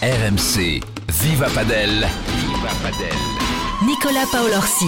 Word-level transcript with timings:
RMC, 0.00 0.80
Viva 1.08 1.48
Padel. 1.52 1.90
Viva 1.90 2.70
Padel. 2.84 3.18
Nicolas 3.84 4.26
Paolorsi. 4.30 4.86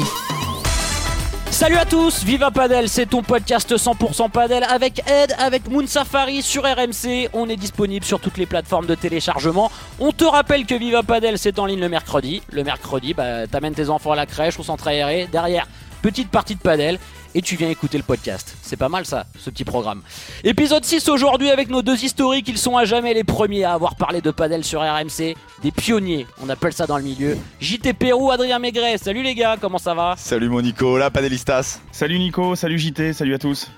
Salut 1.51 1.79
à 1.79 1.85
tous, 1.85 2.23
Viva 2.23 2.53
Padel, 2.53 2.89
c'est 2.89 3.07
ton 3.07 3.25
podcast 3.25 3.77
100% 3.77 4.31
Padel 4.31 4.63
avec 4.63 5.01
Ed, 5.11 5.35
avec 5.37 5.69
Moon 5.69 5.85
Safari 5.89 6.43
sur 6.43 6.63
RMC. 6.63 7.29
On 7.33 7.49
est 7.49 7.57
disponible 7.57 8.05
sur 8.05 8.21
toutes 8.21 8.39
les 8.39 8.47
plateformes 8.47 8.87
de 8.87 8.95
téléchargement. 8.95 9.73
On 9.99 10.13
te 10.13 10.23
rappelle 10.25 10.65
que 10.65 10.77
Viva 10.77 11.03
Padel, 11.03 11.39
c'est 11.39 11.59
en 11.59 11.67
ligne 11.67 11.81
le 11.81 11.89
mercredi. 11.89 12.41
Le 12.53 12.63
mercredi, 12.63 13.13
bah, 13.13 13.49
t'amènes 13.49 13.75
tes 13.75 13.91
enfants 13.91 14.13
à 14.13 14.17
la 14.17 14.27
crèche, 14.27 14.61
au 14.61 14.63
centre 14.63 14.87
aéré. 14.87 15.29
Derrière, 15.33 15.67
petite 16.03 16.31
partie 16.31 16.55
de 16.55 16.61
padel 16.61 17.01
et 17.35 17.43
tu 17.43 17.57
viens 17.57 17.69
écouter 17.71 17.97
le 17.99 18.05
podcast. 18.05 18.55
C'est 18.63 18.77
pas 18.77 18.89
mal 18.89 19.07
ça, 19.07 19.27
ce 19.39 19.51
petit 19.51 19.65
programme. 19.65 20.03
Épisode 20.45 20.85
6 20.85 21.09
aujourd'hui 21.09 21.51
avec 21.51 21.69
nos 21.71 21.83
deux 21.83 22.03
historiques, 22.05 22.49
ils 22.49 22.59
sont 22.59 22.77
à 22.77 22.85
jamais 22.85 23.15
les 23.15 23.25
premiers 23.25 23.65
à 23.65 23.73
avoir 23.73 23.95
parlé 23.97 24.21
de 24.21 24.31
padel 24.31 24.65
sur 24.65 24.81
RMC, 24.81 25.35
des 25.63 25.71
pionniers, 25.71 26.27
on 26.43 26.49
appelle 26.49 26.73
ça 26.73 26.87
dans 26.87 26.97
le 26.99 27.05
milieu. 27.05 27.37
JT 27.61 27.93
Pérou, 27.95 28.31
Adrien 28.31 28.59
Maigret, 28.59 28.99
salut 28.99 29.23
les 29.23 29.35
gars, 29.35 29.57
comment 29.61 29.79
ça 29.79 29.95
va? 29.95 30.15
Salut 30.17 30.49
mon 30.49 30.61
Nico, 30.63 30.99
là 30.99 31.11
Padelistas. 31.11 31.81
Salut 31.93 32.19
Nico, 32.19 32.55
salut 32.57 32.79
JT, 32.79 33.13
salut 33.13 33.35
à 33.35 33.39
tous. 33.39 33.71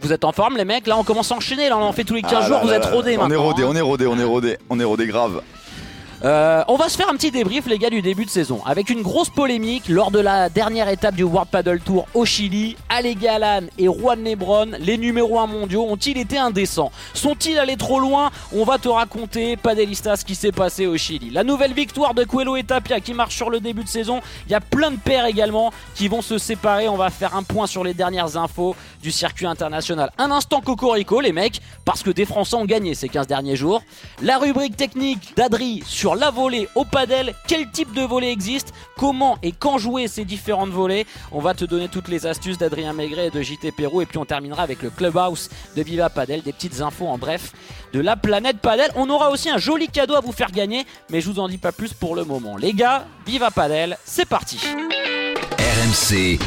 Vous 0.00 0.12
êtes 0.12 0.24
en 0.24 0.32
forme 0.32 0.56
les 0.56 0.64
mecs? 0.64 0.86
Là 0.88 0.98
on 0.98 1.04
commence 1.04 1.30
à 1.30 1.36
enchaîner, 1.36 1.68
là 1.68 1.78
on 1.78 1.82
en 1.82 1.92
fait 1.92 2.02
tous 2.04 2.14
les 2.14 2.22
15 2.22 2.32
Ah 2.34 2.40
jours, 2.48 2.56
là 2.56 2.62
vous 2.62 2.68
là 2.68 2.76
êtes 2.76 2.84
là, 2.84 2.90
rodés 2.90 3.10
On 3.16 3.26
est 3.26 3.28
maintenant. 3.28 3.42
rodé, 3.44 3.62
hein. 3.62 3.66
on 3.70 3.76
est 3.76 3.80
rodé, 3.80 4.06
on 4.06 4.18
est 4.18 4.24
rodé, 4.24 4.58
on 4.68 4.80
est 4.80 4.84
rodé 4.84 5.06
grave. 5.06 5.40
Euh, 6.22 6.64
on 6.68 6.76
va 6.76 6.88
se 6.88 6.96
faire 6.96 7.08
un 7.08 7.14
petit 7.14 7.30
débrief 7.30 7.66
les 7.66 7.78
gars 7.78 7.90
du 7.90 8.00
début 8.00 8.24
de 8.24 8.30
saison 8.30 8.62
avec 8.64 8.88
une 8.88 9.02
grosse 9.02 9.30
polémique 9.30 9.88
lors 9.88 10.10
de 10.10 10.20
la 10.20 10.48
dernière 10.48 10.88
étape 10.88 11.14
du 11.14 11.22
World 11.22 11.50
Paddle 11.50 11.80
Tour 11.80 12.06
au 12.14 12.24
Chili. 12.24 12.76
Ale 12.88 13.14
Galan 13.14 13.66
et 13.78 13.86
Juan 13.86 14.22
Lebron, 14.22 14.72
les 14.78 14.96
numéros 14.96 15.40
1 15.40 15.46
mondiaux, 15.46 15.86
ont-ils 15.88 16.16
été 16.16 16.38
indécents? 16.38 16.92
Sont-ils 17.12 17.58
allés 17.58 17.76
trop 17.76 17.98
loin? 17.98 18.30
On 18.54 18.64
va 18.64 18.78
te 18.78 18.88
raconter, 18.88 19.56
Padelistas, 19.56 20.16
ce 20.18 20.24
qui 20.24 20.34
s'est 20.34 20.52
passé 20.52 20.86
au 20.86 20.96
Chili. 20.96 21.30
La 21.30 21.44
nouvelle 21.44 21.72
victoire 21.72 22.14
de 22.14 22.24
Coelho 22.24 22.56
et 22.56 22.64
Tapia 22.64 23.00
qui 23.00 23.14
marche 23.14 23.36
sur 23.36 23.50
le 23.50 23.60
début 23.60 23.84
de 23.84 23.88
saison. 23.88 24.20
Il 24.46 24.52
y 24.52 24.54
a 24.54 24.60
plein 24.60 24.90
de 24.90 24.96
paires 24.96 25.26
également 25.26 25.72
qui 25.94 26.08
vont 26.08 26.22
se 26.22 26.38
séparer. 26.38 26.88
On 26.88 26.96
va 26.96 27.10
faire 27.10 27.36
un 27.36 27.42
point 27.42 27.66
sur 27.66 27.84
les 27.84 27.94
dernières 27.94 28.36
infos 28.36 28.76
du 29.02 29.10
circuit 29.10 29.46
international. 29.46 30.10
Un 30.18 30.30
instant 30.30 30.60
cocorico 30.60 31.20
les 31.20 31.32
mecs, 31.32 31.60
parce 31.84 32.02
que 32.02 32.10
des 32.10 32.24
Français 32.24 32.56
ont 32.56 32.64
gagné 32.64 32.94
ces 32.94 33.08
15 33.08 33.26
derniers 33.26 33.56
jours. 33.56 33.82
La 34.22 34.38
rubrique 34.38 34.76
technique 34.76 35.34
d'Adri 35.36 35.82
sur 35.86 36.13
la 36.14 36.30
volée 36.30 36.68
au 36.74 36.84
padel. 36.84 37.34
Quel 37.46 37.70
type 37.70 37.92
de 37.92 38.02
volée 38.02 38.30
existe 38.30 38.72
Comment 38.96 39.38
et 39.42 39.52
quand 39.52 39.78
jouer 39.78 40.08
ces 40.08 40.24
différentes 40.24 40.70
volées 40.70 41.06
On 41.32 41.40
va 41.40 41.54
te 41.54 41.64
donner 41.64 41.88
toutes 41.88 42.08
les 42.08 42.26
astuces 42.26 42.58
d'Adrien 42.58 42.92
Maigret 42.92 43.26
et 43.26 43.30
de 43.30 43.42
JT 43.42 43.72
Pérou. 43.72 44.02
Et 44.02 44.06
puis 44.06 44.18
on 44.18 44.24
terminera 44.24 44.62
avec 44.62 44.82
le 44.82 44.90
Clubhouse 44.90 45.50
de 45.76 45.82
Viva 45.82 46.10
Padel. 46.10 46.42
Des 46.42 46.52
petites 46.52 46.80
infos 46.80 47.06
en 47.06 47.18
bref 47.18 47.52
de 47.92 48.00
la 48.00 48.16
planète 48.16 48.58
Padel. 48.58 48.90
On 48.96 49.08
aura 49.10 49.30
aussi 49.30 49.50
un 49.50 49.58
joli 49.58 49.88
cadeau 49.88 50.14
à 50.14 50.20
vous 50.20 50.32
faire 50.32 50.50
gagner. 50.50 50.86
Mais 51.10 51.20
je 51.20 51.30
vous 51.30 51.40
en 51.40 51.48
dis 51.48 51.58
pas 51.58 51.72
plus 51.72 51.92
pour 51.92 52.14
le 52.14 52.24
moment. 52.24 52.56
Les 52.56 52.72
gars, 52.72 53.04
Viva 53.26 53.50
Padel, 53.50 53.96
c'est 54.04 54.28
parti 54.28 54.58
RMC, 55.58 56.38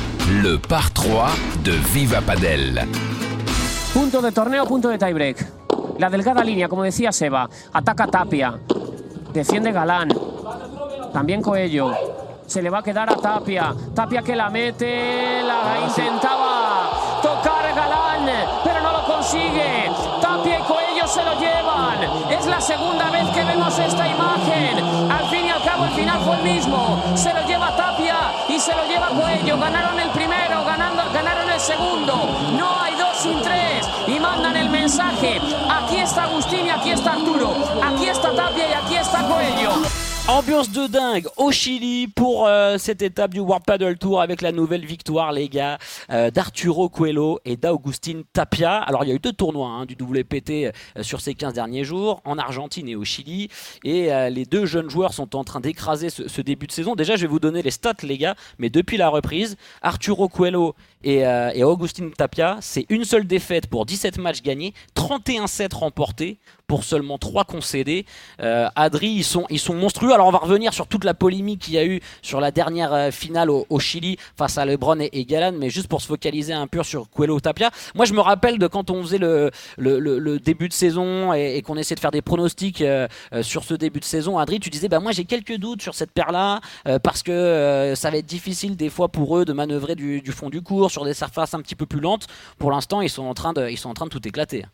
le 0.42 0.58
par 0.58 0.92
3 0.94 1.30
de 1.64 1.72
Viva 1.72 2.22
Padel. 2.22 2.86
Punto 3.94 4.22
de 4.22 4.30
torneo, 4.32 4.66
punto 4.66 4.90
de 4.90 4.98
tiebreak. 4.98 5.46
La 6.00 6.10
delgada 6.10 6.44
línea, 6.44 6.68
como 6.68 6.84
decía 6.84 7.12
Seba. 7.12 7.50
Ataca 7.74 8.08
Tapia. 8.08 8.60
Defiende 9.38 9.72
Galán. 9.72 10.10
También 11.14 11.44
Coello. 11.44 11.94
Se 12.48 12.60
le 12.60 12.72
va 12.72 12.80
a 12.80 12.82
quedar 12.82 13.08
a 13.08 13.16
Tapia. 13.18 13.72
Tapia 13.94 14.24
que 14.24 14.36
la 14.36 14.50
mete. 14.50 15.44
La 15.44 15.80
intentaba 15.88 16.90
tocar 17.22 17.72
Galán, 17.76 18.28
pero 18.64 18.82
no 18.82 18.94
lo 18.94 19.06
consigue. 19.06 19.92
Tapia 20.20 20.58
y 20.58 20.64
Coello 20.64 21.06
se 21.06 21.24
lo 21.24 21.40
llevan. 21.40 22.32
Es 22.32 22.48
la 22.48 22.60
segunda 22.60 23.12
vez 23.12 23.30
que 23.30 23.44
vemos 23.44 23.78
esta 23.78 24.08
imagen. 24.08 25.12
Al 25.12 25.30
fin 25.30 25.46
y 25.46 25.50
al 25.52 25.62
cabo, 25.62 25.86
el 25.86 25.92
final 25.92 26.20
fue 26.22 26.36
el 26.38 26.42
mismo. 26.42 27.00
Se 27.14 27.32
lo 27.32 27.46
lleva 27.46 27.76
Tapia 27.76 28.16
y 28.50 28.60
se 28.60 28.76
lo 28.76 28.88
lleva 28.88 29.10
Coello. 29.10 29.60
Ganaron 29.60 30.00
el 30.00 30.10
primero, 30.10 30.66
ganando, 30.66 31.04
ganaron 31.14 31.48
el 31.48 31.60
segundo. 31.60 32.14
No 32.58 32.82
hay 32.82 32.87
sin 33.18 33.42
tres. 33.42 33.88
Y 34.08 34.20
mandan 34.20 34.56
el 34.56 34.70
mensaje. 34.70 35.40
Aquí 35.70 35.98
está 35.98 36.24
Agustín 36.24 36.70
aquí 36.70 36.92
está 36.92 37.14
Arturo. 37.14 37.54
Aquí 37.84 38.06
está 38.06 38.34
Tapia 38.36 38.80
aquí 38.80 38.96
está 38.96 39.28
Coello. 39.28 39.72
Ambiance 40.30 40.70
de 40.74 40.88
dingue 40.88 41.26
au 41.38 41.54
Chili 41.54 42.10
pour 42.10 42.48
euh, 42.48 42.78
cette 42.78 43.02
étape 43.02 43.34
du 43.34 43.40
World 43.40 43.64
Paddle 43.66 43.98
Tour 43.98 44.22
avec 44.22 44.42
la 44.42 44.52
nouvelle 44.52 44.86
victoire, 44.86 45.32
les 45.32 45.48
gars, 45.48 45.78
euh, 46.12 46.30
d'Arturo 46.32 46.90
Coelho 46.90 47.40
et 47.46 47.56
d'Augustin 47.56 48.24
Tapia. 48.34 48.76
Alors, 48.76 49.06
il 49.06 49.08
y 49.08 49.12
a 49.14 49.16
eu 49.16 49.20
deux 49.20 49.32
tournois 49.32 49.70
hein, 49.70 49.86
du 49.86 49.96
WPT 49.96 50.50
euh, 50.50 50.72
sur 51.02 51.22
ces 51.22 51.34
15 51.34 51.54
derniers 51.54 51.86
jours, 51.86 52.22
en 52.26 52.38
Argentine 52.38 52.90
et 52.90 52.96
au 52.98 53.06
Chili. 53.06 53.48
Et 53.86 54.10
les 54.30 54.44
deux 54.44 54.66
jeunes 54.66 54.90
joueurs 54.90 55.14
sont 55.14 55.34
en 55.34 55.46
train 55.46 55.62
d'écraser 55.62 56.10
ce, 56.10 56.28
ce 56.28 56.42
début 56.42 56.68
de 56.68 56.74
saison. 56.74 56.96
Déjà, 56.96 57.16
je 57.16 57.22
vais 57.22 57.28
vous 57.28 57.40
donner 57.40 57.62
les 57.62 57.72
stats, 57.72 57.94
les 58.04 58.18
gars, 58.18 58.36
mais 58.58 58.70
depuis 58.70 58.98
la 58.98 59.08
reprise, 59.08 59.56
Arturo 59.82 60.28
Coelho 60.28 60.76
et, 61.04 61.26
euh, 61.26 61.76
Tapia, 62.18 62.58
c'est 62.62 62.86
une 62.90 63.04
seule 63.04 63.28
défaite 63.28 63.68
pour 63.68 63.86
17 63.86 64.18
matchs 64.18 64.42
gagnés, 64.42 64.74
31-7 64.96 65.74
remportés 65.76 66.38
pour 66.68 66.84
seulement 66.84 67.18
3 67.18 67.46
concédés. 67.46 68.06
Euh, 68.42 68.68
Adri, 68.76 69.08
ils 69.08 69.24
sont, 69.24 69.46
ils 69.50 69.60
sont 69.60 69.74
monstrueux. 69.74 70.14
Alors 70.14 70.28
on 70.28 70.32
va 70.32 70.40
revenir 70.40 70.74
sur 70.74 70.88
toute 70.88 71.06
la 71.06 71.14
polémique 71.14 71.62
qu'il 71.62 71.76
y 71.76 71.78
a 71.78 71.86
eu 71.86 72.02
sur 72.22 72.42
la 72.42 72.52
dernière 72.52 72.94
euh, 72.94 73.12
finale 73.12 73.50
au, 73.50 73.80
Chili 73.80 74.18
face 74.36 74.58
à 74.58 74.66
Lebron 74.66 75.00
et, 75.00 75.26
Galan, 75.26 75.54
mais 75.58 75.70
juste 75.70 75.88
pour 75.88 76.02
se 76.02 76.08
focaliser 76.08 76.52
un 76.52 76.68
peu 76.68 76.84
sur 76.84 77.10
Coelho 77.10 77.40
Tapia. 77.40 77.72
Moi 77.96 78.06
je 78.06 78.14
me 78.14 78.20
rappelle 78.20 78.58
de 78.58 78.68
quand 78.68 78.90
on 78.90 79.02
faisait 79.02 79.18
le, 79.18 80.40
début 80.40 80.68
de 80.68 80.74
saison 80.74 81.32
et, 81.32 81.62
qu'on 81.62 81.78
essayait 81.78 81.96
de 81.96 82.02
faire 82.02 82.12
des 82.12 82.22
pronostics 82.22 82.82
euh, 82.82 83.08
euh, 83.34 83.44
sur 83.44 83.64
ce 83.64 83.76
début 83.76 84.00
de 84.00 84.06
saison. 84.06 84.38
Adri, 84.38 84.60
tu 84.60 84.70
disais, 84.70 84.90
bah 84.90 85.00
moi 85.00 85.14
j'ai 85.14 85.26
quelques 85.26 85.58
doutes 85.58 85.82
sur 85.82 85.96
cette 85.96 86.12
paire-là 86.12 86.60
parce 87.04 87.24
que 87.24 87.94
ça 87.96 88.10
va 88.10 88.18
être 88.18 88.26
difficile 88.26 88.76
des 88.76 88.90
fois 88.90 89.08
pour 89.08 89.38
eux 89.38 89.46
de 89.46 89.54
manœuvrer 89.54 89.96
du, 89.96 90.22
du 90.22 90.32
fond 90.32 90.50
du 90.50 90.62
cours 90.62 90.87
sur 90.90 91.06
des 91.06 91.14
surfaces 91.14 91.54
un 91.54 91.62
petit 91.62 91.76
peu 91.76 91.86
plus 91.86 92.00
lentes. 92.00 92.28
Pour 92.58 92.72
l'instant, 92.72 93.02
ils 93.02 93.10
sont 93.10 93.26
en 93.26 93.34
train 93.34 93.54
de, 93.54 93.70
ils 93.70 93.78
sont 93.78 93.90
en 93.90 93.94
train 93.94 94.06
de 94.06 94.12
tout 94.12 94.28
éclater. 94.28 94.66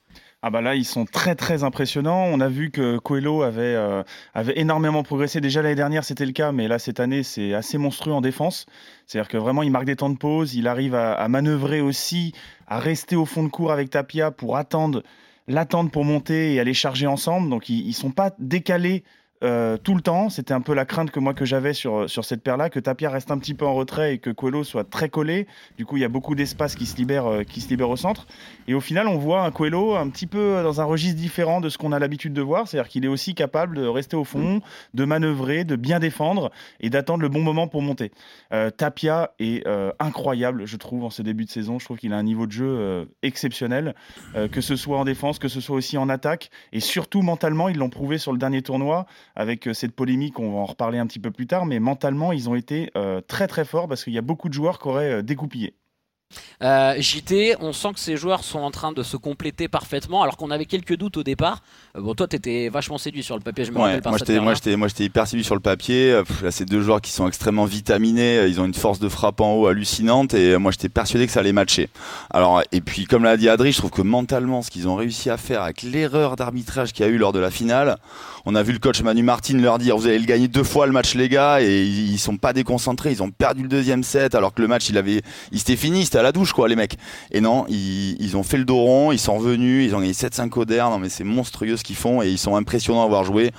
Ah 0.46 0.50
bah 0.50 0.62
là, 0.62 0.75
ils 0.75 0.84
sont 0.84 1.06
très 1.06 1.35
très 1.35 1.63
impressionnants. 1.63 2.25
On 2.25 2.41
a 2.41 2.50
vu 2.50 2.69
que 2.69 2.97
Coelho 2.97 3.44
avait, 3.44 3.62
euh, 3.62 4.03
avait 4.34 4.59
énormément 4.59 5.01
progressé. 5.01 5.40
Déjà 5.40 5.62
l'année 5.62 5.75
dernière, 5.75 6.03
c'était 6.03 6.25
le 6.25 6.34
cas, 6.34 6.51
mais 6.51 6.68
là, 6.68 6.79
cette 6.79 7.00
année, 7.00 7.24
c'est 7.24 7.53
assez 7.53 7.78
monstrueux 7.78 8.12
en 8.12 8.19
défense. 8.19 8.66
C'est-à-dire 9.07 9.29
que 9.29 9.38
vraiment, 9.38 9.63
il 9.63 9.72
marque 9.72 9.85
des 9.85 9.96
temps 9.96 10.09
de 10.09 10.18
pause. 10.18 10.53
Il 10.53 10.68
arrive 10.68 10.96
à, 10.96 11.25
manœuvrer 11.29 11.79
aussi, 11.79 12.34
à 12.68 12.80
rester 12.80 13.16
au 13.16 13.24
fond 13.24 13.44
de 13.44 13.47
cours 13.47 13.72
avec 13.72 13.90
Tapia 13.90 14.31
pour 14.31 14.57
attendre, 14.57 15.01
l'attendre 15.47 15.90
pour 15.90 16.03
monter 16.03 16.53
et 16.53 16.59
aller 16.59 16.74
charger 16.74 17.07
ensemble. 17.07 17.50
Donc, 17.50 17.69
ils, 17.69 17.88
ils 17.88 17.94
sont 17.94 18.12
pas 18.12 18.34
décalés. 18.38 19.06
Euh, 19.44 19.78
tout 19.78 19.96
le 19.96 20.02
temps, 20.02 20.30
c'était 20.30 20.54
un 20.54 20.62
peu 20.62 20.74
la 20.74 20.86
crainte 20.86 21.12
que 21.12 21.20
moi 21.20 21.34
que 21.34 21.44
j'avais 21.46 21.74
sur, 21.74 22.09
sur 22.09 22.24
cette 22.24 22.44
paire-là, 22.44 22.70
que 22.70 22.80
Tapia 22.80 23.09
reste 23.09 23.31
un 23.31 23.38
petit 23.38 23.54
peu 23.54 23.66
en 23.66 23.74
retrait 23.74 24.14
et 24.14 24.18
que 24.18 24.30
Coelho 24.30 24.64
soit 24.64 24.90
très 24.90 25.09
collé. 25.09 25.48
Du 25.78 25.86
coup, 25.86 25.98
il 25.98 26.02
y 26.02 26.06
a 26.06 26.09
beaucoup 26.09 26.36
d'espace 26.36 26.76
qui 26.76 26.86
se 26.86 26.96
libère, 26.96 27.26
euh, 27.26 27.44
qui 27.44 27.59
se 27.59 27.70
libère 27.70 27.90
au 27.90 27.98
centre. 27.98 28.26
Et 28.68 28.74
au 28.74 28.80
final, 28.80 29.08
on 29.08 29.18
voit 29.18 29.44
un 29.44 29.52
Coelho 29.52 29.96
un 29.96 30.09
petit 30.09 30.28
peu 30.28 30.62
dans 30.64 30.80
un 30.80 30.86
registre 30.86 31.20
différent 31.20 31.59
de 31.59 31.70
ce 31.70 31.78
qu'on 31.78 31.92
a 31.92 32.00
l'habitude 32.00 32.34
de 32.34 32.42
voir. 32.42 32.68
C'est-à-dire 32.68 32.90
qu'il 32.90 33.04
est 33.04 33.09
aussi 33.09 33.36
capable 33.36 33.76
de 33.76 33.86
rester 33.86 34.16
au 34.16 34.24
fond, 34.24 34.62
de 34.94 35.06
manœuvrer, 35.06 35.66
de 35.66 35.75
bien 35.75 36.00
défendre 36.00 36.52
et 36.80 36.90
d'attendre 36.90 37.22
le 37.22 37.30
bon 37.30 37.42
moment 37.42 37.68
pour 37.68 37.81
monter. 37.81 38.12
Euh, 38.54 38.70
Tapia 38.70 39.31
est 39.40 39.64
incroyable, 40.00 40.66
je 40.66 40.78
trouve, 40.78 41.04
en 41.04 41.10
ce 41.10 41.22
début 41.22 41.46
de 41.46 41.50
saison. 41.50 41.80
Je 41.80 41.86
trouve 41.86 41.98
qu'il 41.98 42.14
a 42.14 42.18
un 42.18 42.24
niveau 42.24 42.48
de 42.48 42.52
jeu 42.52 43.08
exceptionnel, 43.22 43.96
que 44.52 44.62
ce 44.62 44.75
soit 44.75 44.98
en 44.98 45.06
défense, 45.06 45.40
que 45.40 45.48
ce 45.48 45.62
soit 45.62 45.75
aussi 45.75 45.98
en 45.98 46.10
attaque. 46.10 46.50
Et 46.72 46.80
surtout 46.80 47.22
mentalement, 47.22 47.70
ils 47.70 47.78
l'ont 47.78 47.90
prouvé 47.90 48.18
sur 48.18 48.31
le 48.31 48.38
dernier 48.38 48.62
tournoi 48.62 49.06
avec 49.36 49.68
euh, 49.68 49.74
cette 49.74 49.96
polémique. 49.96 50.40
On 50.40 50.52
va 50.52 50.60
en 50.60 50.66
reparler 50.66 50.98
un 50.98 51.08
petit 51.08 51.20
peu 51.20 51.32
plus 51.32 51.48
tard. 51.48 51.66
Mais 51.66 51.80
mentalement, 51.80 52.32
ils 52.32 52.50
ont 52.50 52.56
été 52.56 52.92
euh, 52.96 53.22
très 53.22 53.48
très 53.48 53.66
forts 53.66 53.88
parce 53.88 54.04
qu'il 54.04 54.14
y 54.14 54.18
a 54.18 54.22
beaucoup 54.22 54.50
de 54.50 54.54
joueurs 54.54 54.80
qui 54.80 54.88
auraient 54.88 55.14
euh, 55.14 55.22
dégoupillé. 55.22 55.76
Euh, 56.62 56.96
JT, 57.00 57.56
on 57.60 57.74
sent 57.74 57.90
que 57.94 58.00
ces 58.00 58.16
joueurs 58.18 58.44
sont 58.44 58.60
en 58.60 58.72
train 58.72 58.92
de 58.92 59.04
se 59.04 59.18
compléter 59.18 59.68
parfaitement, 59.68 60.22
alors 60.24 60.38
qu'on 60.38 60.52
avait 60.52 60.66
quelques 60.66 60.96
doutes 60.96 61.18
au 61.18 61.24
départ. 61.24 61.62
Euh, 61.98 62.02
bon, 62.02 62.14
toi, 62.16 62.28
t'étais 62.28 62.70
vachement 62.70 62.98
séduit 62.98 63.24
sur 63.24 63.36
le 63.36 63.42
papier, 63.42 63.66
je 63.66 63.72
me 63.72 63.78
Ouais, 63.78 63.84
rappelle 63.84 64.02
par 64.02 64.12
moi 64.12 64.20
j'étais, 64.20 64.40
moi 64.40 64.54
j'étais, 64.54 64.76
moi 64.76 64.88
j'étais 64.88 65.04
hyper 65.06 65.28
séduit 65.28 65.44
sur 65.44 65.56
le 65.56 65.62
papier. 65.62 66.12
Euh, 66.12 66.24
pff, 66.24 66.42
Là, 66.44 66.52
c'est 66.52 66.66
deux 66.66 66.81
joueurs 66.81 67.02
qui 67.02 67.12
sont 67.12 67.28
extrêmement 67.28 67.66
vitaminés. 67.66 68.46
Ils 68.48 68.60
ont 68.60 68.66
une 68.66 68.74
force 68.74 69.00
de 69.00 69.10
frappe 69.10 69.40
en 69.42 69.54
haut 69.56 69.68
hallucinante 69.68 70.34
et 70.34 70.57
moi 70.57 70.72
j'étais 70.72 70.90
persuadé 70.90 71.25
que 71.25 71.31
ça 71.31 71.40
allait 71.40 71.54
matcher. 71.54 71.90
Alors 72.31 72.62
et 72.72 72.81
puis 72.81 73.06
comme 73.06 73.24
l'a 73.24 73.38
dit 73.38 73.48
Adri, 73.50 73.72
je 73.72 73.78
trouve 73.78 73.92
que 73.92 74.02
mentalement, 74.02 74.62
ce 74.62 74.69
qu'ils 74.69 74.88
ont 74.88 74.96
réussi 74.96 75.30
à 75.30 75.38
faire 75.38 75.62
avec 75.62 75.84
l'erreur 75.84 76.36
d'arbitrage 76.36 76.92
qu'il 76.94 77.06
y 77.06 77.10
a 77.10 77.12
eu 77.12 77.18
lors 77.18 77.31
de 77.34 77.40
la 77.40 77.50
finale, 77.52 77.98
on 78.46 78.56
a 78.56 78.63
vu 78.63 78.74
le 78.74 78.80
coach 78.80 79.02
Manu 79.02 79.24
Martin 79.24 79.57
leur 79.57 79.80
dire 79.80 79.96
vous 79.96 80.07
allez 80.07 80.19
le 80.19 80.25
gagner 80.25 80.48
deux 80.50 80.63
fois 80.63 80.86
le 80.86 80.92
match 80.92 81.16
les 81.16 81.30
gars 81.30 81.62
et 81.62 81.84
ils, 81.84 82.12
ils 82.12 82.19
sont 82.19 82.36
pas 82.38 82.52
déconcentrés. 82.52 83.12
Ils 83.12 83.24
ont 83.24 83.31
perdu 83.31 83.62
le 83.63 83.69
deuxième 83.69 84.04
set 84.04 84.36
alors 84.36 84.54
que 84.54 84.62
le 84.62 84.68
match 84.68 84.90
il 84.90 84.98
avait, 84.98 85.22
il 85.52 85.60
s'était 85.60 85.78
fini, 85.78 86.04
c'était 86.04 86.18
à 86.24 86.28
la 86.28 86.31
douche 86.31 86.54
quoi 86.54 86.68
les 86.68 86.75
mecs. 86.75 86.98
Et 87.31 87.42
non, 87.42 87.66
ils, 87.68 88.36
ont 88.36 88.44
fait 88.44 88.58
le 88.58 88.66
dos 88.66 88.78
rond, 88.78 89.12
ils 89.12 89.20
sont 89.20 89.38
revenus, 89.38 89.86
ils 89.86 89.96
ont 89.96 90.00
gagné 90.00 90.14
7-5 90.14 90.58
au. 90.58 90.66
Non 90.66 91.00
mais 91.00 91.10
c'est 91.10 91.24
monstrueux 91.24 91.78
ce 91.78 91.84
qu'ils 91.84 91.96
font 91.96 92.22
et 92.22 92.30
ils 92.30 92.38
sont 92.38 92.56
impressionnants 92.56 93.02
à 93.02 93.06
avoir 93.06 93.24
joué. 93.24 93.52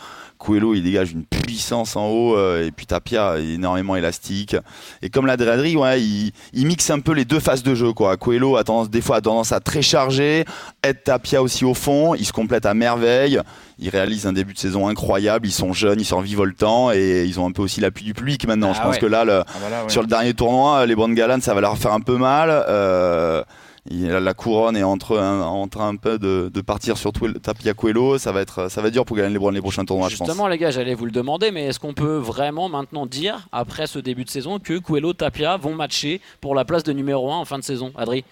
Coelho, 0.44 0.74
il 0.74 0.82
dégage 0.82 1.12
une 1.12 1.24
puissance 1.24 1.96
en 1.96 2.06
haut, 2.08 2.36
euh, 2.36 2.66
et 2.66 2.70
puis 2.70 2.86
Tapia 2.86 3.38
est 3.38 3.54
énormément 3.54 3.96
élastique. 3.96 4.56
Et 5.02 5.08
comme 5.10 5.26
l'a 5.26 5.32
Adri, 5.34 5.76
ouais, 5.76 6.00
il, 6.02 6.32
il, 6.52 6.66
mixe 6.66 6.90
un 6.90 7.00
peu 7.00 7.12
les 7.12 7.24
deux 7.24 7.40
phases 7.40 7.62
de 7.62 7.74
jeu. 7.74 7.92
Quoi. 7.92 8.16
Coelho 8.16 8.56
a 8.56 8.64
tendance, 8.64 8.90
des 8.90 9.00
fois 9.00 9.16
a 9.16 9.20
tendance 9.20 9.52
à 9.52 9.60
très 9.60 9.82
charger, 9.82 10.44
aide 10.82 11.02
Tapia 11.02 11.42
aussi 11.42 11.64
au 11.64 11.74
fond, 11.74 12.14
il 12.14 12.24
se 12.24 12.32
complète 12.32 12.66
à 12.66 12.74
merveille. 12.74 13.40
Ils 13.78 13.88
réalisent 13.88 14.26
un 14.26 14.32
début 14.32 14.52
de 14.54 14.58
saison 14.58 14.86
incroyable, 14.86 15.46
ils 15.48 15.52
sont 15.52 15.72
jeunes, 15.72 16.00
ils 16.00 16.04
sont 16.04 16.20
vivoltants 16.20 16.92
et 16.92 17.24
ils 17.26 17.40
ont 17.40 17.46
un 17.46 17.52
peu 17.52 17.62
aussi 17.62 17.80
l'appui 17.80 18.04
du 18.04 18.14
public 18.14 18.46
maintenant. 18.46 18.70
Ah 18.72 18.76
Je 18.78 18.82
pense 18.82 18.94
ouais. 18.94 19.00
que 19.00 19.06
là, 19.06 19.24
le- 19.24 19.42
Ah, 19.46 19.82
ouais. 19.84 19.88
sur 19.88 20.02
le 20.02 20.06
dernier 20.06 20.34
tournoi, 20.34 20.86
les 20.86 20.94
Brand 20.94 21.12
Galan, 21.12 21.40
ça 21.40 21.54
va 21.54 21.60
leur 21.60 21.76
faire 21.76 21.92
un 21.92 22.00
peu 22.00 22.16
mal. 22.16 22.50
Euh, 22.50 23.42
il- 23.90 24.06
la 24.08 24.34
couronne 24.34 24.76
est 24.76 24.82
entre 24.82 25.18
un- 25.18 25.42
en 25.42 25.68
train 25.68 25.88
un 25.88 25.96
peu 25.96 26.18
de, 26.18 26.50
de 26.52 26.60
partir 26.60 26.96
sur 26.96 27.12
Tapia 27.42 27.74
Coelho. 27.74 28.18
Ça 28.18 28.32
va 28.32 28.40
être, 28.40 28.70
ça 28.70 28.80
va 28.80 28.88
être 28.88 28.94
dur 28.94 29.04
pour 29.04 29.16
Galan 29.16 29.30
Lebron 29.32 29.50
les 29.50 29.60
prochains 29.60 29.84
tournois, 29.84 30.08
je 30.08 30.16
pense. 30.16 30.26
Justement, 30.26 30.48
les 30.48 30.58
gars, 30.58 30.70
j'allais 30.70 30.94
vous 30.94 31.04
le 31.04 31.10
demander, 31.10 31.50
mais 31.50 31.66
est-ce 31.66 31.78
qu'on 31.80 31.92
peut 31.94 32.16
vraiment 32.16 32.68
maintenant 32.68 33.06
dire, 33.06 33.46
après 33.52 33.86
ce 33.86 33.98
début 33.98 34.24
de 34.24 34.30
saison, 34.30 34.58
que 34.58 34.78
Coelho 34.78 35.12
Tapia 35.12 35.56
vont 35.56 35.74
matcher 35.74 36.20
pour 36.40 36.54
la 36.54 36.64
place 36.64 36.82
de 36.82 36.92
numéro 36.92 37.30
1 37.32 37.36
en 37.36 37.44
fin 37.44 37.58
de 37.58 37.64
saison 37.64 37.92
Adri? 37.96 38.24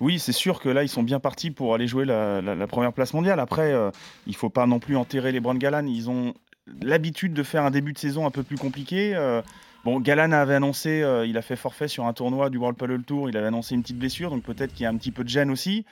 Oui, 0.00 0.18
c'est 0.18 0.32
sûr 0.32 0.58
que 0.60 0.68
là, 0.68 0.82
ils 0.82 0.88
sont 0.88 1.04
bien 1.04 1.20
partis 1.20 1.52
pour 1.52 1.72
aller 1.74 1.86
jouer 1.86 2.04
la, 2.04 2.40
la- 2.42 2.56
la 2.56 2.66
première 2.66 2.92
place 2.92 3.14
mondiale. 3.14 3.38
Après, 3.38 3.72
euh, 3.72 3.90
il 4.26 4.34
faut 4.34 4.50
pas 4.50 4.66
non 4.66 4.80
plus 4.80 4.96
enterrer 4.96 5.30
les 5.30 5.38
Brand 5.40 5.56
Galan. 5.56 5.86
Ils 5.86 6.10
ont 6.10 6.34
l'habitude 6.82 7.32
de 7.32 7.42
faire 7.44 7.62
un 7.64 7.70
début 7.70 7.92
de 7.92 7.98
saison 7.98 8.26
un 8.26 8.30
peu 8.32 8.42
plus 8.42 8.58
compliqué. 8.58 9.12
Euh, 9.14 9.40
bon, 9.84 10.00
Galan 10.00 10.32
avait 10.32 10.54
annoncé, 10.54 11.02
euh, 11.02 11.26
il 11.26 11.36
a 11.36 11.42
fait 11.42 11.56
forfait 11.56 11.88
sur 11.88 12.06
un 12.06 12.12
tournoi 12.12 12.50
du 12.50 12.58
World 12.58 12.78
Paddle 12.78 13.02
Tour. 13.04 13.28
Il 13.28 13.36
avait 13.36 13.46
annoncé 13.46 13.74
une 13.74 13.82
petite 13.82 13.98
blessure, 13.98 14.30
donc 14.30 14.42
peut-être 14.42 14.72
qu'il 14.72 14.84
y 14.84 14.86
a 14.86 14.90
un 14.90 14.96
petit 14.96 15.10
peu 15.10 15.24
de 15.24 15.28
gêne 15.28 15.50
aussi. 15.50 15.84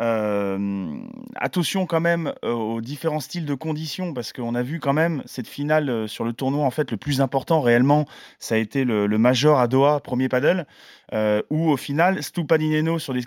Euh, 0.00 0.96
attention 1.34 1.84
quand 1.84 2.00
même 2.00 2.32
euh, 2.44 2.52
aux 2.52 2.80
différents 2.80 3.20
styles 3.20 3.44
de 3.44 3.54
conditions, 3.54 4.14
parce 4.14 4.32
qu'on 4.32 4.54
a 4.54 4.62
vu 4.62 4.80
quand 4.80 4.92
même 4.92 5.22
cette 5.26 5.48
finale 5.48 6.08
sur 6.08 6.24
le 6.24 6.32
tournoi, 6.32 6.64
en 6.64 6.70
fait, 6.70 6.90
le 6.90 6.96
plus 6.96 7.20
important 7.20 7.60
réellement, 7.60 8.06
ça 8.38 8.54
a 8.54 8.58
été 8.58 8.84
le, 8.84 9.06
le 9.06 9.18
Major 9.18 9.58
à 9.58 9.68
Doha, 9.68 10.00
premier 10.00 10.28
paddle, 10.28 10.66
euh, 11.12 11.42
où 11.50 11.70
au 11.70 11.76
final, 11.76 12.22
Stupadineno 12.22 12.98
sur 12.98 13.14
des 13.14 13.22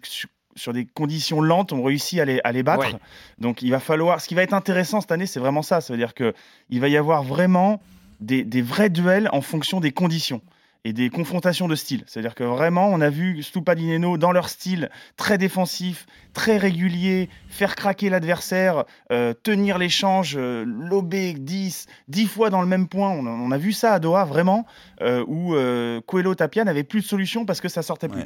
sur 0.56 0.72
des 0.72 0.86
conditions 0.86 1.42
lentes, 1.42 1.74
ont 1.74 1.84
réussi 1.84 2.22
à 2.22 2.26
les, 2.26 2.40
à 2.44 2.52
les 2.52 2.62
battre. 2.62 2.94
Ouais. 2.94 3.00
Donc 3.40 3.62
il 3.64 3.72
va 3.72 3.80
falloir. 3.80 4.22
Ce 4.22 4.28
qui 4.28 4.36
va 4.36 4.44
être 4.44 4.54
intéressant 4.54 5.02
cette 5.02 5.12
année, 5.12 5.26
c'est 5.26 5.40
vraiment 5.40 5.64
ça. 5.64 5.82
Ça 5.82 5.94
veut 5.94 5.98
dire 5.98 6.14
que 6.14 6.34
il 6.70 6.80
va 6.80 6.90
y 6.90 6.98
avoir 6.98 7.24
vraiment 7.24 7.82
des, 8.20 8.44
des 8.44 8.62
vrais 8.62 8.90
duels 8.90 9.30
en 9.32 9.42
fonction 9.42 9.80
des 9.80 9.92
conditions 9.92 10.42
et 10.86 10.92
des 10.92 11.10
confrontations 11.10 11.70
de 11.70 11.76
style. 11.76 12.04
C'est-à-dire 12.08 12.36
que 12.36 12.44
vraiment, 12.44 12.88
on 12.90 13.00
a 13.00 13.10
vu 13.10 13.42
Stupadineno 13.42 14.18
dans 14.18 14.34
leur 14.34 14.50
style 14.50 14.90
très 15.16 15.38
défensif, 15.38 16.06
très 16.34 16.58
régulier, 16.58 17.30
faire 17.48 17.76
craquer 17.78 18.10
l'adversaire, 18.10 18.84
euh, 19.10 19.34
tenir 19.34 19.78
l'échange, 19.78 20.36
euh, 20.38 20.66
lober 20.66 21.36
10, 21.36 21.86
10 22.10 22.28
fois 22.28 22.50
dans 22.50 22.60
le 22.60 22.68
même 22.68 22.90
point. 22.90 23.12
On 23.12 23.26
a, 23.26 23.30
on 23.30 23.52
a 23.52 23.58
vu 23.58 23.72
ça 23.72 23.94
à 23.94 24.00
Doha, 24.00 24.26
vraiment, 24.26 24.66
euh, 25.02 25.24
où 25.26 25.56
euh, 25.56 26.02
Coelho 26.06 26.36
Tapia 26.36 26.66
n'avait 26.66 26.84
plus 26.84 27.00
de 27.00 27.06
solution 27.06 27.46
parce 27.46 27.62
que 27.62 27.70
ça 27.70 27.82
sortait 27.82 28.10
plus. 28.10 28.24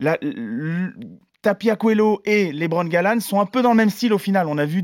La- 0.00 0.18
Tapia 1.42 1.74
Coelho 1.74 2.22
et 2.24 2.52
Lebron 2.52 2.84
Galan 2.84 3.18
sont 3.18 3.40
un 3.40 3.46
peu 3.46 3.62
dans 3.62 3.70
le 3.70 3.76
même 3.76 3.90
style 3.90 4.12
au 4.12 4.18
final. 4.18 4.46
On 4.46 4.58
a 4.58 4.64
vu 4.64 4.80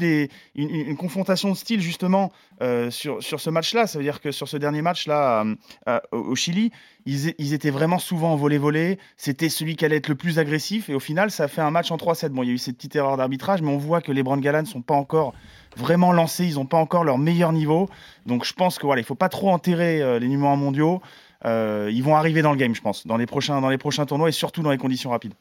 une, 0.56 0.96
confrontation 0.96 1.50
de 1.50 1.54
style 1.54 1.80
justement 1.80 2.32
euh, 2.62 2.90
sur, 2.90 3.22
sur 3.22 3.40
ce 3.40 3.48
match-là. 3.48 3.86
Ça 3.86 3.98
veut 3.98 4.04
dire 4.04 4.20
que 4.20 4.32
sur 4.32 4.48
ce 4.48 4.56
dernier 4.56 4.82
match-là 4.82 5.44
euh, 5.44 5.54
euh, 5.88 6.00
au 6.10 6.34
Chili, 6.34 6.72
ils, 7.06 7.54
étaient 7.54 7.70
vraiment 7.70 8.00
souvent 8.00 8.32
en 8.32 8.36
volet-volet. 8.36 8.98
C'était 9.16 9.48
celui 9.48 9.76
qui 9.76 9.84
allait 9.84 9.98
être 9.98 10.08
le 10.08 10.16
plus 10.16 10.40
agressif. 10.40 10.90
Et 10.90 10.94
au 10.94 11.00
final, 11.00 11.30
ça 11.30 11.44
a 11.44 11.48
fait 11.48 11.60
un 11.60 11.70
match 11.70 11.92
en 11.92 11.96
3-7. 11.96 12.30
Bon, 12.30 12.42
il 12.42 12.48
y 12.48 12.50
a 12.50 12.54
eu 12.54 12.58
cette 12.58 12.76
petite 12.76 12.96
erreur 12.96 13.16
d'arbitrage, 13.16 13.62
mais 13.62 13.70
on 13.70 13.78
voit 13.78 14.00
que 14.00 14.10
les 14.10 14.24
Brand 14.24 14.40
Galan 14.40 14.62
ne 14.62 14.66
sont 14.66 14.82
pas 14.82 14.94
encore 14.94 15.34
vraiment 15.76 16.12
lancés. 16.12 16.44
Ils 16.44 16.56
n'ont 16.56 16.66
pas 16.66 16.78
encore 16.78 17.04
leur 17.04 17.18
meilleur 17.18 17.52
niveau. 17.52 17.88
Donc 18.26 18.44
je 18.44 18.52
pense 18.52 18.80
que 18.80 18.86
voilà, 18.86 19.00
il 19.00 19.04
faut 19.04 19.14
pas 19.14 19.28
trop 19.28 19.50
enterrer 19.50 20.18
les 20.18 20.26
numéros 20.26 20.50
1 20.50 20.56
mondiaux. 20.56 21.00
Ils 21.44 22.02
vont 22.02 22.16
arriver 22.16 22.42
dans 22.42 22.50
le 22.50 22.58
game, 22.58 22.74
je 22.74 22.82
pense, 22.82 23.06
dans 23.06 23.16
les 23.16 23.26
prochains, 23.26 23.60
dans 23.60 23.70
les 23.70 23.78
prochains 23.78 24.06
tournois 24.06 24.28
et 24.28 24.32
surtout 24.32 24.62
dans 24.64 24.72
les 24.72 24.78
conditions 24.78 25.10
rapides. 25.10 25.34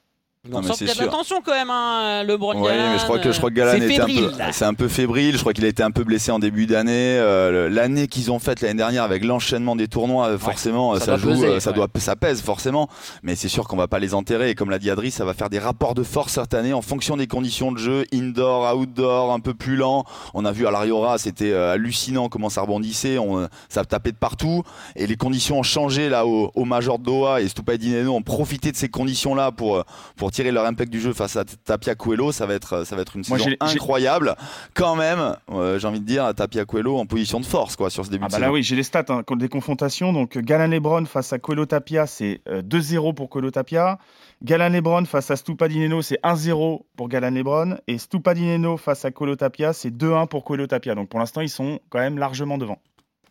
On 0.52 0.62
mais 0.62 0.68
c'est 0.74 0.88
sûr. 0.88 1.04
attention 1.04 1.38
quand 1.46 1.52
même, 1.54 1.70
hein, 1.70 2.24
le 2.24 2.38
Brown 2.38 2.58
Oui, 2.58 2.68
Galan, 2.70 2.92
mais 2.92 3.00
je 3.00 3.04
crois 3.04 3.20
que 3.20 3.32
je 3.32 3.38
crois 3.38 3.52
que 3.52 3.60
euh, 3.60 3.76
était 3.76 4.00
un 4.00 4.06
peu, 4.06 4.38
là. 4.38 4.52
c'est 4.52 4.66
un 4.66 4.74
peu 4.74 4.88
fébrile. 4.88 5.36
Je 5.36 5.40
crois 5.42 5.54
qu'il 5.54 5.66
a 5.66 5.68
été 5.68 5.84
un 5.84 5.92
peu 5.92 6.04
blessé 6.04 6.32
en 6.32 6.40
début 6.40 6.66
d'année. 6.66 7.18
Euh, 7.20 7.70
L'année 7.70 8.08
qu'ils 8.08 8.32
ont 8.32 8.40
faite 8.40 8.62
l'année 8.62 8.76
dernière 8.76 9.04
avec 9.04 9.24
l'enchaînement 9.24 9.76
des 9.76 9.88
tournois, 9.88 10.28
euh, 10.28 10.38
forcément, 10.38 10.98
ça 11.00 11.18
joue, 11.18 11.30
peser, 11.30 11.46
euh, 11.48 11.60
ça 11.60 11.72
ouais. 11.72 11.76
doit, 11.76 11.88
ça 11.98 12.16
pèse 12.16 12.42
forcément. 12.42 12.88
Mais 13.24 13.36
c'est 13.36 13.48
sûr 13.48 13.68
qu'on 13.68 13.78
va 13.78 13.88
pas 13.88 14.00
les 14.00 14.14
enterrer. 14.14 14.50
Et 14.50 14.56
comme 14.56 14.70
l'a 14.70 14.80
dit 14.80 14.90
Adri, 14.90 15.12
ça 15.12 15.26
va 15.26 15.34
faire 15.34 15.50
des 15.50 15.60
rapports 15.60 15.96
de 15.96 16.04
force 16.04 16.34
cette 16.34 16.54
année 16.54 16.74
en 16.74 16.82
fonction 16.82 17.18
des 17.18 17.28
conditions 17.28 17.72
de 17.72 17.78
jeu, 17.78 18.06
indoor, 18.14 18.76
outdoor, 18.76 19.34
un 19.34 19.40
peu 19.40 19.54
plus 19.54 19.76
lent. 19.76 20.06
On 20.34 20.46
a 20.46 20.52
vu 20.52 20.68
à 20.68 20.72
l'Ariora, 20.72 21.18
c'était 21.18 21.52
euh, 21.52 21.74
hallucinant 21.74 22.30
comment 22.30 22.50
ça 22.50 22.62
rebondissait. 22.62 23.18
On, 23.18 23.48
ça 23.70 23.84
tapait 23.86 24.12
de 24.12 24.18
partout. 24.18 24.64
Et 24.96 25.08
les 25.08 25.16
conditions 25.18 25.60
ont 25.60 25.64
changé 25.64 26.10
là 26.10 26.26
au, 26.26 26.52
au 26.56 26.66
Major 26.66 27.00
de 27.00 27.04
Doha 27.04 27.42
et 27.42 27.48
Stupadineno 27.48 28.14
ont 28.14 28.22
profité 28.22 28.72
de 28.72 28.78
ces 28.78 28.90
conditions-là 28.90 29.52
pour, 29.52 29.78
euh, 29.78 29.84
pour 30.16 30.32
tirer 30.38 30.52
leur 30.52 30.66
impact 30.68 30.92
du 30.92 31.02
jeu 31.02 31.14
face 31.14 31.36
à 31.36 31.46
Tapia 31.46 31.96
Coelho. 31.96 32.32
Ça 32.32 32.46
va 32.46 32.54
être, 32.54 32.86
ça 32.86 32.96
va 32.96 33.02
être 33.02 33.16
une 33.16 33.24
Moi, 33.28 33.40
saison 33.40 33.56
incroyable. 33.60 34.36
Quand 34.76 34.96
même, 34.96 35.36
euh, 35.52 35.80
j'ai 35.80 35.88
envie 35.88 36.00
de 36.00 36.06
dire, 36.06 36.32
Tapia 36.36 36.64
Coelho 36.64 36.98
en 37.00 37.08
position 37.08 37.40
de 37.40 37.46
force 37.46 37.76
quoi, 37.76 37.90
sur 37.90 38.06
ce 38.06 38.12
début 38.12 38.26
Ah 38.26 38.28
de 38.28 38.32
bah 38.34 38.38
saison. 38.38 38.46
là 38.46 38.54
oui, 38.54 38.62
j'ai 38.62 38.76
les 38.76 38.84
stats 38.84 39.06
hein, 39.10 39.24
des 39.36 39.50
confrontations. 39.50 40.14
Donc 40.14 40.38
Galan 40.38 40.68
Lebron 40.68 41.06
face 41.06 41.34
à 41.34 41.40
Coelho 41.40 41.66
Tapia, 41.66 42.06
c'est 42.06 42.42
euh, 42.48 42.62
2-0 42.62 43.16
pour 43.16 43.30
Coelho 43.30 43.50
Tapia. 43.50 43.98
Galan 44.44 44.70
Lebron 44.70 45.06
face 45.06 45.32
à 45.32 45.36
Stupadineno, 45.36 46.04
c'est 46.04 46.20
1-0 46.24 46.82
pour 46.96 47.10
Galan 47.10 47.32
Lebron. 47.32 47.78
Et 47.88 47.98
Stupadineno 47.98 48.78
face 48.78 49.06
à 49.06 49.10
Coelho 49.12 49.36
Tapia, 49.36 49.74
c'est 49.74 49.90
2-1 49.90 50.28
pour 50.28 50.44
Coelho 50.44 50.68
Tapia. 50.68 50.94
Donc 50.94 51.10
pour 51.10 51.20
l'instant, 51.20 51.42
ils 51.42 51.50
sont 51.50 51.80
quand 51.90 51.98
même 52.00 52.20
largement 52.20 52.60
devant. 52.60 52.78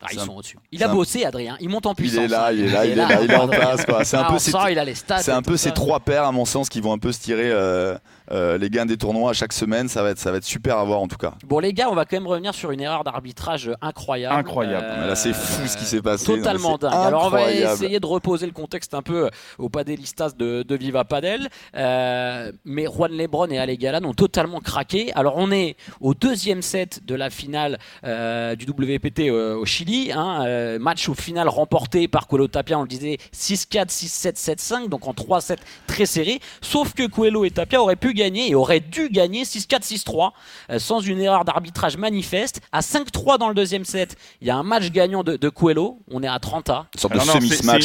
Ah, 0.01 0.07
ils 0.13 0.19
un- 0.19 0.25
sont 0.25 0.35
au-dessus. 0.35 0.57
Il 0.71 0.83
a 0.83 0.89
un- 0.89 0.93
bossé, 0.93 1.25
Adrien. 1.25 1.57
Il 1.59 1.69
monte 1.69 1.85
en 1.87 1.91
Il 1.93 1.95
puissance. 1.95 2.25
est 2.25 2.27
là, 2.27 2.47
hein. 2.47 2.51
il 2.51 2.65
est 2.65 2.67
là, 2.71 2.85
il 2.85 2.91
est 2.91 2.95
là, 2.95 3.21
il 3.23 3.31
est 3.31 3.35
en 3.35 3.47
place. 3.47 3.85
C'est 4.03 4.17
un 4.17 4.25
peu 4.25 4.37
il 4.69 4.77
a 4.79 4.85
les 4.85 4.95
stats. 4.95 5.19
C'est 5.19 5.31
un 5.31 5.41
peu 5.41 5.57
ces 5.57 5.71
trois 5.71 5.99
paires, 5.99 6.23
à 6.25 6.31
mon 6.31 6.45
sens, 6.45 6.69
qui 6.69 6.81
vont 6.81 6.93
un 6.93 6.99
peu 6.99 7.11
se 7.11 7.19
tirer 7.19 7.49
euh, 7.51 7.97
euh, 8.31 8.57
les 8.57 8.69
gains 8.69 8.85
des 8.85 8.97
tournois 8.97 9.33
chaque 9.33 9.53
semaine. 9.53 9.87
Ça 9.87 10.03
va 10.03 10.09
être, 10.11 10.19
ça 10.19 10.31
va 10.31 10.37
être 10.37 10.43
super 10.43 10.77
à 10.77 10.83
voir 10.83 10.99
en 11.01 11.07
tout 11.07 11.17
cas. 11.17 11.33
Bon, 11.45 11.59
les 11.59 11.73
gars, 11.73 11.89
on 11.89 11.95
va 11.95 12.05
quand 12.05 12.17
même 12.17 12.27
revenir 12.27 12.53
sur 12.53 12.71
une 12.71 12.81
erreur 12.81 13.03
d'arbitrage 13.03 13.71
incroyable. 13.81 14.35
Incroyable. 14.35 14.85
Euh, 14.87 15.07
là, 15.07 15.15
c'est 15.15 15.33
fou 15.33 15.67
ce 15.67 15.77
qui 15.77 15.85
s'est 15.85 16.01
passé. 16.01 16.25
Totalement 16.25 16.77
dingue. 16.77 16.93
Alors, 16.93 17.25
on 17.25 17.29
va 17.29 17.51
essayer 17.51 17.99
de 17.99 18.05
reposer 18.05 18.45
le 18.45 18.51
contexte 18.51 18.93
un 18.93 19.01
peu 19.01 19.29
au 19.57 19.69
Padelistas 19.69 20.31
de, 20.37 20.63
de 20.63 20.75
Viva 20.75 21.03
Padel. 21.05 21.47
Euh, 21.75 22.51
mais 22.65 22.85
Juan 22.85 23.11
Lebron 23.11 23.47
et 23.47 23.57
Ale 23.57 23.75
Galan 23.77 24.03
ont 24.07 24.13
totalement 24.13 24.59
craqué. 24.59 25.11
Alors, 25.13 25.33
on 25.37 25.51
est 25.51 25.75
au 26.01 26.13
deuxième 26.13 26.61
set 26.61 27.05
de 27.05 27.15
la 27.15 27.29
finale 27.29 27.77
euh, 28.03 28.55
du 28.55 28.65
WPT 28.65 29.29
euh, 29.29 29.55
au 29.55 29.65
Chili. 29.65 30.11
hein. 30.11 30.43
Euh, 30.45 30.79
match 30.79 31.07
au 31.09 31.13
final 31.13 31.47
remporté 31.47 32.07
par 32.07 32.27
Coelho 32.27 32.47
Tapia, 32.47 32.77
on 32.77 32.81
le 32.83 32.87
disait 32.87 33.17
6-4, 33.33 33.87
6-7, 33.89 34.55
7-5. 34.55 34.89
Donc, 34.89 35.07
en 35.07 35.13
3 35.13 35.41
sets 35.41 35.55
très 35.87 36.05
serrés. 36.05 36.39
Sauf 36.61 36.93
que 36.93 37.07
Coelho 37.07 37.45
et 37.45 37.51
Tapia 37.51 37.81
auraient 37.81 37.95
pu 37.95 38.13
gagner 38.17 38.49
et 38.51 38.55
auraient 38.55 38.81
dû 38.81 39.07
gagner 39.09 39.43
6-4, 39.45 39.81
6-3 39.87 40.31
euh, 40.71 40.79
sans 40.79 40.99
une 40.99 41.21
erreur 41.21 41.45
d'arbitrage 41.45 41.95
manifeste. 41.95 42.59
À 42.73 42.81
5-3 42.81 43.37
dans 43.39 43.47
le 43.47 43.55
deuxième 43.55 43.85
set, 43.85 44.17
il 44.41 44.47
y 44.47 44.51
a 44.51 44.57
un 44.57 44.63
match 44.63 44.91
gagnant 44.91 45.23
de, 45.23 45.37
de 45.37 45.47
Coelho. 45.49 45.99
On 46.11 46.21
est 46.23 46.27
à 46.27 46.39
30 46.39 46.69
à. 46.69 46.87
Une 46.93 46.99
sorte 46.99 47.13
de 47.13 47.19
c'est 47.19 47.37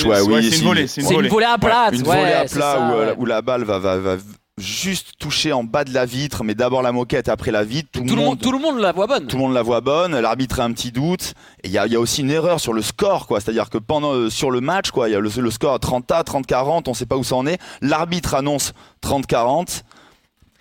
une- 0.02 0.10
ouais, 0.10 0.20
oui. 0.22 0.50
c'est 0.50 0.58
une 0.58 0.64
volée, 0.64 0.86
c'est 0.88 1.00
une 1.02 1.06
C'est 1.06 1.12
une 1.12 1.16
volée. 1.18 1.28
volée 1.28 1.46
à 1.46 1.58
plat. 1.58 1.90
Une 1.92 1.98
ouais, 2.00 2.04
volée 2.20 2.32
à 2.32 2.48
c'est 2.48 2.56
plat 2.56 2.72
ça, 2.74 2.80
où, 2.80 2.92
euh, 2.94 3.06
ouais. 3.10 3.14
où 3.18 3.26
la 3.26 3.42
balle 3.42 3.62
va, 3.62 3.78
va, 3.78 3.98
va 3.98 4.16
juste 4.58 5.12
toucher 5.18 5.52
en 5.52 5.64
bas 5.64 5.82
de 5.82 5.92
la 5.94 6.04
vitre, 6.04 6.44
mais 6.44 6.54
d'abord 6.54 6.82
la 6.82 6.92
moquette, 6.92 7.28
après 7.30 7.50
la 7.50 7.64
vitre. 7.64 7.88
Tout, 7.92 8.00
Tout 8.04 8.16
le, 8.16 8.22
monde, 8.22 8.38
tout 8.38 8.52
le 8.52 8.58
monde 8.58 8.78
la 8.78 8.92
voit 8.92 9.06
bonne. 9.06 9.26
tout 9.26 9.36
le 9.36 9.42
monde 9.42 9.54
la 9.54 9.62
voit 9.62 9.80
bonne, 9.80 10.18
l'arbitre 10.20 10.60
a 10.60 10.64
un 10.64 10.72
petit 10.72 10.92
doute, 10.92 11.32
et 11.64 11.68
il 11.68 11.72
y 11.72 11.78
a, 11.78 11.86
il 11.86 11.92
y 11.92 11.96
a 11.96 12.00
aussi 12.00 12.20
une 12.20 12.30
erreur 12.30 12.60
sur 12.60 12.72
le 12.74 12.82
score, 12.82 13.26
quoi. 13.26 13.40
C'est-à-dire 13.40 13.70
que 13.70 13.78
pendant 13.78 14.12
euh, 14.12 14.30
sur 14.30 14.50
le 14.50 14.60
match, 14.60 14.90
quoi, 14.90 15.08
il 15.08 15.12
y 15.12 15.14
a 15.14 15.20
le, 15.20 15.30
le 15.34 15.50
score 15.50 15.72
à 15.74 15.78
30 15.78 16.10
à 16.12 16.22
30-40, 16.22 16.82
on 16.86 16.94
sait 16.94 17.06
pas 17.06 17.16
où 17.16 17.24
ça 17.24 17.34
en 17.36 17.46
est. 17.46 17.58
L'arbitre 17.80 18.34
annonce 18.34 18.72
30-40. 19.02 19.82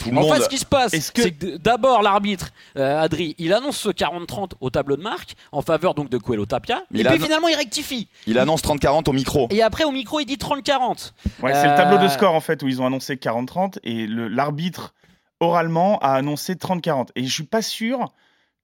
Tout 0.03 0.11
le 0.11 0.17
En 0.17 0.21
monde. 0.21 0.33
fait, 0.35 0.41
ce 0.43 0.49
qui 0.49 0.57
se 0.57 0.65
passe, 0.65 0.93
Est-ce 0.93 1.11
que- 1.11 1.21
c'est 1.21 1.31
que 1.31 1.57
d'abord 1.57 2.01
l'arbitre, 2.01 2.51
euh, 2.77 2.99
Adri, 3.01 3.35
il 3.37 3.53
annonce 3.53 3.77
ce 3.77 3.89
40-30 3.89 4.53
au 4.59 4.69
tableau 4.69 4.97
de 4.97 5.01
marque 5.01 5.33
en 5.51 5.61
faveur 5.61 5.93
donc 5.93 6.09
de 6.09 6.17
Coelho 6.17 6.45
Tapia. 6.45 6.83
Et 6.93 7.03
puis 7.03 7.19
finalement, 7.19 7.47
il 7.47 7.55
rectifie. 7.55 8.07
Il 8.27 8.37
annonce 8.39 8.61
30-40 8.61 9.07
au 9.07 9.13
micro. 9.13 9.47
Et 9.51 9.61
après, 9.61 9.83
au 9.83 9.91
micro, 9.91 10.19
il 10.19 10.25
dit 10.25 10.37
30-40. 10.37 11.13
Ouais, 11.43 11.53
c'est 11.53 11.67
le 11.69 11.75
tableau 11.75 11.97
de 11.97 12.05
Euh, 12.05 12.09
score 12.09 12.33
en 12.35 12.39
fait 12.41 12.61
où 12.63 12.67
ils 12.67 12.81
ont 12.81 12.85
annoncé 12.85 13.17
40-30 13.17 13.79
et 13.83 14.07
l'arbitre 14.07 14.93
oralement 15.39 15.99
a 15.99 16.13
annoncé 16.13 16.55
30-40. 16.55 17.09
Et 17.15 17.25
je 17.25 17.33
suis 17.33 17.43
pas 17.43 17.61
sûr 17.61 18.11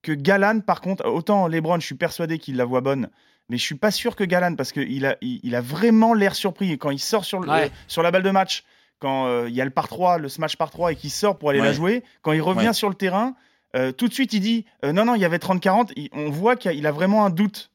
que 0.04 0.12
Galan, 0.12 0.60
par 0.62 0.82
contre, 0.82 1.06
autant 1.08 1.48
Lebron, 1.48 1.80
je 1.80 1.86
suis 1.86 1.96
persuadé 1.96 2.38
qu'il 2.40 2.56
la 2.56 2.66
voit 2.66 2.82
bonne, 2.82 3.10
mais 3.50 3.58
je 3.58 3.64
suis 3.64 3.76
pas 3.76 3.92
sûr 3.92 4.16
que 4.16 4.24
Galan 4.24 4.56
parce 4.56 4.72
qu'il 4.72 5.06
a, 5.06 5.18
il, 5.22 5.40
il 5.44 5.56
a 5.56 5.62
vraiment 5.62 6.14
l'air 6.14 6.36
surpris 6.36 6.72
Et 6.72 6.78
quand 6.78 6.92
il 6.92 7.00
sort 7.00 7.26
sur, 7.26 7.40
le- 7.40 7.50
Ouais. 7.50 7.72
sur 7.88 8.04
la 8.04 8.12
balle 8.12 8.24
de 8.24 8.30
match, 8.32 8.64
quand 9.00 9.28
euh, 9.28 9.50
il 9.50 9.56
y 9.56 9.62
a 9.62 9.66
le 9.66 9.72
par 9.72 9.88
3, 9.88 10.18
le 10.18 10.30
smash 10.30 10.56
par 10.58 10.70
3 10.72 10.92
et 10.92 10.96
qu'il 10.96 11.10
sort 11.12 11.38
pour 11.38 11.50
aller 11.50 11.60
Ouais. 11.60 11.68
la 11.68 11.74
jouer, 11.74 12.04
quand 12.22 12.32
il 12.34 12.42
revient 12.42 12.68
Ouais. 12.68 12.74
sur 12.74 12.90
le 12.90 12.96
terrain, 12.96 13.36
euh, 13.76 13.92
tout 13.92 14.08
de 14.08 14.14
suite 14.14 14.34
il 14.34 14.40
dit 14.40 14.66
euh, 14.86 14.92
non, 14.92 15.06
non, 15.06 15.16
il 15.16 15.22
y 15.22 15.26
avait 15.26 15.38
30-40. 15.40 15.92
Il- 15.96 16.10
On 16.14 16.30
voit 16.30 16.56
qu'il 16.56 16.86
a 16.88 16.92
vraiment 16.92 17.26
un 17.26 17.30
doute 17.30 17.72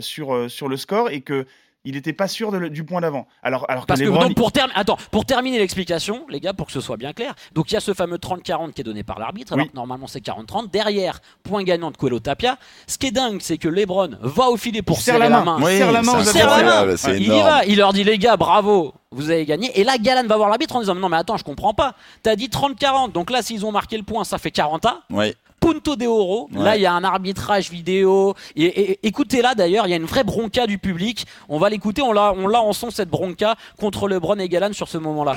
sur, 0.00 0.50
sur 0.50 0.66
le 0.68 0.76
score 0.78 1.10
et 1.10 1.20
que 1.20 1.46
il 1.84 1.94
n'était 1.94 2.12
pas 2.12 2.28
sûr 2.28 2.50
de 2.52 2.58
le- 2.58 2.70
du 2.70 2.84
point 2.84 3.00
d'avant. 3.00 3.26
Alors, 3.42 3.64
alors 3.70 3.86
Parce 3.86 4.00
que 4.00 4.04
que 4.04 4.10
LeBron, 4.10 4.26
donc 4.26 4.36
pour, 4.36 4.52
term- 4.52 4.70
Attends, 4.74 4.98
pour 5.10 5.24
terminer 5.24 5.58
l'explication, 5.58 6.26
les 6.28 6.40
gars, 6.40 6.52
pour 6.52 6.66
que 6.66 6.72
ce 6.72 6.80
soit 6.80 6.96
bien 6.96 7.12
clair, 7.12 7.34
donc 7.54 7.70
il 7.70 7.74
y 7.74 7.76
a 7.76 7.80
ce 7.80 7.94
fameux 7.94 8.18
30-40 8.18 8.72
qui 8.72 8.80
est 8.80 8.84
donné 8.84 9.04
par 9.04 9.18
l'arbitre, 9.18 9.52
alors 9.54 9.64
Oui. 9.64 9.70
que 9.70 9.76
normalement 9.76 10.06
c'est 10.06 10.20
40-30. 10.20 10.70
Derrière, 10.70 11.20
point 11.44 11.62
gagnant 11.62 11.90
de 11.90 11.96
Coelho 11.96 12.18
Tapia. 12.20 12.58
Ce 12.86 12.98
qui 12.98 13.06
est 13.06 13.10
dingue, 13.12 13.38
c'est 13.40 13.58
que 13.58 13.68
Lebron 13.68 14.10
va 14.20 14.48
au 14.50 14.56
filet 14.56 14.82
pour 14.82 15.00
serrer 15.00 15.18
la 15.20 15.30
main. 15.30 15.44
main. 15.44 15.58
Oui, 15.64 15.78
serre 15.78 15.92
la 15.92 16.02
main 16.02 16.24
serre 16.24 16.50
la 16.50 16.84
main. 16.86 16.94
Il 17.16 17.22
y 17.22 17.28
va, 17.28 17.64
il 17.64 17.76
leur 17.78 17.92
dit 17.92 18.04
les 18.04 18.18
gars, 18.18 18.36
bravo, 18.36 18.92
vous 19.10 19.30
avez 19.30 19.46
gagné. 19.46 19.70
Et 19.80 19.84
là, 19.84 19.96
Galan 19.98 20.26
va 20.28 20.36
voir 20.36 20.48
l'arbitre 20.50 20.76
en 20.76 20.80
disant 20.80 20.94
non 20.94 21.08
mais 21.08 21.16
attends, 21.16 21.36
je 21.36 21.44
comprends 21.44 21.74
pas. 21.74 21.94
T'as 22.22 22.36
dit 22.36 22.48
30-40, 22.48 23.12
donc 23.12 23.30
là 23.30 23.40
s'ils 23.40 23.64
ont 23.64 23.72
marqué 23.72 23.96
le 23.96 24.02
point, 24.02 24.24
ça 24.24 24.36
fait 24.38 24.50
40 24.50 24.84
A. 24.84 25.00
Ouais. 25.10 25.34
Punto 25.60 25.96
de 25.96 26.06
Oro. 26.06 26.48
Ouais. 26.52 26.62
Là, 26.64 26.76
il 26.76 26.82
y 26.82 26.86
a 26.86 26.92
un 26.92 27.04
arbitrage 27.04 27.70
vidéo. 27.70 28.34
Et, 28.56 28.64
et- 28.64 28.98
écoutez 29.06 29.42
là 29.42 29.54
d'ailleurs, 29.54 29.86
il 29.86 29.90
y 29.90 29.92
a 29.92 29.96
une 29.96 30.04
vraie 30.04 30.24
bronca 30.24 30.66
du 30.66 30.78
public. 30.78 31.26
On 31.48 31.58
va 31.58 31.68
l'écouter. 31.68 32.02
On 32.02 32.12
l'a, 32.12 32.32
on 32.36 32.46
l'a 32.46 32.60
en 32.62 32.72
son 32.72 32.90
cette 32.90 33.08
bronca 33.10 33.56
contre 33.78 34.08
LeBron 34.08 34.38
et 34.38 34.48
Galan 34.48 34.72
sur 34.72 34.88
ce 34.88 34.98
moment-là. 34.98 35.36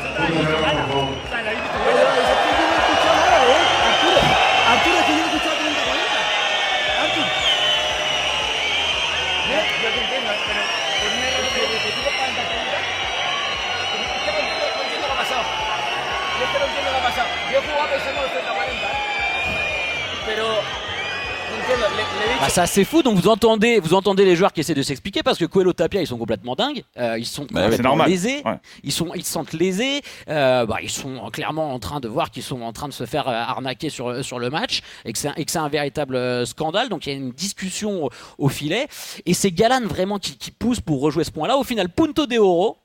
Bah, 22.41 22.49
ça 22.49 22.65
c'est 22.65 22.83
fou. 22.85 23.03
Donc 23.03 23.17
vous 23.19 23.27
entendez, 23.27 23.79
vous 23.79 23.93
entendez 23.93 24.25
les 24.25 24.35
joueurs 24.35 24.51
qui 24.51 24.61
essaient 24.61 24.73
de 24.73 24.81
s'expliquer 24.81 25.21
parce 25.21 25.37
que 25.37 25.45
Coelho 25.45 25.73
Tapia 25.73 26.01
ils 26.01 26.07
sont 26.07 26.17
complètement 26.17 26.55
dingues. 26.55 26.83
Euh, 26.97 27.15
ils 27.19 27.25
sont 27.27 27.45
Bah, 27.51 27.63
complètement 27.69 28.03
lésés. 28.03 28.41
Ouais. 28.43 28.57
Ils 28.83 28.91
sont, 28.91 29.13
ils 29.13 29.23
se 29.23 29.31
sentent 29.31 29.53
lésés. 29.53 30.01
Euh, 30.27 30.65
bah, 30.65 30.77
ils 30.81 30.89
sont 30.89 31.29
clairement 31.31 31.71
en 31.71 31.77
train 31.77 31.99
de 31.99 32.07
voir 32.07 32.31
qu'ils 32.31 32.41
sont 32.41 32.61
en 32.63 32.73
train 32.73 32.87
de 32.87 32.93
se 32.93 33.05
faire 33.05 33.27
euh, 33.27 33.31
arnaquer 33.33 33.89
sur 33.91 34.25
sur 34.25 34.39
le 34.39 34.49
match 34.49 34.81
et 35.05 35.13
que 35.13 35.19
c'est 35.19 35.27
un, 35.27 35.33
et 35.37 35.45
que 35.45 35.51
c'est 35.51 35.59
un 35.59 35.69
véritable 35.69 36.15
euh, 36.15 36.45
scandale. 36.45 36.89
Donc 36.89 37.05
il 37.05 37.09
y 37.11 37.13
a 37.13 37.15
une 37.15 37.29
discussion 37.31 38.05
au, 38.05 38.09
au 38.39 38.49
filet 38.49 38.87
et 39.27 39.35
c'est 39.35 39.51
Galan 39.51 39.81
vraiment 39.85 40.17
qui, 40.17 40.35
qui 40.35 40.49
pousse 40.49 40.79
pour 40.81 40.99
rejouer 41.01 41.23
ce 41.23 41.31
point-là. 41.31 41.57
Au 41.57 41.63
final, 41.63 41.89
Punto 41.89 42.25
de 42.25 42.39
Oro 42.39 42.79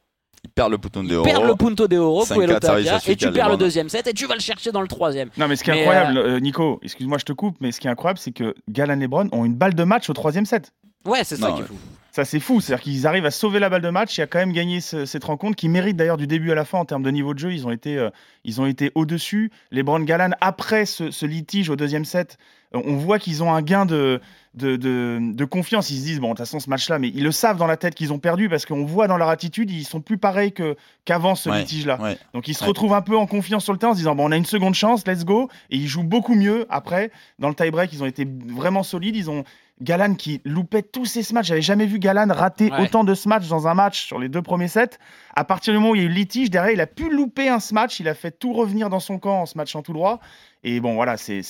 Il 0.47 0.49
perd 0.50 0.71
le 0.71 0.76
bouton 0.76 1.03
de 1.03 1.09
il 1.09 1.15
euro. 1.15 1.25
perd 1.25 1.45
le 1.45 1.55
Punto 1.57 1.88
de 1.88 1.97
Oro, 1.99 2.25
5-4 2.25 2.35
Coelho 2.35 2.47
service 2.61 2.61
Tapia, 2.87 2.95
à 2.95 3.00
celui 3.00 3.12
et 3.12 3.17
tu 3.17 3.33
perds 3.33 3.49
le 3.49 3.57
deuxième 3.57 3.88
set 3.88 4.07
et 4.07 4.12
tu 4.12 4.26
vas 4.26 4.35
le 4.35 4.41
chercher 4.41 4.71
dans 4.71 4.81
le 4.81 4.87
troisième. 4.87 5.29
Non, 5.37 5.49
mais 5.49 5.57
ce 5.57 5.65
qui 5.65 5.71
est 5.71 5.75
Mais, 5.75 5.81
incroyable, 5.81 6.19
euh, 6.19 6.38
Nico, 6.38 6.79
excuse-moi, 6.83 7.19
je 7.19 7.25
te 7.25 7.33
coupe, 7.33 7.57
mais 7.61 7.73
ce 7.73 7.81
qui 7.81 7.88
est 7.88 7.91
incroyable, 7.91 8.21
c'est 8.21 8.31
que 8.31 8.55
Galan 8.71 8.95
et 9.00 9.03
LeBron 9.03 9.29
ont 9.33 9.45
une 9.45 9.57
balle 9.57 9.75
de 9.75 9.83
match 9.83 10.09
au 10.09 10.12
troisième 10.12 10.47
set. 10.47 10.73
Ouais, 11.05 11.25
c'est 11.25 11.37
ça 11.37 11.50
qui 11.53 11.62
est 11.62 11.65
fou. 11.65 11.75
Ça, 12.16 12.25
c'est 12.25 12.40
fou. 12.40 12.62
C'est-à-dire 12.62 12.82
qu'ils 12.82 13.06
arrivent 13.06 13.26
à 13.26 13.30
sauver 13.30 13.58
la 13.58 13.68
balle 13.68 13.82
de 13.82 13.90
match 13.90 14.18
et 14.18 14.23
à 14.23 14.26
quand 14.26 14.38
même 14.38 14.52
gagner 14.54 14.80
ce- 14.80 15.04
cette 15.04 15.25
rencontre 15.25 15.54
qui 15.54 15.68
mérite 15.68 15.99
d'ailleurs 15.99 16.16
du 16.16 16.26
début 16.26 16.50
à 16.50 16.54
la 16.54 16.64
fin 16.64 16.78
en 16.78 16.87
termes 16.87 17.02
de 17.02 17.11
niveau 17.11 17.35
de 17.35 17.38
jeu. 17.38 17.52
Ils 17.52 17.66
ont 17.66 17.70
été, 17.70 17.99
euh, 17.99 18.08
ils 18.42 18.58
ont 18.58 18.64
été 18.64 18.90
au-dessus. 18.94 19.50
Les 19.70 19.82
Brown 19.82 20.02
Galan, 20.02 20.30
après 20.40 20.87
ce, 20.87 21.11
ce 21.11 21.26
litige 21.26 21.68
au 21.68 21.76
deuxième 21.76 22.06
set, 22.06 22.38
euh, 22.75 22.80
on 22.87 22.96
voit 22.96 23.18
qu'ils 23.18 23.42
ont 23.42 23.52
un 23.52 23.61
gain 23.61 23.85
de, 23.85 24.23
de, 24.54 24.76
de- 24.76 25.18
de 25.35 25.44
confiance. 25.44 25.90
Ils 25.90 25.99
se 25.99 26.04
disent, 26.04 26.18
bon, 26.20 26.28
de 26.28 26.32
toute 26.32 26.38
façon, 26.38 26.58
ce 26.58 26.70
match-là, 26.70 26.99
mais 26.99 27.08
ils 27.14 27.23
le 27.23 27.32
savent 27.32 27.58
dans 27.58 27.66
la 27.66 27.76
tête 27.76 27.94
qu'ils 27.94 28.14
ont 28.14 28.18
perdu 28.18 28.49
parce 28.49 28.64
qu'on 28.64 28.87
voit 28.87 29.08
dans 29.08 29.18
leur 29.18 29.28
attitude, 29.28 29.70
ils 29.70 29.85
sont 29.85 30.00
plus 30.00 30.16
pareils 30.16 30.52
que- 30.52 30.75
qu'avant 31.04 31.35
ce 31.35 31.50
Ouais, 31.50 31.58
litige-là. 31.58 32.00
ouais. 32.00 32.16
Donc 32.32 32.49
ils 32.49 32.54
se 32.54 32.62
Ouais. 32.62 32.68
retrouvent 32.68 32.94
un 32.94 33.02
peu 33.02 33.18
en 33.18 33.26
confiance 33.26 33.62
sur 33.64 33.75
le 33.75 33.78
terrain 33.78 33.92
en 33.92 33.94
se 33.94 33.99
disant 33.99 34.14
bon 34.16 34.25
on 34.26 34.32
a 34.32 34.37
une 34.38 34.46
seconde 34.46 34.73
chance, 34.75 35.06
let's 35.06 35.26
go. 35.26 35.50
Et 35.68 35.76
ils 35.76 35.87
jouent 35.87 36.02
beaucoup 36.02 36.35
mieux 36.35 36.64
après. 36.70 37.11
Dans 37.38 37.50
le 37.50 37.54
tie-break, 37.54 37.92
ils 37.92 38.02
ont 38.02 38.06
été 38.06 38.26
vraiment 38.46 38.82
solides. 38.82 39.16
Ils 39.16 39.28
ont 39.28 39.44
Galan 39.83 40.14
qui 40.14 40.40
loupait 40.45 40.83
tous 40.83 41.04
ses 41.04 41.33
matchs. 41.35 41.49
J'avais 41.49 41.61
jamais 41.62 41.87
vu 41.87 41.99
Galan 41.99 42.26
rater 42.33 42.71
Ouais. 42.71 42.83
autant 42.85 43.04
de 43.04 43.14
matchs 43.26 43.49
dans 43.49 43.66
un 43.68 43.75
match 43.75 44.06
sur 44.06 44.18
les 44.18 44.28
deux 44.28 44.40
premiers 44.42 44.68
sets. 44.68 44.97
À 45.35 45.45
partir 45.45 45.73
du 45.75 45.78
moment 45.78 45.90
où 45.90 45.95
il 45.95 46.00
y 46.00 46.04
a 46.04 46.06
eu 46.06 46.09
le 46.09 46.14
litige, 46.14 46.49
derrière 46.50 46.73
il 46.73 46.80
a 46.80 46.87
pu 46.87 47.11
louper 47.11 47.49
un 47.49 47.59
match. 47.73 48.00
Il 48.00 48.09
a 48.09 48.14
fait 48.14 48.30
tout 48.30 48.52
revenir 48.54 48.88
dans 48.88 49.00
son 49.00 49.18
camp 49.18 49.42
en 49.42 49.47
se 49.47 49.59
matchant 49.59 49.83
tout 49.83 49.92
droit. 49.92 50.21
Et 50.64 50.80
bon 50.80 50.95
voilà, 50.95 51.16
c'est 51.18 51.42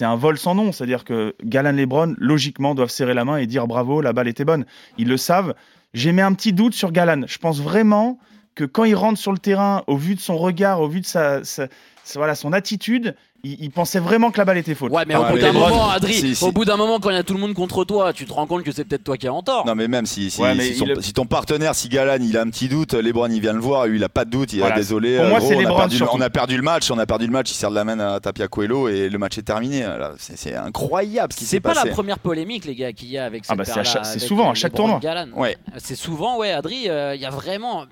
un 0.00 0.16
vol 0.16 0.38
sans 0.38 0.54
nom. 0.54 0.70
C'est-à-dire 0.72 1.04
que 1.04 1.34
Galan 1.42 1.72
Lebron 1.72 2.14
logiquement 2.18 2.74
doivent 2.74 2.90
serrer 2.90 3.14
la 3.14 3.24
main 3.24 3.36
et 3.38 3.46
dire 3.46 3.66
bravo, 3.66 4.00
la 4.00 4.12
balle 4.12 4.28
était 4.28 4.44
bonne. 4.44 4.64
Ils 4.98 5.08
le 5.08 5.16
savent. 5.16 5.54
J'ai 5.92 6.12
mis 6.12 6.20
un 6.20 6.34
petit 6.34 6.52
doute 6.52 6.74
sur 6.74 6.92
Galan. 6.92 7.22
Je 7.26 7.38
pense 7.38 7.60
vraiment 7.60 8.18
que 8.54 8.64
quand 8.64 8.84
il 8.84 8.94
rentre 8.94 9.18
sur 9.18 9.32
le 9.32 9.38
terrain, 9.38 9.82
au 9.86 9.96
vu 9.96 10.14
de 10.14 10.20
son 10.20 10.36
regard, 10.38 10.80
au 10.80 10.88
vu 10.88 11.00
de 11.00 11.06
sa, 11.06 11.44
sa- 11.44 11.68
sa- 12.04 12.18
voilà, 12.18 12.34
son 12.34 12.52
attitude, 12.54 13.14
il, 13.52 13.56
il 13.64 13.70
pensait 13.70 14.00
vraiment 14.00 14.30
que 14.30 14.38
la 14.38 14.44
balle 14.44 14.58
était 14.58 14.74
faute. 14.74 14.90
Ouais, 14.92 15.04
mais 15.06 15.14
Ah, 15.14 15.20
au 15.20 15.32
bout 15.32 15.38
d'un 15.38 15.52
LeBron, 15.52 15.68
moment, 15.68 15.88
Adri, 15.90 16.14
si, 16.14 16.34
si. 16.36 16.44
au 16.44 16.52
bout 16.52 16.64
d'un 16.64 16.76
moment, 16.76 16.98
quand 16.98 17.10
il 17.10 17.16
y 17.16 17.18
a 17.18 17.22
tout 17.22 17.34
le 17.34 17.40
monde 17.40 17.54
contre 17.54 17.84
toi, 17.84 18.12
tu 18.12 18.24
te 18.26 18.32
rends 18.32 18.46
compte 18.46 18.62
que 18.62 18.72
c'est 18.72 18.84
peut-être 18.84 19.04
toi 19.04 19.16
qui 19.16 19.26
es 19.26 19.28
en 19.30 19.42
tort. 19.42 19.66
Non 19.66 19.74
mais 19.74 19.88
même 19.88 20.06
si, 20.06 20.30
si, 20.30 20.40
Ouais, 20.40 20.54
mais 20.54 20.64
si 20.72 20.76
son- 20.76 20.86
il- 20.86 21.02
si 21.02 21.12
ton 21.12 21.26
partenaire, 21.26 21.74
si 21.74 21.88
Galan 21.88 22.18
il 22.22 22.36
a 22.36 22.42
un 22.42 22.50
petit 22.50 22.68
doute, 22.68 22.94
Lebron 22.94 23.28
il 23.30 23.40
vient 23.40 23.52
le 23.52 23.60
voir, 23.60 23.86
lui 23.86 23.98
il 23.98 24.04
a 24.04 24.08
pas 24.08 24.24
de 24.24 24.30
doute, 24.30 24.52
il 24.52 24.58
Voilà. 24.60 24.74
a 24.74 24.78
désolé, 24.78 25.16
Pour 25.16 25.24
euh, 25.26 25.30
moi, 25.30 25.38
gros, 25.38 25.48
c'est 25.48 25.54
on, 25.54 25.58
a 25.58 25.62
LeBron 25.62 25.76
perdu, 25.78 25.96
surtout. 25.96 26.16
on 26.16 26.20
a 26.20 26.30
perdu 26.30 26.56
le 26.56 26.62
match, 26.62 26.90
on 26.90 26.98
a 26.98 27.06
perdu 27.06 27.26
le 27.26 27.32
match, 27.32 27.50
il 27.50 27.54
sert 27.54 27.70
de 27.70 27.74
la 27.74 27.84
main 27.84 27.98
à 27.98 28.20
Tapia 28.20 28.48
Coelho 28.48 28.88
et 28.88 29.08
le 29.08 29.18
match 29.18 29.38
est 29.38 29.42
terminé. 29.42 29.86
C'est 30.18 30.36
c'est 30.38 30.54
incroyable 30.54 31.32
ce 31.32 31.38
qui 31.38 31.44
C'est 31.44 31.56
s'est 31.56 31.60
pas 31.60 31.74
passé. 31.74 31.88
la 31.88 31.92
première 31.92 32.18
polémique, 32.18 32.64
les 32.64 32.74
gars, 32.74 32.92
qu'il 32.92 33.08
y 33.10 33.18
a 33.18 33.24
avec 33.24 33.44
Ah 33.48 33.54
cette 33.56 33.58
bah, 33.74 33.82
c'est 33.84 34.04
c'est 34.04 34.18
souvent, 34.26 34.48
à 34.48 34.50
euh, 34.52 34.54
chaque 34.54 34.74
tournoi. 34.74 35.00
Ouais. 35.36 35.56
C'est 35.78 35.94
souvent, 35.96 36.38
ouais, 36.38 36.50
Adri, 36.52 36.88
euh, 36.88 37.14
il 37.14 37.20
y 37.20 37.26
a 37.26 37.30
vraiment 37.30 37.84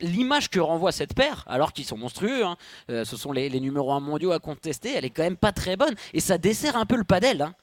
l'image 0.00 0.48
que 0.50 0.60
renvoie 0.60 0.92
cette 0.92 1.14
paire, 1.14 1.44
alors 1.46 1.72
qu'ils 1.72 1.84
sont 1.84 1.96
monstrueux, 1.96 2.44
hein, 2.44 2.56
euh, 2.90 3.04
ce 3.04 3.16
sont 3.16 3.32
les, 3.32 3.48
les 3.48 3.60
numéros 3.60 3.92
1 3.92 4.00
mondiaux 4.00 4.32
à 4.32 4.38
contester, 4.38 4.96
elle 5.00 5.06
est 5.06 5.10
quand 5.10 5.22
même 5.22 5.36
pas 5.36 5.52
très 5.52 5.76
bonne, 5.76 5.94
et 6.14 6.20
ça 6.20 6.38
dessert 6.38 6.76
un 6.76 6.84
peu 6.86 6.96
le 6.96 7.04
padel. 7.04 7.42
Hein. 7.42 7.54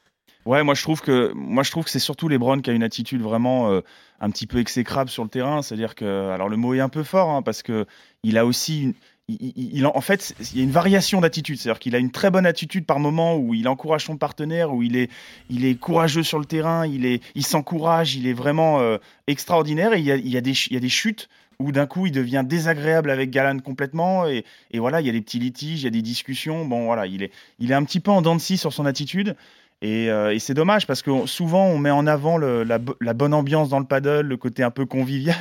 Ouais, 0.45 0.63
moi 0.63 0.75
je 0.75 0.81
trouve 0.81 1.01
que 1.01 1.31
moi 1.35 1.63
je 1.63 1.71
trouve 1.71 1.83
que 1.83 1.91
c'est 1.91 1.99
surtout 1.99 2.27
LeBron 2.29 2.61
qui 2.61 2.69
a 2.69 2.73
une 2.73 2.83
attitude 2.83 3.21
vraiment 3.21 3.69
euh, 3.69 3.81
un 4.21 4.29
petit 4.29 4.47
peu 4.47 4.59
exécrable 4.59 5.09
sur 5.09 5.23
le 5.23 5.29
terrain. 5.29 5.61
C'est-à-dire 5.61 5.93
que, 5.93 6.29
alors 6.31 6.49
le 6.49 6.57
mot 6.57 6.73
est 6.73 6.79
un 6.79 6.89
peu 6.89 7.03
fort 7.03 7.29
hein, 7.29 7.41
parce 7.41 7.61
que 7.63 7.85
il 8.23 8.37
a 8.37 8.45
aussi 8.45 8.81
une- 8.83 8.93
il, 9.29 9.85
en 9.85 9.99
fait, 9.99 10.33
il 10.53 10.57
y 10.57 10.61
a 10.61 10.63
une 10.63 10.71
variation 10.71 11.19
d'attitude. 11.19 11.57
C'est-à-dire 11.57 11.79
qu'il 11.79 11.95
a 11.95 11.99
une 11.99 12.11
très 12.11 12.31
bonne 12.31 12.45
attitude 12.45 12.85
par 12.85 12.99
moment 12.99 13.35
où 13.35 13.53
il 13.53 13.67
encourage 13.67 14.05
son 14.05 14.15
partenaire, 14.15 14.73
où 14.73 14.83
il 14.83 14.95
est, 14.95 15.11
il 15.49 15.65
est 15.65 15.75
courageux 15.75 16.23
sur 16.23 16.39
le 16.39 16.45
terrain, 16.45 16.87
il, 16.87 17.05
est, 17.05 17.21
il 17.35 17.45
s'encourage, 17.45 18.15
il 18.15 18.25
est 18.25 18.31
vraiment 18.33 18.79
euh, 18.79 18.99
extraordinaire. 19.27 19.91
Et 19.93 19.99
il 19.99 20.05
y 20.05 20.13
a, 20.13 20.15
il 20.15 20.29
y 20.29 20.37
a 20.37 20.41
des, 20.41 20.53
il 20.67 20.73
y 20.73 20.77
a 20.77 20.79
des 20.79 20.87
chutes 20.87 21.27
où 21.59 21.71
d'un 21.71 21.87
coup 21.87 22.05
il 22.05 22.11
devient 22.11 22.43
désagréable 22.45 23.09
avec 23.09 23.29
Galan 23.31 23.59
complètement. 23.59 24.27
Et, 24.27 24.43
voilà, 24.75 25.01
il 25.01 25.07
y 25.07 25.09
a 25.09 25.13
des 25.13 25.21
petits 25.21 25.39
litiges, 25.39 25.81
il 25.81 25.85
y 25.85 25.87
a 25.87 25.91
des 25.91 26.01
discussions. 26.01 26.65
Bon, 26.65 26.85
voilà, 26.85 27.07
il 27.07 27.23
est, 27.23 27.31
il 27.59 27.71
est 27.71 27.75
un 27.75 27.83
petit 27.83 27.99
peu 27.99 28.11
en 28.11 28.21
dents 28.21 28.35
de 28.35 28.41
sur 28.41 28.73
son 28.73 28.85
attitude. 28.85 29.35
Et, 29.83 30.09
euh, 30.09 30.33
et 30.33 30.39
c'est 30.39 30.55
dommage 30.55 30.87
parce 30.87 31.03
que 31.03 31.11
on- 31.11 31.27
souvent 31.27 31.65
on 31.67 31.77
met 31.77 31.91
en 31.91 32.07
avant 32.07 32.37
le- 32.37 32.63
la, 32.63 32.79
bo- 32.79 32.95
la 32.99 33.13
bonne 33.13 33.33
ambiance 33.35 33.69
dans 33.69 33.79
le 33.79 33.85
paddle, 33.85 34.21
le 34.21 34.37
côté 34.37 34.63
un 34.63 34.71
peu 34.71 34.85
convivial. 34.87 35.35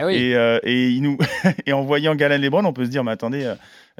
Eh 0.00 0.04
oui. 0.04 0.14
Et, 0.14 0.36
euh, 0.36 0.60
et, 0.62 0.90
il 0.90 1.02
nous 1.02 1.18
et 1.66 1.72
en 1.72 1.82
voyant 1.82 2.14
Galan 2.14 2.38
Lebron, 2.38 2.64
on 2.64 2.72
peut 2.72 2.84
se 2.84 2.90
dire 2.90 3.02
mais 3.02 3.10
attendez, 3.10 3.44
euh, 3.44 3.54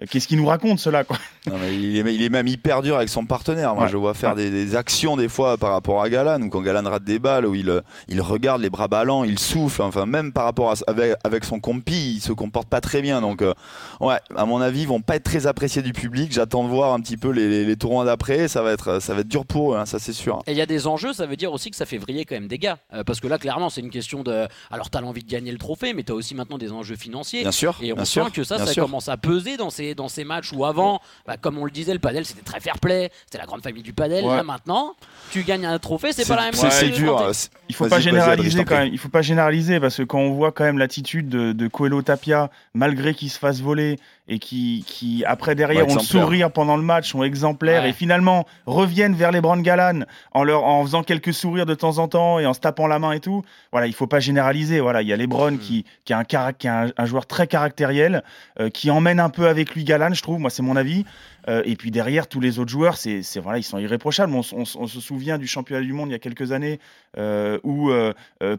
qu'est-ce 0.08 0.28
qu'il 0.28 0.38
nous 0.38 0.46
raconte 0.46 0.78
cela 0.78 1.02
quoi? 1.02 1.16
Non, 1.48 1.56
mais 1.60 1.74
il, 1.74 1.96
est, 1.96 2.14
il 2.14 2.22
est 2.22 2.28
même 2.28 2.46
hyper 2.46 2.82
dur 2.82 2.96
avec 2.96 3.08
son 3.08 3.24
partenaire. 3.26 3.74
Moi 3.74 3.84
Ouais. 3.84 3.90
je 3.90 3.96
vois 3.96 4.14
faire 4.14 4.36
des, 4.36 4.48
des 4.50 4.76
actions 4.76 5.16
des 5.16 5.28
fois 5.28 5.56
par 5.58 5.72
rapport 5.72 6.00
à 6.02 6.08
Galan, 6.08 6.40
ou 6.42 6.50
quand 6.50 6.60
Galan 6.62 6.88
rate 6.88 7.02
des 7.02 7.18
balles, 7.18 7.44
où 7.46 7.56
il, 7.56 7.82
il 8.06 8.20
regarde 8.20 8.62
les 8.62 8.70
bras 8.70 8.86
ballants, 8.86 9.24
il 9.24 9.40
souffle, 9.40 9.82
enfin 9.82 10.06
même 10.06 10.32
par 10.32 10.44
rapport 10.44 10.70
à, 10.70 10.74
avec, 10.86 11.14
avec 11.24 11.44
son 11.44 11.58
compi, 11.58 12.14
il 12.16 12.20
se 12.20 12.32
comporte 12.32 12.68
pas 12.68 12.80
très 12.80 13.02
bien. 13.02 13.20
Donc 13.20 13.42
euh, 13.42 13.54
ouais, 14.00 14.18
à 14.36 14.44
mon 14.46 14.60
avis, 14.60 14.82
ils 14.82 14.88
vont 14.88 15.00
pas 15.00 15.16
être 15.16 15.24
très 15.24 15.48
appréciés 15.48 15.82
du 15.82 15.92
public. 15.92 16.32
J'attends 16.32 16.62
de 16.62 16.68
voir 16.68 16.92
un 16.94 17.00
petit 17.00 17.16
peu 17.16 17.30
les, 17.30 17.48
les, 17.48 17.64
les 17.64 17.76
tournois 17.76 18.04
d'après, 18.04 18.46
ça 18.46 18.62
va 18.62 18.70
être 18.70 19.00
ça 19.02 19.14
va 19.14 19.22
être 19.22 19.28
dur 19.28 19.44
pour 19.46 19.74
eux, 19.74 19.78
hein, 19.80 19.86
ça 19.86 19.98
c'est 19.98 20.12
sûr. 20.12 20.42
Et 20.46 20.52
il 20.52 20.56
y 20.56 20.60
a 20.60 20.66
des 20.66 20.86
enjeux, 20.86 21.12
ça 21.12 21.26
veut 21.26 21.36
dire 21.36 21.52
aussi 21.52 21.70
que 21.70 21.76
ça 21.76 21.86
fait 21.86 21.98
vriller 21.98 22.24
quand 22.24 22.34
même 22.34 22.48
des 22.48 22.58
gars. 22.58 22.78
Euh, 22.92 23.04
parce 23.04 23.20
que 23.20 23.26
là, 23.26 23.38
clairement, 23.38 23.70
c'est 23.70 23.80
une 23.80 23.90
question 23.90 24.22
de. 24.22 24.46
Alors, 24.70 24.90
t'as 24.90 25.00
l'envie 25.00 25.22
de 25.22 25.30
gagner 25.30 25.52
le 25.52 25.58
trophée, 25.58 25.94
mais 25.94 26.02
t'as 26.02 26.12
aussi 26.14 26.34
maintenant 26.34 26.58
des 26.58 26.72
enjeux 26.72 26.96
financiers. 26.96 27.42
Bien 27.42 27.52
sûr, 27.52 27.76
Et 27.82 27.92
on 27.92 27.96
bien 27.96 28.04
sent 28.04 28.20
sûr, 28.20 28.32
que 28.32 28.44
ça, 28.44 28.58
ça 28.58 28.66
sûr. 28.66 28.84
commence 28.84 29.08
à 29.08 29.16
peser 29.16 29.56
dans 29.56 29.70
ces, 29.70 29.94
dans 29.94 30.08
ces 30.08 30.24
matchs 30.24 30.52
où 30.52 30.64
avant, 30.64 31.00
bah, 31.26 31.36
comme 31.36 31.58
on 31.58 31.64
le 31.64 31.70
disait, 31.70 31.92
le 31.92 31.98
padel 31.98 32.24
c'était 32.24 32.42
très 32.42 32.60
fair 32.60 32.78
play, 32.78 33.10
c'était 33.24 33.38
la 33.38 33.46
grande 33.46 33.62
famille 33.62 33.82
du 33.82 33.92
padel. 33.92 34.24
Ouais. 34.24 34.36
Là 34.36 34.42
maintenant, 34.42 34.94
tu 35.30 35.42
gagnes 35.42 35.66
un 35.66 35.78
trophée, 35.78 36.12
c'est 36.12 36.26
pas 36.26 36.36
la 36.36 36.44
même 36.44 36.54
chose. 36.54 36.70
C'est 36.70 36.90
dur. 36.90 37.30
Il 37.68 37.74
faut 37.74 37.88
pas 37.88 38.00
généraliser 38.00 38.64
quand 38.64 38.76
même. 38.76 38.92
Il 38.92 38.98
faut 38.98 39.08
pas 39.08 39.22
généraliser 39.22 39.80
parce 39.80 39.96
que 39.96 40.02
quand 40.02 40.18
on 40.20 40.32
voit 40.32 40.52
quand 40.52 40.64
même 40.64 40.78
l'attitude 40.78 41.28
de, 41.28 41.52
de 41.52 41.68
Coelho 41.68 42.02
Tapia, 42.02 42.50
malgré 42.74 43.14
qu'il 43.14 43.30
se 43.30 43.38
fasse 43.38 43.60
voler 43.60 43.98
et 44.32 44.38
qui, 44.38 44.84
qui 44.86 45.24
après 45.26 45.54
derrière 45.54 45.86
Ouais, 45.86 45.92
ont 45.92 45.96
le 45.96 46.00
sourire 46.00 46.50
pendant 46.52 46.76
le 46.76 46.82
match, 46.82 47.10
sont 47.10 47.22
exemplaires 47.22 47.82
Ouais. 47.82 47.90
et 47.90 47.92
finalement 47.92 48.46
reviennent 48.64 49.14
vers 49.14 49.32
les 49.32 49.40
Brand 49.40 49.60
Galan 49.60 50.00
en 50.32 50.44
leur 50.44 50.64
en 50.64 50.82
faisant 50.84 51.02
quelques 51.02 51.34
sourires 51.34 51.66
de 51.66 51.74
temps 51.74 51.98
en 51.98 52.06
temps 52.08 52.38
et 52.38 52.46
en 52.46 52.54
se 52.54 52.60
tapant 52.60 52.86
la 52.86 52.98
main 52.98 53.12
et 53.12 53.20
tout. 53.20 53.42
Voilà, 53.72 53.86
il 53.88 53.92
faut 53.92 54.06
pas 54.06 54.20
généraliser. 54.20 54.80
Voilà, 54.80 55.02
il 55.02 55.08
y 55.08 55.12
a 55.12 55.16
Lebron 55.16 55.50
Mm. 55.52 55.58
qui, 55.58 55.84
qui, 56.04 56.12
a 56.14 56.18
un, 56.18 56.24
qui 56.24 56.68
a 56.68 56.82
un, 56.82 56.86
un 56.96 57.04
joueur 57.06 57.26
très 57.26 57.46
caractériel, 57.48 58.22
euh, 58.60 58.70
qui 58.70 58.90
emmène 58.90 59.18
un 59.20 59.30
peu 59.30 59.48
avec 59.48 59.74
lui 59.74 59.84
Galan, 59.84 60.14
je 60.14 60.22
trouve. 60.22 60.38
Moi, 60.38 60.48
c'est 60.50 60.62
mon 60.62 60.76
avis. 60.76 61.04
Euh, 61.48 61.62
et 61.64 61.76
puis 61.76 61.90
derrière, 61.90 62.28
tous 62.28 62.40
les 62.40 62.58
autres 62.58 62.70
joueurs, 62.70 62.96
c'est 62.96 63.22
voilà, 63.42 63.58
ils 63.58 63.64
sont 63.64 63.78
irréprochables. 63.78 64.32
On, 64.34 64.42
se 64.42 65.00
souvient 65.00 65.38
du 65.38 65.46
championnat 65.46 65.82
du 65.82 65.92
monde 65.92 66.08
il 66.08 66.12
y 66.12 66.16
a 66.16 66.18
quelques 66.18 66.52
années 66.52 66.80
euh, 67.16 67.58
où 67.62 67.90
euh, 67.90 68.12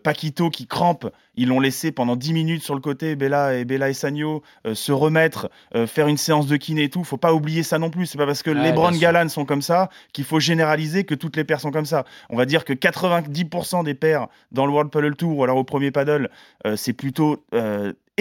Paquito 0.03 0.49
qui 0.49 0.67
crampe, 0.67 1.07
ils 1.35 1.47
l'ont 1.47 1.59
laissé 1.59 1.91
pendant 1.91 2.15
10 2.15 2.33
minutes 2.33 2.63
sur 2.63 2.75
le 2.75 2.81
côté, 2.81 3.15
Bella 3.15 3.55
et 3.55 3.65
Bella 3.65 3.89
et 3.89 3.93
Sagno 3.93 4.43
se 4.73 4.91
remettre, 4.91 5.49
faire 5.87 6.07
une 6.07 6.17
séance 6.17 6.47
de 6.47 6.57
kiné 6.57 6.83
et 6.83 6.89
tout. 6.89 7.03
Faut 7.03 7.17
pas 7.17 7.33
oublier 7.33 7.63
ça 7.63 7.79
non 7.79 7.89
plus. 7.89 8.05
C'est 8.05 8.17
pas 8.17 8.25
parce 8.25 8.43
que 8.43 8.51
les 8.51 8.73
sûr. 8.73 8.91
Galan 8.99 9.29
sont 9.29 9.45
comme 9.45 9.61
ça 9.61 9.89
qu'il 10.13 10.25
faut 10.25 10.39
généraliser 10.39 11.03
que 11.03 11.15
toutes 11.15 11.35
les 11.35 11.43
paires 11.43 11.59
sont 11.59 11.71
comme 11.71 11.85
ça. 11.85 12.05
On 12.29 12.37
va 12.37 12.45
dire 12.45 12.65
que 12.65 12.73
90% 12.73 13.83
des 13.83 13.93
paires 13.93 14.27
dans 14.51 14.65
le 14.65 14.71
World 14.71 14.91
Paddle 14.91 15.15
Tour 15.15 15.37
ou 15.37 15.43
alors 15.43 15.57
au 15.57 15.63
premier 15.63 15.91
paddle, 15.91 16.29
c'est 16.75 16.93
plutôt 16.93 17.43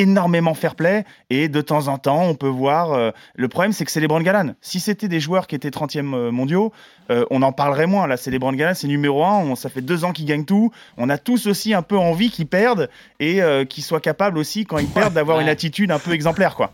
énormément 0.01 0.55
fair 0.55 0.75
play 0.75 1.05
et 1.29 1.49
de 1.49 1.61
temps 1.61 1.89
en 1.89 1.99
temps 1.99 2.23
on 2.23 2.35
peut 2.35 2.49
voir 2.49 2.93
euh, 2.93 3.11
le 3.35 3.49
problème 3.49 3.73
c'est 3.73 3.85
que 3.85 3.91
c'est 3.91 4.01
les 4.01 4.09
Galan. 4.09 4.55
Si 4.61 4.81
c'était 4.81 5.09
des 5.09 5.21
joueurs 5.21 5.47
qui 5.47 5.55
étaient 5.55 5.69
30e 5.71 6.15
euh, 6.15 6.31
mondiaux 6.31 6.73
euh, 7.11 7.25
on 7.31 7.43
en 7.43 7.53
parlerait 7.53 7.87
moins. 7.87 8.07
Là 8.07 8.17
c'est 8.17 8.31
les 8.31 8.39
Galan 8.39 8.75
c'est 8.75 8.89
numéro 8.89 9.25
1 9.25 9.55
ça 9.57 9.69
fait 9.69 9.83
deux 9.83 10.05
ans 10.05 10.13
qu'ils 10.13 10.27
gagnent 10.27 10.45
tout. 10.45 10.71
On 10.97 11.09
a 11.09 11.19
tous 11.19 11.47
aussi 11.47 11.75
un 11.75 11.83
peu 11.83 11.99
envie 11.99 12.31
qu'ils 12.31 12.47
perdent 12.47 12.89
et 13.19 13.41
qu'ils 13.69 13.85
soient 13.85 14.01
capables 14.01 14.39
aussi 14.39 14.65
quand 14.65 14.79
ils 14.79 14.87
perdent 14.87 15.15
d'avoir 15.15 15.37
Ouais. 15.37 15.43
une 15.45 15.49
attitude 15.49 15.91
un 15.91 15.99
peu 15.99 16.13
exemplaire 16.13 16.55
quoi 16.57 16.73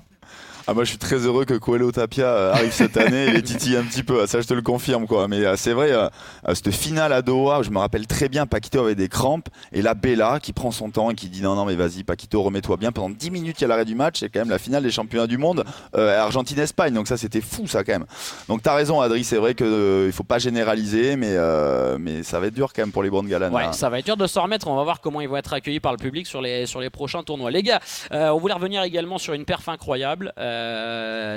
Ah, 0.69 0.75
moi, 0.75 0.83
je 0.83 0.89
suis 0.89 0.99
très 0.99 1.19
heureux 1.19 1.45
que 1.45 1.55
Coelho 1.55 1.93
Tapia 1.93 2.27
euh, 2.27 2.53
arrive 2.53 2.73
cette 2.73 2.97
année 2.97 3.27
et 3.27 3.31
les 3.31 3.43
titille 3.43 3.77
un 3.77 3.85
petit 3.85 4.03
peu. 4.03 4.27
Ça, 4.27 4.41
je 4.41 4.49
te 4.49 4.55
le 4.55 4.63
confirme, 4.63 5.07
quoi. 5.07 5.29
Mais 5.29 5.45
euh, 5.45 5.55
c'est 5.57 5.73
vrai, 5.73 5.93
euh, 5.93 6.09
euh, 6.49 6.55
cette 6.55 6.73
finale 6.73 7.13
à 7.13 7.23
Doha, 7.23 7.63
je 7.63 7.71
me 7.71 7.79
rappelle 7.79 8.09
très 8.09 8.29
bien, 8.29 8.47
Paquito 8.47 8.81
avait 8.81 8.97
des 8.97 9.09
crampes 9.09 9.49
et 9.73 9.81
là, 9.81 9.95
Bella 9.95 10.41
qui 10.43 10.53
prend 10.53 10.73
son 10.73 10.91
temps 10.91 11.11
et 11.11 11.15
qui 11.15 11.29
dit 11.29 11.41
non, 11.41 11.55
non, 11.55 11.67
mais 11.67 11.77
vas-y, 11.77 12.03
Paquito, 12.03 12.43
remets-toi 12.43 12.79
bien. 12.79 12.91
Pendant 12.91 13.11
10 13.11 13.31
minutes, 13.31 13.61
il 13.61 13.63
y 13.63 13.65
a 13.67 13.69
l'arrêt 13.69 13.85
du 13.85 13.95
match. 13.95 14.19
C'est 14.19 14.29
quand 14.29 14.41
même 14.41 14.51
la 14.51 14.59
finale 14.59 14.83
des 14.83 14.91
championnats 14.91 15.29
du 15.29 15.39
monde 15.39 15.65
euh, 15.95 16.21
Argentine-Espagne. 16.21 16.93
Donc, 16.95 17.07
ça, 17.07 17.17
c'était 17.17 17.41
fou, 17.41 17.69
ça, 17.69 17.85
quand 17.85 17.93
même. 17.93 18.07
Donc, 18.49 18.63
t'as 18.63 18.75
raison, 18.75 19.01
Adri. 19.01 19.23
C'est 19.23 19.37
vrai 19.37 19.55
qu'il 19.55 19.67
il 20.07 20.13
faut 20.13 20.25
pas 20.25 20.41
généraliser, 20.41 21.15
mais, 21.15 21.31
euh, 21.31 21.97
mais 22.01 22.25
ça 22.25 22.41
va 22.41 22.49
être 22.49 22.55
dur 22.55 22.73
quand 22.75 22.83
même 22.83 22.93
pour 22.93 23.05
les 23.05 23.11
Brand 23.11 23.27
Galan. 23.27 23.53
Ouais, 23.53 23.67
là. 23.67 23.73
ça 23.73 23.89
va 23.89 24.01
être 24.01 24.07
dur 24.07 24.17
de 24.17 24.27
s'en 24.27 24.43
remettre. 24.43 24.67
On 24.67 24.75
va 24.75 24.83
voir 24.83 25.01
comment 25.01 25.21
ils 25.21 25.29
vont 25.29 25.37
être 25.37 25.53
accueillis 25.53 25.79
par 25.79 25.93
le 25.93 25.99
public 25.99 26.27
sur 26.27 26.43
les, 26.43 26.67
sur 26.67 26.81
les 26.81 26.91
prochains 26.91 27.23
tournois. 27.23 27.53
Les 27.53 27.63
gars, 27.63 27.79
euh, 28.11 28.31
on 28.31 28.39
voulait 28.39 28.55
revenir 28.55 28.83
également 28.83 29.19
sur 29.19 29.33
une 29.33 29.45
perf 29.45 29.69
incroyable. 29.69 30.33
Euh, 30.39 30.56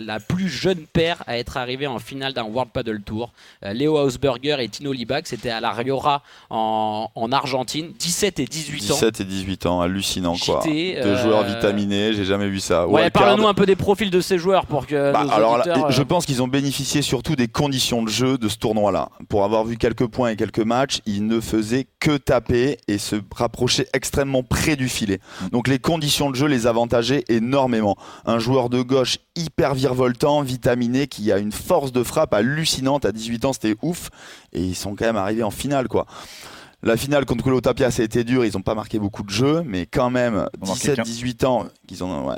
la 0.01 0.19
plus 0.19 0.49
jeune 0.49 0.85
paire 0.91 1.23
à 1.27 1.37
être 1.37 1.57
arrivée 1.57 1.87
en 1.87 1.99
finale 1.99 2.33
d'un 2.33 2.43
World 2.43 2.71
Paddle 2.71 3.01
Tour. 3.01 3.31
Euh, 3.63 3.73
Léo 3.73 3.97
Hausberger 3.97 4.57
et 4.59 4.69
Tino 4.69 4.91
Libak. 4.91 5.27
C'était 5.27 5.49
à 5.49 5.59
la 5.59 5.71
Riora 5.71 6.23
en, 6.49 7.09
en 7.13 7.31
Argentine. 7.31 7.93
17 7.97 8.39
et 8.39 8.45
18 8.45 8.91
ans. 8.91 8.93
17 8.95 9.21
et 9.21 9.23
18 9.25 9.65
ans, 9.65 9.81
hallucinant, 9.81 10.35
quoi. 10.37 10.61
JT, 10.63 10.95
Deux 11.01 11.09
euh, 11.09 11.23
joueurs 11.23 11.43
vitaminés, 11.43 12.13
j'ai 12.13 12.25
jamais 12.25 12.49
vu 12.49 12.59
ça. 12.59 12.87
Ouais, 12.87 13.09
parle-nous 13.09 13.47
un 13.47 13.53
peu 13.53 13.65
des 13.65 13.75
profils 13.75 14.09
de 14.09 14.21
ces 14.21 14.37
joueurs 14.37 14.65
pour 14.65 14.87
que 14.87 15.11
Bah, 15.11 15.23
nos 15.23 15.31
alors 15.31 15.57
là, 15.57 15.89
je 15.89 16.01
euh, 16.01 16.05
pense 16.05 16.25
qu'ils 16.25 16.41
ont 16.41 16.47
bénéficié 16.47 17.01
surtout 17.01 17.35
des 17.35 17.47
conditions 17.47 18.03
de 18.03 18.09
jeu 18.09 18.37
de 18.37 18.47
ce 18.47 18.57
tournoi-là. 18.57 19.09
Pour 19.29 19.43
avoir 19.43 19.65
vu 19.65 19.77
quelques 19.77 20.07
points 20.07 20.29
et 20.29 20.35
quelques 20.35 20.59
matchs, 20.59 20.99
ils 21.05 21.25
ne 21.25 21.39
faisaient 21.39 21.87
que 21.99 22.17
taper 22.17 22.77
et 22.87 22.97
se 22.97 23.15
rapprocher 23.35 23.87
extrêmement 23.93 24.43
près 24.43 24.75
du 24.75 24.89
filet. 24.89 25.19
Donc 25.51 25.67
les 25.67 25.79
conditions 25.79 26.29
de 26.29 26.35
jeu 26.35 26.47
les 26.47 26.67
avantageaient 26.67 27.23
énormément. 27.29 27.95
Un 28.25 28.39
joueur 28.39 28.69
de 28.69 28.81
gauche 28.81 29.08
hyper 29.35 29.73
virevoltant, 29.73 30.41
vitaminé, 30.41 31.07
qui 31.07 31.31
a 31.31 31.37
une 31.37 31.51
force 31.51 31.91
de 31.91 32.03
frappe 32.03 32.33
hallucinante. 32.33 33.05
À 33.05 33.11
18 33.11 33.45
ans, 33.45 33.53
c'était 33.53 33.75
ouf. 33.81 34.09
Et 34.53 34.61
ils 34.61 34.75
sont 34.75 34.95
quand 34.95 35.05
même 35.05 35.17
arrivés 35.17 35.43
en 35.43 35.51
finale, 35.51 35.87
quoi. 35.87 36.05
La 36.81 36.95
finale 36.95 37.25
contre 37.25 37.43
Colo 37.43 37.59
Tapia, 37.59 37.91
ça 37.91 38.03
a 38.03 38.05
été 38.05 38.23
dur. 38.23 38.45
Ils 38.45 38.53
n'ont 38.53 38.61
pas 38.61 38.73
marqué 38.73 38.99
beaucoup 38.99 39.23
de 39.23 39.29
jeux, 39.29 39.63
mais 39.65 39.85
quand 39.85 40.09
même, 40.09 40.47
On 40.61 40.65
en 40.65 40.69
marqué 40.69 40.93
qu'un. 40.95 41.03
17-18 41.03 41.45
ans, 41.45 41.65
qu'ils 41.87 42.05
ont, 42.05 42.29
ouais, 42.29 42.37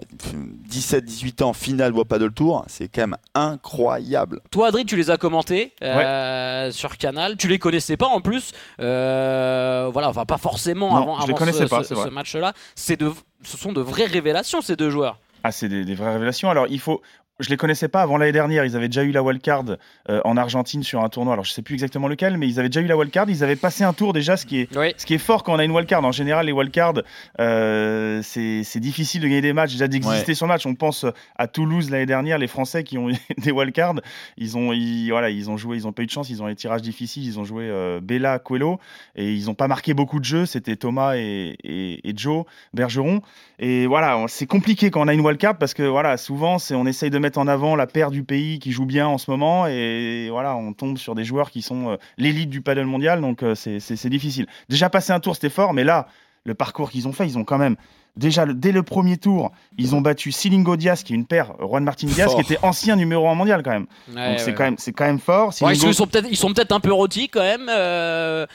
17-18 0.68 1.44
ans, 1.44 1.54
finale 1.54 1.92
World 1.92 2.08
Paddle 2.10 2.32
Tour, 2.32 2.66
c'est 2.68 2.88
quand 2.88 3.02
même 3.02 3.18
incroyable. 3.36 4.42
Toi, 4.50 4.70
Adri, 4.70 4.84
tu 4.86 4.96
les 4.96 5.12
as 5.12 5.18
commentés 5.18 5.74
euh, 5.84 6.72
sur 6.72 6.98
Canal. 6.98 7.38
Tu 7.38 7.48
les 7.50 7.60
connaissais 7.60 7.98
pas 7.98 8.08
en 8.08 8.20
plus. 8.20 8.52
Euh, 8.80 9.90
voilà, 9.94 10.10
enfin 10.10 10.26
pas 10.26 10.38
forcément 10.38 10.90
Non, 10.90 11.02
avant, 11.02 11.16
je 11.22 11.28
les 11.28 11.30
avant 11.30 11.38
connaissais 11.38 11.66
ce, 11.66 11.70
pas, 11.70 11.84
ce- 11.84 12.10
match-là. 12.10 12.54
C'est 12.76 12.98
de, 13.00 13.12
ce 13.44 13.58
sont 13.58 13.74
de 13.74 13.82
vraies 13.82 14.06
révélations 14.06 14.62
ces 14.62 14.76
deux 14.76 14.90
joueurs. 14.90 15.20
Ah, 15.44 15.52
c'est 15.52 15.70
des, 15.70 15.96
vraies 15.96 16.14
révélations. 16.14 16.50
Alors, 16.50 16.68
il 16.70 16.80
faut. 16.80 17.02
Je 17.42 17.50
les 17.50 17.58
connaissais 17.58 17.88
pas 17.88 18.02
avant 18.02 18.18
l'année 18.18 18.32
dernière. 18.32 18.64
Ils 18.66 18.76
avaient 18.76 18.88
déjà 18.88 19.04
eu 19.04 19.12
la 19.12 19.22
wildcard 19.24 19.66
euh, 20.10 20.22
en 20.24 20.38
Argentine 20.38 20.84
sur 20.84 21.04
un 21.04 21.10
tournoi. 21.10 21.34
Alors, 21.34 21.44
je 21.46 21.52
sais 21.52 21.62
plus 21.62 21.74
exactement 21.74 22.08
lequel, 22.08 22.38
mais 22.38 22.48
ils 22.48 22.60
avaient 22.60 22.70
déjà 22.70 22.82
eu 22.82 22.88
la 22.88 22.96
wildcard. 22.98 23.30
Ils 23.30 23.44
avaient 23.44 23.56
passé 23.56 23.84
un 23.84 23.94
tour 23.94 24.14
déjà, 24.14 24.38
ce 24.38 24.46
qui 24.46 24.62
est, 24.62 24.78
Oui. 24.78 24.94
ce 24.98 25.06
qui 25.06 25.14
est 25.16 25.18
fort 25.20 25.44
quand 25.44 25.54
on 25.54 25.60
a 25.60 25.64
une 25.66 25.72
wildcard. 25.72 26.04
En 26.06 26.12
général, 26.12 26.46
les 26.46 26.52
wildcards, 26.52 27.02
euh, 27.40 28.22
c'est 28.24 28.64
c'est 28.64 28.80
difficile 28.80 29.22
de 29.22 29.28
gagner 29.28 29.42
des 29.42 29.54
matchs, 29.54 29.72
déjà 29.72 29.88
d'exister 29.88 30.34
sur 30.36 30.46
le 30.46 30.52
match. 30.54 30.66
On 30.66 30.76
pense 30.76 31.06
à 31.38 31.48
Toulouse 31.48 31.90
l'année 31.90 32.06
dernière, 32.06 32.38
les 32.38 32.48
Français 32.48 32.84
qui 32.84 32.98
ont 32.98 33.10
eu 33.10 33.16
des 33.38 33.52
wildcards. 33.52 33.96
Ils 34.38 34.58
ont, 34.58 34.72
ils, 34.74 35.10
voilà, 35.10 35.30
ils 35.30 35.50
ont 35.50 35.58
joué, 35.58 35.78
ils 35.78 35.88
ont 35.88 35.92
pas 35.92 36.04
eu 36.04 36.06
de 36.06 36.12
chance. 36.12 36.30
Ils 36.30 36.42
ont 36.44 36.48
eu 36.48 36.52
des 36.52 36.56
tirages 36.56 36.82
difficiles. 36.82 37.26
Ils 37.26 37.40
ont 37.40 37.44
joué 37.44 37.64
euh, 37.70 38.00
Bella, 38.02 38.40
Coelho, 38.40 38.80
et 39.16 39.32
ils 39.34 39.50
ont 39.50 39.56
pas 39.56 39.68
marqué 39.68 39.94
beaucoup 39.94 40.20
de 40.20 40.26
jeux. 40.26 40.46
C'était 40.46 40.76
Thomas 40.76 41.16
et, 41.16 41.56
et, 41.64 42.10
et 42.10 42.14
Joe 42.16 42.46
Bergeron. 42.74 43.22
Et 43.60 43.88
voilà, 43.88 44.26
c'est 44.28 44.48
compliqué 44.48 44.92
quand 44.92 45.02
on 45.02 45.08
a 45.08 45.14
une 45.14 45.22
wildcard 45.22 45.58
parce 45.58 45.74
que 45.74 45.84
voilà, 45.84 46.18
souvent, 46.18 46.60
c'est 46.60 46.76
on 46.76 46.86
essaye 46.86 47.10
de 47.10 47.20
mettre 47.20 47.31
en 47.38 47.48
avant 47.48 47.76
la 47.76 47.88
paire 47.88 48.12
du 48.12 48.24
pays 48.24 48.60
qui 48.60 48.72
joue 48.72 48.86
bien 48.86 49.08
en 49.08 49.18
ce 49.18 49.30
moment 49.32 49.68
et 49.68 50.28
voilà, 50.32 50.56
on 50.56 50.74
tombe 50.74 50.98
sur 50.98 51.16
des 51.16 51.24
joueurs 51.24 51.52
qui 51.52 51.62
sont 51.62 51.92
euh, 51.92 51.96
l'élite 52.18 52.50
du 52.50 52.62
paddle 52.62 52.86
mondial, 52.86 53.22
donc 53.22 53.44
euh, 53.44 53.56
c'est- 53.56 54.08
difficile. 54.10 54.48
Déjà 54.70 54.90
passer 54.90 55.12
un 55.14 55.20
tour, 55.20 55.36
c'était 55.36 55.50
fort, 55.50 55.74
mais 55.74 55.84
là, 55.84 56.08
le 56.46 56.54
parcours 56.54 56.90
qu'ils 56.92 57.08
ont 57.08 57.14
fait, 57.14 57.26
ils 57.26 57.38
ont 57.38 57.44
quand 57.44 57.58
même 57.58 57.76
déjà 58.18 58.46
le- 58.46 58.54
dès 58.54 58.72
le 58.72 58.84
premier 58.84 59.18
tour, 59.18 59.52
ils 59.78 59.96
ont 59.96 60.02
battu 60.02 60.32
Silingo 60.32 60.76
Diaz, 60.76 61.04
qui 61.04 61.14
est 61.14 61.16
une 61.16 61.26
paire, 61.26 61.54
Juan 61.60 61.84
Martin 61.84 62.08
Diaz, 62.08 62.26
Fort. 62.32 62.36
qui 62.36 62.42
était 62.54 62.64
ancien 62.64 62.96
numéro 62.96 63.28
1 63.30 63.36
mondial 63.36 63.64
quand 63.64 63.72
même. 63.72 63.86
Ouais, 64.14 64.30
donc 64.32 64.40
c'est 64.40 64.48
ouais, 64.48 64.54
quand 64.56 64.64
même, 64.64 64.76
c'est 64.78 64.92
quand 64.92 65.06
même 65.06 65.20
fort. 65.20 65.54
Ouais, 65.62 65.74
ils 65.76 65.94
sont 65.94 66.08
peut-être, 66.08 66.28
ils 66.30 66.36
sont 66.38 66.52
peut-être 66.54 66.72
un 66.74 66.80
peu 66.80 66.92
rôtis 66.92 67.30
quand 67.30 67.40
même. 67.42 67.68
euh, 67.70 68.46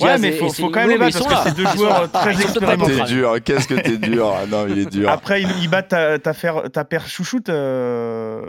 Ouais, 0.00 0.18
mais 0.18 0.32
faut, 0.32 0.48
faut 0.48 0.70
quand 0.70 0.80
même 0.80 0.90
les 0.90 0.98
battre 0.98 1.22
parce 1.22 1.44
que 1.44 1.50
c'est 1.50 1.56
deux 1.56 1.66
joueurs 1.76 2.10
très 2.10 2.40
expérimentés. 2.40 2.96
t'es 2.96 3.04
dur, 3.04 3.36
qu'est-ce 3.44 3.68
que 3.68 3.74
t'es 3.74 3.98
dur. 3.98 4.32
Ah 4.34 4.46
non, 4.46 4.66
il 4.66 4.78
est 4.78 4.90
dur. 4.90 5.10
Après, 5.10 5.42
ils, 5.42 5.68
battent 5.68 5.90
ta, 5.90 6.18
ta, 6.18 6.84
paire 6.84 7.06
chouchoute, 7.06 7.50
euh, 7.50 8.40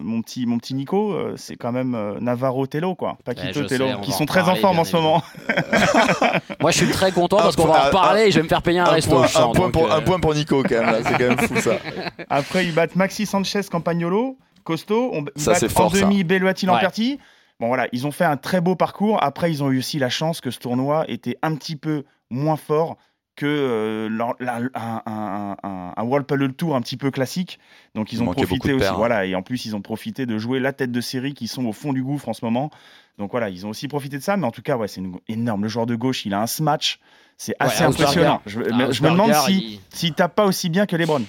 mon, 0.00 0.22
petit, 0.22 0.46
mon 0.46 0.56
petit 0.56 0.74
Nico, 0.74 1.12
euh, 1.12 1.34
c'est 1.36 1.56
quand 1.56 1.70
même 1.70 1.94
euh, 1.94 2.14
Navarro 2.20 2.66
Tello, 2.66 2.94
quoi. 2.94 3.18
Paquito 3.24 3.64
Tello, 3.64 4.00
qui 4.00 4.12
sont 4.12 4.24
très 4.24 4.40
en 4.40 4.56
forme 4.56 4.78
en 4.78 4.84
ce 4.84 4.96
moment. 4.96 5.22
Moi, 6.60 6.70
je 6.70 6.78
suis 6.78 6.90
très 6.90 7.12
content 7.12 7.36
parce 7.36 7.56
qu'on 7.56 7.66
va 7.66 7.88
en 7.88 7.90
parler 7.90 8.22
et 8.22 8.30
je 8.30 8.36
vais 8.36 8.44
me 8.44 8.48
faire 8.48 8.62
payer 8.62 8.78
un, 8.78 8.84
resto. 8.84 9.18
un 9.18 9.52
point 9.52 10.18
pour, 10.18 10.34
Nico 10.34 10.62
quand 10.62 10.82
même, 10.82 11.02
c'est 11.04 11.12
quand 11.12 11.36
même 11.36 11.38
fou 11.38 11.56
ça. 11.60 11.76
Après, 12.30 12.64
ils 12.64 12.72
battent 12.74 12.96
Maxi 12.96 13.26
Sanchez 13.26 13.60
Campagnolo, 13.70 14.38
costaud. 14.64 15.10
On, 15.12 15.24
ils 15.36 15.42
Ça, 15.42 15.52
battent 15.52 15.60
c'est 15.60 15.68
fort, 15.68 15.94
en 15.94 15.98
demi 15.98 16.24
Belluati. 16.24 16.64
Lamperti. 16.64 17.18
Bon, 17.60 17.68
voilà, 17.68 17.88
ils 17.92 18.06
ont 18.06 18.10
fait 18.10 18.24
un 18.24 18.36
très 18.36 18.60
beau 18.60 18.76
parcours. 18.76 19.22
Après, 19.22 19.50
ils 19.50 19.62
ont 19.64 19.70
eu 19.70 19.78
aussi 19.78 19.98
la 19.98 20.10
chance 20.10 20.40
que 20.40 20.50
ce 20.50 20.58
tournoi 20.58 21.04
était 21.08 21.38
un 21.42 21.54
petit 21.56 21.76
peu 21.76 22.04
moins 22.30 22.56
fort 22.56 22.96
que 23.34 23.44
euh, 23.46 24.08
la- 24.10 24.34
la- 24.40 24.56
un, 24.74 25.02
un- 25.04 25.56
un- 25.62 25.92
un 25.96 26.02
World 26.04 26.26
Paddle 26.26 26.54
Tour 26.54 26.74
un 26.74 26.80
petit 26.80 26.96
peu 26.96 27.10
classique. 27.10 27.58
Donc 27.94 28.12
ils 28.12 28.16
Il 28.16 28.22
ont 28.22 28.32
profité 28.32 28.72
aussi. 28.72 28.80
paires, 28.82 28.94
hein. 28.94 28.96
Voilà, 28.96 29.26
et 29.26 29.34
en 29.34 29.42
plus 29.42 29.66
ils 29.66 29.76
ont 29.76 29.82
profité 29.82 30.24
de 30.24 30.38
jouer 30.38 30.58
la 30.58 30.72
tête 30.72 30.90
de 30.90 31.00
série 31.02 31.34
qui 31.34 31.46
sont 31.46 31.66
au 31.66 31.72
fond 31.72 31.92
du 31.92 32.02
gouffre 32.02 32.28
en 32.30 32.32
ce 32.32 32.44
moment. 32.44 32.70
Donc 33.18 33.30
voilà, 33.32 33.50
ils 33.50 33.66
ont 33.66 33.70
aussi 33.70 33.88
profité 33.88 34.16
de 34.16 34.22
ça. 34.22 34.36
Mais 34.38 34.46
en 34.46 34.50
tout 34.50 34.62
cas, 34.62 34.76
ouais, 34.78 34.88
c'est 34.88 35.00
une- 35.02 35.18
énorme. 35.28 35.62
Le 35.64 35.68
joueur 35.68 35.84
de 35.86 35.94
gauche, 35.96 36.24
il 36.24 36.32
a 36.32 36.40
un 36.40 36.46
smash. 36.46 36.98
C'est 37.36 37.54
assez 37.58 37.84
impressionnant. 37.84 38.40
Je, 38.46 38.60
Ah, 38.60 38.74
mais 38.76 38.92
je 38.92 39.02
me 39.02 39.10
demande 39.10 39.34
si 39.34 39.52
il- 39.74 39.80
s'il 39.90 40.14
tape 40.14 40.34
pas 40.34 40.46
aussi 40.46 40.70
bien 40.70 40.86
que 40.86 40.96
LeBron. 40.96 41.22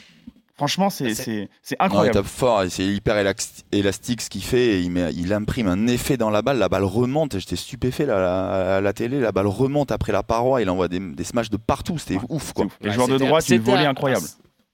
Franchement, 0.58 0.90
c'est 0.90 1.14
C'est- 1.14 1.24
c'est- 1.24 1.50
c'est 1.62 1.76
Non, 1.80 1.84
il 1.84 1.86
incroyable. 1.86 2.14
tape 2.16 2.26
fort, 2.26 2.64
c'est 2.70 2.84
hyper 2.86 3.16
élastique 3.72 4.22
ce 4.22 4.30
qu'il 4.30 4.44
fait, 4.44 4.66
et 4.66 4.82
il, 4.82 4.90
met- 4.92 5.14
il 5.14 5.32
imprime 5.34 5.68
un 5.68 5.86
effet 5.88 6.18
dans 6.18 6.32
la 6.32 6.42
balle, 6.42 6.58
la 6.58 6.68
balle 6.68 6.84
remonte, 6.84 7.36
et 7.36 7.40
j'étais 7.40 7.56
stupéfait 7.56 8.06
là, 8.08 8.78
à 8.78 8.82
la 8.82 8.94
télé, 8.94 9.20
la 9.20 9.32
balle 9.32 9.46
remonte 9.48 9.92
après 9.92 10.12
la 10.12 10.24
paroi, 10.24 10.62
il 10.64 10.70
envoie 10.70 10.88
des, 10.88 11.00
des 11.00 11.24
smashs 11.24 11.50
de 11.52 11.58
partout, 11.58 11.98
c'était 12.00 12.18
ouf 12.30 12.54
quoi. 12.54 12.66
Les 12.82 12.90
Ouais, 12.90 12.96
joueurs 12.96 13.08
de 13.08 13.18
droite, 13.20 13.48
volée 13.52 13.86
un- 13.86 13.90
incroyable. 13.92 14.26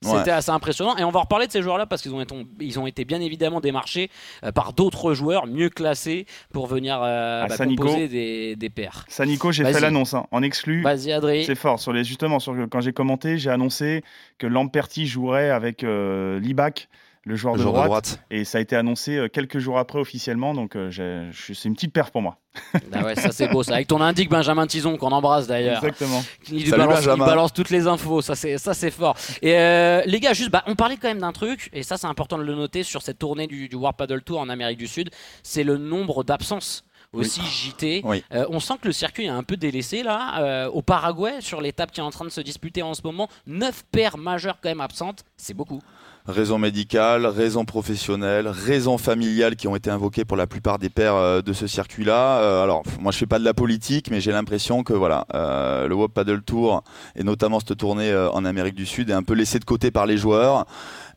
C'était 0.03 0.15
Ouais. 0.17 0.29
assez 0.31 0.51
impressionnant 0.51 0.95
et 0.97 1.03
on 1.03 1.11
va 1.11 1.21
reparler 1.21 1.47
de 1.47 1.51
ces 1.51 1.61
joueurs-là 1.61 1.85
parce 1.85 2.01
qu'ils 2.01 2.13
ont 2.13 2.21
été, 2.21 2.35
ils 2.59 2.79
ont 2.79 2.85
été 2.87 3.05
bien 3.05 3.19
évidemment 3.21 3.59
démarchés 3.61 4.09
euh, 4.43 4.51
par 4.51 4.73
d'autres 4.73 5.13
joueurs 5.13 5.47
mieux 5.47 5.69
classés 5.69 6.25
pour 6.51 6.67
venir 6.67 6.99
euh, 7.01 7.45
Ah, 7.45 7.47
bah, 7.47 7.65
composer 7.65 8.07
des, 8.07 8.55
des 8.55 8.69
paires. 8.69 9.05
Ça, 9.07 9.25
Nico, 9.25 9.51
j'ai 9.51 9.63
fait 9.65 9.79
l'annonce 9.79 10.13
hein, 10.13 10.25
en 10.31 10.43
exclu. 10.43 10.81
Vas-y 10.81 11.11
Adrien. 11.11 11.43
C'est 11.45 11.55
fort. 11.55 11.79
Sur 11.79 11.93
les, 11.93 12.03
justement, 12.03 12.39
sur, 12.39 12.53
quand 12.69 12.81
j'ai 12.81 12.93
commenté, 12.93 13.37
j'ai 13.37 13.49
annoncé 13.49 14.03
que 14.37 14.47
Lamperti 14.47 15.07
jouerait 15.07 15.49
avec 15.49 15.83
euh, 15.83 16.39
Libac, 16.39 16.87
le 17.25 17.35
joueur 17.35 17.53
Le 17.53 17.59
de 17.59 17.63
joueur 17.63 17.73
droite. 17.85 17.87
de 17.87 18.09
droite. 18.09 18.19
Et 18.31 18.43
ça 18.43 18.57
a 18.57 18.61
été 18.61 18.75
annoncé 18.75 19.15
euh, 19.17 19.27
quelques 19.29 19.59
jours 19.59 19.77
après 19.79 19.97
officiellement. 19.99 20.53
Donc, 20.53 20.75
euh, 20.75 20.91
c'est 21.33 21.65
une 21.69 21.73
petite 21.75 21.93
perf 21.93 22.11
pour 22.11 22.21
moi. 22.21 22.37
Ah 22.93 23.03
ouais, 23.05 23.15
ça 23.15 23.31
c'est 23.31 23.47
beau 23.47 23.63
ça. 23.63 23.73
Avec 23.75 23.87
ton 23.87 23.99
indique 24.01 24.29
Benjamin 24.29 24.67
Tison 24.67 24.97
qu'on 24.97 25.11
embrasse 25.11 25.47
d'ailleurs. 25.47 25.77
Exactement. 25.83 26.23
Il, 26.51 26.67
Salut, 26.67 26.71
balance, 26.83 26.99
il 27.01 27.05
Benjamin. 27.07 27.25
balance 27.25 27.53
toutes 27.53 27.69
les 27.71 27.87
infos, 27.87 28.21
ça 28.21 28.35
c'est 28.35 28.57
ça 28.59 28.73
c'est 28.75 28.91
fort. 28.91 29.15
Et 29.41 29.55
euh, 29.57 30.03
les 30.05 30.19
gars, 30.19 30.33
juste, 30.33 30.51
bah, 30.51 30.63
on 30.67 30.75
parlait 30.75 30.97
quand 30.97 31.07
même 31.07 31.19
d'un 31.19 31.31
truc, 31.31 31.69
et 31.73 31.81
ça 31.81 31.97
c'est 31.97 32.05
important 32.05 32.37
de 32.37 32.43
le 32.43 32.53
noter 32.53 32.83
sur 32.83 33.01
cette 33.01 33.17
tournée 33.17 33.47
du, 33.47 33.67
du 33.69 33.75
World 33.75 33.97
Paddle 33.97 34.21
Tour 34.21 34.39
en 34.39 34.49
Amérique 34.49 34.77
du 34.77 34.85
Sud, 34.87 35.09
c'est 35.41 35.63
le 35.63 35.77
nombre 35.77 36.23
d'absences. 36.23 36.83
aussi 37.13 37.41
JT. 37.41 38.01
Oui. 38.03 38.23
Euh, 38.33 38.45
on 38.49 38.59
sent 38.59 38.73
que 38.81 38.87
le 38.87 38.93
circuit 38.93 39.25
est 39.25 39.29
un 39.29 39.43
peu 39.43 39.57
délaissé 39.57 40.03
là. 40.03 40.39
Euh, 40.41 40.67
au 40.69 40.81
Paraguay, 40.83 41.41
sur 41.41 41.59
l'étape 41.61 41.91
qui 41.91 42.01
est 42.01 42.03
en 42.03 42.11
train 42.11 42.25
de 42.25 42.29
se 42.29 42.41
disputer 42.41 42.83
en 42.83 42.93
ce 42.93 43.01
moment, 43.03 43.29
9 43.47 43.83
paires 43.91 44.17
majeures 44.17 44.57
quand 44.61 44.69
même 44.69 44.81
absentes, 44.81 45.23
c'est 45.37 45.53
beaucoup. 45.55 45.81
Raison 46.25 46.57
médicale, 46.57 47.25
raison 47.25 47.65
professionnelle, 47.65 48.47
raison 48.47 48.97
familiale 48.97 49.57
qui 49.57 49.67
ont 49.67 49.75
été 49.75 49.89
invoquées 49.89 50.23
pour 50.23 50.37
la 50.37 50.47
plupart 50.47 50.79
des 50.79 50.87
pairs 50.87 51.15
euh, 51.15 51.41
de 51.41 51.51
ce 51.51 51.67
circuit-là. 51.67 52.39
Euh, 52.39 52.63
alors, 52.63 52.83
moi, 53.01 53.11
je 53.11 53.17
fais 53.17 53.25
pas 53.25 53.39
de 53.39 53.43
la 53.43 53.53
politique, 53.53 54.09
mais 54.09 54.21
j'ai 54.21 54.31
l'impression 54.31 54.83
que 54.83 54.93
voilà, 54.93 55.27
euh, 55.33 55.85
le 55.85 55.93
World 55.93 56.13
Paddle 56.13 56.41
Tour 56.41 56.81
et 57.17 57.23
notamment 57.25 57.59
cette 57.59 57.77
tournée 57.77 58.15
en 58.15 58.45
Amérique 58.45 58.75
du 58.75 58.85
Sud 58.85 59.09
est 59.09 59.13
un 59.13 59.23
peu 59.23 59.33
laissé 59.33 59.59
de 59.59 59.65
côté 59.65 59.91
par 59.91 60.05
les 60.05 60.15
joueurs. 60.15 60.65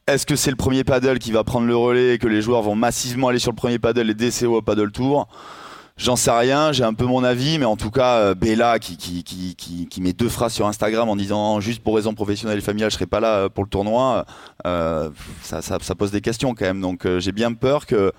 Est-ce 0.08 0.26
que 0.26 0.34
c'est 0.34 0.50
le 0.50 0.56
premier 0.56 0.82
paddle 0.82 1.20
qui 1.20 1.30
va 1.30 1.44
prendre 1.44 1.68
le 1.68 1.76
relais 1.76 2.14
et 2.14 2.18
que 2.18 2.26
les 2.26 2.42
joueurs 2.42 2.62
vont 2.62 2.74
massivement 2.74 3.28
aller 3.28 3.38
sur 3.38 3.52
le 3.52 3.56
premier 3.56 3.78
paddle 3.78 4.10
et 4.10 4.14
décès 4.14 4.46
au 4.46 4.60
Paddle 4.60 4.90
Tour? 4.90 5.28
J'en 5.98 6.14
sais 6.14 6.30
rien, 6.30 6.72
j'ai 6.72 6.84
un 6.84 6.92
peu 6.92 7.06
mon 7.06 7.24
avis, 7.24 7.58
mais 7.58 7.64
en 7.64 7.76
tout 7.76 7.90
cas, 7.90 8.16
euh, 8.16 8.34
Bella 8.34 8.78
qui, 8.78 8.98
qui, 8.98 9.24
qui, 9.24 9.54
qui, 9.56 9.86
qui 9.86 10.00
met 10.02 10.12
deux 10.12 10.28
phrases 10.28 10.52
sur 10.52 10.66
Instagram 10.66 11.08
en 11.08 11.16
disant 11.16 11.58
juste 11.60 11.82
pour 11.82 11.96
raison 11.96 12.12
professionnelle 12.12 12.58
et 12.58 12.60
familiale, 12.60 12.90
je 12.90 12.96
serai 12.96 13.06
pas 13.06 13.18
là 13.18 13.28
euh, 13.36 13.48
pour 13.48 13.64
le 13.64 13.70
tournoi, 13.70 14.26
euh, 14.66 15.08
ça, 15.40 15.62
ça, 15.62 15.78
ça 15.80 15.94
pose 15.94 16.10
des 16.10 16.20
questions 16.20 16.54
quand 16.54 16.66
même. 16.66 16.82
Donc 16.82 17.06
euh, 17.06 17.18
j'ai 17.18 17.32
bien 17.32 17.54
peur 17.54 17.86
que 17.86 18.12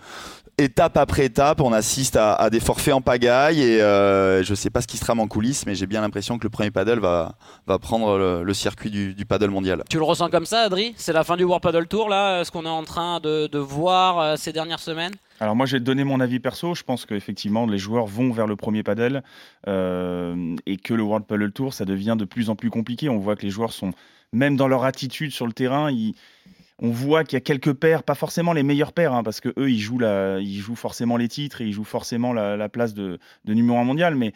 étape 0.58 0.98
après 0.98 1.26
étape, 1.26 1.62
on 1.62 1.72
assiste 1.72 2.16
à, 2.16 2.34
à 2.34 2.50
des 2.50 2.60
forfaits 2.60 2.94
en 2.94 3.02
pagaille 3.02 3.62
et 3.62 3.82
euh, 3.82 4.42
je 4.44 4.56
sais 4.56 4.72
pas 4.72 4.82
ce 4.82 4.88
qui 4.88 4.98
se 4.98 5.04
trame 5.04 5.20
en 5.20 5.28
coulisses, 5.28 5.66
mais 5.68 5.76
j'ai 5.76 5.86
bien 5.86 6.02
l'impression 6.02 6.40
que 6.40 6.44
le 6.44 6.50
premier 6.50 6.72
paddle 6.72 7.00
va, 7.00 7.36
va 7.68 7.78
prendre 7.78 8.18
le, 8.18 8.44
le 8.44 8.54
circuit 8.56 8.90
du, 8.90 9.14
du 9.14 9.26
paddle 9.26 9.52
mondial. 9.52 9.84
Tu 9.90 9.98
le 9.98 10.04
ressens 10.04 10.30
comme 10.30 10.48
ça, 10.48 10.62
Adri? 10.62 10.96
C'est 10.98 11.14
la 11.14 11.24
fin 11.24 11.38
du 11.38 11.44
World 11.44 11.62
Paddle 11.62 11.88
Tour 11.88 12.10
là, 12.10 12.44
ce 12.44 12.50
qu'on 12.50 12.66
est 12.66 12.70
en 12.70 12.84
train 12.84 13.20
de, 13.20 13.46
de 13.48 13.60
voir 13.60 14.20
euh, 14.20 14.36
ces 14.36 14.52
dernières 14.52 14.80
semaines? 14.80 15.14
Alors 15.40 15.56
moi, 15.56 15.68
te 15.68 15.76
donner 15.78 16.04
mon 16.04 16.20
avis 16.20 16.40
perso. 16.40 16.74
Je 16.74 16.82
pense 16.82 17.06
qu'effectivement, 17.06 17.68
les 17.68 17.78
joueurs 17.78 18.08
vont 18.08 18.32
vers 18.32 18.48
le 18.48 18.56
premier 18.56 18.82
paddle 18.82 19.22
euh, 19.68 20.56
et 20.66 20.78
que 20.78 20.96
le 20.96 21.04
World 21.04 21.28
Paddle 21.28 21.52
Tour, 21.52 21.74
ça 21.76 21.86
devient 21.86 22.16
de 22.18 22.26
plus 22.26 22.50
en 22.50 22.56
plus 22.56 22.72
compliqué. 22.72 23.10
On 23.10 23.20
voit 23.20 23.36
que 23.36 23.44
les 23.44 23.52
joueurs 23.52 23.72
sont, 23.72 23.92
même 24.34 24.58
dans 24.58 24.68
leur 24.68 24.84
attitude 24.84 25.32
sur 25.32 25.46
le 25.46 25.54
terrain, 25.54 25.92
ils- 25.92 26.16
on 26.80 26.90
voit 26.92 27.24
qu'il 27.24 27.36
y 27.36 27.38
a 27.38 27.42
quelques 27.42 27.74
paires, 27.74 28.04
pas 28.04 28.14
forcément 28.16 28.54
les 28.54 28.62
meilleurs 28.64 28.94
paires, 28.94 29.14
hein, 29.14 29.24
parce 29.24 29.42
que 29.42 29.50
eux, 29.58 29.72
ils 29.72 29.80
jouent, 29.80 29.98
la, 30.00 30.40
ils 30.40 30.60
jouent 30.60 30.76
forcément 30.76 31.18
les 31.18 31.28
titres 31.28 31.62
et 31.62 31.66
ils 31.66 31.74
jouent 31.74 31.84
forcément 31.84 32.34
la, 32.34 32.56
la 32.56 32.70
place 32.70 32.94
de, 32.94 33.18
de 33.46 33.54
numéro 33.54 33.80
un 33.80 33.84
mondial, 33.84 34.14
mais 34.16 34.34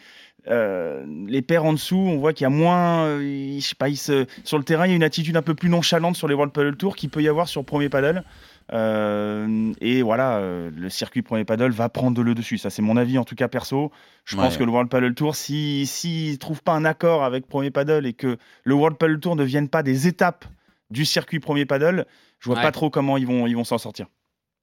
euh, 0.48 1.04
les 1.28 1.40
paires 1.40 1.64
en 1.64 1.72
dessous, 1.72 1.96
on 1.96 2.18
voit 2.18 2.32
qu'il 2.32 2.42
y 2.42 2.46
a 2.46 2.50
moins, 2.50 3.04
euh, 3.04 3.56
je 3.60 3.64
sais 3.64 3.76
pas, 3.76 3.94
se- 3.94 4.26
sur 4.42 4.58
le 4.58 4.64
terrain, 4.64 4.86
il 4.86 4.90
y 4.90 4.92
a 4.92 4.96
une 4.96 5.04
attitude 5.04 5.36
un 5.36 5.42
peu 5.42 5.54
plus 5.54 5.68
nonchalante 5.68 6.16
sur 6.16 6.26
les 6.26 6.34
World 6.34 6.52
Paddle 6.52 6.76
Tour 6.76 6.96
qu'il 6.96 7.10
peut 7.10 7.22
y 7.22 7.28
avoir 7.28 7.46
sur 7.46 7.60
le 7.60 7.66
premier 7.66 7.88
paddle. 7.88 8.24
Euh, 8.72 9.72
et 9.80 10.02
voilà, 10.02 10.40
le 10.40 10.88
circuit 10.88 11.22
premier 11.22 11.44
paddle 11.44 11.70
va 11.70 11.88
prendre 11.88 12.22
le 12.22 12.34
dessus. 12.34 12.58
Ça, 12.58 12.70
c'est 12.70 12.82
mon 12.82 12.96
avis 12.96 13.18
en 13.18 13.24
tout 13.24 13.34
cas 13.34 13.48
perso. 13.48 13.92
Je 14.24 14.36
pense 14.36 14.56
que 14.56 14.64
le 14.64 14.70
World 14.70 14.88
Paddle 14.90 15.14
Tour, 15.14 15.34
s'ils 15.36 15.86
si, 15.86 16.30
ne 16.32 16.36
trouvent 16.36 16.62
pas 16.62 16.72
un 16.72 16.84
accord 16.84 17.22
avec 17.24 17.46
premier 17.46 17.70
paddle 17.70 18.06
et 18.06 18.12
que 18.12 18.36
le 18.64 18.74
World 18.74 18.96
Paddle 18.96 19.20
Tour 19.20 19.36
ne 19.36 19.44
vienne 19.44 19.68
pas 19.68 19.82
des 19.82 20.06
étapes 20.08 20.44
du 20.92 21.04
circuit 21.04 21.40
premier 21.40 21.66
paddle, 21.66 22.06
je 22.38 22.46
vois 22.48 22.56
Ouais. 22.56 22.62
pas 22.62 22.72
trop 22.72 22.90
comment 22.90 23.16
ils 23.16 23.26
vont 23.26 23.46
ils 23.46 23.54
vont 23.56 23.64
s'en 23.64 23.78
sortir. 23.78 24.06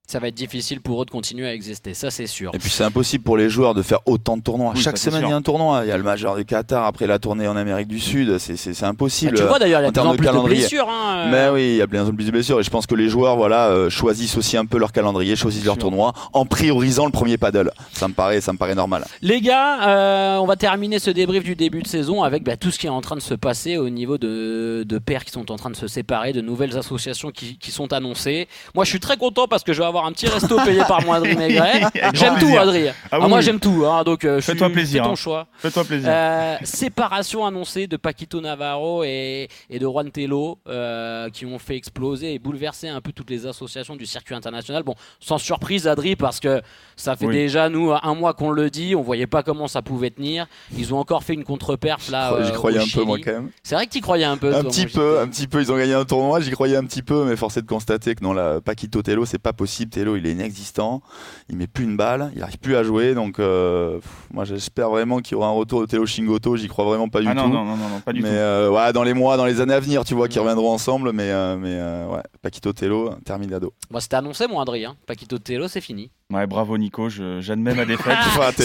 Ça 0.10 0.18
va 0.18 0.30
être 0.30 0.34
difficile 0.34 0.82
pour 0.82 1.04
eux 1.04 1.06
de 1.06 1.12
continuer 1.12 1.48
à 1.48 1.54
exister, 1.54 1.94
ça 1.94 2.10
c'est 2.10 2.26
sûr. 2.26 2.50
Et 2.56 2.58
puis 2.58 2.72
c'est 2.72 2.84
impossible 2.84 3.24
pour 3.24 3.38
les 3.38 3.48
joueurs 3.48 3.76
de 3.76 3.84
faire 3.84 4.00
autant 4.08 4.38
de 4.38 4.42
tournois. 4.42 4.72
Oui, 4.76 4.82
Chaque 4.82 4.98
semaine, 4.98 5.22
il 5.24 5.30
y 5.30 5.32
a 5.32 5.36
un 5.36 5.44
tournoi. 5.44 5.82
Il 5.86 5.90
y 5.90 5.92
a 5.92 5.98
le 5.98 6.02
Major 6.04 6.36
du 6.36 6.46
Qatar, 6.46 6.84
après 6.86 7.06
la 7.06 7.20
tournée 7.20 7.48
en 7.48 7.56
Amérique 7.56 7.88
du 7.88 8.00
Sud. 8.00 8.40
C'est- 8.40 8.84
impossible. 8.84 9.34
Ah, 9.36 9.40
tu 9.40 9.48
vois 9.48 9.60
d'ailleurs, 9.60 9.82
il 9.82 9.84
y 9.84 9.88
a 9.88 9.92
de 9.92 10.00
en 10.00 10.14
de 10.14 10.18
plus 10.18 10.26
de 10.26 10.40
blessures. 10.44 10.90
hein, 10.90 11.28
euh. 11.28 11.30
Mais 11.32 11.50
oui, 11.54 11.70
il 11.74 11.76
y 11.76 11.82
a 11.84 11.86
bien 11.86 12.04
plus 12.12 12.26
de 12.26 12.32
blessures. 12.32 12.60
Et 12.60 12.64
je 12.64 12.72
pense 12.72 12.88
que 12.88 12.96
les 12.96 13.08
joueurs 13.08 13.36
voilà, 13.36 13.68
euh, 13.68 13.92
choisissent 13.92 14.36
aussi 14.36 14.58
un 14.58 14.66
peu 14.66 14.80
leur 14.80 14.92
calendrier, 14.92 15.36
choisissent 15.36 15.64
leur 15.64 15.76
sûr. 15.76 15.82
tournoi 15.82 16.14
en 16.34 16.48
priorisant 16.48 17.06
le 17.06 17.12
premier 17.12 17.38
paddle. 17.38 17.70
Ça 17.94 18.08
me 18.08 18.14
paraît, 18.16 18.42
ça 18.42 18.52
me 18.52 18.58
paraît 18.58 18.74
normal. 18.74 19.06
Les 19.22 19.42
gars, 19.42 19.90
euh, 19.90 20.38
on 20.38 20.48
va 20.48 20.56
terminer 20.56 20.98
ce 20.98 21.12
débrief 21.12 21.44
du 21.44 21.56
début 21.56 21.84
de 21.84 21.88
saison 21.88 22.24
avec 22.24 22.44
bah, 22.44 22.58
tout 22.58 22.72
ce 22.72 22.80
qui 22.80 22.88
est 22.88 22.90
en 22.90 23.02
train 23.02 23.16
de 23.16 23.22
se 23.22 23.36
passer 23.36 23.78
au 23.78 23.90
niveau 23.90 24.18
de, 24.18 24.84
de 24.88 24.98
paires 24.98 25.24
qui 25.24 25.32
sont 25.32 25.52
en 25.52 25.56
train 25.58 25.70
de 25.70 25.76
se 25.76 25.86
séparer, 25.88 26.34
de 26.34 26.42
nouvelles 26.42 26.76
associations 26.78 27.30
qui, 27.30 27.60
qui 27.60 27.70
sont 27.70 27.94
annoncées. 27.94 28.48
Moi, 28.74 28.86
je 28.86 28.90
suis 28.90 29.00
très 29.00 29.18
content 29.18 29.46
parce 29.48 29.64
que 29.64 29.72
je 29.72 29.80
vais 29.82 29.86
avoir 29.86 29.99
un 30.06 30.12
petit 30.12 30.28
resto 30.28 30.58
payé 30.64 30.82
par 30.88 31.04
moi, 31.04 31.18
Adrien 31.18 31.36
Maigret. 31.36 31.82
J'aime 32.14 32.38
tout. 32.40 32.58
Adrien. 32.58 32.94
Ah 33.12 33.18
Ah, 33.22 33.28
moi, 33.28 33.38
oui. 33.40 33.44
j'aime 33.44 33.60
tout. 33.60 33.86
hein, 33.86 34.04
donc, 34.04 34.26
euh, 34.26 34.42
Fais-toi 34.42 34.70
plaisir, 34.70 35.04
fais 35.04 35.08
ton 35.08 35.14
hein. 35.14 35.16
choix. 35.16 35.48
Fais-toi 35.58 35.84
plaisir. 35.84 36.10
Euh, 36.12 36.58
séparation 36.64 37.46
annoncée 37.46 37.88
de 37.88 37.98
Paquito 37.98 38.42
Navarro 38.42 39.04
et, 39.04 39.48
et 39.70 39.80
de 39.80 39.86
Juan 39.86 40.10
Tello 40.12 40.60
euh, 40.68 41.30
qui 41.30 41.46
ont 41.46 41.60
fait 41.60 41.76
exploser 41.76 42.34
et 42.34 42.40
bouleverser 42.40 42.88
un 42.90 43.02
peu 43.02 43.12
toutes 43.12 43.30
les 43.30 43.46
associations 43.46 43.96
du 43.96 44.06
circuit 44.06 44.36
international. 44.36 44.84
Bon, 44.84 44.96
sans 45.20 45.38
surprise, 45.38 45.88
Adri, 45.88 46.16
parce 46.16 46.40
que 46.40 46.62
ça 47.00 47.16
fait 47.16 47.26
Oui. 47.28 47.34
déjà 47.34 47.70
nous 47.70 47.92
un 47.92 48.14
mois 48.16 48.34
qu'on 48.34 48.52
le 48.52 48.70
dit, 48.70 48.94
on 48.96 49.02
voyait 49.02 49.26
pas 49.28 49.42
comment 49.42 49.68
ça 49.68 49.82
pouvait 49.82 50.10
tenir. 50.12 50.48
Ils 50.78 50.94
ont 50.94 50.98
encore 51.00 51.24
fait 51.24 51.34
une 51.34 51.44
contre-perf 51.44 52.10
là. 52.12 52.44
J'y 52.44 52.52
euh, 52.52 52.54
croyais 52.54 52.80
au 52.80 52.82
un 52.84 52.86
peu, 52.94 53.04
moi, 53.04 53.18
quand 53.24 53.32
même. 53.32 53.50
C'est 53.64 53.76
vrai 53.76 53.88
que 53.88 53.92
tu 53.92 54.02
croyais 54.02 54.26
un 54.26 54.38
peu. 54.38 54.54
Un 54.54 54.62
toi, 54.62 54.70
petit 54.70 54.86
peu, 54.86 55.20
un 55.20 55.28
petit 55.28 55.48
peu. 55.48 55.62
Ils 55.62 55.72
ont 55.72 55.78
gagné 55.78 55.94
un 55.94 56.06
tournoi, 56.06 56.40
j'y 56.42 56.52
croyais 56.52 56.76
un 56.76 56.84
petit 56.84 57.02
peu, 57.02 57.24
mais 57.26 57.36
force 57.36 57.58
est 57.58 57.62
de 57.62 57.68
constater 57.68 58.16
que 58.16 58.24
non, 58.24 58.34
là, 58.34 58.60
Paquito 58.62 59.02
Tello, 59.02 59.26
c'est 59.26 59.40
pas 59.40 59.54
possible. 59.54 59.90
Tello, 59.92 60.16
il 60.18 60.28
est 60.28 60.32
inexistant. 60.34 61.02
Il 61.50 61.56
met 61.58 61.68
plus 61.68 61.86
une 61.86 61.96
balle, 61.98 62.32
il 62.36 62.44
arrive 62.44 62.60
plus 62.60 62.76
à 62.76 62.84
jouer. 62.84 63.14
Donc, 63.14 63.40
euh, 63.40 63.96
pff, 64.00 64.12
moi, 64.34 64.44
j'espère 64.46 64.90
vraiment 64.90 65.20
qu'il 65.20 65.34
y 65.34 65.36
aura 65.36 65.48
un 65.48 65.52
retour 65.52 65.82
de 65.82 65.86
Tello 65.86 66.06
Shingoto. 66.06 66.58
J'y 66.58 66.68
crois 66.68 66.86
vraiment 66.86 67.08
pas 67.10 67.22
du 67.22 67.28
Ah 67.30 67.34
non, 67.34 67.44
tout. 67.44 67.50
non, 67.54 67.64
non, 67.66 67.78
non, 67.78 67.90
non, 67.90 68.00
pas 68.02 68.12
du 68.14 68.22
mais 68.22 68.30
tout. 68.30 68.36
euh, 68.36 68.70
ouais, 68.70 68.92
dans 68.94 69.04
les 69.04 69.14
mois, 69.14 69.38
dans 69.38 69.46
les 69.46 69.62
années 69.62 69.74
à 69.74 69.80
venir, 69.80 70.04
tu 70.04 70.16
vois, 70.16 70.28
qu'ils 70.28 70.42
reviendront 70.42 70.72
ensemble. 70.72 71.12
Mais, 71.14 71.32
euh, 71.32 71.56
mais 71.58 71.70
euh, 71.74 72.08
ouais, 72.08 72.22
Paquito 72.42 72.74
Tello, 72.74 73.12
terminado. 73.26 73.74
Bon, 73.90 74.00
C'était 74.00 74.18
annoncé, 74.18 74.48
mon 74.48 74.60
Adrien. 74.60 74.96
Paquito 75.08 75.38
Tello, 75.38 75.68
c'est 75.68 75.82
fini. 75.82 76.12
Ouais, 76.32 76.46
bravo 76.46 76.78
Nico, 76.78 77.10
je- 77.10 77.42
j'admets 77.42 77.74
ma 77.74 77.86
défaite. 77.86 78.14
Ah, 78.40 78.52
eh, 78.60 78.62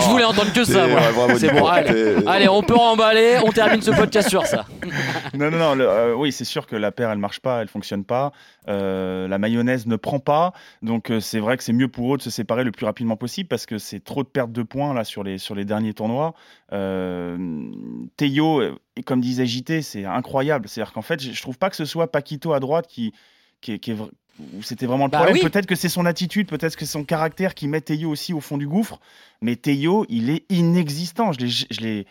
je 0.00 0.08
voulais 0.08 0.22
entendre 0.24 0.52
que 0.52 0.62
ça. 0.62 0.86
ouais, 0.86 1.34
C'est 1.36 1.52
bon, 1.52 1.66
allez. 1.66 2.48
On 2.48 2.62
peut 2.62 2.76
remballer. 2.76 3.38
On 3.44 3.50
termine 3.50 3.82
ce 3.82 3.90
podcast 3.90 4.28
sur 4.28 4.46
ça. 4.46 4.66
Non, 5.34 5.50
non, 5.50 5.58
non. 5.58 5.74
le- 5.74 5.88
euh, 5.88 6.14
oui, 6.14 6.30
c'est 6.30 6.44
sûr 6.44 6.66
que 6.68 6.76
la 6.76 6.92
paire, 6.92 7.10
elle 7.10 7.18
marche 7.18 7.40
pas, 7.40 7.60
elle 7.60 7.66
fonctionne 7.68 8.04
pas. 8.04 8.30
Euh, 8.68 9.26
la 9.26 9.38
mayonnaise 9.38 9.86
ne 9.86 9.96
prend 9.96 10.20
pas. 10.20 10.52
Donc, 10.82 11.10
euh, 11.10 11.18
c'est 11.20 11.40
vrai 11.40 11.56
que 11.56 11.64
c'est 11.64 11.72
mieux 11.72 11.88
pour 11.88 12.14
eux 12.14 12.18
de 12.18 12.22
se 12.22 12.30
séparer 12.30 12.62
le 12.62 12.70
plus 12.70 12.86
rapidement 12.86 13.16
possible 13.16 13.48
parce 13.48 13.66
que 13.66 13.78
c'est 13.78 14.00
trop 14.02 14.22
de 14.22 14.28
pertes 14.28 14.52
de 14.52 14.62
points 14.62 14.94
là 14.94 15.02
sur 15.04 15.24
les, 15.24 15.38
sur 15.38 15.54
les 15.56 15.64
derniers 15.64 15.94
tournois. 15.94 16.34
Euh, 16.72 17.36
Théo, 18.16 18.62
comme 19.06 19.20
disait 19.20 19.44
JT, 19.44 19.82
c'est 19.82 20.04
incroyable. 20.04 20.68
C'est-à-dire 20.68 20.92
qu'en 20.92 21.02
fait, 21.02 21.20
je 21.20 21.42
trouve 21.42 21.58
pas 21.58 21.68
que 21.68 21.76
ce 21.76 21.84
soit 21.84 22.10
Paquito 22.12 22.52
à 22.52 22.60
droite 22.60 22.86
qui, 22.88 23.12
qui, 23.60 23.72
est- 23.72 23.78
qui 23.80 23.92
c'était 24.62 24.86
vraiment 24.86 25.04
le 25.06 25.10
Bah 25.10 25.18
problème. 25.18 25.36
oui. 25.42 25.48
Peut-être 25.48 25.66
que 25.66 25.74
c'est 25.74 25.88
son 25.88 26.06
attitude, 26.06 26.48
peut-être 26.48 26.74
que 26.76 26.84
c'est 26.84 26.92
son 26.92 27.04
caractère 27.04 27.54
qui 27.54 27.68
met 27.68 27.80
Théo 27.80 28.10
aussi 28.10 28.32
au 28.32 28.40
fond 28.40 28.56
du 28.58 28.66
gouffre. 28.68 29.00
Mais 29.42 29.56
Théo, 29.56 30.04
il 30.08 30.30
est 30.30 30.44
inexistant. 30.50 31.32
Je 31.32 31.80
l'ai, 31.80 32.06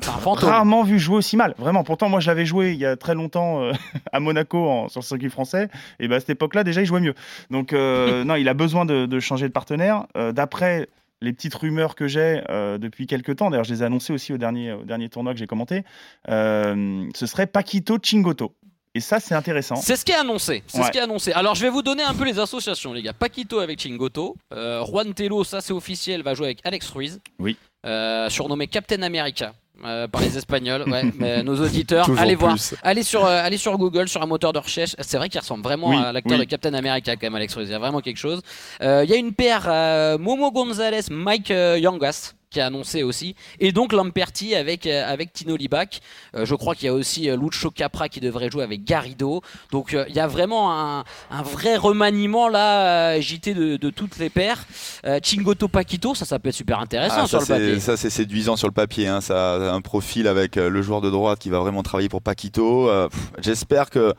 rarement 0.00 0.82
vu 0.84 0.98
jouer 0.98 1.16
aussi 1.16 1.36
mal. 1.36 1.54
Vraiment. 1.58 1.84
Pourtant, 1.84 2.08
moi, 2.08 2.20
je 2.20 2.26
l'avais 2.26 2.46
joué 2.46 2.72
il 2.72 2.78
y 2.78 2.86
a 2.86 2.96
très 2.96 3.14
longtemps 3.14 3.62
euh, 3.62 3.72
à 4.12 4.20
Monaco 4.20 4.68
en- 4.68 4.88
sur 4.88 5.00
le 5.00 5.04
circuit 5.04 5.30
français. 5.30 5.68
Et 6.00 6.08
ben, 6.08 6.16
à 6.16 6.20
cette 6.20 6.30
époque-là, 6.30 6.64
déjà, 6.64 6.80
il 6.80 6.86
jouait 6.86 7.00
mieux. 7.00 7.14
Donc, 7.50 7.72
euh, 7.72 8.24
non, 8.24 8.36
il 8.36 8.48
a 8.48 8.54
besoin 8.54 8.84
de, 8.84 9.06
de 9.06 9.20
changer 9.20 9.48
de 9.48 9.52
partenaire. 9.52 10.06
Euh, 10.16 10.32
D'après 10.32 10.88
les 11.20 11.32
petites 11.32 11.54
rumeurs 11.54 11.94
que 11.94 12.08
j'ai 12.08 12.42
depuis 12.80 13.06
quelques 13.06 13.36
temps, 13.36 13.48
d'ailleurs, 13.50 13.62
je 13.62 13.72
les 13.72 13.82
ai 13.82 13.86
annoncées 13.86 14.12
aussi 14.12 14.32
au 14.32 14.38
dernier, 14.38 14.72
au 14.72 14.82
dernier 14.82 15.08
tournoi 15.08 15.32
que 15.34 15.38
j'ai 15.38 15.46
commenté, 15.46 15.84
ce 16.26 17.26
serait 17.26 17.46
Paquito 17.46 17.96
Chingoto. 18.02 18.56
Et 18.94 19.00
ça, 19.00 19.20
c'est 19.20 19.34
intéressant. 19.34 19.76
C'est 19.76 19.96
ce 19.96 20.04
qui 20.04 20.12
est 20.12 20.16
annoncé. 20.16 20.62
C'est 20.66 20.78
Ouais. 20.78 20.84
ce 20.86 20.90
qui 20.90 20.98
est 20.98 21.02
annoncé. 21.02 21.32
Alors 21.32 21.54
je 21.54 21.62
vais 21.62 21.70
vous 21.70 21.82
donner 21.82 22.02
un 22.02 22.12
peu 22.14 22.24
les 22.24 22.38
associations, 22.38 22.92
les 22.92 23.02
gars. 23.02 23.14
Paquito 23.14 23.58
avec 23.60 23.80
Chingoto. 23.80 24.36
Euh, 24.52 24.84
Juan 24.84 25.14
Tello, 25.14 25.44
ça 25.44 25.60
c'est 25.62 25.72
officiel, 25.72 26.22
va 26.22 26.34
jouer 26.34 26.46
avec 26.46 26.60
Alex 26.64 26.90
Ruiz. 26.90 27.20
Oui. 27.38 27.56
Euh, 27.86 28.28
surnommé 28.28 28.66
Captain 28.68 29.00
America 29.02 29.54
euh, 29.84 30.06
par 30.08 30.20
les 30.20 30.36
Espagnols. 30.36 30.84
Ouais, 30.88 31.04
mais 31.18 31.42
nos 31.42 31.56
auditeurs, 31.60 32.06
allez 32.18 32.34
voir. 32.34 32.52
plus. 32.52 32.74
Allez 32.82 33.02
sur, 33.02 33.24
euh, 33.24 33.40
allez 33.42 33.56
sur 33.56 33.76
Google, 33.78 34.08
sur 34.08 34.22
un 34.22 34.26
moteur 34.26 34.52
de 34.52 34.58
recherche. 34.58 34.94
C'est 35.00 35.16
vrai 35.16 35.30
qu'il 35.30 35.40
ressemble 35.40 35.62
vraiment 35.64 35.88
Oui, 35.88 35.96
à 35.96 36.12
l'acteur 36.12 36.38
oui. 36.38 36.44
de 36.44 36.50
Captain 36.50 36.74
America, 36.74 37.16
quand 37.16 37.22
même, 37.26 37.34
Alex 37.34 37.54
Ruiz. 37.54 37.68
Il 37.68 37.72
y 37.72 37.74
a 37.74 37.78
vraiment 37.78 38.00
quelque 38.00 38.18
chose. 38.18 38.42
Euh, 38.82 39.02
Il 39.04 39.10
y 39.10 39.14
a 39.14 39.16
une 39.16 39.32
paire 39.32 39.64
euh, 39.68 40.18
Momo 40.18 40.52
Gonzalez, 40.52 41.00
Mike 41.10 41.50
euh, 41.50 41.78
Yangas 41.78 42.34
qui 42.52 42.60
a 42.60 42.66
annoncé 42.66 43.02
aussi. 43.02 43.34
Et 43.58 43.72
donc 43.72 43.92
Lamperti 43.92 44.54
avec, 44.54 44.86
euh, 44.86 45.04
avec 45.10 45.32
Tino 45.32 45.56
Libac. 45.56 46.00
Euh, 46.36 46.44
je 46.44 46.54
crois 46.54 46.74
qu'il 46.74 46.86
y 46.86 46.88
a 46.88 46.94
aussi 46.94 47.28
euh, 47.30 47.36
Lucho 47.36 47.70
Capra 47.70 48.08
qui 48.08 48.20
devrait 48.20 48.50
jouer 48.50 48.62
avec 48.62 48.84
Garrido. 48.84 49.42
Donc 49.70 49.94
euh, 49.94 50.04
il 50.08 50.14
y 50.14 50.20
a 50.20 50.26
vraiment 50.26 50.72
un, 50.72 51.04
un 51.30 51.42
vrai 51.42 51.76
remaniement 51.76 52.48
là, 52.48 53.14
euh, 53.16 53.20
JT 53.20 53.54
de, 53.54 53.76
de 53.76 53.90
toutes 53.90 54.18
les 54.18 54.30
paires. 54.30 54.64
Euh, 55.06 55.18
Chingoto 55.22 55.68
Paquito, 55.68 56.14
ça, 56.14 56.24
ça 56.24 56.38
peut 56.38 56.50
être 56.50 56.54
super 56.54 56.78
intéressant 56.80 57.22
Ah, 57.22 57.26
sur 57.26 57.42
ça, 57.42 57.54
le 57.58 57.60
papier. 57.64 57.74
c'est- 57.80 57.86
ça, 57.86 57.96
c'est 57.96 58.10
séduisant 58.10 58.56
sur 58.56 58.68
le 58.68 58.72
papier. 58.74 59.08
hein. 59.08 59.20
Ça 59.20 59.54
a 59.54 59.72
un 59.72 59.80
profil 59.80 60.26
avec 60.28 60.56
le 60.56 60.82
joueur 60.82 61.00
de 61.00 61.10
droite 61.10 61.38
qui 61.38 61.48
va 61.50 61.58
vraiment 61.60 61.82
travailler 61.82 62.08
pour 62.08 62.22
Paquito. 62.22 62.88
Euh, 62.88 63.08
J'espère 63.40 63.88
que 63.90 64.12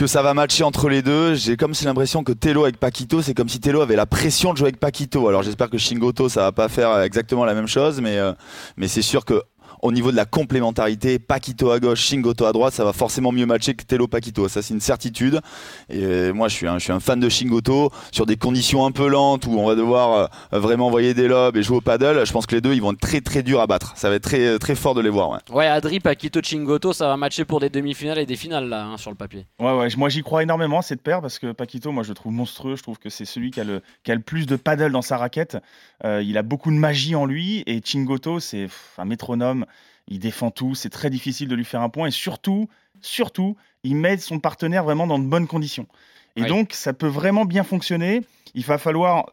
que 0.00 0.06
ça 0.06 0.22
va 0.22 0.32
matcher 0.32 0.64
entre 0.64 0.88
les 0.88 1.02
deux. 1.02 1.34
J'ai 1.34 1.58
comme 1.58 1.74
si 1.74 1.84
l'impression 1.84 2.24
que 2.24 2.32
Tello 2.32 2.62
avec 2.62 2.78
Paquito, 2.78 3.20
c'est 3.20 3.34
comme 3.34 3.50
si 3.50 3.60
Tello 3.60 3.82
avait 3.82 3.96
la 3.96 4.06
pression 4.06 4.54
de 4.54 4.56
jouer 4.56 4.68
avec 4.68 4.80
Paquito. 4.80 5.28
Alors 5.28 5.42
j'espère 5.42 5.68
que 5.68 5.76
Shingoto, 5.76 6.30
ça 6.30 6.40
va 6.40 6.52
pas 6.52 6.70
faire 6.70 7.02
exactement 7.02 7.44
la 7.44 7.52
même 7.52 7.66
chose, 7.66 8.00
mais 8.00 8.16
euh, 8.16 8.32
mais 8.78 8.88
c'est 8.88 9.02
sûr 9.02 9.26
que 9.26 9.42
au 9.82 9.92
niveau 9.92 10.10
de 10.10 10.16
la 10.16 10.24
complémentarité, 10.24 11.18
Paquito 11.18 11.70
à 11.70 11.80
gauche, 11.80 12.00
Shingoto 12.00 12.44
à 12.44 12.52
droite, 12.52 12.74
ça 12.74 12.84
va 12.84 12.92
forcément 12.92 13.32
mieux 13.32 13.46
matcher 13.46 13.74
que 13.74 13.84
Telo 13.84 14.08
Paquito. 14.08 14.48
Ça, 14.48 14.62
c'est 14.62 14.74
une 14.74 14.80
certitude. 14.80 15.40
Et 15.88 16.32
moi, 16.32 16.48
je 16.48 16.54
suis, 16.54 16.66
un, 16.66 16.78
je 16.78 16.84
suis 16.84 16.92
un 16.92 17.00
fan 17.00 17.20
de 17.20 17.28
Shingoto 17.28 17.90
sur 18.12 18.26
des 18.26 18.36
conditions 18.36 18.84
un 18.86 18.92
peu 18.92 19.08
lentes 19.08 19.46
où 19.46 19.58
on 19.58 19.66
va 19.66 19.74
devoir 19.74 20.30
euh, 20.52 20.58
vraiment 20.58 20.86
envoyer 20.88 21.14
des 21.14 21.28
lobes 21.28 21.56
et 21.56 21.62
jouer 21.62 21.78
au 21.78 21.80
paddle. 21.80 22.24
Je 22.26 22.32
pense 22.32 22.46
que 22.46 22.54
les 22.54 22.60
deux, 22.60 22.74
ils 22.74 22.82
vont 22.82 22.92
être 22.92 23.00
très 23.00 23.20
très 23.20 23.42
durs 23.42 23.60
à 23.60 23.66
battre. 23.66 23.92
Ça 23.96 24.08
va 24.10 24.16
être 24.16 24.22
très 24.24 24.58
très 24.58 24.74
fort 24.74 24.94
de 24.94 25.00
les 25.00 25.10
voir. 25.10 25.30
Ouais, 25.30 25.38
Ouais, 25.60 25.66
Adri, 25.66 26.00
Paquito, 26.00 26.40
Chingoto, 26.42 26.92
ça 26.92 27.06
va 27.08 27.16
matcher 27.16 27.44
pour 27.44 27.60
des 27.60 27.68
demi-finales 27.68 28.18
et 28.18 28.26
des 28.26 28.36
finales 28.36 28.68
là, 28.68 28.84
hein, 28.84 28.96
sur 28.96 29.10
le 29.10 29.16
papier. 29.16 29.46
Ouais, 29.58 29.72
ouais, 29.76 29.88
moi 29.96 30.08
j'y 30.08 30.22
crois 30.22 30.42
énormément 30.42 30.80
cette 30.80 31.02
paire 31.02 31.20
parce 31.20 31.38
que 31.38 31.52
Paquito, 31.52 31.92
moi 31.92 32.02
je 32.02 32.08
le 32.08 32.14
trouve 32.14 32.32
monstrueux. 32.32 32.76
Je 32.76 32.82
trouve 32.82 32.98
que 32.98 33.10
c'est 33.10 33.24
celui 33.26 33.50
qui 33.50 33.60
a, 33.60 33.64
le, 33.64 33.82
qui 34.04 34.10
a 34.10 34.14
le 34.14 34.22
plus 34.22 34.46
de 34.46 34.56
paddle 34.56 34.90
dans 34.92 35.02
sa 35.02 35.16
raquette. 35.18 35.58
Euh, 36.04 36.22
il 36.24 36.38
a 36.38 36.42
beaucoup 36.42 36.70
de 36.70 36.76
magie 36.76 37.14
en 37.14 37.26
lui 37.26 37.62
et 37.66 37.80
Chingoto, 37.84 38.40
c'est 38.40 38.68
un 38.98 39.04
métronome. 39.04 39.66
Il 40.08 40.18
défend 40.18 40.50
tout. 40.50 40.74
C'est 40.74 40.90
très 40.90 41.10
difficile 41.10 41.48
de 41.48 41.54
lui 41.54 41.64
faire 41.64 41.82
un 41.82 41.88
point 41.88 42.08
et 42.08 42.10
surtout, 42.10 42.68
surtout, 43.00 43.56
il 43.84 43.96
met 43.96 44.16
son 44.18 44.38
partenaire 44.38 44.84
vraiment 44.84 45.06
dans 45.06 45.18
de 45.18 45.24
bonnes 45.26 45.46
conditions. 45.46 45.86
Et 46.36 46.42
Oui. 46.42 46.48
donc, 46.48 46.72
ça 46.72 46.92
peut 46.92 47.06
vraiment 47.08 47.44
bien 47.44 47.64
fonctionner. 47.64 48.22
Il 48.54 48.64
va 48.64 48.78
falloir 48.78 49.26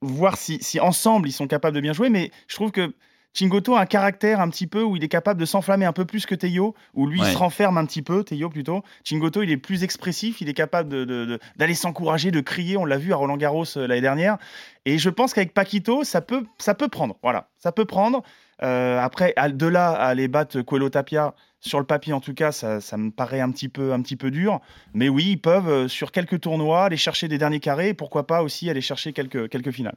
voir 0.00 0.36
si, 0.36 0.58
si 0.62 0.80
ensemble 0.80 1.28
ils 1.28 1.32
sont 1.32 1.46
capables 1.46 1.74
de 1.76 1.80
bien 1.80 1.92
jouer. 1.92 2.08
Mais 2.10 2.30
je 2.48 2.54
trouve 2.56 2.70
que 2.72 2.94
Chingoto 3.34 3.74
a 3.76 3.80
un 3.82 3.86
caractère 3.86 4.40
un 4.40 4.48
petit 4.48 4.66
peu 4.66 4.82
où 4.82 4.96
il 4.96 5.04
est 5.04 5.08
capable 5.08 5.38
de 5.38 5.44
s'enflammer 5.44 5.84
un 5.84 5.92
peu 5.92 6.04
plus 6.06 6.24
que 6.24 6.34
Teio, 6.34 6.74
où 6.94 7.06
lui 7.06 7.20
Ouais. 7.20 7.32
se 7.32 7.36
renferme 7.36 7.76
un 7.76 7.84
petit 7.84 8.00
peu, 8.02 8.24
Teio 8.24 8.48
plutôt. 8.48 8.82
Chingoto, 9.04 9.42
il 9.42 9.50
est 9.50 9.56
plus 9.58 9.82
expressif, 9.84 10.40
il 10.40 10.48
est 10.48 10.54
capable 10.54 10.88
de- 10.88 11.04
de- 11.04 11.24
de- 11.26 11.38
d'aller 11.56 11.74
s'encourager, 11.74 12.30
de 12.30 12.40
crier. 12.40 12.76
On 12.78 12.84
l'a 12.86 12.96
vu 12.96 13.12
à 13.12 13.16
Roland 13.16 13.36
Garros 13.36 13.64
euh, 13.76 13.86
l'année 13.86 14.00
dernière. 14.00 14.38
Et 14.86 14.98
je 14.98 15.10
pense 15.10 15.34
qu'avec 15.34 15.52
Paquito, 15.52 16.02
ça 16.02 16.20
peut, 16.22 16.44
ça 16.58 16.74
peut 16.74 16.88
prendre. 16.88 17.16
Voilà, 17.22 17.48
ça 17.58 17.72
peut 17.72 17.84
prendre. 17.84 18.22
Euh, 18.62 18.98
après, 18.98 19.34
de 19.52 19.66
là 19.66 19.90
à 19.90 20.06
aller 20.06 20.28
battre 20.28 20.60
Coelho 20.62 20.88
Tapia, 20.88 21.34
sur 21.60 21.78
le 21.78 21.86
papier 21.86 22.12
en 22.12 22.20
tout 22.20 22.34
cas, 22.34 22.52
ça, 22.52 22.78
me 22.96 23.10
paraît 23.10 23.40
un 23.40 23.50
petit, 23.50 23.68
peu, 23.68 23.92
un 23.92 24.00
petit 24.02 24.16
peu 24.16 24.30
dur. 24.30 24.60
Mais 24.94 25.08
oui, 25.08 25.30
ils 25.32 25.40
peuvent, 25.40 25.68
euh, 25.68 25.88
sur 25.88 26.12
quelques 26.12 26.40
tournois, 26.40 26.84
aller 26.84 26.96
chercher 26.96 27.28
des 27.28 27.38
derniers 27.38 27.60
carrés 27.60 27.94
pourquoi 27.94 28.26
pas 28.26 28.42
aussi 28.42 28.70
aller 28.70 28.80
chercher 28.80 29.12
quelques, 29.12 29.48
quelques 29.48 29.72
finales. 29.72 29.96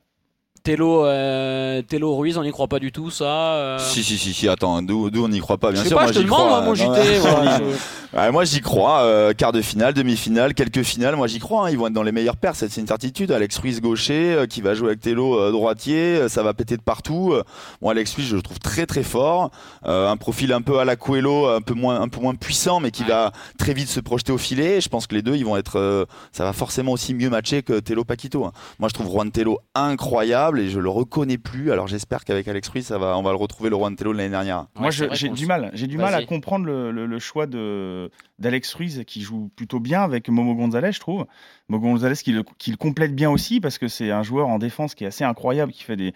Tello, 0.64 1.06
euh, 1.06 1.82
Tello 1.82 2.16
Ruiz, 2.16 2.38
on 2.38 2.44
n'y 2.44 2.52
croit 2.52 2.68
pas 2.68 2.80
du 2.80 2.92
tout, 2.92 3.10
ça. 3.10 3.26
euh. 3.26 3.78
Si, 3.80 4.04
si, 4.04 4.18
si, 4.18 4.34
si, 4.34 4.48
attends, 4.50 4.82
d'où 4.82 5.10
d'où 5.10 5.26
on 5.26 5.30
n'y 5.30 5.40
croit 5.40 5.58
pas, 5.58 5.72
bien 5.72 5.80
je 5.82 5.84
sais 5.84 5.90
sûr. 5.90 5.98
pas, 5.98 6.04
moi, 6.04 6.12
je 6.12 6.18
te 6.18 6.20
j'y 6.20 6.26
demande, 6.26 6.40
crois, 6.48 6.62
moi, 6.62 6.76
mon 6.76 6.84
non, 6.90 6.94
JT. 6.96 7.00
ouais. 7.02 7.20
voilà, 7.20 7.58
je- 7.60 7.64
Ouais, 8.12 8.32
moi 8.32 8.44
j'y 8.44 8.60
crois, 8.60 9.02
euh, 9.02 9.34
quart 9.34 9.52
de 9.52 9.62
finale, 9.62 9.94
demi-finale, 9.94 10.56
quelques 10.56 10.82
finales, 10.82 11.16
moi 11.16 11.28
j'y 11.28 11.38
crois, 11.38 11.68
hein, 11.68 11.70
ils 11.70 11.78
vont 11.78 11.86
être 11.86 11.94
dans 11.94 12.02
les 12.02 12.12
meilleures 12.12 12.38
paires, 12.38 12.56
c'est 12.56 12.76
une 12.78 12.88
certitude. 12.88 13.32
Alex 13.32 13.56
Ruiz 13.60 13.82
gaucher 13.82 14.46
qui 14.50 14.62
va 14.62 14.74
jouer 14.74 14.88
avec 14.88 15.00
Tello 15.02 15.52
droitier, 15.52 16.28
ça 16.28 16.42
va 16.42 16.56
péter 16.56 16.76
de 16.76 16.82
partout. 16.82 17.36
Bon 17.84 17.90
Alex 17.90 18.16
Ruiz 18.16 18.26
je 18.26 18.36
le 18.36 18.42
trouve 18.42 18.58
très 18.58 18.88
très 18.88 19.04
fort, 19.04 19.52
un 19.84 20.18
profil 20.18 20.54
un 20.54 20.62
peu 20.64 20.80
à 20.80 20.86
la 20.86 20.96
Coelho, 20.96 21.50
un 21.50 21.62
peu 21.62 21.76
moins 21.76 22.02
un 22.02 22.08
peu 22.08 22.20
moins 22.20 22.34
puissant 22.34 22.80
mais 22.80 22.90
qui 22.90 23.04
Ouais. 23.04 23.10
va 23.10 23.32
très 23.60 23.76
vite 23.76 23.90
se 23.90 24.00
projeter 24.00 24.32
au 24.32 24.40
filet. 24.40 24.82
Je 24.82 24.90
pense 24.90 25.06
que 25.06 25.14
les 25.14 25.22
deux 25.22 25.36
ils 25.36 25.46
vont 25.46 25.56
être, 25.56 26.08
ça 26.32 26.46
va 26.46 26.52
forcément 26.54 26.94
aussi 26.94 27.14
mieux 27.14 27.30
matcher 27.30 27.62
que 27.62 27.80
Tello 27.80 28.04
Paquito. 28.06 28.44
hein. 28.44 28.54
Moi 28.80 28.90
je 28.90 28.96
trouve 28.96 29.06
Juan 29.12 29.30
Tello 29.30 29.60
incroyable 29.76 30.49
et 30.58 30.70
je 30.70 30.80
le 30.80 30.90
reconnais 30.90 31.38
plus. 31.38 31.72
Alors 31.72 31.88
j'espère 31.88 32.24
qu'avec 32.24 32.48
Alex 32.48 32.68
Ruiz 32.70 32.86
ça 32.88 32.98
va, 32.98 33.18
on 33.18 33.22
va 33.22 33.32
le 33.32 33.36
retrouver 33.38 33.70
le 33.70 33.76
Juan 33.76 33.96
Tello 33.96 34.14
de 34.14 34.18
l'année 34.18 34.30
dernière. 34.32 34.66
Moi, 34.76 34.90
Ouais, 34.90 35.10
j'ai 35.12 35.30
du 35.30 35.46
mal. 35.46 35.70
J'ai 35.74 35.86
du 35.88 35.98
mal 35.98 36.16
à 36.16 36.24
comprendre 36.26 36.66
le, 36.66 36.92
le- 36.92 37.06
le 37.06 37.20
choix 37.20 37.46
de 37.46 38.10
d'Alex 38.40 38.74
Ruiz 38.74 39.04
qui 39.06 39.22
joue 39.22 39.52
plutôt 39.56 39.80
bien 39.80 40.02
avec 40.02 40.30
Momo 40.30 40.56
Gonzalez, 40.56 40.94
je 40.94 41.00
trouve. 41.00 41.26
Momo 41.68 41.90
Gonzalez 41.92 42.16
qui 42.16 42.32
le, 42.32 42.44
qui 42.58 42.72
le 42.72 42.78
complète 42.78 43.14
bien 43.14 43.30
aussi 43.30 43.60
parce 43.60 43.78
que 43.78 43.88
c'est 43.88 44.10
un 44.10 44.24
joueur 44.24 44.48
en 44.48 44.58
défense 44.58 44.96
qui 44.96 45.04
est 45.04 45.08
assez 45.08 45.24
incroyable, 45.26 45.72
qui 45.74 45.84
fait 45.84 45.98
des, 45.98 46.14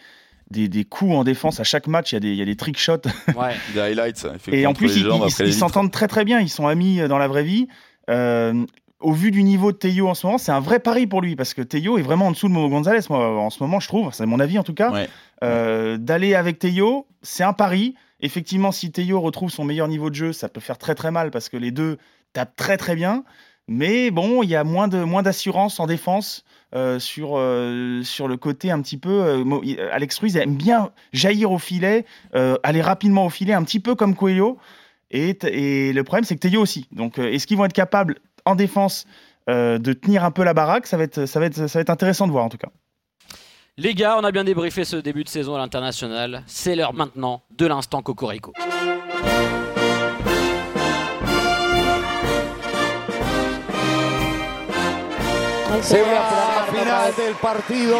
des, 0.49 0.67
des 0.69 0.85
coups 0.85 1.11
en 1.13 1.23
défense 1.23 1.59
à 1.59 1.63
chaque 1.63 1.87
match. 1.87 2.11
Il 2.11 2.15
y 2.15 2.17
a 2.17 2.19
des, 2.21 2.29
il 2.31 2.37
y 2.37 2.41
a 2.41 2.45
des 2.45 2.55
trick 2.55 2.77
shots. 2.79 2.97
Ouais. 3.35 3.53
Des 3.73 3.79
highlights. 3.81 4.25
Et 4.51 4.65
en 4.65 4.73
plus, 4.73 4.95
ils 4.97 5.53
s'entendent 5.53 5.91
très 5.91 6.07
très 6.07 6.23
bien. 6.25 6.39
Ils 6.39 6.49
sont 6.49 6.67
amis 6.67 6.99
euh, 7.01 7.07
dans 7.07 7.17
la 7.17 7.27
vraie 7.27 7.43
vie. 7.43 7.67
Euh, 8.09 8.65
au 9.03 9.11
vu 9.11 9.31
du 9.31 9.43
niveau 9.43 9.71
de 9.71 9.77
Teo 9.77 10.07
en 10.07 10.13
ce 10.13 10.25
moment, 10.25 10.37
c'est 10.37 10.51
un 10.51 10.59
vrai 10.59 10.79
pari 10.79 11.05
pour 11.07 11.21
lui 11.21 11.35
parce 11.35 11.53
que 11.53 11.61
Teo 11.61 11.97
est 11.97 12.01
vraiment 12.01 12.27
en 12.27 12.31
dessous 12.31 12.47
de 12.47 12.53
Momo 12.53 12.69
Gonzalez. 12.69 13.01
Moi, 13.09 13.19
en 13.39 13.49
ce 13.49 13.61
moment, 13.61 13.79
je 13.79 13.87
trouve, 13.87 14.13
c'est 14.13 14.25
mon 14.25 14.39
avis 14.39 14.57
en 14.57 14.63
tout 14.63 14.73
cas. 14.73 14.91
Ouais. 14.91 15.09
Euh, 15.43 15.97
D'aller 15.97 16.35
avec 16.35 16.59
Teo, 16.59 17.05
c'est 17.21 17.43
un 17.43 17.53
pari. 17.53 17.95
Effectivement, 18.21 18.71
si 18.71 18.91
Teo 18.91 19.19
retrouve 19.19 19.51
son 19.51 19.65
meilleur 19.65 19.87
niveau 19.87 20.09
de 20.09 20.15
jeu, 20.15 20.33
ça 20.33 20.49
peut 20.49 20.61
faire 20.61 20.77
très 20.77 20.95
très 20.95 21.11
mal 21.11 21.29
parce 21.29 21.49
que 21.49 21.57
les 21.57 21.71
deux 21.71 21.97
tapent 22.31 22.55
très 22.55 22.77
très 22.77 22.95
bien. 22.95 23.23
Mais 23.67 24.11
bon, 24.11 24.43
il 24.43 24.49
y 24.49 24.55
a 24.55 24.63
moins 24.63 24.87
de 24.87 25.03
moins 25.03 25.23
d'assurance 25.23 25.79
en 25.79 25.87
défense 25.87 26.43
euh, 26.75 26.99
sur 26.99 27.37
euh, 27.37 28.01
sur 28.03 28.27
le 28.27 28.35
côté 28.35 28.71
un 28.71 28.81
petit 28.81 28.97
peu. 28.97 29.23
euh, 29.23 29.89
Alex 29.91 30.19
Ruiz 30.19 30.35
aime 30.37 30.55
bien 30.55 30.91
jaillir 31.13 31.51
au 31.51 31.59
filet, 31.59 32.05
aller 32.63 32.81
rapidement 32.81 33.25
au 33.25 33.29
filet, 33.29 33.53
un 33.53 33.63
petit 33.63 33.79
peu 33.79 33.95
comme 33.95 34.15
Coelho. 34.15 34.57
Et, 35.11 35.37
et 35.45 35.93
le 35.93 36.03
problème, 36.03 36.23
c'est 36.23 36.35
que 36.35 36.47
Teo 36.47 36.59
aussi. 36.59 36.87
Donc, 36.91 37.19
est-ce 37.19 37.45
qu'ils 37.45 37.55
vont 37.57 37.65
être 37.65 37.73
capables 37.73 38.17
en 38.45 38.55
défense 38.55 39.05
euh, 39.49 39.77
de 39.77 39.93
tenir 39.93 40.23
un 40.23 40.31
peu 40.31 40.43
la 40.43 40.53
baraque 40.53 40.87
ça 40.87 40.97
va, 40.97 41.03
être, 41.03 41.25
ça, 41.25 41.39
va 41.39 41.45
être, 41.47 41.67
ça 41.67 41.79
va 41.79 41.81
être 41.81 41.89
intéressant 41.89 42.27
de 42.27 42.31
voir 42.31 42.45
en 42.45 42.49
tout 42.49 42.57
cas. 42.57 42.69
Les 43.75 43.95
gars, 43.95 44.17
on 44.19 44.23
a 44.23 44.31
bien 44.31 44.43
débriefé 44.43 44.85
ce 44.85 44.97
début 44.97 45.23
de 45.23 45.29
saison 45.29 45.55
à 45.55 45.57
l'international. 45.57 46.43
C'est 46.45 46.75
l'heure 46.75 46.93
maintenant 46.93 47.41
de 47.57 47.65
l'instant 47.65 48.03
Cocorico. 48.03 48.53
Se 55.81 55.95
va 55.95 56.11
la 56.11 56.71
final 56.71 57.13
del 57.17 57.33
partido. 57.41 57.97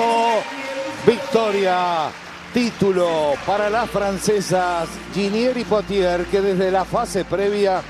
Victoria. 1.08 2.12
Título 2.53 3.34
para 3.47 3.67
las 3.67 3.89
francesas 3.89 4.88
Ginier 5.12 5.58
y 5.58 5.63
Potier 5.63 6.27
que 6.32 6.39
desde 6.39 6.69
la 6.69 6.86
fase 6.86 7.25
previa 7.25 7.82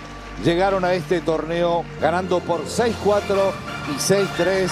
llegaron 0.44 0.84
a 0.84 0.94
este 0.94 1.22
torneo 1.22 1.84
ganando 2.02 2.40
por 2.40 2.66
6-4 2.66 2.92
y 3.92 4.00
6-3. 4.00 4.70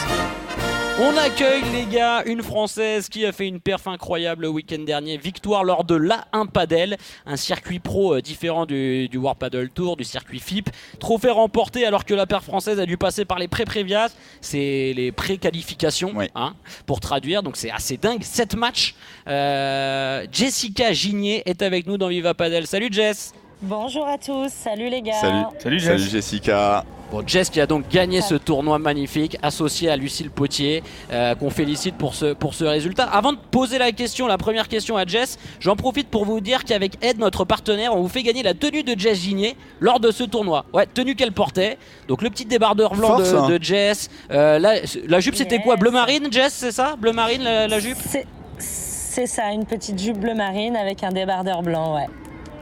On 1.04 1.18
accueille 1.18 1.64
les 1.74 1.86
gars 1.86 2.22
une 2.26 2.44
française 2.44 3.10
qui 3.10 3.26
a 3.26 3.32
fait 3.32 3.48
une 3.48 3.60
perf 3.60 3.88
incroyable 3.88 4.44
le 4.44 4.50
week-end 4.50 4.84
dernier, 4.86 5.18
victoire 5.18 5.64
lors 5.64 5.84
de 5.84 5.96
l'A1 5.96 6.48
Padel, 6.52 6.98
un 7.26 7.38
circuit 7.38 7.80
pro 7.80 8.16
euh, 8.16 8.22
différent 8.22 8.66
du, 8.68 9.08
du 9.08 9.18
World 9.18 9.40
Paddle 9.40 9.70
Tour, 9.70 9.98
du 9.98 10.04
circuit 10.04 10.40
FIP. 10.40 10.70
Trophée 11.00 11.32
remporté 11.32 11.86
alors 11.88 12.06
que 12.06 12.14
la 12.14 12.28
paire 12.28 12.44
française 12.44 12.80
a 12.80 12.86
dû 12.86 12.98
passer 12.98 13.26
par 13.26 13.40
les 13.40 13.48
pré-prévias, 13.48 14.10
c'est 14.42 14.94
les 14.96 15.12
pré-qualifications 15.12 16.12
Oui. 16.14 16.26
hein, 16.36 16.54
pour 16.86 17.00
traduire, 17.00 17.42
donc 17.42 17.56
c'est 17.58 17.72
assez 17.72 17.98
dingue. 17.98 18.22
7 18.22 18.56
matchs. 18.56 18.94
Euh, 19.28 20.28
Jessica 20.32 20.92
Gigné 20.92 21.42
est 21.50 21.64
avec 21.64 21.88
nous 21.88 21.98
dans 21.98 22.10
Viva 22.10 22.34
Padel. 22.36 22.68
Salut 22.68 22.90
Jess 22.92 23.34
Bonjour 23.62 24.08
à 24.08 24.18
tous, 24.18 24.50
salut 24.50 24.90
les 24.90 25.02
gars. 25.02 25.14
Salut. 25.14 25.44
Salut, 25.60 25.80
Jess. 25.80 25.88
Salut 26.00 26.10
Jessica. 26.10 26.84
Bon, 27.12 27.22
Jess 27.28 27.50
qui 27.50 27.60
a 27.62 27.68
donc 27.68 27.90
gagné 27.90 28.22
ce 28.22 28.34
tournoi 28.36 28.80
magnifique, 28.80 29.38
associé 29.44 29.90
à 29.90 29.98
Lucille 29.98 30.32
Potier, 30.32 30.82
euh, 31.12 31.36
qu'on 31.36 31.50
félicite 31.52 31.96
pour 31.96 32.16
ce, 32.16 32.34
pour 32.34 32.54
ce 32.56 32.64
résultat. 32.64 33.04
Avant 33.04 33.34
de 33.34 33.38
poser 33.38 33.78
la 33.78 33.92
question, 33.92 34.26
la 34.28 34.38
première 34.40 34.68
question 34.68 34.96
à 34.98 35.06
Jess, 35.06 35.38
j'en 35.60 35.76
profite 35.76 36.08
pour 36.08 36.26
vous 36.26 36.40
dire 36.40 36.64
qu'avec 36.64 36.94
Ed, 37.04 37.20
notre 37.20 37.44
partenaire, 37.46 37.94
on 37.96 38.02
vous 38.02 38.08
fait 38.08 38.24
gagner 38.24 38.42
la 38.44 38.54
tenue 38.56 38.82
de 38.84 38.98
Jess 38.98 39.20
Gigné 39.20 39.56
lors 39.80 40.00
de 40.00 40.10
ce 40.10 40.24
tournoi. 40.24 40.66
Ouais, 40.74 40.88
tenue 40.92 41.14
qu'elle 41.16 41.34
portait. 41.34 41.78
Donc 42.08 42.22
le 42.24 42.30
petit 42.32 42.46
débardeur 42.46 42.96
blanc 42.96 43.10
Force, 43.18 43.32
de, 43.32 43.38
hein. 43.38 43.50
de 43.50 43.62
Jess. 43.62 44.10
Euh, 44.32 44.58
la, 44.58 44.76
la 45.08 45.20
jupe, 45.20 45.36
c'était 45.36 45.56
Yes. 45.58 45.64
quoi 45.66 45.76
Bleu 45.76 45.92
marine, 45.92 46.30
Jess, 46.32 46.54
c'est 46.54 46.72
ça? 46.72 46.96
Bleu 46.98 47.12
marine, 47.12 47.44
la, 47.44 47.68
la 47.68 47.80
jupe? 47.80 47.98
C'est- 48.04 48.26
C'est 48.58 49.28
ça, 49.28 49.52
une 49.52 49.66
petite 49.66 50.00
jupe 50.02 50.18
bleu 50.18 50.34
marine 50.34 50.78
avec 50.78 51.04
un 51.04 51.10
débardeur 51.10 51.62
blanc, 51.62 51.96
ouais. 51.96 52.08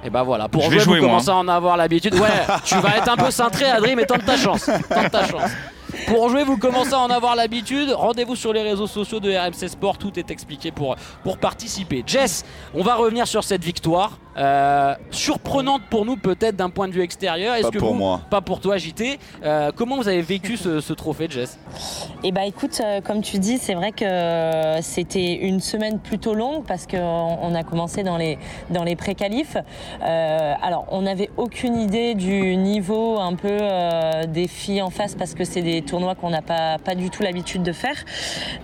Et 0.03 0.09
bah 0.09 0.23
voilà, 0.23 0.47
pour 0.47 0.61
Je 0.61 0.67
jouer, 0.67 0.77
vais 0.77 0.83
jouer, 0.83 0.99
vous 0.99 1.05
moi, 1.05 1.11
commencez 1.11 1.29
à 1.29 1.35
en 1.35 1.47
avoir 1.47 1.75
l'habitude. 1.77 2.15
Ouais, 2.15 2.29
tu 2.63 2.75
vas 2.75 2.97
être 2.97 3.09
un 3.09 3.17
peu 3.17 3.31
cintré, 3.31 3.65
Adrien, 3.65 3.95
mais 3.95 4.05
tente 4.05 4.25
ta 4.25 4.37
chance. 4.37 4.65
Tente 4.65 5.11
ta 5.11 5.25
chance. 5.27 5.51
Pour 6.09 6.29
jouer, 6.29 6.43
vous 6.43 6.57
commencez 6.57 6.93
à 6.93 6.99
en 6.99 7.09
avoir 7.09 7.35
l'habitude. 7.35 7.91
Rendez-vous 7.91 8.35
sur 8.35 8.51
les 8.51 8.61
réseaux 8.63 8.87
sociaux 8.87 9.19
de 9.19 9.31
RMC 9.31 9.67
Sport. 9.69 9.97
Tout 9.97 10.17
est 10.19 10.31
expliqué 10.31 10.71
pour, 10.71 10.95
pour 11.23 11.37
participer. 11.37 12.03
Jess, 12.05 12.45
on 12.73 12.81
va 12.81 12.95
revenir 12.95 13.27
sur 13.27 13.43
cette 13.43 13.63
victoire. 13.63 14.17
Euh, 14.37 14.95
surprenante 15.11 15.81
pour 15.89 16.05
nous, 16.05 16.15
peut-être 16.15 16.55
d'un 16.55 16.69
point 16.69 16.87
de 16.87 16.93
vue 16.93 17.01
extérieur. 17.01 17.55
Est-ce 17.55 17.63
Pas 17.67 17.71
que 17.71 17.77
pour 17.79 17.89
vous- 17.91 17.99
moi. 17.99 18.21
Pas 18.29 18.39
pour 18.41 18.61
toi, 18.61 18.77
JT. 18.77 19.19
Euh, 19.43 19.71
comment 19.75 19.97
vous 19.97 20.07
avez 20.07 20.21
vécu 20.21 20.55
ce, 20.55 20.79
ce 20.79 20.93
trophée, 20.93 21.27
Jess? 21.29 21.59
Et 22.23 22.31
bah 22.31 22.45
écoute, 22.45 22.79
euh, 22.81 23.01
comme 23.01 23.21
tu 23.21 23.37
dis, 23.39 23.57
c'est 23.57 23.73
vrai 23.73 23.91
que 23.91 24.81
c'était 24.81 25.33
une 25.35 25.59
semaine 25.59 25.99
plutôt 25.99 26.33
longue 26.35 26.63
parce 26.65 26.87
qu'on 26.87 27.37
on 27.41 27.53
a 27.53 27.63
commencé 27.63 28.01
dans 28.03 28.15
les, 28.17 28.37
dans 28.69 28.83
les 28.83 28.95
pré-qualifs. 28.95 29.57
Euh, 30.03 30.53
alors, 30.61 30.85
on 30.89 31.01
n'avait 31.01 31.29
aucune 31.35 31.75
idée 31.77 32.15
du 32.15 32.55
niveau 32.55 33.19
un 33.19 33.35
peu 33.35 33.49
euh, 33.51 34.25
des 34.25 34.47
filles 34.47 34.81
en 34.81 34.89
face 34.89 35.15
parce 35.15 35.33
que 35.33 35.43
c'est 35.43 35.61
des 35.61 35.81
tournois 35.81 35.98
tournoi 35.99 36.15
qu'on 36.15 36.29
n'a 36.29 36.41
pas, 36.41 36.77
pas 36.77 36.95
du 36.95 37.09
tout 37.09 37.23
l'habitude 37.23 37.61
de 37.61 37.73
faire. 37.73 37.95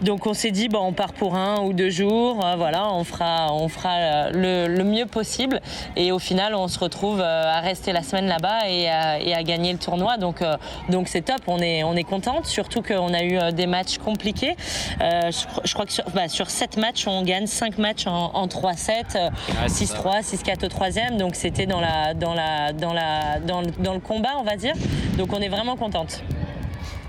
Donc 0.02 0.26
on 0.26 0.34
s'est 0.34 0.52
dit, 0.52 0.70
bon, 0.70 0.80
on 0.80 0.94
part 0.94 1.12
pour 1.14 1.36
un 1.36 1.62
ou 1.62 1.74
deux 1.74 1.90
jours, 1.90 2.46
euh, 2.46 2.56
voilà, 2.56 2.90
on 2.94 3.04
fera, 3.04 3.54
on 3.54 3.68
fera 3.68 4.30
le, 4.32 4.68
le 4.68 4.84
mieux 4.86 5.06
possible. 5.06 5.60
Et 5.98 6.12
au 6.14 6.20
final, 6.20 6.56
on 6.56 6.68
se 6.70 6.80
retrouve 6.80 7.20
à 7.22 7.60
rester 7.60 7.92
la 7.92 8.04
semaine 8.04 8.28
là-bas 8.28 8.70
et, 8.70 8.90
à- 8.90 9.20
et 9.20 9.34
à 9.34 9.44
gagner 9.44 9.74
le 9.74 9.80
tournoi. 9.80 10.16
Donc 10.18 10.42
euh, 10.42 10.56
donc 10.90 11.10
c'est 11.10 11.22
top, 11.24 11.42
on 11.48 11.60
est, 11.60 11.84
on 11.84 11.96
est 11.96 12.04
contente, 12.04 12.46
surtout 12.46 12.82
qu'on 12.82 13.14
a 13.14 13.24
eu 13.24 13.38
euh, 13.38 13.52
des 13.52 13.68
matchs 13.68 13.98
compliqués. 13.98 14.56
Euh, 15.02 15.32
je, 15.32 15.46
je 15.68 15.74
crois 15.74 15.86
que 15.86 15.92
sur, 15.92 16.06
bah, 16.12 16.28
sur 16.30 16.50
7 16.50 16.78
matchs, 16.78 17.06
on 17.08 17.22
gagne 17.24 17.48
5 17.48 17.78
matchs 17.78 18.08
en, 18.08 18.32
en 18.34 18.48
3-7, 18.48 19.18
euh, 19.18 19.30
Ouais, 19.56 19.68
c'est 19.68 19.86
ça. 19.86 19.96
6-3, 19.98 20.22
6-4 20.22 20.66
au 20.66 20.70
troisième. 20.70 21.18
Donc 21.18 21.36
c'était 21.36 21.66
dans, 21.66 21.82
la, 21.82 22.14
dans, 22.14 22.34
la, 22.34 22.72
dans, 22.72 22.94
la, 22.94 23.40
dans, 23.40 23.62
dans 23.80 23.94
le 23.94 24.00
combat, 24.00 24.34
on 24.40 24.44
va 24.44 24.56
dire. 24.56 24.74
Donc 25.18 25.34
on 25.34 25.40
est 25.42 25.50
vraiment 25.50 25.76
contente. 25.76 26.22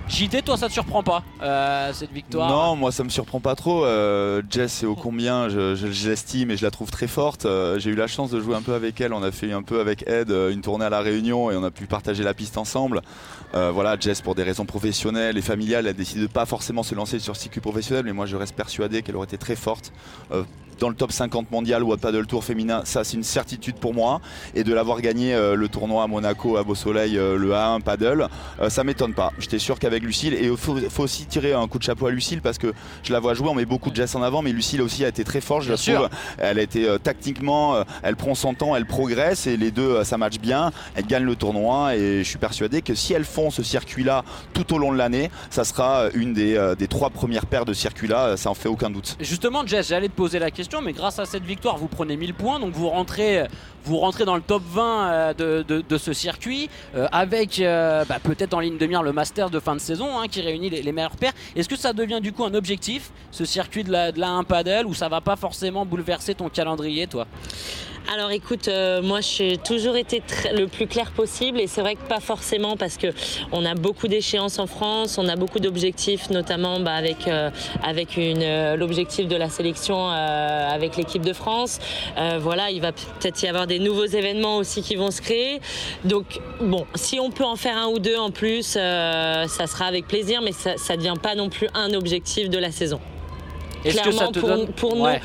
JT, 0.08 0.42
toi, 0.42 0.56
ça 0.56 0.68
te 0.68 0.72
surprend 0.72 1.02
pas, 1.02 1.24
euh, 1.42 1.92
cette 1.92 2.12
victoire 2.12 2.48
Non, 2.48 2.76
moi 2.76 2.92
ça 2.92 3.02
me 3.02 3.08
surprend 3.08 3.40
pas 3.40 3.56
trop. 3.56 3.84
Euh, 3.84 4.40
Jess, 4.48 4.72
c'est 4.72 4.86
ô 4.86 4.94
combien 4.94 5.48
je, 5.48 6.08
l'estime 6.08 6.52
et 6.52 6.56
je 6.56 6.64
la 6.64 6.70
trouve 6.70 6.90
très 6.90 7.08
forte. 7.08 7.44
Euh, 7.44 7.78
J'ai 7.80 7.90
eu 7.90 7.96
la 7.96 8.06
chance 8.06 8.30
de 8.30 8.40
jouer 8.40 8.54
un 8.54 8.62
peu 8.62 8.74
avec 8.74 9.00
elle. 9.00 9.12
On 9.12 9.22
a 9.22 9.32
fait 9.32 9.52
un 9.52 9.62
peu 9.62 9.80
avec 9.80 10.08
Ed 10.08 10.30
une 10.30 10.60
tournée 10.60 10.84
à 10.84 10.90
la 10.90 11.00
Réunion 11.00 11.50
et 11.50 11.56
on 11.56 11.64
a 11.64 11.72
pu 11.72 11.86
partager 11.86 12.22
la 12.22 12.34
piste 12.34 12.56
ensemble. 12.56 13.02
Voilà, 13.52 13.96
Jess, 13.98 14.20
pour 14.20 14.34
des 14.34 14.42
raisons 14.42 14.66
professionnelles 14.66 15.38
et 15.38 15.42
familiales, 15.42 15.86
elle 15.86 15.90
a 15.90 15.94
décidé 15.94 16.20
de 16.20 16.26
pas 16.26 16.44
forcément 16.44 16.82
se 16.82 16.94
lancer 16.94 17.18
sur 17.18 17.32
le 17.32 17.38
circuit 17.38 17.62
professionnel, 17.62 18.04
mais 18.04 18.12
moi 18.12 18.26
je 18.26 18.36
reste 18.36 18.54
persuadé 18.54 19.02
qu'elle 19.02 19.16
aurait 19.16 19.24
été 19.24 19.38
très 19.38 19.56
forte. 19.56 19.92
Dans 20.78 20.88
le 20.90 20.94
top 20.94 21.10
50 21.10 21.50
mondial 21.50 21.82
ou 21.82 21.92
à 21.92 21.96
Paddle 21.96 22.26
Tour 22.26 22.44
féminin, 22.44 22.82
ça 22.84 23.02
c'est 23.02 23.16
une 23.16 23.22
certitude 23.22 23.76
pour 23.76 23.94
moi. 23.94 24.20
Et 24.54 24.62
de 24.62 24.74
l'avoir 24.74 25.00
gagné 25.00 25.34
euh, 25.34 25.54
le 25.54 25.68
tournoi 25.68 26.02
à 26.02 26.06
Monaco, 26.06 26.56
à 26.58 26.64
Beau 26.64 26.74
Soleil, 26.74 27.16
euh, 27.16 27.38
le 27.38 27.52
A1 27.52 27.80
Paddle, 27.80 28.28
euh, 28.60 28.68
ça 28.68 28.84
m'étonne 28.84 29.14
pas. 29.14 29.32
J'étais 29.38 29.58
sûr 29.58 29.78
qu'avec 29.78 30.02
Lucille, 30.02 30.34
et 30.34 30.46
il 30.48 30.56
faut, 30.56 30.76
faut 30.90 31.04
aussi 31.04 31.24
tirer 31.26 31.54
un 31.54 31.66
coup 31.66 31.78
de 31.78 31.82
chapeau 31.82 32.06
à 32.06 32.10
Lucille 32.10 32.42
parce 32.42 32.58
que 32.58 32.74
je 33.02 33.12
la 33.12 33.20
vois 33.20 33.32
jouer, 33.32 33.48
on 33.48 33.54
met 33.54 33.64
beaucoup 33.64 33.90
de 33.90 33.96
Jess 33.96 34.14
en 34.14 34.22
avant, 34.22 34.42
mais 34.42 34.52
Lucille 34.52 34.82
aussi 34.82 35.04
a 35.04 35.08
été 35.08 35.24
très 35.24 35.40
forte, 35.40 35.62
je 35.62 35.70
la 35.70 35.78
trouve. 35.78 36.10
Elle 36.38 36.58
a 36.58 36.62
été 36.62 36.86
euh, 36.86 36.98
tactiquement, 36.98 37.82
elle 38.02 38.16
prend 38.16 38.34
son 38.34 38.52
temps, 38.52 38.76
elle 38.76 38.86
progresse 38.86 39.46
et 39.46 39.56
les 39.56 39.70
deux 39.70 40.04
ça 40.04 40.18
match 40.18 40.38
bien. 40.38 40.72
Elle 40.94 41.06
gagne 41.06 41.24
le 41.24 41.36
tournoi 41.36 41.96
et 41.96 42.18
je 42.18 42.28
suis 42.28 42.38
persuadé 42.38 42.82
que 42.82 42.94
si 42.94 43.14
elles 43.14 43.24
font 43.24 43.50
ce 43.50 43.62
circuit-là 43.62 44.24
tout 44.52 44.74
au 44.74 44.78
long 44.78 44.92
de 44.92 44.98
l'année, 44.98 45.30
ça 45.48 45.64
sera 45.64 46.08
une 46.14 46.34
des, 46.34 46.74
des 46.78 46.88
trois 46.88 47.10
premières 47.10 47.46
paires 47.46 47.64
de 47.64 47.72
circuits-là, 47.72 48.36
ça 48.36 48.50
en 48.50 48.54
fait 48.54 48.68
aucun 48.68 48.90
doute. 48.90 49.16
Justement, 49.20 49.66
Jess, 49.66 49.88
j'allais 49.88 50.08
te 50.08 50.14
poser 50.14 50.38
la 50.38 50.50
question, 50.50 50.65
mais 50.82 50.92
grâce 50.92 51.18
à 51.18 51.24
cette 51.24 51.44
victoire, 51.44 51.76
vous 51.76 51.88
prenez 51.88 52.16
1000 52.16 52.34
points, 52.34 52.58
donc 52.58 52.72
vous 52.72 52.88
rentrez, 52.88 53.46
dans 54.24 54.36
le 54.36 54.42
top 54.42 54.62
20 54.72 55.10
euh, 55.40 55.62
de, 55.64 55.98
ce 55.98 56.12
circuit, 56.12 56.68
euh, 56.94 57.06
avec 57.12 57.60
euh, 57.60 58.04
bah, 58.04 58.18
peut-être 58.22 58.54
en 58.54 58.60
ligne 58.60 58.78
de 58.78 58.86
mire 58.86 59.02
le 59.02 59.12
Master 59.12 59.50
de 59.50 59.60
fin 59.60 59.74
de 59.74 59.80
saison, 59.80 60.18
hein, 60.18 60.28
qui 60.28 60.40
réunit 60.40 60.70
les, 60.70 60.92
meilleurs 60.92 61.16
paires. 61.16 61.32
Est-ce 61.54 61.68
que 61.68 61.76
ça 61.76 61.92
devient 61.92 62.20
du 62.20 62.32
coup 62.32 62.44
un 62.44 62.54
objectif, 62.54 63.10
ce 63.30 63.44
circuit 63.44 63.84
de 63.84 63.92
la, 63.92 64.12
de 64.12 64.20
la 64.20 64.30
1 64.30 64.44
paddle, 64.44 64.86
ou 64.86 64.94
ça 64.94 65.08
va 65.08 65.20
pas 65.20 65.36
forcément 65.36 65.86
bouleverser 65.86 66.34
ton 66.34 66.48
calendrier, 66.48 67.06
toi? 67.06 67.26
Alors 68.12 68.30
écoute, 68.30 68.68
euh, 68.68 69.02
moi 69.02 69.20
j'ai 69.20 69.56
toujours 69.56 69.96
été 69.96 70.20
très- 70.20 70.52
le 70.54 70.68
plus 70.68 70.86
clair 70.86 71.10
possible 71.10 71.58
et 71.60 71.66
c'est 71.66 71.80
vrai 71.80 71.96
que 71.96 72.06
pas 72.08 72.20
forcément 72.20 72.76
parce 72.76 72.96
que 72.98 73.08
on 73.50 73.64
a 73.64 73.74
beaucoup 73.74 74.06
d'échéances 74.06 74.60
en 74.60 74.68
France, 74.68 75.18
on 75.18 75.28
a 75.28 75.34
beaucoup 75.34 75.58
d'objectifs, 75.58 76.30
notamment 76.30 76.78
bah, 76.78 76.92
avec 76.94 77.26
euh, 77.26 77.50
avec 77.82 78.16
une 78.16 78.42
euh, 78.42 78.76
l'objectif 78.76 79.26
de 79.26 79.34
la 79.34 79.48
sélection 79.48 80.08
euh, 80.12 80.68
avec 80.70 80.96
l'équipe 80.96 81.22
de 81.24 81.32
France. 81.32 81.80
Euh, 82.16 82.38
voilà, 82.40 82.70
il 82.70 82.80
va 82.80 82.92
peut-être 82.92 83.42
y 83.42 83.48
avoir 83.48 83.66
des 83.66 83.80
nouveaux 83.80 84.06
événements 84.06 84.58
aussi 84.58 84.82
qui 84.82 84.94
vont 84.94 85.10
se 85.10 85.20
créer. 85.20 85.60
Donc 86.04 86.40
bon, 86.60 86.86
si 86.94 87.18
on 87.18 87.30
peut 87.30 87.44
en 87.44 87.56
faire 87.56 87.76
un 87.76 87.88
ou 87.88 87.98
deux 87.98 88.16
en 88.16 88.30
plus, 88.30 88.76
euh, 88.76 89.48
ça 89.48 89.66
sera 89.66 89.86
avec 89.86 90.06
plaisir, 90.06 90.42
mais 90.42 90.52
ça, 90.52 90.76
ça 90.76 90.96
devient 90.96 91.14
pas 91.20 91.34
non 91.34 91.48
plus 91.48 91.66
un 91.74 91.92
objectif 91.92 92.50
de 92.50 92.58
la 92.58 92.70
saison. 92.70 93.00
Est-ce 93.84 93.96
que 93.96 94.10
ça 94.10 94.10
Clairement, 94.10 94.32
te 94.32 94.38
pour- 94.38 94.48
donne 94.48 94.66
pour 94.68 94.96
nous, 94.96 95.04
Ouais. 95.04 95.20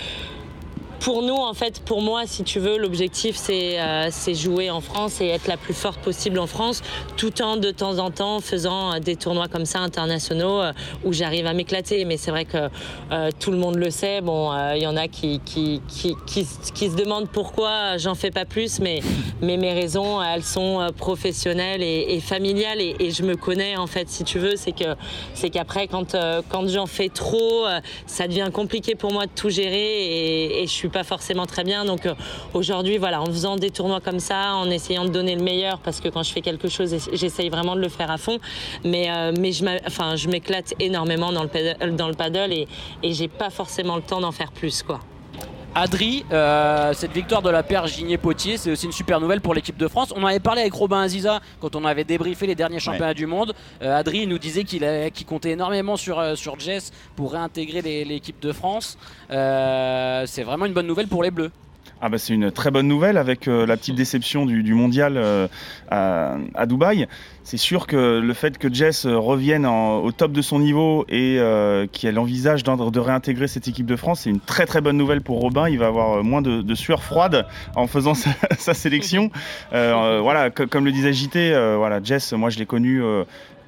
Pour 1.02 1.24
nous, 1.24 1.36
en 1.36 1.56
fait, 1.56 1.80
pour 1.84 2.02
moi, 2.02 2.24
si 2.28 2.44
tu 2.44 2.60
veux, 2.60 2.78
l'objectif, 2.78 3.36
c'est 3.36 3.82
euh, 3.82 4.10
jouer 4.36 4.70
en 4.70 4.82
France 4.82 5.20
et 5.20 5.28
être 5.28 5.48
la 5.48 5.58
plus 5.58 5.74
forte 5.74 6.00
possible 6.00 6.38
en 6.38 6.46
France, 6.46 6.84
tout 7.18 7.42
en, 7.42 7.58
de 7.58 7.72
temps 7.72 7.98
en 7.98 8.12
temps, 8.12 8.40
faisant 8.40 8.94
euh, 8.94 9.00
des 9.00 9.16
tournois 9.16 9.48
comme 9.48 9.66
ça 9.66 9.80
internationaux 9.80 10.62
euh, 10.62 10.74
où 11.04 11.12
j'arrive 11.12 11.48
à 11.48 11.54
m'éclater. 11.54 12.06
Mais 12.06 12.18
c'est 12.18 12.30
vrai 12.30 12.46
que 12.46 12.70
euh, 13.12 13.32
tout 13.40 13.50
le 13.50 13.58
monde 13.58 13.78
le 13.78 13.90
sait. 13.90 14.22
Bon, 14.22 14.52
euh, 14.52 14.74
il 14.76 14.84
y 14.84 14.88
en 14.88 14.96
a 14.96 15.08
qui, 15.08 15.42
qui, 15.44 15.82
qui, 15.88 16.16
qui, 16.28 16.46
se 16.90 16.96
demandent 16.96 17.30
pourquoi 17.30 17.98
j'en 17.98 18.14
fais 18.14 18.32
pas 18.32 18.46
plus, 18.46 18.80
mais, 18.80 19.00
mais 19.42 19.58
mes 19.58 19.74
raisons, 19.74 20.22
elles 20.22 20.44
sont 20.44 20.88
professionnelles 20.98 21.82
et, 21.82 22.06
et 22.10 22.20
familiales. 22.20 22.80
Et, 22.80 22.96
et 23.00 23.10
je 23.10 23.24
me 23.24 23.36
connais, 23.36 23.76
en 23.76 23.88
fait, 23.88 24.08
si 24.08 24.24
tu 24.24 24.38
veux, 24.38 24.56
c'est 24.56 24.72
que 24.72 24.96
c'est 25.34 25.50
qu'après, 25.50 25.88
quand, 25.88 26.16
quand 26.50 26.70
j'en 26.70 26.86
fais 26.86 27.10
trop, 27.10 27.66
ça 28.06 28.28
devient 28.28 28.50
compliqué 28.54 28.94
pour 28.94 29.12
moi 29.12 29.26
de 29.26 29.32
tout 29.36 29.50
gérer 29.50 29.80
et, 29.80 30.62
et 30.62 30.68
je 30.68 30.72
suis 30.72 30.91
pas 30.92 31.04
forcément 31.04 31.46
très 31.46 31.64
bien. 31.64 31.86
Donc 31.86 32.06
euh, 32.06 32.14
aujourd'hui, 32.54 32.98
voilà, 32.98 33.22
en 33.22 33.26
faisant 33.26 33.56
des 33.56 33.72
tournois 33.72 34.02
comme 34.02 34.20
ça, 34.20 34.56
en 34.56 34.70
essayant 34.70 35.06
de 35.06 35.10
donner 35.10 35.36
le 35.36 35.44
meilleur, 35.44 35.80
parce 35.80 36.00
que 36.00 36.10
quand 36.10 36.24
je 36.24 36.32
fais 36.32 36.42
quelque 36.42 36.68
chose, 36.68 36.96
j'essaye 37.14 37.50
vraiment 37.50 37.76
de 37.76 37.82
le 37.82 37.90
faire 37.90 38.12
à 38.12 38.18
fond. 38.18 38.40
Mais, 38.84 39.10
euh, 39.10 39.32
mais 39.40 39.52
je 39.52 39.62
je 40.16 40.28
m'éclate 40.28 40.74
énormément 40.80 41.32
dans 41.32 41.44
le 41.44 41.50
paddle, 41.50 41.96
dans 41.96 42.08
le 42.08 42.16
paddle 42.16 42.52
et, 42.52 42.68
et 43.04 43.14
j'ai 43.14 43.28
pas 43.28 43.50
forcément 43.50 43.96
le 43.96 44.02
temps 44.02 44.20
d'en 44.20 44.32
faire 44.32 44.52
plus, 44.52 44.84
quoi. 44.84 45.00
Adri, 45.74 46.26
euh, 46.34 46.92
cette 46.94 47.14
victoire 47.14 47.42
de 47.42 47.50
la 47.50 47.64
paire 47.64 47.88
Gigné-Potier, 47.88 48.58
c'est 48.58 48.72
aussi 48.72 48.88
une 48.88 48.92
super 48.92 49.22
nouvelle 49.22 49.40
pour 49.40 49.54
l'équipe 49.54 49.78
de 49.78 49.88
France. 49.88 50.14
On 50.14 50.22
en 50.22 50.28
avait 50.28 50.42
parlé 50.42 50.62
avec 50.62 50.74
Robin 50.74 51.02
Aziza 51.02 51.40
quand 51.62 51.78
on 51.78 51.86
avait 51.86 52.04
débriefé 52.04 52.46
les 52.46 52.56
derniers 52.56 52.80
championnats 52.80 53.14
du 53.14 53.26
monde. 53.26 53.54
Euh, 53.82 53.96
Adri 53.98 54.28
nous 54.28 54.38
disait 54.38 54.66
qu'il 54.66 55.26
comptait 55.26 55.52
énormément 55.52 55.96
sur, 55.96 56.20
euh, 56.20 56.36
sur 56.36 56.60
Jess 56.60 56.92
pour 57.16 57.32
réintégrer 57.32 57.82
l'équipe 58.04 58.42
de 58.42 58.52
France. 58.52 58.98
Euh, 59.32 60.26
c'est 60.28 60.44
vraiment 60.44 60.66
une 60.66 60.74
bonne 60.74 60.88
nouvelle 60.88 61.08
pour 61.08 61.24
les 61.24 61.32
Bleus. 61.32 61.52
Ah 62.04 62.10
bah 62.10 62.18
c'est 62.18 62.34
une 62.34 62.52
très 62.52 62.72
bonne 62.72 62.88
nouvelle 62.88 63.16
avec 63.18 63.48
euh, 63.48 63.68
la 63.68 63.78
petite 63.78 63.94
déception 63.94 64.48
du, 64.48 64.74
mondial 64.74 65.18
euh, 65.18 65.48
à, 65.92 66.66
Dubaï. 66.66 67.08
C'est 67.44 67.58
sûr 67.58 67.86
que 67.86 68.20
le 68.20 68.34
fait 68.34 68.58
que 68.58 68.74
Jess 68.74 69.06
euh, 69.06 69.18
revienne 69.20 69.68
en- 69.68 69.98
au 69.98 70.12
top 70.12 70.32
de 70.32 70.42
son 70.42 70.58
niveau 70.58 71.06
et 71.10 71.38
qu'elle 71.92 72.18
envisage 72.18 72.64
de 72.64 73.00
réintégrer 73.00 73.48
cette 73.48 73.68
équipe 73.68 73.86
de 73.86 73.96
France, 73.96 74.22
c'est 74.22 74.32
une 74.32 74.40
très 74.40 74.66
très 74.66 74.82
bonne 74.82 74.98
nouvelle 74.98 75.22
pour 75.22 75.40
Robin. 75.42 75.70
Il 75.70 75.78
va 75.78 75.88
avoir 75.88 76.24
moins 76.24 76.42
de, 76.42 76.74
sueur 76.74 77.04
froide 77.04 77.46
en 77.76 77.86
faisant 77.86 78.16
sa, 78.16 78.74
sélection. 78.74 79.30
Voilà, 79.72 80.50
co- 80.50 80.66
comme 80.68 80.86
le 80.86 80.92
disait 80.92 81.14
JT, 81.14 81.52
voilà, 81.78 82.02
Jess, 82.02 82.34
moi 82.34 82.50
je 82.50 82.58
l'ai 82.58 82.66
connue 82.66 83.02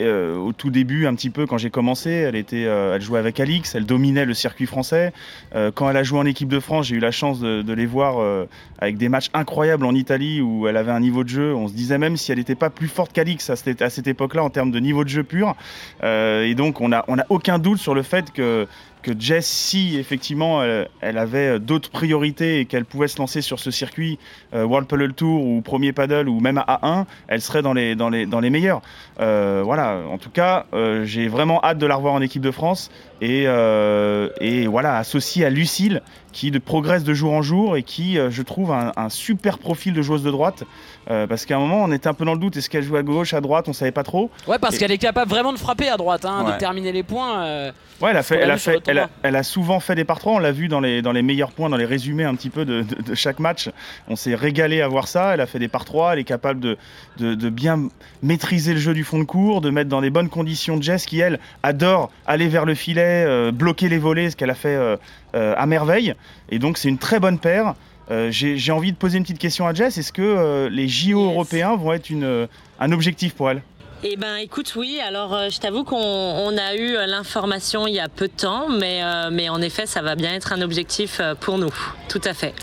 euh, 0.01 0.35
au 0.35 0.53
tout 0.53 0.69
début 0.69 1.07
un 1.07 1.15
petit 1.15 1.29
peu 1.29 1.45
quand 1.45 1.57
j'ai 1.57 1.69
commencé. 1.69 2.09
Elle 2.09 2.35
était, 2.35 2.65
euh, 2.65 2.99
jouait 2.99 3.19
avec 3.19 3.39
Alix, 3.39 3.75
elle 3.75 3.85
dominait 3.85 4.25
le 4.25 4.33
circuit 4.33 4.65
français. 4.65 5.13
Euh, 5.55 5.71
quand 5.73 5.89
elle 5.89 5.97
a 5.97 6.03
joué 6.03 6.19
en 6.19 6.25
équipe 6.25 6.49
de 6.49 6.59
France, 6.59 6.87
j'ai 6.87 6.95
eu 6.95 6.99
la 6.99 7.11
chance 7.11 7.39
de, 7.39 7.73
les 7.73 7.85
voir 7.85 8.45
avec 8.77 8.97
des 8.97 9.09
matchs 9.09 9.29
incroyables 9.33 9.85
en 9.85 9.95
Italie 9.95 10.41
où 10.41 10.67
elle 10.67 10.77
avait 10.77 10.91
un 10.91 10.99
niveau 10.99 11.23
de 11.23 11.29
jeu. 11.29 11.55
On 11.55 11.67
se 11.67 11.73
disait 11.73 11.97
même 11.97 12.17
si 12.17 12.31
elle 12.31 12.37
n'était 12.37 12.55
pas 12.55 12.69
plus 12.69 12.87
forte 12.87 13.11
qu'Alix 13.13 13.49
à 13.49 13.55
cette, 13.55 14.07
époque-là 14.07 14.43
en 14.43 14.49
termes 14.49 14.69
de 14.69 14.79
niveau 14.79 15.03
de 15.03 15.09
jeu 15.09 15.23
pur. 15.23 15.55
Et 16.03 16.53
donc 16.55 16.81
on 16.81 16.91
a, 16.91 17.03
on 17.07 17.17
a 17.17 17.25
aucun 17.29 17.57
doute 17.57 17.79
sur 17.79 17.95
le 17.95 18.03
fait 18.03 18.31
que 18.31 18.67
que 19.03 19.11
Jess, 19.17 19.45
si 19.45 19.97
effectivement 19.97 20.63
elle, 20.63 21.17
avait 21.17 21.59
d'autres 21.59 21.91
priorités 21.91 22.59
et 22.59 22.65
qu'elle 22.65 22.85
pouvait 22.85 23.07
se 23.07 23.19
lancer 23.19 23.41
sur 23.41 23.59
ce 23.59 23.71
circuit 23.71 24.17
euh, 24.53 24.65
World 24.65 24.87
Paddle 24.87 25.13
Tour 25.13 25.45
ou 25.45 25.61
Premier 25.61 25.93
Paddle 25.93 26.29
ou 26.29 26.39
même 26.39 26.57
à 26.57 26.79
A1, 26.81 27.05
elle 27.27 27.41
serait 27.41 27.61
dans 27.61 27.73
les, 27.73 27.95
dans 27.95 28.09
meilleurs. 28.49 28.81
Euh, 29.19 29.61
voilà, 29.63 29.99
en 30.09 30.17
tout 30.17 30.29
cas, 30.29 30.65
euh, 30.73 31.05
j'ai 31.05 31.27
vraiment 31.27 31.63
hâte 31.63 31.77
de 31.77 31.85
la 31.85 31.95
revoir 31.95 32.13
en 32.13 32.21
équipe 32.21 32.41
de 32.41 32.51
France 32.51 32.89
et, 33.25 33.43
euh, 33.47 34.27
et 34.41 34.67
voilà, 34.67 34.97
associée 34.97 35.45
à 35.45 35.49
Lucille 35.49 36.01
qui 36.33 36.51
progresse 36.59 37.03
de 37.03 37.13
jour 37.13 37.31
en 37.33 37.41
jour 37.43 37.77
et 37.77 37.83
qui, 37.83 38.17
euh, 38.17 38.31
je 38.31 38.41
trouve, 38.41 38.71
a 38.71 38.91
un, 38.97 39.03
un 39.05 39.09
super 39.09 39.59
profil 39.59 39.93
de 39.93 40.01
joueuse 40.01 40.23
de 40.23 40.31
droite. 40.31 40.63
Euh, 41.11 41.27
parce 41.27 41.45
qu'à 41.45 41.57
un 41.57 41.59
moment, 41.59 41.83
on 41.83 41.91
était 41.91 42.07
un 42.07 42.13
peu 42.15 42.25
dans 42.25 42.33
le 42.33 42.39
doute. 42.39 42.57
Est-ce 42.57 42.69
qu'elle 42.71 42.83
joue 42.83 42.95
à 42.95 43.03
gauche, 43.03 43.33
à 43.35 43.39
droite 43.41 43.65
On 43.67 43.73
savait 43.73 43.91
pas 43.91 44.01
trop. 44.03 44.31
Ouais, 44.47 44.57
parce 44.57 44.75
Et- 44.75 44.79
qu'elle 44.79 44.91
est 44.91 44.97
capable 44.97 45.29
vraiment 45.29 45.53
de 45.53 45.59
frapper 45.59 45.89
à 45.89 45.97
droite, 45.97 46.25
hein, 46.25 46.43
de 46.51 46.57
terminer 46.57 46.91
les 46.91 47.03
points. 47.03 47.43
euh, 47.43 47.71
Ouais, 48.01 48.09
elle 48.09 48.17
a, 48.17 48.23
Ce 48.23 48.27
fait, 48.29 48.35
qu'on 48.35 48.41
a 48.41 48.43
elle, 48.45 48.51
a 48.51 48.55
vu 48.55 48.59
sur 48.59 48.71
fait, 48.71 48.77
le 48.79 48.83
elle, 48.87 48.97
a, 48.97 49.01
tournoi. 49.03 49.17
elle 49.23 49.35
a 49.35 49.43
souvent 49.43 49.79
fait 49.79 49.95
des 49.95 50.03
par 50.05 50.19
trois. 50.19 50.33
On 50.33 50.39
l'a 50.39 50.51
vu 50.51 50.67
dans 50.67 50.79
les, 50.79 51.01
dans 51.03 51.11
les 51.11 51.21
meilleurs 51.21 51.51
points, 51.51 51.69
dans 51.69 51.77
les 51.77 51.85
résumés 51.85 52.23
un 52.23 52.33
petit 52.35 52.49
peu 52.49 52.65
de, 52.65 52.81
de- 52.81 53.01
de 53.03 53.15
chaque 53.15 53.39
match. 53.39 53.69
On 54.09 54.15
s'est 54.15 54.33
régalé 54.35 54.81
à 54.81 54.87
voir 54.87 55.07
ça. 55.07 55.35
Elle 55.35 55.41
a 55.41 55.45
fait 55.45 55.59
des 55.59 55.67
par 55.67 55.85
trois. 55.85 56.13
Elle 56.13 56.19
est 56.19 56.23
capable 56.23 56.59
de, 56.59 56.77
de, 57.17 57.35
de 57.35 57.49
bien 57.49 57.79
maîtriser 58.23 58.73
le 58.73 58.79
jeu 58.79 58.93
du 58.95 59.03
fond 59.03 59.19
de 59.19 59.23
cours, 59.25 59.61
de 59.61 59.69
mettre 59.69 59.89
dans 59.89 60.01
les 60.01 60.09
bonnes 60.09 60.29
conditions 60.29 60.81
Jess, 60.81 61.05
qui 61.05 61.19
elle 61.19 61.39
adore 61.61 62.09
aller 62.25 62.47
vers 62.47 62.65
le 62.65 62.73
filet, 62.73 63.03
euh, 63.25 63.51
bloquer 63.51 63.89
les 63.89 63.99
volets, 63.99 64.29
ce 64.31 64.35
qu'elle 64.35 64.49
a 64.49 64.55
fait 64.55 64.75
euh, 64.75 64.97
euh, 65.35 65.53
à 65.57 65.65
merveille. 65.65 66.15
Et 66.49 66.59
donc 66.59 66.77
c'est 66.77 66.89
une 66.89 66.97
très 66.97 67.19
bonne 67.19 67.37
paire. 67.39 67.75
Euh, 68.11 68.29
J'ai 68.31 68.71
envie 68.71 68.91
de 68.91 68.97
poser 68.97 69.17
une 69.17 69.23
petite 69.23 69.39
question 69.39 69.65
à 69.67 69.73
Jess. 69.73 69.97
Est-ce 69.97 70.11
que 70.11 70.21
euh, 70.21 70.69
les 70.69 70.87
JO 70.89 71.19
Yes. 71.25 71.31
européens 71.33 71.75
vont 71.77 71.93
être 71.93 72.09
une, 72.09 72.25
euh, 72.25 72.47
un 72.79 72.91
objectif 72.91 73.33
pour 73.33 73.49
elle? 73.49 73.61
Eh 74.03 74.17
ben, 74.17 74.35
écoute, 74.35 74.73
oui. 74.75 74.99
Alors, 75.07 75.49
je 75.49 75.57
t'avoue 75.61 75.85
qu'on 75.85 75.95
on 75.95 76.57
a 76.57 76.75
eu 76.75 76.95
l'information 77.07 77.87
il 77.87 77.93
y 77.93 78.01
a 78.01 78.09
peu 78.09 78.27
de 78.27 78.33
temps, 78.33 78.67
mais, 78.67 78.99
mais 79.31 79.47
en 79.47 79.61
effet, 79.61 79.85
ça 79.85 80.01
va 80.01 80.15
bien 80.15 80.33
être 80.33 80.51
un 80.51 80.61
objectif 80.61 81.21
pour 81.39 81.57
nous. 81.57 81.73
Tout 82.09 82.19
à 82.25 82.33
fait. 82.33 82.53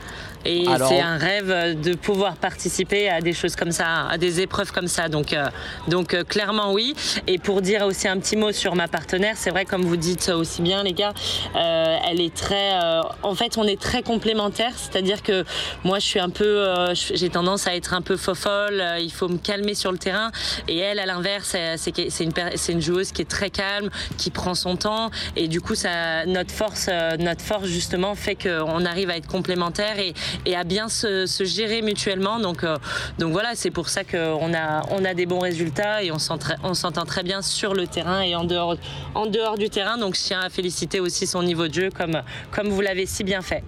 Et 0.44 0.66
Alors- 0.66 0.88
c'est 0.88 1.00
un 1.00 1.16
rêve 1.18 1.80
de 1.80 1.94
pouvoir 1.94 2.36
participer 2.36 3.08
à 3.08 3.20
des 3.20 3.32
choses 3.32 3.56
comme 3.56 3.72
ça, 3.72 4.06
à 4.08 4.18
des 4.18 4.40
épreuves 4.40 4.72
comme 4.72 4.88
ça. 4.88 5.08
Donc, 5.08 5.32
euh, 5.32 5.46
donc 5.88 6.14
euh, 6.14 6.24
clairement 6.24 6.72
oui. 6.72 6.94
Et 7.26 7.38
pour 7.38 7.60
dire 7.62 7.84
aussi 7.84 8.08
un 8.08 8.18
petit 8.18 8.36
mot 8.36 8.52
sur 8.52 8.74
ma 8.74 8.88
partenaire, 8.88 9.34
c'est 9.36 9.50
vrai 9.50 9.64
comme 9.64 9.82
vous 9.82 9.96
dites 9.96 10.28
aussi 10.30 10.62
bien 10.62 10.82
les 10.82 10.92
gars, 10.92 11.12
euh, 11.56 11.96
elle 12.08 12.20
est 12.20 12.34
très, 12.34 12.72
euh, 12.82 13.02
en 13.22 13.34
fait 13.34 13.58
on 13.58 13.64
est 13.64 13.80
très 13.80 14.02
complémentaires. 14.02 14.72
C'est-à-dire 14.76 15.22
que 15.22 15.44
moi 15.84 15.98
je 15.98 16.06
suis 16.06 16.20
un 16.20 16.30
peu, 16.30 16.44
euh, 16.44 16.94
j'ai 16.94 17.28
tendance 17.28 17.66
à 17.66 17.74
être 17.76 17.94
un 17.94 18.02
peu 18.02 18.16
fofolle. 18.16 18.82
il 19.00 19.12
faut 19.12 19.28
me 19.28 19.38
calmer 19.38 19.74
sur 19.74 19.92
le 19.92 19.98
terrain. 19.98 20.30
Et 20.68 20.78
elle, 20.78 20.98
à 20.98 21.06
l'inverse, 21.06 21.54
c'est- 21.76 22.20
une, 22.20 22.32
une 22.68 22.80
joueuse 22.82 23.12
qui 23.12 23.22
est 23.22 23.30
très 23.30 23.50
calme, 23.50 23.90
qui 24.18 24.30
prend 24.30 24.54
son 24.54 24.76
temps. 24.76 25.10
Et 25.36 25.48
du 25.48 25.60
coup, 25.60 25.74
ça, 25.74 26.24
notre 26.26 26.52
force, 26.52 26.88
notre 27.18 27.42
force 27.42 27.66
justement 27.66 28.14
fait 28.14 28.34
qu'on 28.36 28.84
arrive 28.84 29.10
à 29.10 29.16
être 29.16 29.26
complémentaires 29.26 29.98
et, 29.98 30.14
et 30.46 30.56
à 30.56 30.64
bien 30.64 30.88
se, 30.88 31.26
se 31.26 31.44
gérer 31.44 31.82
mutuellement. 31.82 32.38
Donc, 32.38 32.64
euh, 32.64 32.76
donc 33.18 33.32
voilà, 33.32 33.50
c'est 33.54 33.70
pour 33.70 33.88
ça 33.88 34.04
qu'on 34.04 34.54
a, 34.54 34.82
on 34.90 35.04
a 35.04 35.14
des 35.14 35.26
bons 35.26 35.40
résultats 35.40 36.02
et 36.02 36.10
on 36.12 36.18
s'entend 36.18 37.04
très 37.04 37.22
bien 37.22 37.42
sur 37.42 37.74
le 37.74 37.86
terrain 37.86 38.20
et 38.22 38.34
en 38.34 38.44
dehors, 38.44 38.76
en 39.14 39.26
dehors 39.26 39.56
du 39.58 39.70
terrain. 39.70 39.98
Donc 39.98 40.14
je 40.16 40.22
tiens 40.22 40.40
à 40.40 40.50
féliciter 40.50 41.00
aussi 41.00 41.26
son 41.26 41.42
niveau 41.42 41.68
de 41.68 41.74
jeu 41.74 41.88
comme, 41.96 42.22
comme 42.50 42.68
vous 42.68 42.80
l'avez 42.80 43.06
si 43.06 43.24
bien 43.24 43.42
fait. 43.42 43.62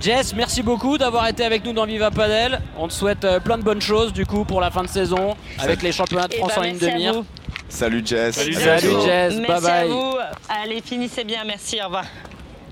Jess, 0.00 0.34
merci 0.34 0.62
beaucoup 0.64 0.98
d'avoir 0.98 1.28
été 1.28 1.44
avec 1.44 1.64
nous 1.64 1.72
dans 1.72 1.86
Viva 1.86 2.10
Padel. 2.10 2.60
On 2.76 2.88
te 2.88 2.92
souhaite 2.92 3.24
euh, 3.24 3.38
plein 3.38 3.56
de 3.56 3.62
bonnes 3.62 3.80
choses 3.80 4.12
du 4.12 4.26
coup 4.26 4.44
pour 4.44 4.60
la 4.60 4.70
fin 4.72 4.82
de 4.82 4.88
saison 4.88 5.36
avec 5.60 5.80
les 5.80 5.92
championnats 5.92 6.26
de 6.26 6.34
Eh 6.34 6.38
France 6.38 6.52
ben, 6.56 6.60
en 6.60 6.64
ligne 6.64 6.78
de 6.78 6.88
à 6.88 6.94
mire. 6.96 7.22
Salut 7.68 8.02
Jess. 8.04 8.34
Salut, 8.34 8.54
Salut 8.54 8.90
Jess, 9.04 9.34
Merci 9.36 9.46
bye 9.46 9.56
à 9.56 9.60
bye. 9.60 9.88
vous. 9.90 10.14
Allez, 10.48 10.82
finissez 10.84 11.22
bien. 11.22 11.44
Merci. 11.44 11.80
Au 11.80 11.84
revoir. 11.86 12.04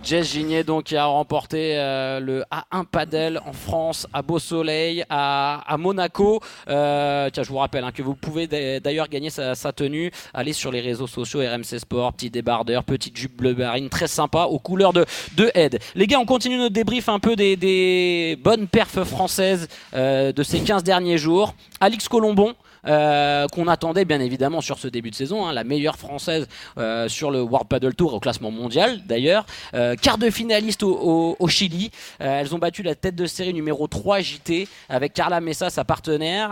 Jess 0.02 0.32
Gigné 0.32 0.64
donc 0.64 0.84
qui 0.84 0.96
a 0.96 1.04
remporté 1.04 1.76
euh, 1.78 2.20
le 2.20 2.42
A1 2.50 2.84
Padel 2.86 3.38
en 3.46 3.52
France 3.52 4.06
à 4.14 4.22
Beau 4.22 4.38
Soleil 4.38 5.04
à, 5.10 5.62
à 5.66 5.76
Monaco. 5.76 6.40
Euh, 6.68 7.28
tiens, 7.30 7.42
je 7.42 7.48
vous 7.50 7.58
rappelle 7.58 7.84
hein, 7.84 7.92
que 7.92 8.02
vous 8.02 8.14
pouvez 8.14 8.46
d'a- 8.46 8.80
d'ailleurs 8.80 9.08
gagner 9.08 9.28
sa, 9.30 9.54
tenue. 9.72 10.10
Allez 10.32 10.54
sur 10.54 10.72
les 10.72 10.80
réseaux 10.80 11.06
sociaux 11.06 11.40
RMC 11.40 11.78
Sport, 11.78 12.14
petit 12.14 12.30
débardeur, 12.30 12.82
petite 12.84 13.16
jupe 13.16 13.36
bleu 13.36 13.54
marine, 13.54 13.90
très 13.90 14.08
sympa 14.08 14.44
aux 14.44 14.58
couleurs 14.58 14.92
de 14.94 15.04
de 15.36 15.50
Head. 15.54 15.78
Les 15.94 16.06
gars, 16.06 16.18
on 16.18 16.26
continue 16.26 16.56
notre 16.56 16.74
débrief 16.74 17.08
un 17.10 17.18
peu 17.18 17.36
des, 17.36 17.56
des 17.56 18.38
bonnes 18.42 18.68
perfs 18.68 19.04
françaises 19.04 19.68
euh, 19.94 20.32
de 20.32 20.42
ces 20.42 20.60
15 20.60 20.82
derniers 20.82 21.18
jours. 21.18 21.54
Alix 21.78 22.08
Colombon. 22.08 22.54
Euh, 22.86 23.46
qu'on 23.48 23.68
attendait 23.68 24.04
bien 24.04 24.20
évidemment 24.20 24.60
sur 24.60 24.78
ce 24.78 24.88
début 24.88 25.10
de 25.10 25.14
saison, 25.14 25.46
hein, 25.46 25.52
la 25.52 25.64
meilleure 25.64 25.96
française 25.96 26.46
euh, 26.78 27.08
sur 27.08 27.30
le 27.30 27.42
World 27.42 27.68
Paddle 27.68 27.94
Tour 27.94 28.14
au 28.14 28.20
classement 28.20 28.50
mondial 28.50 29.00
d'ailleurs. 29.06 29.46
Euh, 29.74 29.94
quart 29.96 30.18
de 30.18 30.30
finaliste 30.30 30.82
au, 30.82 31.36
Chili. 31.48 31.90
Elles 32.20 32.54
ont 32.54 32.58
battu 32.58 32.84
la 32.84 32.94
tête 32.94 33.16
de 33.16 33.26
série 33.26 33.52
numéro 33.52 33.88
3 33.88 34.20
JT 34.20 34.68
avec 34.88 35.14
Carla 35.14 35.40
Messa, 35.40 35.68
sa 35.68 35.84
partenaire, 35.84 36.50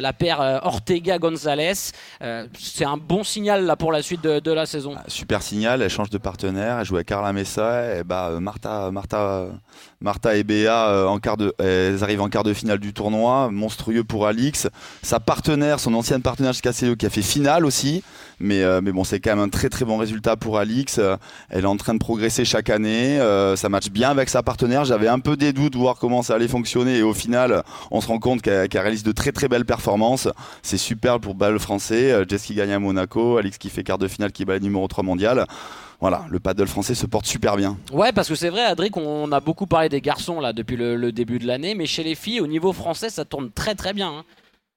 la 0.00 0.12
paire 0.14 0.60
Ortega 0.62 1.18
Gonzalez. 1.18 1.92
Euh, 2.22 2.46
c'est 2.58 2.84
un 2.84 2.96
bon 2.96 3.22
signal 3.24 3.64
là 3.64 3.76
pour 3.76 3.92
la 3.92 4.02
suite 4.02 4.22
de, 4.22 4.40
de 4.40 4.52
la 4.52 4.66
saison. 4.66 4.94
Super 5.06 5.42
signal, 5.42 5.82
elle 5.82 5.90
change 5.90 6.10
de 6.10 6.18
partenaire, 6.18 6.78
elle 6.78 6.84
joue 6.84 6.96
avec 6.96 7.08
Carla 7.08 7.32
Messa, 7.32 7.96
et 7.96 8.04
bah 8.04 8.28
euh, 8.30 8.40
Martha, 8.40 8.90
Martha, 10.00 10.36
et 10.36 10.44
Béa 10.44 10.88
euh, 10.88 11.06
en 11.06 11.18
quart 11.18 11.36
de, 11.36 11.54
arrivent 12.02 12.20
en 12.20 12.28
quart 12.28 12.44
de 12.44 12.54
finale 12.54 12.78
du 12.78 12.92
tournoi, 12.92 13.50
monstrueux 13.50 14.04
pour 14.04 14.26
Alix. 14.26 14.68
Sa 15.02 15.18
partenaire, 15.20 15.80
son 15.80 15.94
ancienne 15.94 16.22
partenaire 16.22 16.54
CE 16.54 16.94
qui 16.94 17.06
a 17.06 17.10
fait 17.10 17.22
finale 17.22 17.66
aussi, 17.66 18.04
mais, 18.40 18.62
euh, 18.62 18.80
mais 18.82 18.92
bon 18.92 19.04
c'est 19.04 19.20
quand 19.20 19.30
même 19.30 19.44
un 19.44 19.48
très 19.48 19.68
très 19.68 19.84
bon 19.84 19.96
résultat 19.96 20.36
pour 20.36 20.58
Alix. 20.58 20.98
Euh, 20.98 21.16
Elle 21.50 21.64
est 21.64 21.66
en 21.66 21.76
train 21.76 21.94
de 21.94 21.98
progresser 21.98 22.44
chaque 22.44 22.70
année, 22.70 23.18
euh, 23.20 23.56
ça 23.56 23.68
match 23.68 23.88
bien 23.90 24.10
avec 24.10 24.28
sa 24.28 24.42
partenaire. 24.42 24.84
J'avais 24.84 25.08
un 25.08 25.18
peu 25.20 25.36
des 25.36 25.52
doutes 25.52 25.72
de 25.72 25.78
voir 25.78 25.96
comment 25.96 26.22
ça 26.22 26.34
allait 26.34 26.48
fonctionner 26.48 26.98
et 26.98 27.02
au 27.02 27.14
final 27.14 27.62
on 27.90 28.00
se 28.00 28.08
rend 28.08 28.18
compte 28.18 28.42
qu'elle 28.42 28.68
réalise 28.74 29.02
de 29.02 29.12
très 29.12 29.32
très 29.32 29.48
belles 29.48 29.64
performances. 29.66 30.28
C'est 30.62 30.78
super 30.78 31.20
pour 31.20 31.34
Ball 31.34 31.58
français, 31.58 32.24
Jess 32.28 32.42
qui 32.42 32.54
gagne 32.54 32.72
à 32.72 32.78
Monaco, 32.78 33.36
Alix 33.38 33.58
qui 33.58 33.70
fait 33.70 33.84
quart 33.84 33.98
de 33.98 34.08
finale 34.08 34.32
qui 34.32 34.44
bat 34.44 34.54
le 34.54 34.60
numéro 34.60 34.86
3 34.88 35.04
mondial. 35.04 35.46
Voilà, 36.00 36.26
le 36.30 36.38
paddle 36.38 36.68
français 36.68 36.94
se 36.94 37.06
porte 37.06 37.26
super 37.26 37.56
bien. 37.56 37.76
Ouais, 37.92 38.12
parce 38.12 38.28
que 38.28 38.36
c'est 38.36 38.50
vrai, 38.50 38.62
Adric, 38.62 38.96
on 38.96 39.32
a 39.32 39.40
beaucoup 39.40 39.66
parlé 39.66 39.88
des 39.88 40.00
garçons 40.00 40.38
là 40.40 40.52
depuis 40.52 40.76
le, 40.76 40.94
le 40.94 41.10
début 41.10 41.40
de 41.40 41.46
l'année, 41.48 41.74
mais 41.74 41.86
chez 41.86 42.04
les 42.04 42.14
filles, 42.14 42.40
au 42.40 42.46
niveau 42.46 42.72
français, 42.72 43.10
ça 43.10 43.24
tourne 43.24 43.50
très 43.50 43.74
très 43.74 43.92
bien. 43.92 44.08
hein. 44.08 44.24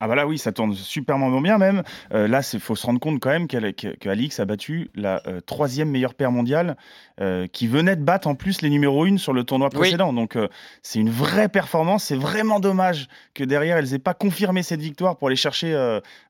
Ah 0.01 0.07
bah 0.07 0.15
là 0.15 0.25
oui, 0.25 0.37
ça 0.39 0.51
tourne 0.51 0.73
superment 0.73 1.39
bien 1.41 1.57
même. 1.59 1.83
Euh, 2.13 2.27
là, 2.27 2.41
il 2.53 2.59
faut 2.59 2.75
se 2.75 2.85
rendre 2.87 2.99
compte 2.99 3.19
quand 3.19 3.29
même 3.29 3.47
qu'elle- 3.47 3.73
que, 3.75 3.95
que 3.95 4.09
Alix 4.09 4.39
a 4.39 4.45
battu 4.45 4.89
la 4.95 5.21
euh, 5.27 5.39
troisième 5.41 5.89
meilleure 5.91 6.15
paire 6.15 6.31
mondiale, 6.31 6.75
euh, 7.21 7.45
qui 7.45 7.67
venait 7.67 7.95
de 7.95 8.03
battre 8.03 8.27
en 8.27 8.33
plus 8.33 8.63
les 8.63 8.69
numéros 8.71 9.05
1 9.05 9.17
sur 9.17 9.31
le 9.31 9.43
tournoi 9.43 9.69
Oui. 9.73 9.79
précédent. 9.79 10.11
Donc 10.11 10.35
c'est 10.81 10.99
une 10.99 11.11
vraie 11.11 11.49
performance. 11.49 12.05
C'est 12.05 12.15
vraiment 12.15 12.59
dommage 12.59 13.07
que 13.35 13.43
derrière 13.43 13.77
elles 13.77 13.93
aient 13.93 13.99
pas 13.99 14.15
confirmé 14.15 14.63
cette 14.63 14.81
victoire 14.81 15.17
pour 15.17 15.27
aller 15.27 15.35
chercher 15.37 15.73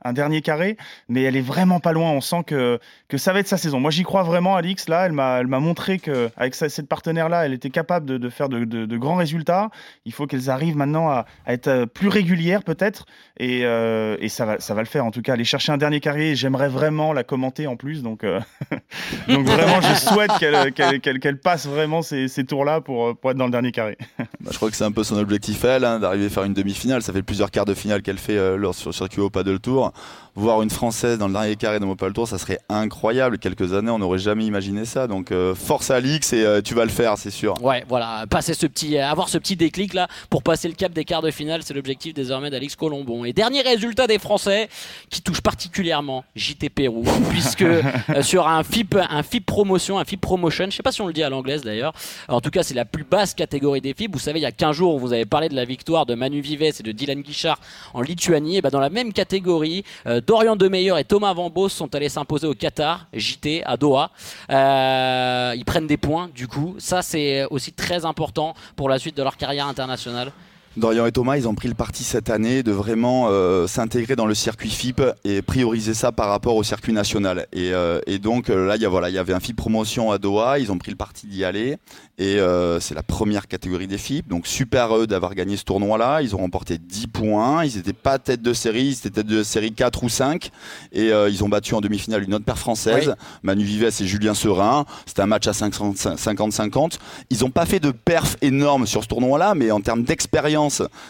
un 0.03 0.11
dernier 0.13 0.41
carré. 0.41 0.76
Mais 1.07 1.22
elle 1.24 1.38
est 1.38 1.41
vraiment 1.41 1.80
pas 1.80 1.93
loin. 1.93 2.11
On 2.11 2.19
sent 2.22 2.43
que, 2.45 2.78
que 3.07 3.17
ça 3.17 3.32
va 3.32 3.39
être 3.39 3.47
sa 3.47 3.57
saison. 3.57 3.80
Moi 3.80 3.91
j'y 3.91 4.03
crois 4.03 4.24
vraiment, 4.24 4.57
Alix. 4.57 4.89
Là, 4.89 5.05
elle 5.05 5.13
m'a 5.13 5.43
montré 5.43 5.97
que 5.97 6.30
avec 6.36 6.55
sa- 6.55 6.67
cette 6.67 6.89
partenaire 6.89 7.30
là, 7.30 7.45
elle 7.45 7.53
était 7.53 7.69
capable 7.69 8.05
de, 8.05 8.17
de 8.17 8.30
faire 8.30 8.49
de, 8.49 8.65
de- 8.65 8.86
de 8.86 8.97
grands 8.97 9.15
résultats. 9.15 9.69
Il 10.05 10.11
faut 10.11 10.28
qu'elles 10.28 10.49
arrivent 10.49 10.76
maintenant 10.76 11.09
à, 11.09 11.26
à 11.45 11.53
être 11.53 11.86
plus 11.86 12.09
régulières 12.09 12.63
peut-être. 12.63 13.05
Et, 13.39 13.61
euh, 13.64 14.18
et 14.20 14.30
ça, 14.30 14.45
va, 14.45 14.59
ça 14.59 14.74
va 14.74 14.82
le 14.82 14.88
faire 14.88 15.05
en 15.05 15.12
tout 15.12 15.22
cas. 15.22 15.34
Aller 15.34 15.45
chercher 15.45 15.72
un 15.72 15.78
dernier 15.78 15.99
carré, 15.99 16.36
j'aimerais 16.36 16.70
vraiment 16.70 17.14
la 17.14 17.24
commenter 17.24 17.68
en 17.68 17.76
plus. 17.76 18.03
Donc, 18.03 18.24
euh, 18.24 18.39
vraiment, 19.28 19.82
je 19.82 19.95
souhaite 19.95 20.32
qu'elle 21.01 21.38
passe 21.38 21.68
vraiment 21.68 22.01
ces, 22.01 22.28
tours-là 22.45 22.82
pour, 22.82 23.07
euh, 23.07 23.30
être 23.30 23.38
dans 23.38 23.45
le 23.45 23.51
dernier 23.51 23.72
carré. 23.72 23.97
Bah, 24.18 24.49
je 24.51 24.57
crois 24.57 24.70
que 24.70 24.76
c'est 24.76 24.84
un 24.84 24.91
peu 24.91 25.03
son 25.03 25.18
objectif, 25.18 25.64
elle, 25.64 25.86
hein, 25.86 25.99
d'arriver 25.99 26.26
à 26.26 26.30
faire 26.30 26.43
une 26.43 26.53
demi-finale. 26.53 27.01
Ça 27.01 27.14
fait 27.14 27.24
plusieurs 27.24 27.51
quarts 27.51 27.66
de 27.66 27.74
finale 27.74 28.01
qu'elle 28.01 28.18
fait 28.18 28.38
euh, 28.38 28.72
sur 28.74 28.89
le 28.89 28.93
circuit 28.93 29.22
au 29.22 29.30
Paddle 29.30 29.59
Tour. 29.59 29.93
Voir 30.36 30.61
une 30.61 30.69
Française 30.69 31.17
dans 31.17 31.27
le 31.27 31.34
dernier 31.34 31.57
carré 31.57 31.82
de 31.82 31.86
mon 31.86 31.97
Paddle 31.97 32.13
Tour, 32.13 32.27
ça 32.27 32.38
serait 32.38 32.59
incroyable. 32.69 33.38
Quelques 33.38 33.73
années, 33.73 33.91
on 33.91 33.99
n'aurait 33.99 34.17
jamais 34.17 34.45
imaginé 34.45 34.86
ça. 34.86 35.05
Donc, 35.05 35.34
euh, 35.34 35.53
force 35.55 35.91
à 35.91 35.95
Alix 35.95 36.32
et 36.32 36.45
euh, 36.45 36.61
tu 36.61 36.73
vas 36.73 36.86
le 36.86 36.89
faire, 36.89 37.17
c'est 37.17 37.32
sûr. 37.32 37.61
Ouais, 37.61 37.84
voilà, 37.89 38.25
passer 38.29 38.53
ce 38.53 38.65
petit, 38.65 38.97
avoir 38.97 39.27
ce 39.27 39.38
petit 39.38 39.57
déclic 39.57 39.93
là 39.93 40.07
pour 40.29 40.41
passer 40.41 40.69
le 40.69 40.73
cap 40.73 40.93
des 40.93 41.03
quarts 41.03 41.21
de 41.21 41.32
finale, 41.32 41.63
c'est 41.63 41.73
l'objectif 41.73 42.13
désormais 42.13 42.49
d'Alix 42.49 42.77
Colombon. 42.77 43.25
Et 43.25 43.34
dernier 43.34 43.61
résultat 43.61 44.07
des 44.07 44.19
Français 44.19 44.69
qui 45.09 45.21
touche 45.21 45.41
particulièrement 45.41 46.23
JT 46.38 46.69
Pérou, 46.69 47.03
puisque 47.29 47.63
euh, 47.63 47.82
sur 48.21 48.47
un 48.47 48.63
FIP, 48.63 48.97
un 49.09 49.23
FIP 49.23 49.45
promotion, 49.45 49.99
un 49.99 50.05
FIP 50.05 50.21
promotion, 50.21 50.65
je 50.69 50.77
sais 50.77 50.84
pas 50.84 50.93
si 50.93 51.01
on 51.01 51.07
le 51.07 51.13
dit 51.13 51.23
à 51.23 51.29
l'anglaise 51.29 51.61
d'ailleurs. 51.61 51.91
En 52.29 52.39
tout 52.39 52.51
cas, 52.51 52.63
c'est 52.63 52.73
la 52.73 52.86
plus 52.86 53.03
basse 53.03 53.34
catégorie 53.34 53.82
des 53.82 53.93
FIP. 53.93 54.13
Vous 54.13 54.19
savez, 54.19 54.39
il 54.39 54.43
y 54.43 54.45
a 54.45 54.53
15 54.53 54.77
jours, 54.77 54.97
vous 54.97 55.11
avait 55.11 55.25
parlé 55.25 55.49
de 55.49 55.55
la 55.55 55.65
victoire 55.65 56.05
de 56.05 56.15
Manu 56.15 56.39
Vives 56.39 56.61
et 56.63 56.84
de 56.84 56.91
Dylan 56.93 57.21
Guichard 57.21 57.59
en 57.93 58.01
Lituanie. 58.01 58.57
Et 58.57 58.61
ben 58.61 58.69
dans 58.69 58.79
la 58.79 58.89
même 58.89 59.11
catégorie, 59.11 59.84
euh, 60.07 60.20
Dorian 60.26 60.55
Demeyer 60.55 60.93
et 60.99 61.03
Thomas 61.03 61.34
Van 61.34 61.49
Bos 61.49 61.69
sont 61.69 61.93
allés 61.95 62.09
s'imposer 62.09 62.47
au 62.47 62.53
Qatar, 62.53 63.07
JT 63.13 63.63
à 63.65 63.78
Doha. 63.78 64.11
Euh, 64.49 65.53
ils 65.55 65.65
prennent 65.65 65.88
des 65.88 65.97
points, 65.97 66.30
du 66.34 66.47
coup. 66.47 66.76
Ça, 66.78 67.01
c'est 67.01 67.45
aussi 67.49 67.74
très 67.74 68.05
important 68.05 68.53
pour 68.76 68.89
la 68.89 68.99
suite 68.99 69.17
de 69.17 69.24
leur 69.24 69.38
carrière 69.38 69.67
internationale. 69.67 70.32
Dorian 70.78 71.05
et 71.05 71.11
Thomas, 71.11 71.36
ils 71.36 71.49
ont 71.49 71.53
pris 71.53 71.67
le 71.67 71.74
parti 71.74 72.05
cette 72.05 72.30
année 72.30 72.63
de 72.63 72.72
vraiment 72.72 73.28
euh, 73.30 73.67
s'intégrer 73.67 74.15
dans 74.15 74.26
le 74.26 74.34
circuit 74.34 74.69
FIP 74.69 75.01
et 75.26 75.41
prioriser 75.41 75.93
ça 75.93 76.13
par 76.13 76.30
rapport 76.30 76.55
au 76.55 76.63
circuit 76.63 76.93
national. 76.93 77.45
Et, 77.51 77.74
euh, 77.74 77.99
et 78.07 78.19
donc 78.19 78.49
euh, 78.49 78.65
là, 78.67 78.78
il 78.78 78.82
y, 78.82 78.86
voilà, 78.86 79.19
avait 79.19 79.34
un 79.34 79.41
FIP 79.41 79.57
promotion 79.57 80.11
à 80.11 80.17
Doha, 80.17 80.59
ils 80.59 80.72
ont 80.72 80.78
pris 80.78 80.89
le 80.89 80.95
parti 80.95 81.28
d'y 81.28 81.43
aller. 81.43 81.76
Et 82.17 82.39
euh, 82.39 82.80
c'est 82.80 82.95
la 82.95 83.03
première 83.03 83.49
catégorie 83.49 83.88
des 83.88 83.97
FIP. 83.97 84.30
Donc 84.30 84.47
super 84.47 84.95
eux 84.95 85.07
d'avoir 85.07 85.36
gagné 85.36 85.57
ce 85.57 85.65
tournoi-là. 85.65 86.22
Ils 86.22 86.36
ont 86.36 86.39
remporté 86.39 86.78
10 86.78 87.07
points. 87.07 87.65
Ils 87.65 87.76
n'étaient 87.76 87.91
pas 87.91 88.17
tête 88.17 88.41
de 88.41 88.53
série, 88.53 88.86
ils 88.86 88.93
étaient 88.93 89.09
tête 89.09 89.28
de 89.28 89.43
série 89.43 89.74
4 89.74 90.03
ou 90.03 90.09
5. 90.09 90.51
Et 90.93 91.07
ils 91.07 91.43
ont 91.43 91.49
battu 91.49 91.74
en 91.74 91.82
demi-finale 91.82 92.24
une 92.24 92.36
autre 92.36 92.45
paire 92.45 92.59
française, 92.59 93.07
Oui. 93.09 93.13
Manu 93.43 93.63
Vives 93.63 93.84
et 93.86 94.05
Julien 94.05 94.36
Serin. 94.36 94.86
C'était 95.07 95.24
un 95.24 95.26
match 95.26 95.47
à 95.47 95.51
50-50. 95.51 96.99
Ils 97.32 97.39
n'ont 97.39 97.49
pas 97.49 97.65
fait 97.65 97.80
de 97.80 97.89
perf 97.91 98.38
énorme 98.41 98.86
sur 98.86 99.01
ce 99.01 99.07
tournoi-là, 99.07 99.55
mais 99.55 99.72
en 99.72 99.82
termes 99.82 100.03
d'expérience 100.03 100.61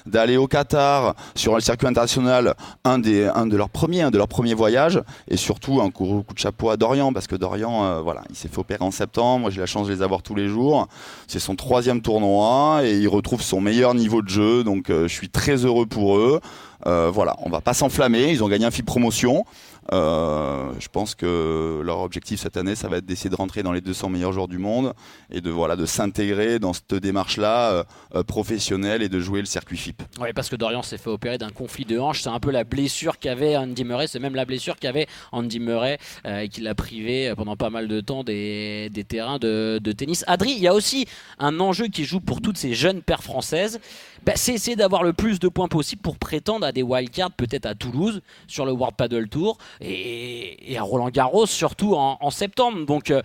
d'aller 0.05 0.37
au 0.37 0.47
Qatar 0.47 1.15
sur 1.35 1.55
le 1.55 1.61
circuit 1.61 1.87
international, 1.87 2.55
un, 2.83 2.99
de 2.99 3.57
leurs 3.57 3.69
premiers, 3.69 4.53
voyages, 4.53 5.01
et 5.27 5.37
surtout 5.37 5.81
un 5.81 5.89
coup 5.89 6.23
de 6.33 6.39
chapeau 6.39 6.69
à 6.69 6.77
Dorian, 6.77 7.13
parce 7.13 7.27
que 7.27 7.35
Dorian, 7.35 7.83
euh, 7.83 8.01
voilà, 8.01 8.21
il 8.29 8.35
s'est 8.35 8.47
fait 8.47 8.59
opérer 8.59 8.83
en 8.83 8.91
septembre. 8.91 9.49
J'ai 9.49 9.61
la 9.61 9.65
chance 9.65 9.87
de 9.87 9.93
les 9.93 10.01
avoir 10.01 10.21
tous 10.21 10.35
les 10.35 10.47
jours. 10.47 10.87
C'est 11.27 11.39
son 11.39 11.55
troisième 11.55 12.01
tournoi 12.01 12.81
et 12.83 12.97
il 12.97 13.07
retrouve 13.07 13.41
son 13.41 13.61
meilleur 13.61 13.93
niveau 13.93 14.21
de 14.21 14.29
jeu, 14.29 14.63
donc 14.63 14.89
euh, 14.89 15.07
je 15.07 15.13
suis 15.13 15.29
très 15.29 15.55
heureux 15.65 15.85
pour 15.85 16.17
eux. 16.17 16.39
Euh, 16.87 17.11
voilà, 17.13 17.35
on 17.43 17.49
va 17.49 17.61
pas 17.61 17.73
s'enflammer. 17.73 18.31
Ils 18.31 18.43
ont 18.43 18.49
gagné 18.49 18.65
un 18.65 18.71
FIP 18.71 18.85
promotion. 18.85 19.45
Euh, 19.93 20.71
je 20.79 20.87
pense 20.87 21.15
que 21.15 21.81
leur 21.83 21.99
objectif 21.99 22.39
cette 22.39 22.57
année, 22.57 22.75
ça 22.75 22.87
va 22.87 22.97
être 22.97 23.05
d'essayer 23.05 23.29
de 23.29 23.35
rentrer 23.35 23.61
dans 23.61 23.73
les 23.73 23.81
200 23.81 24.09
meilleurs 24.09 24.31
joueurs 24.31 24.47
du 24.47 24.57
monde 24.57 24.93
et 25.29 25.41
de 25.41 25.49
voilà 25.49 25.75
de 25.75 25.85
s'intégrer 25.85 26.59
dans 26.59 26.73
cette 26.73 26.95
démarche-là 26.95 27.71
euh, 27.71 27.83
euh, 28.15 28.23
professionnelle 28.23 29.01
et 29.01 29.09
de 29.09 29.19
jouer 29.19 29.41
le 29.41 29.45
circuit 29.45 29.77
FIP. 29.77 30.01
Oui, 30.19 30.29
parce 30.33 30.49
que 30.49 30.55
Dorian 30.55 30.81
s'est 30.81 30.97
fait 30.97 31.09
opérer 31.09 31.37
d'un 31.37 31.49
conflit 31.49 31.85
de 31.85 31.99
hanche. 31.99 32.21
C'est 32.21 32.29
un 32.29 32.39
peu 32.39 32.51
la 32.51 32.63
blessure 32.63 33.19
qu'avait 33.19 33.57
Andy 33.57 33.83
Murray. 33.83 34.07
C'est 34.07 34.19
même 34.19 34.35
la 34.35 34.45
blessure 34.45 34.77
qu'avait 34.77 35.07
Andy 35.31 35.59
Murray 35.59 35.97
et 36.25 36.47
qui 36.49 36.61
l'a 36.61 36.75
privé 36.75 37.33
pendant 37.35 37.55
pas 37.55 37.69
mal 37.69 37.87
de 37.87 38.01
temps 38.01 38.23
des, 38.23 38.89
des 38.91 39.03
terrains 39.03 39.39
de, 39.39 39.79
de 39.81 39.91
tennis. 39.91 40.23
Adri, 40.27 40.51
il 40.51 40.59
y 40.59 40.67
a 40.67 40.73
aussi 40.73 41.05
un 41.39 41.59
enjeu 41.59 41.87
qui 41.87 42.05
joue 42.05 42.19
pour 42.19 42.41
toutes 42.41 42.57
ces 42.57 42.73
jeunes 42.73 43.01
paires 43.01 43.23
françaises. 43.23 43.79
Bah, 44.23 44.33
c'est 44.35 44.53
essayer 44.53 44.75
d'avoir 44.75 45.03
le 45.03 45.13
plus 45.13 45.39
de 45.39 45.47
points 45.47 45.67
possible 45.67 46.01
pour 46.03 46.17
prétendre 46.17 46.63
à 46.65 46.71
des 46.71 46.83
wildcards, 46.83 47.31
peut-être 47.31 47.65
à 47.65 47.73
Toulouse, 47.73 48.21
sur 48.47 48.65
le 48.65 48.71
World 48.71 48.95
Paddle 48.95 49.27
Tour, 49.27 49.57
et, 49.79 50.77
à 50.77 50.83
Roland 50.83 51.09
Garros, 51.09 51.47
surtout 51.47 51.95
en, 51.95 52.29
septembre. 52.29 52.85
Donc, 52.85 53.09
euh, 53.09 53.21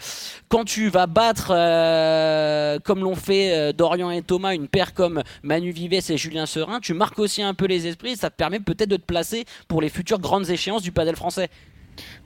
quand 0.48 0.64
tu 0.64 0.88
vas 0.88 1.06
battre, 1.06 1.52
euh, 1.54 2.78
comme 2.82 3.00
l'ont 3.00 3.14
fait 3.14 3.54
euh, 3.54 3.72
Dorian 3.72 4.10
et 4.10 4.22
Thomas, 4.22 4.54
une 4.54 4.68
paire 4.68 4.94
comme 4.94 5.22
Manu 5.42 5.70
Vives 5.70 6.10
et 6.10 6.16
Julien 6.16 6.46
Serin, 6.46 6.80
tu 6.80 6.94
marques 6.94 7.18
aussi 7.18 7.42
un 7.42 7.52
peu 7.52 7.66
les 7.66 7.86
esprits, 7.86 8.16
ça 8.16 8.30
te 8.30 8.36
permet 8.36 8.60
peut-être 8.60 8.88
de 8.88 8.96
te 8.96 9.04
placer 9.04 9.44
pour 9.68 9.82
les 9.82 9.90
futures 9.90 10.18
grandes 10.18 10.48
échéances 10.48 10.82
du 10.82 10.92
paddle 10.92 11.16
français. 11.16 11.50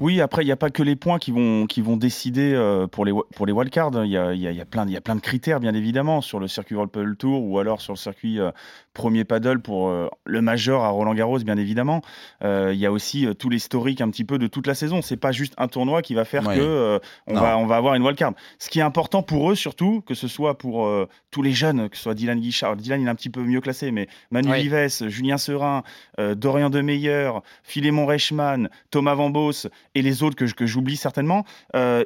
Oui, 0.01 0.21
après, 0.21 0.43
il 0.43 0.47
n'y 0.47 0.53
a 0.53 0.57
pas 0.57 0.71
que 0.71 0.83
les 0.83 0.97
points 0.97 1.19
qui 1.19 1.31
vont, 1.31 1.97
décider 1.97 2.53
euh, 2.55 2.87
pour 2.87 3.05
les, 3.05 3.13
wildcards. 3.13 4.05
Il 4.05 4.11
y 4.11 4.17
a, 4.17 4.65
plein, 4.65 4.87
de 4.87 5.21
critères, 5.21 5.61
bien 5.61 5.75
évidemment, 5.75 6.21
sur 6.21 6.41
le 6.41 6.49
circuit 6.49 6.77
World 6.77 7.17
Tour 7.19 7.45
ou 7.45 7.59
alors 7.59 7.81
sur 7.81 7.93
le 7.93 7.99
circuit 7.99 8.41
euh, 8.41 8.51
premier 8.93 9.25
paddle 9.25 9.61
pour 9.61 9.89
euh, 9.89 10.09
le 10.25 10.41
major 10.41 10.85
à 10.85 10.89
Roland 10.89 11.15
Garros, 11.15 11.39
bien 11.39 11.57
évidemment. 11.57 12.03
Il 12.43 12.77
y 12.77 12.87
a 12.87 12.93
aussi 12.93 13.27
tout 13.39 13.51
l'historique 13.51 14.01
un 14.01 14.11
petit 14.11 14.25
peu 14.25 14.39
de 14.39 14.47
toute 14.47 14.67
la 14.67 14.75
saison. 14.75 15.03
C'est 15.03 15.17
pas 15.17 15.33
juste 15.33 15.55
un 15.59 15.69
tournoi 15.69 16.03
qui 16.03 16.15
va 16.15 16.25
faire 16.25 16.45
que 16.45 17.01
on, 17.27 17.35
va, 17.35 17.59
on 17.59 17.67
va 17.67 17.77
avoir 17.77 17.95
une 17.95 18.03
wildcard. 18.03 18.33
Ce 18.59 18.69
qui 18.69 18.79
est 18.79 18.83
important 18.83 19.23
pour 19.23 19.51
eux, 19.51 19.55
surtout, 19.55 20.01
que 20.03 20.15
ce 20.15 20.29
soit 20.29 20.57
pour 20.57 20.89
tous 21.31 21.43
les 21.43 21.53
jeunes, 21.53 21.89
que 21.89 21.97
ce 21.97 22.05
soit 22.05 22.15
Dylan 22.15 22.41
Guichard. 22.41 22.77
Dylan, 22.77 23.01
il 23.01 23.07
est 23.07 23.11
un 23.11 23.15
petit 23.15 23.31
peu 23.31 23.43
mieux 23.43 23.61
classé, 23.61 23.91
mais 23.91 24.09
Manu 24.31 24.53
Vives, 24.55 25.09
Julien 25.09 25.39
Serin, 25.39 25.83
Dorian 26.19 26.71
Demeyer, 26.71 27.31
Philémon 27.63 28.07
Reichmann, 28.07 28.71
Thomas 28.91 29.15
Vambos 29.15 29.69
et 29.95 30.03
les 30.03 30.23
autres 30.23 30.37
que, 30.37 30.67
j'oublie 30.67 30.97
certainement, 30.97 31.45
euh, 31.75 32.05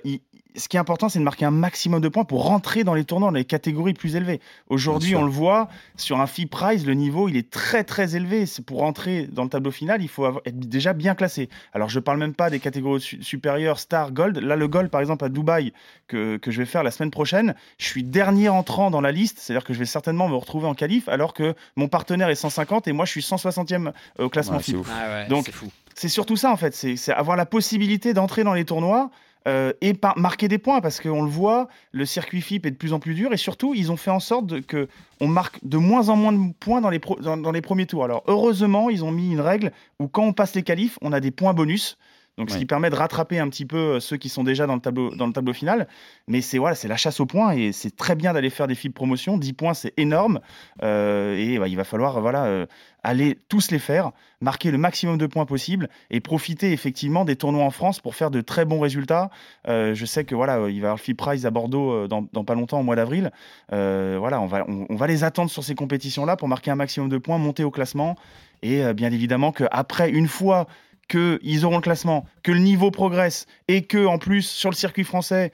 ce 0.57 0.69
qui 0.69 0.77
est 0.77 0.81
important, 0.81 1.09
c'est 1.09 1.19
de 1.19 1.25
marquer 1.25 1.45
un 1.45 1.51
maximum 1.51 2.01
de 2.01 2.09
points 2.09 2.25
pour 2.25 2.45
rentrer 2.45 2.85
dans 2.85 2.95
les 2.95 3.05
tournois, 3.05 3.31
dans 3.31 3.37
les 3.37 3.45
catégories 3.45 3.95
plus 3.95 4.17
élevées. 4.17 4.41
Aujourd'hui, 4.69 5.17
on 5.17 5.25
le 5.25 5.31
voit, 5.31 5.69
sur 5.97 6.21
un 6.21 6.27
FIP 6.27 6.51
Prize, 6.51 6.87
le 6.87 6.95
niveau, 6.95 7.29
il 7.29 7.37
est 7.37 7.51
très 7.51 7.83
très 7.83 8.15
élevé. 8.15 8.47
C'est 8.47 8.65
pour 8.65 8.79
rentrer 8.79 9.27
dans 9.27 9.43
le 9.43 9.49
tableau 9.49 9.71
final, 9.71 10.03
il 10.03 10.09
faut 10.09 10.27
être 10.45 10.59
déjà 10.59 10.93
bien 10.93 11.15
classé. 11.15 11.49
Alors, 11.73 11.89
je 11.89 11.99
ne 11.99 12.05
parle 12.05 12.19
même 12.19 12.35
pas 12.35 12.51
des 12.51 12.61
catégories 12.61 13.01
supérieures, 13.01 13.79
Star, 13.79 14.13
Gold. 14.13 14.39
Là, 14.39 14.57
le 14.57 14.69
Gold, 14.69 14.91
par 14.91 15.01
exemple, 15.01 15.25
à 15.25 15.29
Dubaï, 15.29 15.73
que, 16.07 16.39
je 16.47 16.59
vais 16.59 16.67
faire 16.67 16.83
la 16.83 16.91
semaine 16.91 17.11
prochaine, 17.11 17.55
je 17.79 17.87
suis 17.87 18.05
dernier 18.05 18.49
entrant 18.49 18.91
dans 18.91 19.01
la 19.01 19.11
liste, 19.11 19.39
c'est-à-dire 19.41 19.65
que 19.65 19.75
je 19.75 19.79
vais 19.81 19.87
certainement 19.87 20.29
me 20.29 20.37
retrouver 20.37 20.67
en 20.67 20.75
qualif, 20.75 21.09
alors 21.09 21.35
que 21.35 21.55
mon 21.77 21.89
partenaire 21.89 22.29
est 22.29 22.35
150 22.37 22.87
et 22.87 22.93
moi, 22.93 23.05
je 23.07 23.11
suis 23.11 23.23
160e 23.23 23.93
au 24.19 24.29
classement 24.29 24.61
FIP. 24.61 24.79
Ah 24.89 25.25
Donc, 25.27 25.47
c'est 25.47 25.53
fou 25.53 25.71
c'est 25.97 26.09
surtout 26.09 26.37
ça 26.37 26.51
en 26.51 26.57
fait, 26.57 26.75
c'est 26.75 27.13
avoir 27.13 27.37
la 27.37 27.47
possibilité 27.47 28.15
d'entrer 28.15 28.43
dans 28.43 28.55
les 28.55 28.65
tournois 28.65 29.11
euh, 29.47 29.73
et 29.81 29.93
marquer 30.17 30.49
des 30.49 30.59
points 30.59 30.81
parce 30.81 31.01
qu'on 31.01 31.23
le 31.23 31.29
voit, 31.29 31.69
le 31.93 32.07
circuit 32.07 32.41
FIP 32.41 32.65
est 32.67 32.71
de 32.71 32.77
plus 32.77 32.93
en 32.95 32.99
plus 32.99 33.15
dur 33.15 33.33
et 33.33 33.37
surtout 33.37 33.75
ils 33.75 33.93
ont 33.93 33.97
fait 33.97 34.11
en 34.11 34.21
sorte 34.21 34.63
que 34.63 34.89
on 35.21 35.29
marque 35.29 35.59
de 35.63 35.77
moins 35.77 36.09
en 36.09 36.17
moins 36.17 36.33
de 36.33 36.53
points 36.53 36.81
dans 36.81 36.91
les, 36.91 37.01
dans 37.21 37.53
les 37.53 37.61
premiers 37.61 37.87
tours. 37.87 38.05
Alors 38.05 38.25
heureusement 38.27 38.89
ils 38.89 39.05
ont 39.05 39.11
mis 39.11 39.33
une 39.33 39.41
règle 39.41 39.73
où 39.99 40.09
quand 40.09 40.25
on 40.25 40.33
passe 40.33 40.55
les 40.55 40.63
qualifs, 40.63 40.99
on 41.03 41.13
a 41.13 41.21
des 41.21 41.31
points 41.31 41.53
bonus. 41.53 41.99
Donc, 42.37 42.51
ce 42.51 42.59
qui 42.59 42.67
permet 42.67 42.91
de 42.91 42.97
rattraper 42.97 43.39
un 43.39 43.49
petit 43.49 43.65
peu 43.65 43.77
euh, 43.77 44.01
ceux 44.01 44.17
qui 44.17 44.29
sont 44.29 44.43
déjà 44.43 44.67
dans 44.67 44.75
le 44.75 44.81
tableau, 44.81 45.15
dans 45.15 45.29
le 45.29 45.33
tableau 45.33 45.53
final. 45.53 45.87
Mais 46.27 46.41
c'est 46.41 46.59
voilà, 46.59 46.75
c'est 46.75 46.89
la 46.89 46.97
chasse 46.97 47.21
aux 47.21 47.27
points 47.27 47.53
et 47.53 47.71
c'est 47.71 47.95
très 47.95 48.17
bien 48.17 48.33
d'aller 48.33 48.51
faire 48.51 48.67
des 48.67 48.75
fils 48.75 48.91
promotion. 48.91 49.39
10 49.39 49.53
points, 49.53 49.75
c'est 49.75 49.95
énorme. 49.97 50.41
Euh, 50.83 51.37
et 51.37 51.59
bah, 51.59 51.69
il 51.69 51.77
va 51.77 51.85
falloir 51.85 52.21
voilà, 52.21 52.47
euh, 52.47 52.67
aller 53.05 53.39
tous 53.49 53.71
les 53.71 53.79
faire, 53.79 54.11
marquer 54.41 54.73
le 54.73 54.79
maximum 54.79 55.17
de 55.17 55.27
points 55.27 55.47
possible 55.47 55.89
et 56.11 56.21
profiter 56.21 56.73
effectivement 56.73 57.25
des 57.25 57.37
tournois 57.37 57.63
en 57.63 57.71
France 57.71 58.01
pour 58.01 58.17
faire 58.17 58.33
de 58.33 58.41
très 58.41 58.65
bons 58.65 58.81
résultats. 58.81 59.31
je 59.67 60.05
sais 60.05 60.25
que 60.25 60.35
voilà, 60.35 60.57
il 60.57 60.61
va 60.61 60.71
y 60.71 60.79
avoir 60.79 60.97
le 60.97 61.01
FIP 61.01 61.19
Prize 61.19 61.47
à 61.47 61.51
Bordeaux 61.51 62.09
dans, 62.09 62.27
dans, 62.33 62.45
pas 62.45 62.55
longtemps, 62.55 62.81
au 62.81 62.83
mois 62.83 62.97
d'avril. 62.97 63.31
voilà, 63.71 64.41
on 64.41 64.47
va, 64.47 64.65
on, 64.67 64.97
va 64.97 65.07
les 65.07 65.23
attendre 65.23 65.51
sur 65.51 65.63
ces 65.63 65.75
compétitions-là 65.75 66.37
pour 66.37 66.49
marquer 66.49 66.71
un 66.71 66.77
maximum 66.77 67.09
de 67.09 67.19
points, 67.19 67.39
monter 67.39 67.63
au 67.63 67.71
classement. 67.71 68.17
Et 68.63 68.83
bien 68.95 69.13
évidemment 69.13 69.53
qu'après, 69.53 70.11
une 70.11 70.29
fois 70.29 70.67
qu'ils 71.09 71.65
auront 71.65 71.77
le 71.77 71.83
classement, 71.83 72.27
que 72.43 72.53
le 72.53 72.59
niveau 72.59 72.91
progresse 72.91 73.47
et 73.69 73.83
que 73.83 74.07
en 74.07 74.19
plus 74.19 74.43
sur 74.43 74.71
le 74.71 74.77
circuit 74.77 75.05
français, 75.05 75.53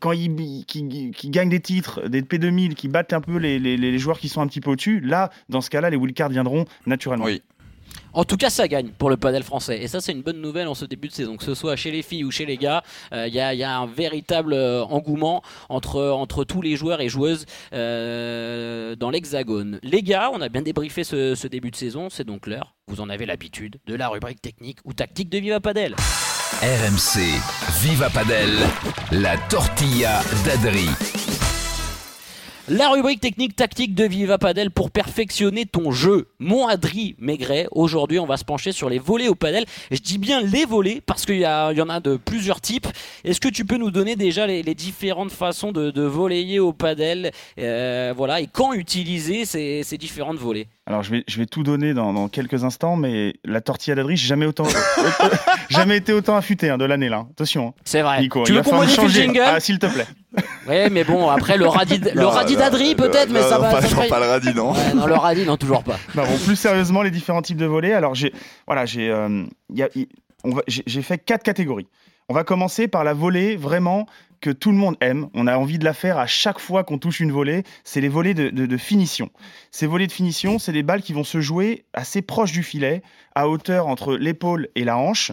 quand 0.00 0.12
ils 0.12 0.64
qui, 0.66 1.30
gagnent 1.30 1.48
des 1.48 1.60
titres, 1.60 2.08
des 2.08 2.22
P2000, 2.22 2.74
qui 2.74 2.88
battent 2.88 3.12
un 3.12 3.20
peu 3.20 3.36
les, 3.38 3.58
les, 3.58 3.98
joueurs 3.98 4.18
qui 4.18 4.28
sont 4.28 4.40
un 4.40 4.46
petit 4.46 4.60
peu 4.60 4.70
au-dessus, 4.70 5.00
là, 5.00 5.30
dans 5.48 5.60
ce 5.60 5.70
cas-là, 5.70 5.90
les 5.90 5.96
wildcards 5.96 6.28
viendront 6.28 6.64
naturellement. 6.86 7.24
Oui. 7.24 7.42
En 8.14 8.24
tout 8.24 8.36
cas, 8.36 8.48
ça 8.48 8.68
gagne 8.68 8.90
pour 8.90 9.10
le 9.10 9.16
padel 9.16 9.42
français. 9.42 9.82
Et 9.82 9.88
ça, 9.88 10.00
c'est 10.00 10.12
une 10.12 10.22
bonne 10.22 10.40
nouvelle 10.40 10.68
en 10.68 10.74
ce 10.74 10.84
début 10.84 11.08
de 11.08 11.12
saison. 11.12 11.36
Que 11.36 11.42
ce 11.42 11.54
soit 11.54 11.74
chez 11.74 11.90
les 11.90 12.02
filles 12.02 12.24
ou 12.24 12.30
chez 12.30 12.46
les 12.46 12.56
gars, 12.56 12.82
il 13.10 13.18
euh, 13.18 13.28
y, 13.28 13.62
a 13.64 13.78
un 13.78 13.86
véritable 13.86 14.54
euh, 14.54 14.84
engouement 14.84 15.42
entre, 15.68 16.44
tous 16.44 16.62
les 16.62 16.76
joueurs 16.76 17.00
et 17.00 17.08
joueuses 17.08 17.44
euh, 17.72 18.94
dans 18.94 19.10
l'hexagone. 19.10 19.80
Les 19.82 20.02
gars, 20.02 20.30
on 20.32 20.40
a 20.40 20.48
bien 20.48 20.62
débriefé 20.62 21.02
ce, 21.02 21.46
début 21.48 21.72
de 21.72 21.76
saison. 21.76 22.08
C'est 22.08 22.24
donc 22.24 22.46
l'heure, 22.46 22.74
vous 22.86 23.00
en 23.00 23.10
avez 23.10 23.26
l'habitude, 23.26 23.78
de 23.86 23.94
la 23.94 24.08
rubrique 24.08 24.40
technique 24.40 24.78
ou 24.84 24.92
tactique 24.92 25.28
de 25.28 25.38
Viva 25.38 25.58
Padel. 25.58 25.96
RMC, 26.62 27.20
Viva 27.82 28.10
Padel, 28.10 28.52
la 29.10 29.36
tortilla 29.48 30.20
d'Adri. 30.44 30.88
La 32.70 32.88
rubrique 32.88 33.20
technique 33.20 33.56
tactique 33.56 33.94
de 33.94 34.04
Viva 34.04 34.38
Padel 34.38 34.70
pour 34.70 34.90
perfectionner 34.90 35.66
ton 35.66 35.90
jeu. 35.90 36.28
Mon 36.38 36.66
Adri 36.66 37.14
Maigret, 37.18 37.68
aujourd'hui 37.72 38.18
on 38.18 38.24
va 38.24 38.38
se 38.38 38.44
pencher 38.46 38.72
sur 38.72 38.88
les 38.88 38.98
volets 38.98 39.28
au 39.28 39.34
padel. 39.34 39.66
je 39.90 39.98
dis 39.98 40.16
bien 40.16 40.40
les 40.40 40.64
volets 40.64 41.02
parce 41.04 41.26
qu'il 41.26 41.40
y, 41.40 41.46
en 41.46 41.88
a 41.90 42.00
de 42.00 42.16
plusieurs 42.16 42.62
types. 42.62 42.86
Est-ce 43.22 43.38
que 43.38 43.50
tu 43.50 43.66
peux 43.66 43.76
nous 43.76 43.90
donner 43.90 44.16
déjà 44.16 44.46
les, 44.46 44.62
différentes 44.74 45.30
façons 45.30 45.72
de, 45.72 46.02
voleyer 46.02 46.58
au 46.58 46.72
padel 46.72 47.32
euh, 47.58 48.14
voilà, 48.16 48.40
et 48.40 48.46
quand 48.46 48.72
utiliser 48.72 49.44
ces, 49.44 49.82
ces 49.82 49.98
différentes 49.98 50.38
volets? 50.38 50.66
Alors 50.86 51.02
je 51.02 51.10
vais, 51.10 51.24
je 51.26 51.38
vais 51.38 51.46
tout 51.46 51.62
donner 51.62 51.94
dans, 51.94 52.28
quelques 52.28 52.62
instants, 52.64 52.96
mais 52.96 53.34
la 53.42 53.62
tortilla 53.62 53.96
d'Adri, 53.96 54.18
j'ai 54.18 54.28
jamais 54.28 54.44
autant, 54.44 54.66
jamais 55.70 55.96
été 55.96 56.12
autant 56.12 56.36
affûté 56.36 56.68
hein, 56.68 56.76
de 56.76 56.84
l'année 56.84 57.08
là. 57.08 57.26
Attention. 57.30 57.68
Hein. 57.68 57.80
C'est 57.84 58.02
vrai. 58.02 58.20
Nico, 58.20 58.44
tu 58.44 58.52
veux 58.52 58.62
qu'on 58.62 58.76
modifie 58.76 59.00
le 59.00 59.08
jingle 59.08 59.42
ah, 59.42 59.60
S'il 59.60 59.78
te 59.78 59.86
plaît. 59.86 60.06
Oui, 60.66 60.90
mais 60.90 61.04
bon, 61.04 61.28
après 61.28 61.56
le 61.56 61.68
radis, 61.68 62.00
le 62.12 62.26
radis 62.26 62.56
d'Adri 62.56 62.96
peut-être, 62.96 63.30
mais 63.30 63.40
ça 63.40 63.58
va. 63.58 63.70
Pas, 63.70 64.08
pas 64.08 64.18
le 64.18 64.26
radis, 64.26 64.52
non. 64.52 64.72
non, 64.94 65.06
le 65.06 65.14
radis, 65.14 65.44
non, 65.44 65.56
toujours 65.56 65.84
pas. 65.84 65.96
bon, 66.14 66.24
plus 66.44 66.56
sérieusement, 66.56 67.02
les 67.02 67.12
différents 67.12 67.42
types 67.42 67.58
de 67.58 67.66
volets. 67.66 67.92
Alors 67.92 68.16
j'ai, 68.16 68.32
voilà, 68.66 68.84
j'ai, 68.84 69.10
euh, 69.10 69.44
j'ai 70.66 71.02
fait 71.02 71.18
quatre 71.18 71.44
catégories. 71.44 71.86
On 72.30 72.34
va 72.34 72.42
commencer 72.42 72.88
par 72.88 73.04
la 73.04 73.12
volée 73.12 73.54
vraiment 73.54 74.06
que 74.40 74.48
tout 74.48 74.70
le 74.70 74.78
monde 74.78 74.96
aime. 75.02 75.28
On 75.34 75.46
a 75.46 75.58
envie 75.58 75.78
de 75.78 75.84
la 75.84 75.92
faire 75.92 76.18
à 76.18 76.26
chaque 76.26 76.58
fois 76.58 76.82
qu'on 76.82 76.96
touche 76.96 77.20
une 77.20 77.30
volée. 77.30 77.64
C'est 77.84 78.00
les 78.00 78.08
volées 78.08 78.32
de, 78.32 78.76
finition. 78.78 79.28
Ces 79.70 79.86
volées 79.86 80.06
de 80.06 80.12
finition, 80.12 80.58
c'est 80.58 80.72
des 80.72 80.82
balles 80.82 81.02
qui 81.02 81.12
vont 81.12 81.24
se 81.24 81.42
jouer 81.42 81.84
assez 81.92 82.22
proche 82.22 82.52
du 82.52 82.62
filet, 82.62 83.02
à 83.34 83.46
hauteur 83.48 83.88
entre 83.88 84.16
l'épaule 84.16 84.68
et 84.74 84.84
la 84.84 84.96
hanche. 84.96 85.32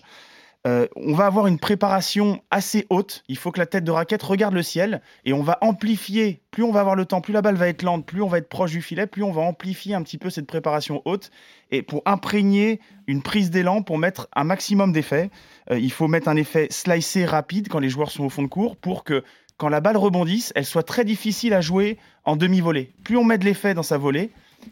Euh, 0.67 0.87
on 0.95 1.13
va 1.13 1.25
avoir 1.25 1.47
une 1.47 1.57
préparation 1.57 2.41
assez 2.51 2.85
haute. 2.89 3.23
Il 3.27 3.37
faut 3.37 3.51
que 3.51 3.59
la 3.59 3.65
tête 3.65 3.83
de 3.83 3.91
raquette 3.91 4.21
regarde 4.21 4.53
le 4.53 4.61
ciel 4.61 5.01
et 5.25 5.33
on 5.33 5.41
va 5.41 5.57
amplifier. 5.61 6.43
Plus 6.51 6.63
on 6.63 6.71
va 6.71 6.81
avoir 6.81 6.95
le 6.95 7.05
temps, 7.05 7.21
plus 7.21 7.33
la 7.33 7.41
balle 7.41 7.55
va 7.55 7.67
être 7.67 7.81
lente, 7.81 8.05
plus 8.05 8.21
on 8.21 8.27
va 8.27 8.37
être 8.37 8.49
proche 8.49 8.71
du 8.71 8.81
filet, 8.81 9.07
plus 9.07 9.23
on 9.23 9.31
va 9.31 9.41
amplifier 9.41 9.95
un 9.95 10.03
petit 10.03 10.19
peu 10.19 10.29
cette 10.29 10.45
préparation 10.45 11.01
haute 11.05 11.31
et 11.71 11.81
pour 11.81 12.03
imprégner 12.05 12.79
une 13.07 13.23
prise 13.23 13.49
d'élan 13.49 13.81
pour 13.81 13.97
mettre 13.97 14.27
un 14.35 14.43
maximum 14.43 14.91
d'effet. 14.91 15.31
Euh, 15.71 15.79
il 15.79 15.91
faut 15.91 16.07
mettre 16.07 16.27
un 16.27 16.35
effet 16.35 16.67
slicé 16.69 17.25
rapide 17.25 17.67
quand 17.67 17.79
les 17.79 17.89
joueurs 17.89 18.11
sont 18.11 18.25
au 18.25 18.29
fond 18.29 18.43
de 18.43 18.47
cours 18.47 18.77
pour 18.77 19.03
que 19.03 19.23
quand 19.57 19.69
la 19.69 19.81
balle 19.81 19.97
rebondisse, 19.97 20.51
elle 20.55 20.65
soit 20.65 20.83
très 20.83 21.05
difficile 21.05 21.53
à 21.53 21.61
jouer 21.61 21.97
en 22.23 22.35
demi-volée. 22.35 22.93
Plus 23.03 23.17
on 23.17 23.23
met 23.23 23.37
de 23.37 23.45
l'effet 23.45 23.73
dans 23.73 23.83
sa 23.83 23.97
volée, 23.97 24.31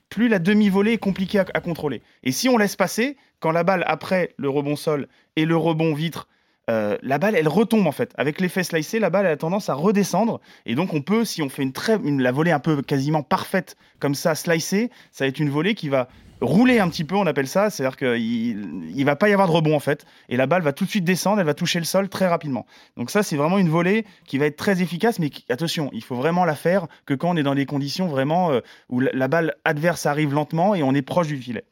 plus 0.10 0.28
la 0.28 0.40
demi-volée 0.40 0.94
est 0.94 0.98
compliquée 0.98 1.40
à, 1.40 1.62
contrôler. 1.62 2.02
Et 2.24 2.32
si 2.32 2.50
on 2.50 2.58
laisse 2.58 2.76
passer, 2.76 3.18
quand 3.40 3.52
la 3.52 3.64
balle, 3.64 3.84
après 3.88 4.34
le 4.38 4.50
rebond 4.50 4.76
sol 4.76 5.08
et 5.36 5.46
le 5.46 5.56
rebond 5.56 5.94
vitre, 5.94 6.28
euh, 6.70 6.98
la 7.02 7.18
balle, 7.18 7.36
elle 7.36 7.48
retombe 7.48 7.88
en 7.88 7.92
fait. 7.92 8.14
Avec 8.16 8.40
l'effet 8.40 8.64
slicé, 8.64 9.00
la 9.00 9.10
balle 9.10 9.26
elle 9.26 9.34
a 9.34 9.38
tendance 9.38 9.70
à 9.70 9.74
redescendre. 9.74 10.40
Et 10.66 10.76
donc, 10.76 10.94
on 10.94 11.02
peut, 11.02 11.26
si 11.26 11.42
on 11.42 11.50
fait 11.50 11.64
une 11.64 11.74
très, 11.74 11.98
la 11.98 12.32
volée 12.32 12.52
un 12.52 12.60
peu 12.60 12.82
quasiment 12.82 13.24
parfaite, 13.24 13.76
comme 14.00 14.16
ça, 14.16 14.36
slicée, 14.36 14.92
ça 15.12 15.26
va 15.26 15.30
être 15.30 15.40
une 15.40 15.50
volée 15.50 15.74
qui 15.74 15.90
va 15.90 16.08
rouler 16.42 16.80
un 16.80 16.88
petit 16.88 17.04
peu, 17.04 17.16
on 17.16 17.26
appelle 17.26 17.48
ça. 17.48 17.70
C'est-à-dire 17.70 17.98
qu'il 17.98 18.96
ne 18.96 19.04
va 19.04 19.16
pas 19.16 19.30
y 19.30 19.34
avoir 19.34 19.48
de 19.48 19.54
rebond 19.54 19.76
en 19.76 19.80
fait. 19.80 20.06
Et 20.30 20.38
la 20.38 20.46
balle 20.46 20.62
va 20.62 20.72
tout 20.72 20.86
de 20.86 20.90
suite 20.90 21.04
descendre, 21.04 21.40
elle 21.40 21.46
va 21.46 21.56
toucher 21.56 21.80
le 21.80 21.86
sol 21.86 22.08
très 22.08 22.28
rapidement. 22.28 22.66
Donc, 22.98 23.10
ça, 23.10 23.24
c'est 23.24 23.36
vraiment 23.36 23.58
une 23.58 23.70
volée 23.70 24.06
qui 24.26 24.38
va 24.38 24.46
être 24.46 24.58
très 24.58 24.82
efficace. 24.82 25.18
Mais 25.20 25.32
attention, 25.50 25.90
il 25.92 26.04
faut 26.04 26.16
vraiment 26.16 26.46
la 26.46 26.56
faire 26.56 26.88
que 27.06 27.16
quand 27.16 27.32
on 27.32 27.36
est 27.36 27.44
dans 27.44 27.56
des 27.56 27.66
conditions 27.66 28.08
vraiment 28.08 28.52
euh, 28.52 28.60
où 28.90 29.00
la, 29.00 29.28
balle 29.28 29.56
adverse 29.66 30.06
arrive 30.06 30.34
lentement 30.34 30.76
et 30.76 30.84
on 30.84 30.94
est 30.94 31.02
proche 31.02 31.28
du 31.28 31.38
filet. 31.38 31.64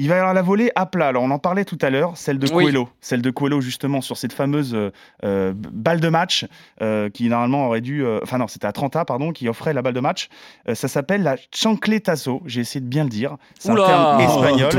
Il 0.00 0.08
va 0.08 0.14
y 0.14 0.18
avoir 0.18 0.32
la 0.32 0.42
volée 0.42 0.70
à 0.76 0.86
plat. 0.86 1.08
Alors 1.08 1.22
on 1.24 1.30
en 1.30 1.38
parlait 1.38 1.64
tout 1.64 1.78
à 1.82 1.90
l'heure, 1.90 2.12
celle 2.16 2.38
de 2.38 2.46
Oui. 2.52 2.64
Coelho, 2.64 2.88
celle 3.00 3.20
de 3.20 3.30
Coelho 3.30 3.60
justement 3.60 4.00
sur 4.00 4.16
cette 4.16 4.32
fameuse 4.32 4.74
euh, 4.74 4.90
euh, 5.24 5.52
balle 5.56 6.00
de 6.00 6.08
match 6.08 6.46
euh, 6.82 7.10
qui 7.10 7.28
normalement 7.28 7.66
aurait 7.66 7.80
dû, 7.80 8.04
euh, 8.04 8.20
enfin 8.22 8.38
non, 8.38 8.46
c'était 8.48 8.66
à 8.66 8.72
30 8.72 8.96
pardon, 9.06 9.32
qui 9.32 9.48
offrait 9.48 9.72
la 9.72 9.82
balle 9.82 9.94
de 9.94 10.00
match. 10.00 10.28
Euh, 10.68 10.74
ça 10.74 10.88
s'appelle 10.88 11.22
la 11.22 11.36
chancletazo. 11.54 12.42
J'ai 12.46 12.60
essayé 12.60 12.80
de 12.80 12.86
bien 12.88 13.02
le 13.04 13.10
dire. 13.10 13.36
C'est 13.58 13.70
un 13.70 13.74
terme 13.74 14.18
Oh, 14.20 14.44
espagnol. 14.44 14.70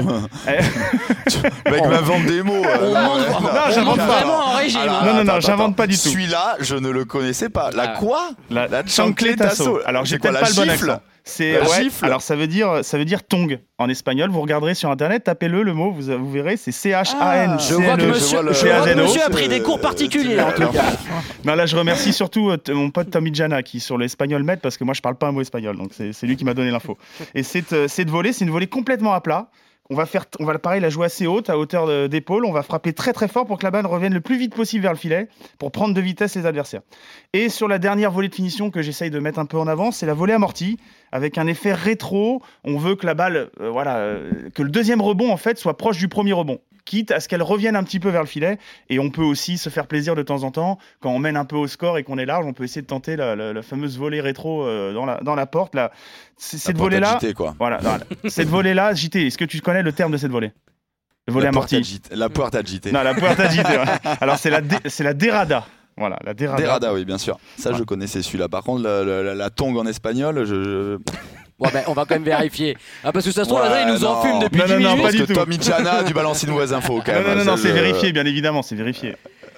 Le 1.66 1.72
mec 1.72 1.86
m'invente 1.90 2.26
des 2.26 2.42
mots. 2.42 2.54
euh, 2.66 2.78
On 2.90 2.94
là, 2.94 3.04
monte, 3.08 3.18
ouais. 3.20 3.50
on 3.68 3.72
j'invente 3.72 3.98
pas. 3.98 4.06
vraiment 4.06 4.34
en 4.38 4.56
régime. 4.56 4.80
Alors. 4.82 5.04
Non, 5.06 5.14
non, 5.16 5.24
non, 5.26 5.40
j'invente 5.40 5.76
pas 5.76 5.88
du 5.88 5.96
tout. 5.96 6.10
Celui-là, 6.10 6.56
je 6.60 6.76
ne 6.76 6.90
le 6.90 7.06
connaissais 7.06 7.50
pas. 7.50 7.70
La 7.72 7.84
Ah. 7.96 7.98
quoi? 8.00 8.30
La, 8.50 8.68
La 8.68 8.86
chancletazo. 8.86 9.80
Alors 9.86 10.06
j'ai 10.06 10.18
peut-être 10.20 10.34
la 10.34 10.40
pas 10.42 10.50
le 10.50 10.56
bon 10.56 10.70
accent. 10.70 11.02
C'est 11.30 11.60
ouais, 11.62 11.84
gifle 11.84 12.06
Alors 12.06 12.22
ça 12.22 12.36
veut 12.36 12.48
dire 12.48 12.84
ça 12.84 12.98
veut 12.98 13.06
dire 13.06 13.24
tong 13.24 13.60
en 13.78 13.90
espagnol. 13.90 14.30
Vous 14.30 14.42
regarderez 14.42 14.74
sur 14.74 14.90
internet, 14.90 15.24
tapez-le 15.24 15.64
le 15.64 15.74
mot, 15.74 15.92
vous, 15.92 16.18
vous 16.18 16.32
verrez, 16.32 16.58
c'est 16.58 16.72
C 16.72 16.90
H 16.90 17.16
A 17.20 17.46
N. 17.46 17.58
Je 17.60 17.76
vois 17.76 17.96
que 17.96 18.02
je 18.02 18.08
monsieur, 18.08 18.42
vois 18.42 18.54
que 18.54 18.62
CAZO. 18.62 19.02
monsieur 19.02 19.24
a 19.24 19.30
pris 19.30 19.48
des 19.48 19.62
cours 19.62 19.80
particuliers 19.80 20.40
en 20.40 20.52
tout 20.52 20.68
cas. 20.68 20.84
Non, 21.46 21.56
là, 21.56 21.66
je 21.66 21.76
remercie 21.78 22.12
surtout 22.12 22.50
euh, 22.50 22.58
mon 22.70 22.90
pote 22.92 23.12
Tommy 23.12 23.34
Jana 23.34 23.64
qui, 23.64 23.80
sur 23.80 23.98
l'espagnol, 23.98 24.44
m'aide 24.44 24.60
parce 24.60 24.78
que 24.78 24.84
moi, 24.84 24.94
je 24.94 25.02
parle 25.02 25.16
pas 25.16 25.28
un 25.28 25.32
mot 25.32 25.42
espagnol. 25.42 25.78
Donc, 25.78 25.92
c'est 25.94 26.12
c'est 26.12 26.28
lui 26.28 26.36
qui 26.36 26.44
m'a 26.44 26.54
donné 26.54 26.70
l'info. 26.70 26.98
Et 27.34 27.44
cette, 27.44 27.74
euh, 27.74 27.88
cette 27.88 28.10
volée, 28.10 28.34
c'est 28.34 28.44
une 28.44 28.52
volée 28.52 28.68
complètement 28.68 29.14
à 29.14 29.22
plat. 29.22 29.50
On 29.90 29.96
va 29.96 30.06
faire, 30.06 30.26
on 30.40 30.46
va 30.46 30.60
pareil 30.60 30.82
la 30.82 30.90
jouer 30.90 31.06
assez 31.06 31.26
haute, 31.26 31.50
à 31.50 31.58
hauteur 31.58 32.10
d'épaule. 32.10 32.46
On 32.46 32.52
va 32.52 32.62
frapper 32.62 32.94
très 32.94 33.12
très 33.12 33.28
fort 33.28 33.48
pour 33.48 33.58
que 33.58 33.64
la 33.64 33.72
balle 33.72 33.88
revienne 33.88 34.14
le 34.14 34.22
plus 34.22 34.38
vite 34.38 34.54
possible 34.54 34.84
vers 34.84 34.92
le 34.92 34.98
filet, 35.00 35.30
pour 35.58 35.72
prendre 35.72 35.96
de 35.96 36.02
vitesse 36.02 36.36
les 36.36 36.46
adversaires. 36.46 36.82
Et 37.34 37.50
sur 37.50 37.68
la 37.68 37.80
dernière 37.80 38.12
volée 38.12 38.30
de 38.30 38.36
finition 38.36 38.70
que 38.70 38.84
j'essaye 38.84 39.10
de 39.10 39.18
mettre 39.18 39.40
un 39.40 39.46
peu 39.46 39.58
en 39.58 39.68
avant, 39.68 39.92
c'est 39.92 40.06
la 40.06 40.14
volée 40.14 40.34
amortie, 40.34 40.78
avec 41.12 41.38
un 41.38 41.48
effet 41.48 41.74
rétro. 41.74 42.42
On 42.64 42.78
veut 42.78 42.96
que 42.96 43.06
la 43.06 43.14
balle, 43.14 43.50
euh, 43.60 43.70
voilà, 43.70 43.98
euh, 43.98 44.50
que 44.54 44.62
le 44.64 44.70
deuxième 44.70 45.02
rebond 45.02 45.32
en 45.32 45.38
fait 45.38 45.58
soit 45.58 45.78
proche 45.78 45.98
du 45.98 46.08
premier 46.08 46.34
rebond, 46.34 46.60
quitte 46.86 47.12
à 47.12 47.20
ce 47.20 47.28
qu'elle 47.28 47.44
revienne 47.44 47.76
un 47.76 47.84
petit 47.84 48.00
peu 48.00 48.10
vers 48.10 48.22
le 48.22 48.28
filet. 48.28 48.58
Et 48.90 49.00
on 49.00 49.10
peut 49.10 49.24
aussi 49.24 49.58
se 49.58 49.70
faire 49.70 49.86
plaisir 49.88 50.16
de 50.16 50.24
temps 50.24 50.44
en 50.44 50.52
temps 50.52 50.78
quand 51.02 51.12
on 51.12 51.20
mène 51.20 51.38
un 51.38 51.46
peu 51.46 51.56
au 51.56 51.68
score 51.68 51.98
et 51.98 52.04
qu'on 52.04 52.18
est 52.18 52.26
large, 52.26 52.46
on 52.46 52.54
peut 52.54 52.64
essayer 52.64 52.82
de 52.82 52.88
tenter 52.88 53.16
la, 53.16 53.36
la- 53.36 53.54
la 53.54 53.62
fameuse 53.62 53.98
volée 53.98 54.22
rétro 54.22 54.64
euh, 54.66 54.94
dans, 54.94 55.06
la, 55.06 55.20
dans 55.22 55.36
la 55.36 55.46
porte. 55.46 55.76
Là. 55.76 55.92
Cette 56.38 56.64
porte 56.78 56.78
volée-là, 56.78 57.12
agitée, 57.18 57.34
quoi. 57.34 57.56
voilà, 57.60 57.80
cette 58.28 58.48
volée-là, 58.50 58.94
JT, 58.94 59.28
est-ce 59.28 59.38
que 59.38 59.46
tu 59.46 59.62
connais 59.62 59.84
le 59.84 59.92
terme 59.92 60.12
de 60.12 60.18
cette 60.18 60.32
volée? 60.32 60.52
Le 61.28 61.34
volet 61.34 61.46
La 61.46 61.52
porte 61.52 61.72
agitée. 61.74 62.16
La 62.16 62.30
porte 62.30 62.56
agitée. 62.56 62.92
Non, 62.92 63.04
la 63.04 63.14
puerta 63.14 63.44
agitée. 63.44 63.78
ouais. 63.78 63.86
Alors 64.20 64.38
c'est 64.38 64.50
la, 64.50 64.62
dé- 64.62 64.78
c'est 64.88 65.04
la 65.04 65.14
derrada. 65.14 65.64
Voilà, 66.00 66.18
la 66.24 66.34
derada. 66.34 66.62
Derada, 66.64 66.94
oui, 66.94 67.06
bien 67.06 67.18
sûr. 67.18 67.38
Ça, 67.58 67.74
je 67.74 67.84
connaissais 67.84 68.22
celui-là. 68.24 68.48
Par 68.50 68.64
contre, 68.64 68.82
la, 68.84 69.04
la- 69.04 69.22
la- 69.22 69.36
la 69.36 69.50
tongue 69.50 69.78
en 69.78 69.86
espagnol, 69.86 70.46
je. 70.46 70.56
je- 70.56 70.98
Bon, 71.60 71.68
ben, 71.74 71.84
on 71.88 71.94
va 71.94 72.06
quand 72.06 72.16
même 72.16 72.24
vérifier. 72.24 72.78
Ah, 73.04 73.12
parce 73.12 73.26
que 73.26 73.32
ça 73.34 73.44
se 73.44 73.50
trouve, 73.50 73.60
Ouais, 73.60 73.68
Adrien, 73.68 73.88
il 73.90 73.94
nous 73.94 74.00
non. 74.00 74.12
enfume 74.12 74.40
depuis 74.40 74.60
Non, 74.62 74.66
10 74.66 74.72
non, 74.72 74.78
minutes. 74.78 74.96
pas 74.96 75.02
Parce 75.04 75.14
du 75.16 75.22
que 75.24 75.28
tout. 75.28 75.34
Tommy 75.34 75.60
Chana 75.60 76.04
balancer 76.16 76.48
une 76.48 76.54
mauvaise 76.54 76.72
info, 76.72 77.02
quand 77.06 77.12
Non, 77.12 77.18
même. 77.20 77.28
non, 77.28 77.36
non, 77.40 77.44
non, 77.52 77.58
Ça, 77.58 77.64
c'est 77.64 77.74
vérifié, 77.74 78.14
bien 78.14 78.26
évidemment, 78.26 78.62
c'est 78.62 78.76
vérifié. 78.76 79.18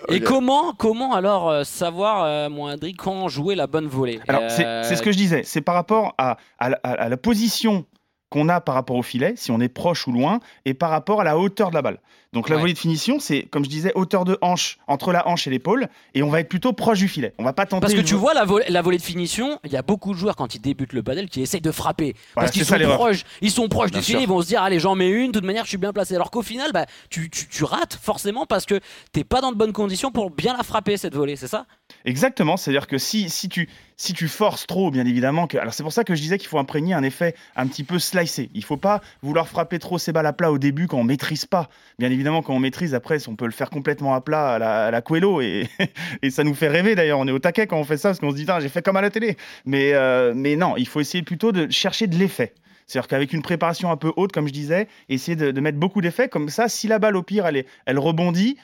Et 0.10 0.20
comment, 0.20 0.74
comment 0.74 1.14
alors 1.14 1.48
euh, 1.52 1.64
savoir, 1.64 2.24
euh, 2.24 2.50
mon 2.50 2.66
Adrien, 2.66 2.94
quand 2.98 3.28
jouer 3.28 3.54
la 3.54 3.68
bonne 3.68 3.86
volée? 3.86 4.20
Alors, 4.28 4.42
Euh, 4.42 4.48
c'est 4.50 4.90
c'est 4.90 4.96
ce 4.96 5.04
que 5.04 5.12
je 5.12 5.18
disais, 5.18 5.44
c'est 5.46 5.62
par 5.62 5.76
rapport 5.76 6.16
à, 6.18 6.38
à 6.58 6.70
la- 6.72 6.80
à 6.84 7.08
la 7.08 7.18
position 7.18 7.86
qu'on 8.32 8.50
a 8.50 8.60
par 8.62 8.74
rapport 8.74 8.96
au 8.96 9.04
filet, 9.04 9.34
si 9.36 9.52
on 9.52 9.60
est 9.60 9.70
proche 9.70 10.08
ou 10.08 10.12
loin, 10.12 10.40
et 10.66 10.74
par 10.74 10.90
rapport 10.90 11.22
à 11.22 11.24
la 11.24 11.38
hauteur 11.38 11.70
de 11.70 11.76
la 11.76 11.84
balle. 11.84 12.00
Donc 12.34 12.48
la 12.48 12.56
Ouais. 12.56 12.62
volée 12.62 12.74
de 12.74 12.78
finition, 12.80 13.20
c'est, 13.20 13.44
comme 13.44 13.66
je 13.66 13.70
disais, 13.70 13.92
hauteur 13.94 14.24
de 14.24 14.38
hanche, 14.42 14.78
entre 14.88 15.12
la 15.12 15.28
hanche 15.28 15.48
et 15.48 15.50
l'épaule, 15.50 15.90
et 16.16 16.24
on 16.24 16.30
va 16.30 16.40
être 16.40 16.48
plutôt 16.48 16.72
proche 16.72 17.00
du 17.00 17.10
filet. 17.10 17.34
On 17.38 17.44
va 17.44 17.52
pas 17.52 17.66
tenter... 17.66 17.82
Parce 17.82 17.94
que 17.94 18.00
tu 18.00 18.14
vo- 18.14 18.22
vois 18.22 18.34
la, 18.34 18.46
volée- 18.46 18.70
la 18.70 18.82
volée 18.82 18.98
de 18.98 19.04
finition, 19.04 19.60
il 19.66 19.72
y 19.74 19.76
a 19.76 19.82
beaucoup 19.82 20.14
de 20.14 20.18
joueurs 20.18 20.38
quand 20.38 20.56
ils 20.56 20.62
débutent 20.62 20.94
le 20.94 21.04
padel 21.04 21.28
qui 21.28 21.42
essayent 21.42 21.60
de 21.60 21.72
frapper 21.74 22.14
parce 22.14 22.24
Voilà, 22.36 22.50
qu'ils 22.52 22.64
sont 22.66 22.96
proches, 22.96 23.24
ils 23.42 23.52
sont 23.52 23.68
proches 23.68 23.92
Bien 23.92 24.00
du 24.00 24.06
filet, 24.06 24.22
ils 24.24 24.30
vont 24.30 24.42
se 24.42 24.48
dire 24.48 24.62
allez 24.64 24.80
j'en 24.80 24.96
mets 24.96 25.10
une, 25.10 25.28
de 25.28 25.40
toute 25.40 25.46
manière 25.46 25.66
je 25.66 25.70
suis 25.70 25.78
bien 25.78 25.92
placé. 25.92 26.16
Alors 26.16 26.32
qu'au 26.32 26.42
final 26.42 26.72
bah 26.72 26.86
tu, 27.10 27.30
tu, 27.30 27.50
tu 27.50 27.66
rates 27.66 28.00
forcément 28.02 28.46
parce 28.46 28.66
que 28.66 28.80
t'es 29.12 29.26
pas 29.26 29.42
dans 29.42 29.52
de 29.52 29.58
bonnes 29.58 29.74
conditions 29.74 30.10
pour 30.12 30.30
bien 30.32 30.56
la 30.56 30.64
frapper 30.64 30.96
cette 30.96 31.14
volée, 31.16 31.36
c'est 31.36 31.48
ça? 31.50 31.66
Exactement, 32.06 32.58
c'est-à-dire 32.58 32.88
que 32.88 32.98
si, 32.98 33.30
si, 33.30 33.50
tu, 33.50 33.70
si 33.98 34.14
tu 34.14 34.28
forces 34.28 34.68
trop, 34.68 34.92
bien 34.92 35.06
évidemment, 35.06 35.48
que... 35.48 35.58
alors 35.58 35.74
c'est 35.74 35.84
pour 35.84 35.94
ça 35.94 36.04
que 36.04 36.16
je 36.16 36.22
disais 36.22 36.38
qu'il 36.38 36.48
faut 36.48 36.60
imprégner 36.60 36.94
un 36.94 37.04
effet 37.04 37.36
un 37.56 37.68
petit 37.68 37.84
peu 37.84 38.00
slicé. 38.00 38.50
Il 38.54 38.64
faut 38.64 38.78
pas 38.78 39.02
vouloir 39.22 39.48
frapper 39.48 39.80
trop 39.80 39.98
ses 39.98 40.12
balles 40.12 40.26
à 40.26 40.34
plat 40.34 40.52
au 40.52 40.58
début 40.58 40.88
quand 40.88 40.98
on 40.98 41.04
maîtrise 41.04 41.46
pas. 41.46 41.70
Bien 42.00 42.12
évidemment, 42.12 42.42
quand 42.42 42.54
on 42.54 42.60
maîtrise, 42.60 42.94
après, 42.94 43.28
on 43.28 43.36
peut 43.36 43.46
le 43.46 43.52
faire 43.52 43.70
complètement 43.70 44.14
à 44.14 44.22
plat 44.22 44.56
à 44.56 44.60
la, 44.60 44.98
à 44.98 45.02
et, 45.42 45.68
et 46.22 46.30
ça 46.30 46.44
nous 46.44 46.56
fait 46.56 46.68
rêver 46.68 46.96
d'ailleurs. 46.96 47.20
On 47.20 47.28
est 47.28 47.32
au 47.32 47.40
taquet 47.40 47.68
quand 47.68 47.78
on 47.78 47.84
fait 47.84 47.98
ça 47.98 48.10
parce 48.10 48.20
qu'on 48.20 48.32
se 48.32 48.36
dit, 48.36 48.46
j'ai 48.60 48.70
fait 48.70 48.82
comme 48.82 48.98
à 48.98 49.02
la 49.02 49.10
télé. 49.10 49.38
Mais, 49.66 49.94
euh, 49.94 50.34
mais 50.36 50.56
non, 50.56 50.76
il 50.78 50.88
faut 50.88 51.00
essayer 51.00 51.24
plutôt 51.24 51.52
de 51.52 51.70
chercher 51.70 52.08
de 52.08 52.16
l'effet. 52.16 52.54
C'est-à-dire 52.92 53.08
qu'avec 53.08 53.32
une 53.32 53.42
préparation 53.42 53.90
un 53.90 53.96
peu 53.96 54.12
haute, 54.18 54.34
comme 54.34 54.48
je 54.48 54.54
disais, 54.54 54.88
essayer 55.08 55.38
de, 55.38 55.52
de 55.52 55.62
mettre 55.62 55.78
beaucoup 55.78 56.02
d'effets. 56.02 56.28
Comme 56.28 56.50
ça, 56.50 56.68
si 56.68 56.88
la 56.90 57.00
balle, 57.00 57.16
au 57.16 57.24
pire, 57.24 57.46
elle, 57.46 57.56
est, 57.56 57.68
elle 57.86 57.98
rebondit, 57.98 58.58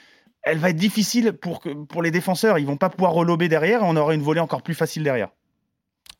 elle 0.50 0.58
va 0.58 0.70
être 0.70 0.76
difficile 0.76 1.32
pour, 1.32 1.60
que- 1.60 1.70
pour 1.84 2.02
les 2.02 2.10
défenseurs. 2.10 2.58
Ils 2.58 2.66
vont 2.66 2.76
pas 2.76 2.90
pouvoir 2.90 3.12
relober 3.12 3.48
derrière 3.48 3.80
et 3.82 3.84
on 3.86 3.96
aura 3.96 4.14
une 4.14 4.22
volée 4.22 4.40
encore 4.40 4.62
plus 4.62 4.74
facile 4.74 5.02
derrière. 5.04 5.28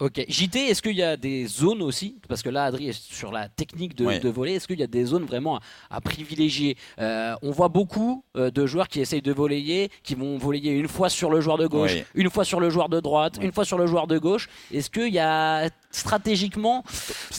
Ok. 0.01 0.25
JT, 0.29 0.69
est-ce 0.69 0.81
qu'il 0.81 0.95
y 0.95 1.03
a 1.03 1.17
des 1.17 1.47
zones 1.47 1.83
aussi? 1.83 2.21
Parce 2.29 2.41
que 2.45 2.49
là, 2.51 2.63
Adri 2.67 2.89
est 2.91 2.93
sur 2.93 3.33
la 3.33 3.49
technique 3.49 3.97
de, 3.97 4.07
Ouais. 4.07 4.21
de 4.21 4.29
voler. 4.29 4.53
Est-ce 4.55 4.69
qu'il 4.69 4.79
y 4.79 4.83
a 4.85 4.87
des 4.87 5.05
zones 5.05 5.25
vraiment 5.25 5.57
à, 5.57 5.61
à 5.91 6.01
privilégier? 6.01 6.77
Euh, 7.01 7.35
On 7.43 7.51
voit 7.51 7.67
beaucoup 7.69 8.23
euh, 8.37 8.53
de 8.53 8.65
joueurs 8.65 8.87
qui 8.87 9.01
essayent 9.01 9.23
de 9.23 9.33
voler, 9.33 9.91
qui 10.05 10.15
vont 10.15 10.39
voler 10.39 10.61
une 10.61 10.87
fois 10.87 11.09
sur 11.09 11.31
le 11.31 11.41
joueur 11.41 11.59
de 11.59 11.67
gauche, 11.67 11.97
une 12.15 12.31
fois 12.31 12.45
sur 12.45 12.61
le 12.61 12.71
joueur 12.71 12.89
de 12.89 13.01
droite, 13.01 13.39
Ouais. 13.39 13.47
une 13.47 13.53
fois 13.53 13.65
sur 13.65 13.77
le 13.77 13.89
joueur 13.89 14.07
de 14.07 14.19
gauche. 14.19 14.49
Est-ce 14.73 14.89
qu'il 14.89 15.13
y 15.13 15.19
a 15.19 15.69
stratégiquement 15.91 16.85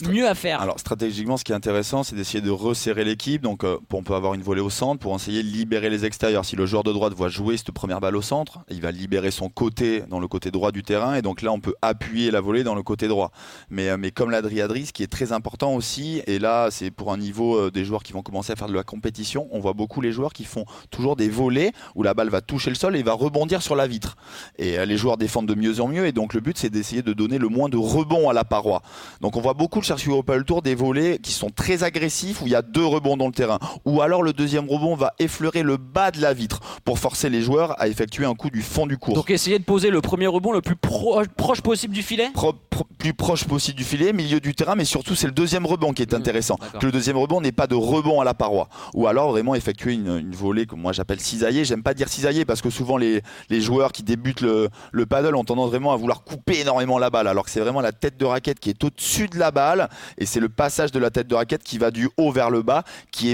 mieux 0.08 0.26
à 0.26 0.34
faire 0.34 0.60
Alors 0.60 0.80
stratégiquement, 0.80 1.36
ce 1.36 1.44
qui 1.44 1.52
est 1.52 1.54
intéressant, 1.54 2.02
c'est 2.02 2.16
d'essayer 2.16 2.40
de 2.40 2.50
resserrer 2.50 3.04
l'équipe. 3.04 3.42
Donc, 3.42 3.64
euh, 3.64 3.78
on 3.92 4.02
peut 4.02 4.14
avoir 4.14 4.34
une 4.34 4.42
volée 4.42 4.60
au 4.60 4.70
centre 4.70 5.00
pour 5.00 5.14
essayer 5.14 5.42
de 5.42 5.48
libérer 5.48 5.90
les 5.90 6.04
extérieurs. 6.04 6.44
Si 6.44 6.56
le 6.56 6.66
joueur 6.66 6.82
de 6.82 6.92
droite 6.92 7.12
voit 7.12 7.28
jouer 7.28 7.56
cette 7.56 7.70
première 7.70 8.00
balle 8.00 8.16
au 8.16 8.22
centre, 8.22 8.60
il 8.70 8.80
va 8.80 8.90
libérer 8.90 9.30
son 9.30 9.48
côté 9.48 10.02
dans 10.08 10.20
le 10.20 10.28
côté 10.28 10.50
droit 10.50 10.72
du 10.72 10.82
terrain, 10.82 11.14
et 11.14 11.22
donc 11.22 11.42
là, 11.42 11.52
on 11.52 11.60
peut 11.60 11.74
appuyer 11.82 12.30
la 12.30 12.40
volée 12.40 12.64
dans 12.64 12.74
le 12.74 12.82
côté 12.82 13.08
droit. 13.08 13.30
Mais, 13.68 13.88
euh, 13.88 13.96
mais 13.96 14.10
comme 14.10 14.30
l'Adriadri, 14.30 14.86
ce 14.86 14.92
qui 14.92 15.02
est 15.02 15.10
très 15.12 15.32
important 15.32 15.74
aussi, 15.74 16.22
et 16.26 16.38
là, 16.38 16.68
c'est 16.70 16.90
pour 16.90 17.12
un 17.12 17.18
niveau 17.18 17.56
euh, 17.56 17.70
des 17.70 17.84
joueurs 17.84 18.02
qui 18.02 18.12
vont 18.12 18.22
commencer 18.22 18.52
à 18.52 18.56
faire 18.56 18.68
de 18.68 18.74
la 18.74 18.82
compétition, 18.82 19.48
on 19.50 19.60
voit 19.60 19.72
beaucoup 19.74 20.00
les 20.00 20.12
joueurs 20.12 20.32
qui 20.32 20.44
font 20.44 20.64
toujours 20.90 21.16
des 21.16 21.28
volées 21.28 21.72
où 21.94 22.02
la 22.02 22.14
balle 22.14 22.30
va 22.30 22.40
toucher 22.40 22.70
le 22.70 22.76
sol 22.76 22.96
et 22.96 23.02
va 23.02 23.12
rebondir 23.12 23.62
sur 23.62 23.76
la 23.76 23.86
vitre. 23.86 24.16
Et 24.58 24.78
euh, 24.78 24.84
les 24.84 24.96
joueurs 24.96 25.16
défendent 25.16 25.46
de 25.46 25.54
mieux 25.54 25.80
en 25.80 25.88
mieux, 25.88 26.06
et 26.06 26.12
donc 26.12 26.34
le 26.34 26.40
but, 26.40 26.58
c'est 26.58 26.70
d'essayer 26.70 27.02
de 27.02 27.12
donner 27.12 27.38
le 27.38 27.48
moins 27.48 27.68
de 27.68 27.76
rebonds 27.76 28.28
à 28.28 28.32
la 28.32 28.44
paroi. 28.50 28.82
Donc 29.22 29.36
on 29.36 29.40
voit 29.40 29.54
beaucoup 29.54 29.78
le 29.80 29.84
Circuit 29.86 30.10
Opel 30.10 30.44
Tour 30.44 30.60
des 30.60 30.74
volets 30.74 31.18
qui 31.22 31.32
sont 31.32 31.48
très 31.48 31.84
agressifs 31.84 32.42
où 32.42 32.46
il 32.46 32.52
y 32.52 32.54
a 32.54 32.60
deux 32.62 32.84
rebonds 32.84 33.16
dans 33.16 33.26
le 33.28 33.32
terrain. 33.32 33.58
Ou 33.86 34.02
alors 34.02 34.22
le 34.22 34.34
deuxième 34.34 34.68
rebond 34.68 34.94
va 34.96 35.14
effleurer 35.18 35.62
le 35.62 35.78
bas 35.78 36.10
de 36.10 36.20
la 36.20 36.34
vitre 36.34 36.60
pour 36.84 36.98
forcer 36.98 37.30
les 37.30 37.40
joueurs 37.40 37.80
à 37.80 37.88
effectuer 37.88 38.26
un 38.26 38.34
coup 38.34 38.50
du 38.50 38.60
fond 38.60 38.86
du 38.86 38.98
cours. 38.98 39.14
Donc 39.14 39.30
essayer 39.30 39.58
de 39.58 39.64
poser 39.64 39.88
le 39.90 40.00
premier 40.02 40.26
rebond 40.26 40.52
le 40.52 40.60
plus 40.60 40.76
pro- 40.76 41.22
proche 41.36 41.62
possible 41.62 41.94
du 41.94 42.02
filet? 42.02 42.28
Pro- 42.34 42.52
pro- 42.68 42.86
plus 42.98 43.14
proche 43.14 43.44
possible 43.44 43.78
du 43.78 43.84
filet, 43.84 44.12
milieu 44.12 44.40
du 44.40 44.54
terrain, 44.54 44.74
mais 44.74 44.84
surtout 44.84 45.14
c'est 45.14 45.26
le 45.28 45.32
deuxième 45.32 45.64
rebond 45.64 45.92
qui 45.94 46.02
est 46.02 46.10
Mmh, 46.12 46.16
intéressant. 46.16 46.56
Que 46.80 46.86
le 46.86 46.92
deuxième 46.92 47.16
rebond 47.16 47.40
n'est 47.40 47.52
pas 47.52 47.68
de 47.68 47.76
rebond 47.76 48.20
à 48.20 48.24
la 48.24 48.34
paroi. 48.34 48.68
Ou 48.94 49.06
alors 49.06 49.30
vraiment 49.30 49.54
effectuer 49.54 49.92
une, 49.94 50.18
une 50.18 50.32
volée 50.34 50.66
que 50.66 50.74
moi 50.74 50.92
j'appelle 50.92 51.20
cisaillée. 51.20 51.64
J'aime 51.64 51.84
pas 51.84 51.94
dire 51.94 52.08
cisaillée 52.08 52.44
parce 52.44 52.60
que 52.62 52.68
souvent 52.68 52.96
les, 52.96 53.22
les 53.48 53.60
joueurs 53.60 53.92
qui 53.92 54.02
débutent 54.02 54.40
le, 54.40 54.68
le 54.90 55.06
paddle 55.06 55.36
ont 55.36 55.44
tendance 55.44 55.70
vraiment 55.70 55.92
à 55.92 55.96
vouloir 55.96 56.24
couper 56.24 56.58
énormément 56.60 56.98
la 56.98 57.08
balle. 57.10 57.28
Alors 57.28 57.44
que 57.44 57.50
c'est 57.50 57.60
vraiment 57.60 57.80
la 57.80 57.92
tête 57.92 58.16
de 58.18 58.24
raquette 58.30 58.60
qui 58.60 58.70
est 58.70 58.84
au-dessus 58.84 59.28
de 59.28 59.38
la 59.38 59.50
balle 59.50 59.88
et 60.18 60.26
c'est 60.26 60.40
le 60.40 60.48
passage 60.48 60.92
de 60.92 60.98
la 60.98 61.10
tête 61.10 61.26
de 61.26 61.34
raquette 61.34 61.62
qui 61.62 61.78
va 61.78 61.90
du 61.90 62.08
haut 62.16 62.32
vers 62.32 62.50
le 62.50 62.62
bas 62.62 62.84
qui, 63.10 63.30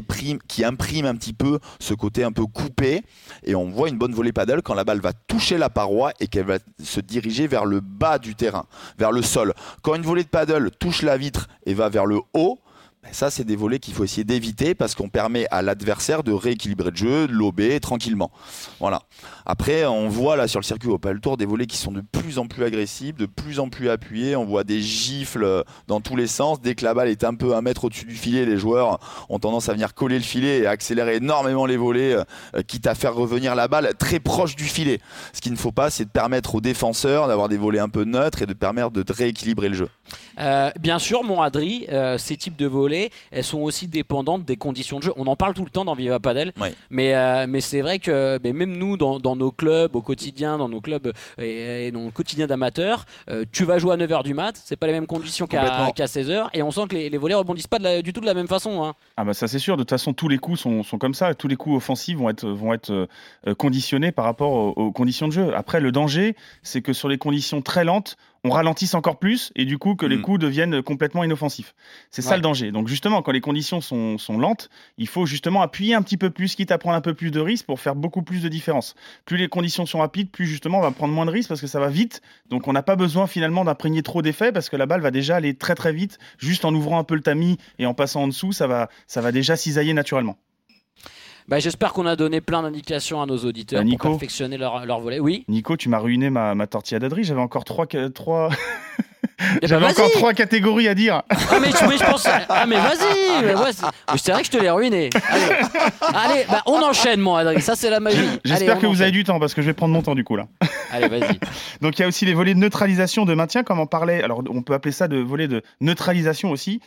imprime 0.64 1.06
un 1.06 1.14
petit 1.14 1.32
peu 1.32 1.58
ce 1.78 1.94
côté 1.94 2.24
un 2.24 2.32
peu 2.32 2.46
coupé. 2.46 3.02
Et 3.44 3.54
on 3.54 3.70
voit 3.70 3.88
une 3.88 3.98
bonne 3.98 4.14
volée 4.14 4.32
paddle 4.32 4.62
quand 4.62 4.74
la 4.74 4.84
balle 4.84 5.00
va 5.00 5.12
toucher 5.12 5.58
la 5.58 5.70
paroi 5.70 6.12
et 6.20 6.26
qu'elle 6.26 6.46
va 6.46 6.58
se 6.82 7.00
diriger 7.00 7.46
vers 7.46 7.64
le 7.64 7.80
bas 7.80 8.18
du 8.18 8.34
terrain, 8.34 8.66
vers 8.98 9.12
le 9.12 9.22
sol. 9.22 9.54
Quand 9.82 9.94
une 9.94 10.02
volée 10.02 10.24
de 10.24 10.28
paddle 10.28 10.70
touche 10.70 11.02
la 11.02 11.16
vitre 11.16 11.48
et 11.64 11.74
va 11.74 11.88
vers 11.88 12.06
le 12.06 12.20
haut, 12.34 12.58
ça, 13.12 13.30
c'est 13.30 13.44
des 13.44 13.56
volets 13.56 13.78
qu'il 13.78 13.94
faut 13.94 14.04
essayer 14.04 14.24
d'éviter 14.24 14.74
parce 14.74 14.94
qu'on 14.94 15.08
permet 15.08 15.46
à 15.50 15.62
l'adversaire 15.62 16.22
de 16.22 16.32
rééquilibrer 16.32 16.90
le 16.90 16.96
jeu, 16.96 17.28
de 17.28 17.32
lober 17.32 17.78
tranquillement. 17.80 18.30
Voilà. 18.80 19.02
Après, 19.44 19.84
on 19.86 20.08
voit 20.08 20.36
là 20.36 20.48
sur 20.48 20.60
le 20.60 20.64
circuit 20.64 20.88
Opel 20.88 21.20
Tour 21.20 21.36
des 21.36 21.46
volets 21.46 21.66
qui 21.66 21.76
sont 21.76 21.92
de 21.92 22.00
plus 22.00 22.38
en 22.38 22.46
plus 22.46 22.64
agressifs, 22.64 23.14
de 23.14 23.26
plus 23.26 23.60
en 23.60 23.68
plus 23.68 23.88
appuyés. 23.88 24.36
On 24.36 24.44
voit 24.44 24.64
des 24.64 24.80
gifles 24.80 25.64
dans 25.86 26.00
tous 26.00 26.16
les 26.16 26.26
sens. 26.26 26.60
Dès 26.60 26.74
que 26.74 26.84
la 26.84 26.94
balle 26.94 27.08
est 27.08 27.24
un 27.24 27.34
peu 27.34 27.54
un 27.54 27.62
mètre 27.62 27.84
au-dessus 27.84 28.06
du 28.06 28.16
filet, 28.16 28.44
les 28.44 28.58
joueurs 28.58 28.98
ont 29.28 29.38
tendance 29.38 29.68
à 29.68 29.72
venir 29.72 29.94
coller 29.94 30.18
le 30.18 30.24
filet 30.24 30.58
et 30.58 30.66
accélérer 30.66 31.16
énormément 31.16 31.66
les 31.66 31.76
volets, 31.76 32.14
euh, 32.14 32.62
quitte 32.66 32.86
à 32.86 32.94
faire 32.94 33.14
revenir 33.14 33.54
la 33.54 33.68
balle 33.68 33.92
très 33.98 34.20
proche 34.20 34.56
du 34.56 34.64
filet. 34.64 35.00
Ce 35.32 35.40
qu'il 35.40 35.52
ne 35.52 35.58
faut 35.58 35.72
pas, 35.72 35.90
c'est 35.90 36.04
de 36.04 36.10
permettre 36.10 36.54
aux 36.54 36.60
défenseurs 36.60 37.28
d'avoir 37.28 37.48
des 37.48 37.56
volets 37.56 37.78
un 37.78 37.88
peu 37.88 38.04
neutres 38.04 38.42
et 38.42 38.46
de 38.46 38.54
permettre 38.54 38.90
de 38.90 39.04
rééquilibrer 39.12 39.68
le 39.68 39.74
jeu. 39.74 39.88
Euh, 40.38 40.70
bien 40.78 40.98
sûr, 40.98 41.24
mon 41.24 41.40
Adri, 41.40 41.86
euh, 41.90 42.18
ces 42.18 42.36
types 42.36 42.56
de 42.56 42.66
volets, 42.66 42.95
elles 43.30 43.44
sont 43.44 43.60
aussi 43.60 43.86
dépendantes 43.88 44.44
des 44.44 44.56
conditions 44.56 44.98
de 44.98 45.04
jeu. 45.04 45.12
On 45.16 45.26
en 45.26 45.36
parle 45.36 45.54
tout 45.54 45.64
le 45.64 45.70
temps 45.70 45.84
dans 45.84 45.94
Viva 45.94 46.18
Padel, 46.20 46.52
mais, 46.90 47.14
euh, 47.14 47.46
mais 47.48 47.60
c'est 47.60 47.80
vrai 47.80 47.98
que 47.98 48.38
mais 48.44 48.52
même 48.52 48.76
nous, 48.76 48.96
dans, 48.96 49.18
dans 49.18 49.36
nos 49.36 49.50
clubs, 49.50 49.94
au 49.96 50.02
quotidien, 50.02 50.58
dans 50.58 50.68
nos 50.68 50.80
clubs 50.80 51.12
et, 51.38 51.86
et 51.86 51.90
dans 51.90 52.04
le 52.04 52.10
quotidien 52.10 52.46
d'amateurs, 52.46 53.04
euh, 53.30 53.44
tu 53.52 53.64
vas 53.64 53.78
jouer 53.78 53.94
à 53.94 53.96
9h 53.96 54.22
du 54.22 54.34
mat, 54.34 54.60
c'est 54.64 54.76
pas 54.76 54.86
les 54.86 54.92
mêmes 54.92 55.06
conditions 55.06 55.46
qu'à 55.46 55.60
Complètement. 55.60 55.92
qu'à 55.92 56.06
16h, 56.06 56.48
et 56.54 56.62
on 56.62 56.70
sent 56.70 56.82
que 56.88 56.94
les, 56.96 57.10
les 57.10 57.18
volets 57.18 57.34
rebondissent 57.34 57.66
pas 57.66 57.78
de 57.78 57.84
la- 57.84 58.02
du 58.02 58.12
tout 58.12 58.20
de 58.20 58.26
la 58.26 58.34
même 58.34 58.48
façon. 58.48 58.84
hein. 58.84 58.94
Ah 59.16 59.24
bah 59.24 59.34
ça 59.34 59.48
c'est 59.48 59.58
sûr, 59.58 59.76
de 59.76 59.82
toute 59.82 59.90
façon 59.90 60.12
tous 60.12 60.28
les 60.28 60.38
coups 60.38 60.60
sont, 60.60 60.82
sont 60.82 60.98
comme 60.98 61.14
ça, 61.14 61.34
tous 61.34 61.48
les 61.48 61.56
coups 61.56 61.76
offensifs 61.76 62.16
vont 62.16 62.28
être, 62.30 62.46
vont 62.48 62.72
être 62.72 62.90
euh, 63.46 63.54
conditionnés 63.54 64.12
par 64.12 64.24
rapport 64.24 64.52
aux, 64.52 64.70
aux 64.70 64.92
conditions 64.92 65.28
de 65.28 65.32
jeu. 65.32 65.54
Après 65.54 65.80
le 65.80 65.92
danger, 65.92 66.36
c'est 66.62 66.82
que 66.82 66.92
sur 66.92 67.08
les 67.08 67.18
conditions 67.18 67.62
très 67.62 67.84
lentes, 67.84 68.16
on 68.46 68.50
ralentisse 68.50 68.94
encore 68.94 69.18
plus 69.18 69.50
et 69.56 69.64
du 69.64 69.76
coup 69.76 69.96
que 69.96 70.06
les 70.06 70.18
Mm. 70.18 70.22
coups 70.22 70.38
deviennent 70.38 70.82
complètement 70.82 71.24
inoffensifs. 71.24 71.74
C'est 72.10 72.22
ça 72.22 72.36
le 72.36 72.42
danger. 72.42 72.70
Donc 72.70 72.86
justement, 72.86 73.20
quand 73.22 73.32
les 73.32 73.40
conditions 73.40 73.80
sont, 73.80 74.18
sont 74.18 74.38
lentes, 74.38 74.70
il 74.98 75.08
faut 75.08 75.26
justement 75.26 75.62
appuyer 75.62 75.94
un 75.94 76.02
petit 76.02 76.16
peu 76.16 76.30
plus, 76.30 76.54
quitte 76.54 76.70
à 76.70 76.78
prendre 76.78 76.96
un 76.96 77.00
peu 77.00 77.12
plus 77.14 77.30
de 77.32 77.40
risques 77.40 77.66
pour 77.66 77.80
faire 77.80 77.96
beaucoup 77.96 78.22
plus 78.22 78.42
de 78.42 78.48
différence. 78.48 78.94
Plus 79.24 79.36
les 79.36 79.48
conditions 79.48 79.84
sont 79.84 79.98
rapides, 79.98 80.30
plus 80.30 80.46
justement 80.46 80.78
on 80.78 80.82
va 80.82 80.92
prendre 80.92 81.12
moins 81.12 81.26
de 81.26 81.32
risques 81.32 81.48
parce 81.48 81.60
que 81.60 81.66
ça 81.66 81.80
va 81.80 81.88
vite. 81.88 82.22
Donc 82.48 82.68
on 82.68 82.72
n'a 82.72 82.82
pas 82.82 82.94
besoin 82.96 83.26
finalement 83.26 83.64
d'imprégner 83.64 84.02
trop 84.02 84.22
d'effets 84.22 84.52
parce 84.52 84.68
que 84.68 84.76
la 84.76 84.86
balle 84.86 85.00
va 85.00 85.10
déjà 85.10 85.36
aller 85.36 85.54
très 85.54 85.74
très 85.74 85.92
vite, 85.92 86.18
juste 86.38 86.64
en 86.64 86.72
ouvrant 86.72 86.98
un 87.00 87.04
peu 87.04 87.16
le 87.16 87.22
tamis 87.22 87.58
et 87.80 87.86
en 87.86 87.94
passant 87.94 88.22
en 88.22 88.28
dessous, 88.28 88.52
ça 88.52 88.66
va, 88.68 88.88
ça 89.08 89.20
va 89.20 89.32
déjà 89.32 89.56
cisailler 89.56 89.92
naturellement. 89.92 90.36
Bah, 91.48 91.58
J'espère 91.58 91.92
qu'on 91.92 92.06
a 92.06 92.16
donné 92.16 92.40
plein 92.40 92.62
d'indications 92.62 93.22
à 93.22 93.26
nos 93.26 93.38
auditeurs 93.38 93.80
Bah, 93.80 93.84
Nico. 93.84 94.08
pour 94.08 94.18
perfectionner 94.18 94.58
leur, 94.58 94.84
leur 94.84 95.00
volet. 95.00 95.20
Oui. 95.20 95.44
Nico, 95.48 95.76
tu 95.76 95.88
m'as 95.88 95.98
ruiné 95.98 96.30
ma, 96.30 96.54
ma 96.54 96.66
tortilla 96.66 96.98
d'adri. 96.98 97.24
J'avais 97.24 97.40
encore 97.40 97.64
trois, 97.64 97.86
trois... 98.14 98.50
Eh 99.38 99.60
ben, 99.60 99.68
J'avais 99.68 99.86
encore 99.86 100.10
trois 100.12 100.32
catégories 100.32 100.88
à 100.88 100.94
dire. 100.94 101.22
Ah 101.28 101.58
mais, 101.60 101.68
oui, 101.86 101.96
je 102.00 102.04
pense. 102.10 102.26
Ah 102.48 102.64
mais 102.66 102.76
vas-y. 102.76 103.54
ouais, 103.54 103.72
c'est 104.16 104.32
vrai 104.32 104.40
que 104.40 104.46
je 104.46 104.50
te 104.52 104.56
l'ai 104.56 104.70
ruiné. 104.70 105.10
Allez, 105.28 105.44
Allez, 106.14 106.44
bah, 106.50 106.62
on 106.64 106.80
enchaîne, 106.82 107.20
mon 107.20 107.34
Adrien. 107.34 107.60
Ça 107.60 107.76
c'est 107.76 107.90
la 107.90 108.00
magie. 108.00 108.16
J'espère 108.44 108.78
que 108.78 108.86
vous 108.86 109.02
avez 109.02 109.10
du 109.10 109.24
temps 109.24 109.38
parce 109.38 109.52
que 109.52 109.60
je 109.60 109.66
vais 109.66 109.74
prendre 109.74 109.92
mon 109.92 110.00
temps 110.00 110.14
du 110.14 110.24
coup 110.24 110.36
là. 110.36 110.46
Allez, 110.90 111.08
vas-y. 111.08 111.38
Donc 111.82 111.98
il 111.98 112.02
y 112.02 112.04
a 112.04 112.08
aussi 112.08 112.24
les 112.24 112.32
volets 112.32 112.54
de 112.54 112.58
neutralisation, 112.60 113.26
de 113.26 113.34
maintien, 113.34 113.62
comme 113.62 113.78
on 113.78 113.86
parlait. 113.86 114.22
Alors 114.22 114.42
on 114.48 114.62
peut 114.62 114.72
appeler 114.72 114.92
ça 114.92 115.06
de 115.06 115.18
volets 115.18 115.48
de 115.48 115.62
neutralisation 115.82 116.50
aussi. 116.50 116.80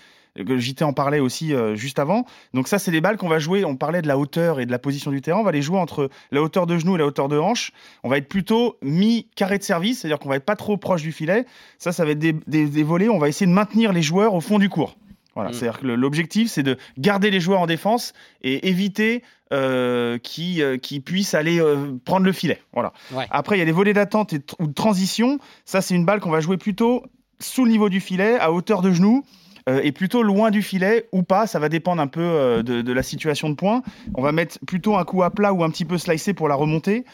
JT 0.58 0.84
en 0.84 0.94
parlait 0.94 1.20
aussi 1.20 1.54
euh, 1.54 1.76
juste 1.76 2.00
avant. 2.00 2.26
Donc 2.54 2.68
ça, 2.68 2.80
c'est 2.80 2.92
des 2.92 3.02
balles 3.02 3.18
qu'on 3.18 3.28
va 3.30 3.40
jouer. 3.40 3.66
On 3.66 3.76
parlait 3.76 4.02
de 4.02 4.08
la 4.08 4.18
hauteur 4.18 4.60
et 4.60 4.66
de 4.66 4.72
la 4.72 4.80
position 4.80 5.12
du 5.12 5.22
terrain. 5.22 5.40
On 5.40 5.44
va 5.44 5.52
les 5.52 5.62
jouer 5.62 5.80
entre 5.80 6.10
la 6.32 6.42
hauteur 6.42 6.68
de 6.68 6.78
genou 6.78 6.96
et 6.96 7.00
la 7.00 7.06
hauteur 7.06 7.28
de 7.28 7.38
hanche. 7.38 7.72
On 8.04 8.10
va 8.10 8.18
être 8.18 8.28
plutôt 8.30 8.78
mi-carré 8.82 9.58
de 9.58 9.64
service, 9.64 10.00
c'est-à-dire 10.00 10.20
qu'on 10.20 10.30
va 10.30 10.36
être 10.36 10.46
pas 10.46 10.56
trop 10.56 10.78
proche 10.78 11.02
du 11.02 11.12
filet. 11.12 11.46
Ça, 11.78 11.92
ça 11.92 12.06
va 12.06 12.12
être 12.12 12.20
des, 12.20 12.34
des, 12.48 12.66
des 12.66 12.84
volets. 12.84 13.10
On 13.10 13.20
va 13.20 13.30
essayer 13.30 13.48
de 13.48 13.54
maintenir 13.54 13.94
les 13.94 14.02
joueurs 14.02 14.34
au 14.34 14.42
fond 14.42 14.60
du 14.60 14.70
court. 14.70 14.96
Voilà, 15.36 15.52
Mm. 15.52 15.54
c'est-à-dire 15.54 15.80
que 15.80 15.88
l'objectif, 15.88 16.50
c'est 16.50 16.64
de 16.64 16.78
garder 16.98 17.32
les 17.32 17.40
joueurs 17.40 17.62
en 17.62 17.68
défense 17.68 18.14
et 18.42 18.68
éviter 18.68 19.24
euh, 19.54 20.18
qu'ils 20.18 20.62
euh, 20.62 20.78
puissent 21.04 21.34
aller 21.34 21.60
euh, 21.60 21.98
prendre 22.04 22.26
le 22.26 22.32
filet. 22.32 22.62
Voilà. 22.74 22.94
Ouais. 23.12 23.26
Après, 23.30 23.56
il 23.56 23.60
y 23.60 23.62
a 23.62 23.66
des 23.66 23.72
volets 23.72 23.94
d'attente 23.94 24.34
ou 24.60 24.68
de 24.68 24.74
transition. 24.74 25.40
Ça, 25.66 25.82
c'est 25.82 25.96
une 25.96 26.06
balle 26.06 26.20
qu'on 26.20 26.30
va 26.32 26.40
jouer 26.42 26.58
plutôt 26.58 27.04
sous 27.40 27.64
le 27.64 27.72
niveau 27.72 27.90
du 27.90 28.00
filet, 28.00 28.38
à 28.38 28.52
hauteur 28.52 28.82
de 28.82 28.92
genou. 28.92 29.24
Euh, 29.68 29.82
et 29.84 29.92
plutôt 29.92 30.24
loin 30.24 30.52
du 30.52 30.62
filet 30.62 31.08
ou 31.12 31.24
pas, 31.24 31.48
ça 31.48 31.60
va 31.60 31.70
dépendre 31.70 32.02
un 32.02 32.08
peu 32.08 32.22
euh, 32.22 32.64
de, 32.64 32.94
la 32.94 33.04
situation 33.04 33.50
de 33.50 33.56
point. 33.56 33.82
On 34.16 34.22
va 34.22 34.32
mettre 34.32 34.60
plutôt 34.66 34.96
un 34.96 35.04
coup 35.04 35.24
à 35.24 35.32
plat 35.32 35.54
ou 35.54 35.64
un 35.64 35.70
petit 35.70 35.86
peu 35.86 35.98
slicé 35.98 36.34
pour 36.34 36.48
la 36.48 36.56
remontée. 36.56 37.06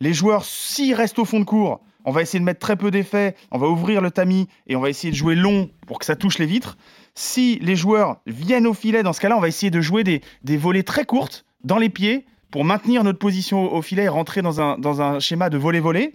Les 0.00 0.12
joueurs, 0.12 0.44
s'ils 0.44 0.94
restent 0.94 1.18
au 1.18 1.24
fond 1.24 1.40
de 1.40 1.44
cours, 1.44 1.80
on 2.04 2.10
va 2.10 2.22
essayer 2.22 2.40
de 2.40 2.44
mettre 2.44 2.58
très 2.58 2.76
peu 2.76 2.90
d'effets, 2.90 3.36
on 3.52 3.58
va 3.58 3.68
ouvrir 3.68 4.00
le 4.00 4.10
tamis 4.10 4.48
et 4.66 4.74
on 4.74 4.80
va 4.80 4.90
essayer 4.90 5.12
de 5.12 5.16
jouer 5.16 5.36
long 5.36 5.70
pour 5.86 6.00
que 6.00 6.04
ça 6.04 6.16
touche 6.16 6.38
les 6.38 6.46
vitres. 6.46 6.76
Si 7.14 7.58
les 7.62 7.76
joueurs 7.76 8.16
viennent 8.26 8.66
au 8.66 8.74
filet, 8.74 9.02
dans 9.02 9.12
ce 9.12 9.20
cas-là, 9.20 9.36
on 9.36 9.40
va 9.40 9.48
essayer 9.48 9.70
de 9.70 9.80
jouer 9.80 10.02
des, 10.02 10.20
des 10.42 10.56
volées 10.56 10.82
très 10.82 11.04
courtes 11.04 11.44
dans 11.62 11.78
les 11.78 11.90
pieds 11.90 12.26
pour 12.50 12.64
maintenir 12.64 13.04
notre 13.04 13.18
position 13.18 13.64
au, 13.64 13.76
au 13.76 13.82
filet 13.82 14.04
et 14.04 14.08
rentrer 14.08 14.42
dans 14.42 14.60
un, 14.60 14.78
dans 14.78 15.02
un 15.02 15.20
schéma 15.20 15.50
de 15.50 15.58
volet-volet. 15.58 16.12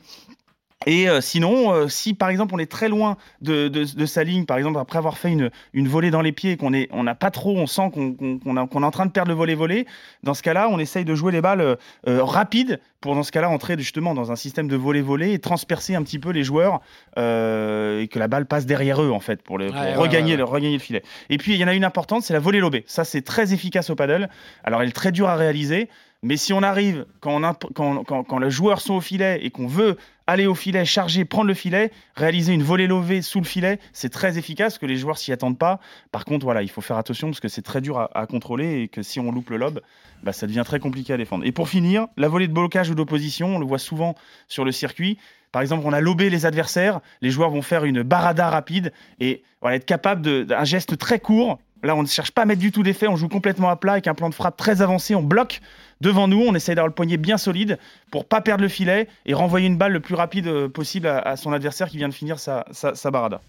Et 0.86 1.09
euh, 1.09 1.21
sinon, 1.21 1.73
euh, 1.73 1.88
si 1.88 2.13
par 2.13 2.30
exemple 2.30 2.53
on 2.53 2.59
est 2.59 2.71
très 2.71 2.88
loin 2.88 3.17
de, 3.41 3.67
de- 3.67 3.84
de 3.84 4.05
sa 4.05 4.23
ligne, 4.23 4.45
par 4.45 4.57
exemple 4.57 4.78
après 4.78 4.99
avoir 4.99 5.17
fait 5.17 5.32
une, 5.32 5.49
une 5.73 5.88
volée 5.88 6.11
dans 6.11 6.21
les 6.21 6.32
pieds 6.32 6.51
et 6.51 6.57
qu'on 6.57 6.71
est, 6.71 6.88
on 6.91 7.03
n'a 7.03 7.15
pas 7.15 7.32
trop, 7.32 7.57
on 7.57 7.65
sent 7.65 7.89
qu'on 7.91 8.13
qu'on- 8.13 8.38
qu'on 8.38 8.57
a- 8.57 8.67
qu'on 8.67 8.84
est 8.84 8.86
en 8.86 8.91
train 8.91 9.07
de 9.07 9.11
perdre 9.11 9.30
le 9.32 9.36
volet-volet, 9.36 9.86
dans 10.21 10.36
ce 10.36 10.43
cas-là, 10.43 10.67
on 10.69 10.78
essaye 10.78 11.03
de 11.03 11.15
jouer 11.15 11.32
les 11.32 11.41
balles 11.41 11.61
euh, 12.07 12.23
rapides 12.23 12.80
pour 13.01 13.15
dans 13.15 13.23
ce 13.23 13.32
cas-là 13.32 13.49
entrer 13.49 13.75
justement 13.78 14.13
dans 14.13 14.32
un 14.32 14.36
système 14.36 14.67
de 14.67 14.75
volet-volet 14.75 15.34
et 15.34 15.39
transpercer 15.39 15.95
un 15.95 16.03
petit 16.03 16.19
peu 16.19 16.30
les 16.30 16.43
joueurs 16.43 16.80
et 17.17 18.07
que 18.07 18.19
la 18.19 18.28
balle 18.28 18.45
passe 18.45 18.65
derrière 18.65 19.01
eux 19.01 19.11
en 19.11 19.19
fait 19.19 19.41
pour, 19.41 19.57
le, 19.57 19.67
pour 19.67 19.75
Ouais, 19.75 19.88
ouais, 19.88 19.95
regagner, 19.95 20.32
ouais, 20.34 20.38
Le, 20.38 20.43
regagner 20.43 20.73
le 20.73 20.80
filet. 20.80 21.03
Et 21.30 21.38
puis 21.38 21.53
il 21.53 21.59
y 21.59 21.63
en 21.63 21.67
a 21.67 21.73
une 21.73 21.86
importante, 21.86 22.23
c'est 22.23 22.34
la 22.34 22.39
volée 22.39 22.59
lobée. 22.59 22.84
Ça 22.88 23.03
c'est 23.03 23.21
très 23.23 23.53
efficace 23.53 23.89
au 23.89 23.95
paddle. 23.95 24.30
Alors 24.63 24.82
elle 24.84 24.89
est 24.89 24.93
très 24.93 25.11
dure 25.11 25.28
à 25.30 25.36
réaliser, 25.36 25.89
mais 26.24 26.38
si 26.38 26.51
on 26.53 26.63
arrive 26.63 27.05
quand, 27.20 27.36
on 27.36 27.43
imp- 27.43 28.80
sont 28.80 28.93
au 28.93 29.01
filet 29.01 29.39
et 29.43 29.51
qu'on 29.51 29.68
veut 29.68 29.97
aller 30.26 30.47
au 30.47 30.55
filet, 30.55 30.84
charger, 30.84 31.26
prendre 31.26 31.47
le 31.47 31.53
filet, 31.53 31.91
réaliser 32.15 32.53
une 32.53 32.63
volée 32.63 32.88
levée 32.88 33.22
sous 33.22 33.39
le 33.39 33.45
filet, 33.45 33.80
c'est 33.93 34.09
très 34.09 34.38
efficace 34.38 34.78
que 34.78 34.86
les 34.86 34.97
joueurs 34.97 35.18
s'y 35.18 35.32
attendent 35.32 35.57
pas. 35.57 35.80
Par 36.11 36.26
contre, 36.26 36.45
voilà, 36.45 36.63
il 36.63 36.70
faut 36.70 36.82
faire 36.82 36.97
attention 36.97 37.28
parce 37.28 37.39
que 37.39 37.47
c'est 37.47 37.61
très 37.61 37.82
dur 37.82 38.09
à, 38.13 38.28
contrôler 38.28 38.82
et 38.82 38.88
que 38.88 39.03
si 39.03 39.20
on 39.20 39.32
loupe 39.32 39.51
le 39.51 39.57
lob, 39.57 39.82
bah, 40.24 40.34
ça 40.34 40.47
devient 40.47 40.63
très 40.65 40.80
compliqué 40.80 41.13
à 41.13 41.18
défendre. 41.18 41.45
Et 41.45 41.51
pour 41.51 41.70
finir, 41.70 42.07
la 42.18 42.28
volée 42.28 42.47
de 42.47 42.53
blocage 42.53 42.89
ou 42.89 42.95
d'opposition, 42.95 43.55
on 43.55 43.59
le 43.59 43.65
voit 43.65 43.80
souvent 43.80 44.15
sur 44.47 44.65
le 44.65 44.72
circuit. 44.72 45.18
Par 45.51 45.61
exemple, 45.61 45.84
on 45.86 45.93
a 45.93 46.01
lobé 46.01 46.30
les 46.30 46.45
adversaires, 46.45 46.99
les 47.22 47.30
joueurs 47.32 47.51
vont 47.51 47.61
faire 47.61 47.86
une 47.86 48.03
barada 48.03 48.49
rapide 48.49 48.91
et 49.20 49.43
être 49.65 49.86
capable 49.86 50.45
d'un 50.45 50.63
geste 50.65 50.97
très 50.97 51.20
court. 51.20 51.59
Là, 51.84 51.95
on 51.95 52.01
ne 52.01 52.07
cherche 52.07 52.32
pas 52.32 52.43
à 52.43 52.45
mettre 52.45 52.61
du 52.61 52.71
tout 52.71 52.84
d'effet, 52.84 53.07
on 53.07 53.15
joue 53.15 53.30
complètement 53.30 53.69
à 53.69 53.75
plat 53.75 53.93
avec 53.93 54.07
un 54.07 54.13
plan 54.13 54.30
de 54.30 54.36
frappe 54.36 54.57
très 54.57 54.82
avancé, 54.82 55.15
on 55.15 55.23
bloque 55.23 55.61
devant 56.01 56.28
nous, 56.28 56.41
on 56.41 56.55
essaye 56.55 56.75
d'avoir 56.75 56.88
le 56.88 56.93
poignet 56.93 57.17
bien 57.17 57.38
solide 57.38 57.78
pour 58.11 58.25
pas 58.25 58.41
perdre 58.41 58.63
le 58.63 58.69
filet 58.69 59.07
et 59.25 59.34
renvoyer 59.34 59.67
une 59.67 59.78
balle 59.78 59.93
le 59.93 59.99
plus 59.99 60.15
rapide 60.15 60.47
euh, 60.47 60.69
possible 60.69 61.07
à, 61.07 61.36
son 61.36 61.53
adversaire 61.53 61.89
qui 61.89 61.97
vient 61.97 62.09
de 62.09 62.13
finir 62.13 62.39
sa 62.39 62.63
barada. 63.11 63.41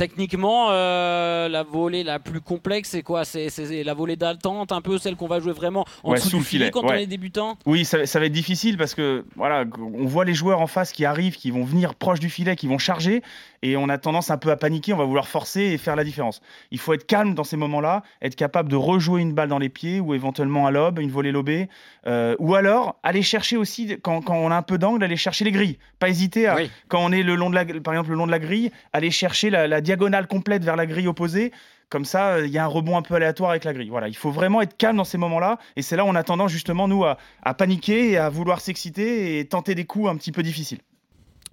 Techniquement, 0.00 0.68
euh, 0.70 1.46
la 1.50 1.62
volée 1.62 2.02
la 2.04 2.18
plus 2.18 2.40
complexe, 2.40 2.88
c'est 2.88 3.02
quoi? 3.02 3.26
C'est 3.26 3.50
la 3.84 3.92
volée 3.92 4.16
d'attente, 4.16 4.72
un 4.72 4.80
peu 4.80 4.96
celle 4.96 5.14
qu'on 5.14 5.26
va 5.26 5.40
jouer 5.40 5.52
vraiment 5.52 5.84
en 6.02 6.12
Ouais, 6.12 6.16
dessous 6.16 6.30
sous 6.30 6.36
du 6.36 6.42
le 6.42 6.46
filet 6.48 6.64
filet, 6.64 6.70
quand 6.70 6.84
on 6.84 6.92
est 6.94 7.06
débutant? 7.06 7.58
Oui, 7.66 7.84
ça, 7.84 8.06
ça 8.06 8.18
va 8.18 8.24
être 8.24 8.32
difficile 8.32 8.78
parce 8.78 8.94
que 8.94 9.26
voilà, 9.36 9.64
on 9.78 10.06
voit 10.06 10.24
les 10.24 10.32
joueurs 10.32 10.62
en 10.62 10.66
face 10.66 10.92
qui 10.92 11.04
arrivent, 11.04 11.36
qui 11.36 11.50
vont 11.50 11.64
venir 11.64 11.94
proche 11.94 12.18
du 12.18 12.30
filet, 12.30 12.56
qui 12.56 12.66
vont 12.66 12.78
charger, 12.78 13.22
et 13.62 13.76
on 13.76 13.90
a 13.90 13.98
tendance 13.98 14.30
un 14.30 14.38
peu 14.38 14.50
à 14.50 14.56
paniquer, 14.56 14.94
on 14.94 14.96
va 14.96 15.04
vouloir 15.04 15.28
forcer 15.28 15.60
et 15.60 15.76
faire 15.76 15.96
la 15.96 16.04
différence. 16.04 16.40
Il 16.70 16.78
faut 16.78 16.94
être 16.94 17.06
calme 17.06 17.34
dans 17.34 17.44
ces 17.44 17.58
moments-là, 17.58 18.02
être 18.22 18.36
capable 18.36 18.70
de 18.70 18.76
rejouer 18.76 19.20
une 19.20 19.34
balle 19.34 19.50
dans 19.50 19.58
les 19.58 19.68
pieds 19.68 20.00
ou 20.00 20.14
éventuellement 20.14 20.66
un 20.66 20.70
lob, 20.70 20.98
une 20.98 21.10
volée 21.10 21.30
lobée, 21.30 21.68
euh, 22.06 22.34
ou 22.38 22.54
alors 22.54 22.96
aller 23.02 23.20
chercher 23.20 23.58
aussi 23.58 23.98
quand, 24.00 24.22
quand 24.22 24.36
on 24.36 24.50
a 24.50 24.56
un 24.56 24.62
peu 24.62 24.78
d'angle, 24.78 25.04
aller 25.04 25.18
chercher 25.18 25.44
les 25.44 25.52
grilles. 25.52 25.76
Pas 25.98 26.08
hésiter 26.08 26.46
à, 26.46 26.54
Oui. 26.56 26.70
quand 26.88 27.04
on 27.04 27.12
est 27.12 27.22
le 27.22 27.34
long 27.34 27.50
de 27.50 27.54
la, 27.54 27.66
par 27.66 27.92
exemple 27.92 28.08
le 28.08 28.16
long 28.16 28.26
de 28.26 28.30
la 28.30 28.38
grille, 28.38 28.70
aller 28.94 29.10
chercher 29.10 29.50
la, 29.50 29.68
la 29.68 29.82
diagonale 29.90 30.28
complète 30.28 30.62
vers 30.64 30.76
la 30.76 30.86
grille 30.86 31.08
opposée. 31.08 31.50
Comme 31.88 32.04
ça, 32.04 32.34
euh, 32.34 32.46
il 32.46 32.52
y 32.52 32.58
a 32.58 32.64
un 32.64 32.68
rebond 32.68 32.96
un 32.96 33.02
peu 33.02 33.14
aléatoire 33.14 33.50
avec 33.50 33.64
la 33.64 33.72
grille. 33.72 33.88
Voilà, 33.88 34.06
il 34.06 34.16
faut 34.16 34.30
vraiment 34.30 34.60
être 34.60 34.76
calme 34.76 34.96
dans 34.96 35.04
ces 35.04 35.18
moments-là. 35.18 35.58
Et 35.74 35.82
c'est 35.82 35.96
là 35.96 36.04
où 36.04 36.08
on 36.08 36.14
a 36.14 36.22
tendance 36.22 36.52
justement, 36.52 36.86
nous, 36.86 37.04
à, 37.04 37.54
paniquer 37.54 38.12
et 38.12 38.16
à 38.16 38.28
vouloir 38.28 38.60
s'exciter 38.60 39.40
et 39.40 39.46
tenter 39.46 39.74
des 39.74 39.86
coups 39.86 40.08
un 40.08 40.16
petit 40.16 40.30
peu 40.30 40.44
difficiles. 40.44 40.78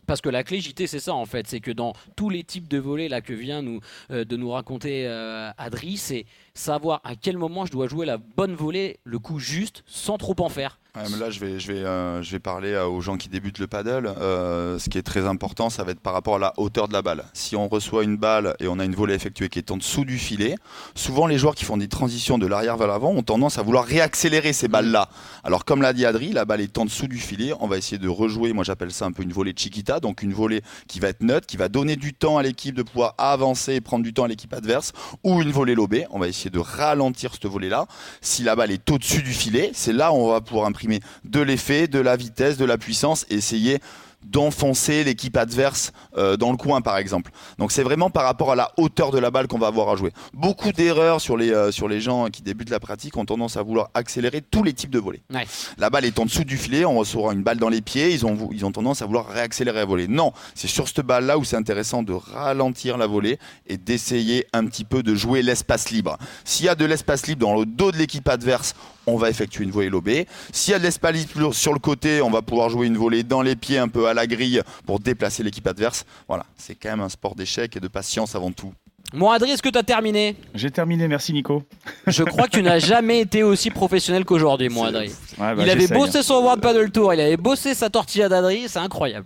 Parce 0.06 0.22
que 0.22 0.30
la 0.30 0.44
clé 0.44 0.62
JT, 0.62 0.86
c'est 0.86 1.00
ça 1.00 1.16
en 1.16 1.26
fait, 1.26 1.48
c'est 1.48 1.60
que 1.60 1.72
dans 1.72 1.94
tous 2.16 2.30
les 2.30 2.44
types 2.44 2.68
de 2.68 2.78
volets 2.78 3.10
là 3.10 3.22
que 3.22 3.34
vient 3.34 3.62
nous, 3.62 3.82
euh, 4.12 4.24
de 4.24 4.38
nous 4.38 4.52
raconter 4.52 5.06
euh, 5.08 5.50
Adri, 5.58 5.98
c'est 5.98 6.26
savoir 6.58 7.02
à 7.04 7.16
quel 7.16 7.38
moment 7.38 7.66
je 7.66 7.72
dois 7.72 7.88
jouer 7.88 8.06
la 8.06 8.18
bonne 8.18 8.56
volée, 8.56 9.00
le 9.04 9.20
coup 9.20 9.40
juste, 9.40 9.84
sans 9.86 10.18
trop 10.18 10.36
en 10.40 10.50
faire. 10.50 10.80
Là, 11.20 11.30
je 11.30 11.40
vais, 11.40 11.60
je 11.60 11.72
vais, 11.72 11.80
euh, 11.80 12.24
je 12.24 12.32
vais 12.32 12.40
parler 12.40 12.72
euh, 12.72 12.88
aux 12.88 13.02
gens 13.02 13.18
qui 13.18 13.30
débutent 13.30 13.60
le 13.60 13.68
paddle. 13.68 14.08
Euh, 14.20 14.80
ce 14.80 14.90
qui 14.90 14.98
est 14.98 15.04
très 15.04 15.28
important, 15.28 15.70
ça 15.70 15.84
va 15.84 15.92
être 15.92 16.00
par 16.00 16.14
rapport 16.14 16.38
à 16.38 16.40
la 16.40 16.54
hauteur 16.58 16.88
de 16.88 16.94
la 16.94 17.04
balle. 17.04 17.24
Si 17.34 17.56
on 17.56 17.68
reçoit 17.68 18.04
une 18.04 18.18
balle 18.18 18.56
et 18.60 18.68
on 18.68 18.80
a 18.80 18.86
une 18.86 18.96
volée 18.96 19.14
effectuée 19.14 19.48
qui 19.50 19.60
est 19.60 19.70
en 19.70 19.78
dessous 19.78 20.06
du 20.06 20.18
filet, 20.18 20.56
souvent 20.96 21.28
les 21.28 21.38
joueurs 21.38 21.54
qui 21.54 21.66
font 21.66 21.78
des 21.78 21.88
transitions 21.88 22.40
de 22.40 22.48
l'arrière 22.48 22.78
vers 22.78 22.88
l'avant 22.88 23.12
ont 23.12 23.22
tendance 23.22 23.60
à 23.60 23.62
vouloir 23.62 23.86
réaccélérer 23.86 24.54
ces 24.54 24.68
balles-là. 24.68 25.10
Alors, 25.44 25.66
comme 25.66 25.84
l'a 25.84 25.94
dit 25.94 26.06
Adri, 26.06 26.32
la 26.32 26.46
balle 26.46 26.62
est 26.62 26.78
en 26.80 26.86
dessous 26.86 27.08
du 27.08 27.20
filet. 27.20 27.54
On 27.60 27.68
va 27.68 27.78
essayer 27.78 28.00
de 28.00 28.10
rejouer. 28.10 28.54
Moi, 28.54 28.64
j'appelle 28.64 28.92
ça 28.92 29.06
un 29.06 29.12
peu 29.12 29.22
une 29.22 29.34
volée 29.34 29.54
chiquita, 29.56 30.00
donc 30.00 30.24
une 30.24 30.34
volée 30.34 30.64
qui 30.88 31.00
va 31.00 31.10
être 31.10 31.22
neutre, 31.22 31.46
qui 31.46 31.58
va 31.58 31.70
donner 31.70 31.96
du 31.96 32.16
temps 32.16 32.40
à 32.40 32.44
l'équipe 32.44 32.74
de 32.74 32.84
pouvoir 32.84 33.14
avancer 33.20 33.76
et 33.76 33.82
prendre 33.82 34.04
du 34.04 34.14
temps 34.14 34.24
à 34.24 34.28
l'équipe 34.28 34.54
adverse, 34.54 34.94
ou 35.24 35.42
une 35.44 35.52
volée 35.52 35.76
lobée. 35.76 36.08
On 36.10 36.18
va 36.18 36.28
essayer 36.28 36.47
de 36.50 36.60
ralentir 36.60 37.34
cette 37.34 37.46
volée-là. 37.46 37.86
Si 38.22 38.44
la 38.44 38.56
balle 38.56 38.72
est 38.72 38.90
au-dessus 38.90 39.22
du 39.22 39.34
filet, 39.34 39.72
c'est 39.74 39.94
là 39.94 40.12
où 40.12 40.16
on 40.16 40.32
va 40.32 40.42
pouvoir 40.42 40.68
imprimer 40.68 41.00
de 41.24 41.42
l'effet, 41.42 41.88
de 41.88 42.00
la 42.00 42.16
vitesse, 42.16 42.58
de 42.58 42.66
la 42.66 42.78
puissance 42.78 43.26
et 43.30 43.36
essayer 43.36 43.80
d'enfoncer 44.26 45.04
l'équipe 45.04 45.38
adverse 45.38 45.92
euh, 46.18 46.38
dans 46.38 46.52
le 46.52 46.58
coin 46.58 46.82
par 46.82 46.98
exemple. 46.98 47.32
Donc 47.58 47.72
c'est 47.72 47.84
vraiment 47.84 48.10
par 48.10 48.24
rapport 48.24 48.52
à 48.52 48.56
la 48.56 48.72
hauteur 48.78 49.12
de 49.12 49.20
la 49.20 49.32
balle 49.32 49.48
qu'on 49.48 49.58
va 49.58 49.68
avoir 49.68 49.90
à 49.90 49.96
jouer. 49.96 50.12
Beaucoup 50.34 50.72
d'erreurs 50.72 51.22
sur 51.22 51.38
les, 51.38 51.52
euh, 51.52 51.72
sur 51.72 51.88
les 51.88 52.02
gens 52.02 52.28
qui 52.28 52.42
débutent 52.42 52.70
la 52.70 52.80
pratique 52.80 53.16
ont 53.18 53.26
tendance 53.26 53.58
à 53.58 53.64
vouloir 53.64 53.90
accélérer 53.94 54.42
tous 54.42 54.64
les 54.64 54.74
types 54.74 54.90
de 54.90 55.00
volets. 55.00 55.22
Ouais. 55.34 55.46
La 55.78 55.90
balle 55.90 56.06
est 56.06 56.20
en 56.20 56.26
dessous 56.26 56.44
du 56.44 56.58
filet, 56.58 56.84
on 56.86 56.98
recevra 56.98 57.34
une 57.34 57.44
balle 57.44 57.58
dans 57.58 57.70
les 57.70 57.82
pieds, 57.82 58.12
ils 58.12 58.26
ont, 58.26 58.50
ils 58.52 58.66
ont 58.66 58.72
tendance 58.72 59.02
à 59.02 59.06
vouloir 59.06 59.28
réaccélérer 59.28 59.80
la 59.80 59.86
volée. 59.86 60.08
Non, 60.08 60.34
c'est 60.56 60.68
sur 60.68 60.88
cette 60.88 61.02
balle 61.02 61.26
là 61.26 61.38
où 61.38 61.44
c'est 61.44 61.56
intéressant 61.56 62.04
de 62.04 62.14
ralentir 62.14 62.98
la 62.98 63.08
volée 63.08 63.40
et 63.68 63.78
d'essayer 63.78 64.46
un 64.54 64.66
petit 64.66 64.84
peu 64.84 65.04
de 65.04 65.16
jouer 65.16 65.42
l'espace 65.42 65.90
libre. 65.90 66.18
S'il 66.44 66.66
y 66.66 66.70
a 66.70 66.76
de 66.76 66.86
l'espace 66.86 67.28
libre 67.28 67.42
dans 67.48 67.58
le 67.58 67.66
dos 67.66 67.92
de 67.92 67.98
l'équipe 67.98 68.28
adverse, 68.28 68.74
on 69.08 69.16
va 69.16 69.30
effectuer 69.30 69.64
une 69.64 69.72
volée 69.72 69.90
lobée. 69.90 70.28
S'il 70.52 70.74
y 70.74 70.76
a 70.76 70.80
de 70.80 70.84
l'espace 70.84 71.14
libre 71.14 71.54
sur 71.54 71.74
le 71.74 71.80
côté, 71.80 72.22
on 72.22 72.30
va 72.30 72.42
pouvoir 72.42 72.70
jouer 72.70 72.88
une 72.88 72.98
volée 72.98 73.24
dans 73.24 73.42
les 73.42 73.56
pieds, 73.56 73.78
un 73.78 73.88
peu 73.88 74.08
à 74.08 74.14
la 74.14 74.28
grille, 74.28 74.62
pour 74.86 75.00
déplacer 75.00 75.42
l'équipe 75.44 75.66
adverse. 75.66 76.06
Voilà, 76.28 76.46
c'est 76.58 76.76
quand 76.76 76.90
même 76.90 77.02
un 77.02 77.10
sport 77.10 77.34
d'échec 77.34 77.76
et 77.76 77.80
de 77.80 77.88
patience 77.88 78.36
avant 78.36 78.52
tout. 78.52 78.74
Bon, 79.14 79.30
Adri, 79.30 79.52
est-ce 79.52 79.62
que 79.62 79.70
tu 79.70 79.78
as 79.78 79.84
terminé 79.84 80.36
J'ai 80.54 80.70
terminé, 80.70 81.08
merci 81.08 81.32
Nico. 81.32 81.64
Je 82.08 82.24
crois 82.24 82.48
que 82.48 82.58
tu 82.58 82.62
n'as 82.62 82.80
jamais 82.86 83.22
été 83.22 83.42
aussi 83.42 83.72
professionnel 83.72 84.26
qu'aujourd'hui, 84.26 84.68
moi, 84.68 84.88
Adri. 84.88 85.08
Ouais, 85.38 85.56
bah, 85.56 85.64
il 85.64 85.70
avait 85.70 85.88
bossé 85.88 86.22
son 86.22 86.42
World 86.42 86.62
Paddle 86.62 86.92
Tour, 86.92 87.14
il 87.14 87.22
avait 87.22 87.38
bossé 87.38 87.74
sa 87.74 87.90
tortilla 87.90 88.28
d'Adri, 88.28 88.66
c'est 88.68 88.80
incroyable. 88.80 89.26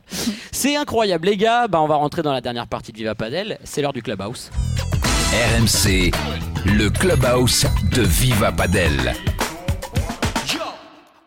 c'est 0.52 0.76
incroyable, 0.76 1.30
les 1.30 1.38
gars. 1.38 1.68
Bah, 1.68 1.82
on 1.82 1.88
va 1.88 1.96
rentrer 1.96 2.22
dans 2.22 2.32
la 2.32 2.42
dernière 2.42 2.68
partie 2.68 2.92
de 2.92 2.98
Viva 2.98 3.16
Padel. 3.16 3.58
C'est 3.64 3.82
l'heure 3.82 3.94
du 3.94 4.04
Clubhouse. 4.04 4.52
RMC, 5.34 6.12
le 6.66 6.90
clubhouse 6.90 7.66
de 7.92 8.02
Viva 8.02 8.52
Padel. 8.52 9.16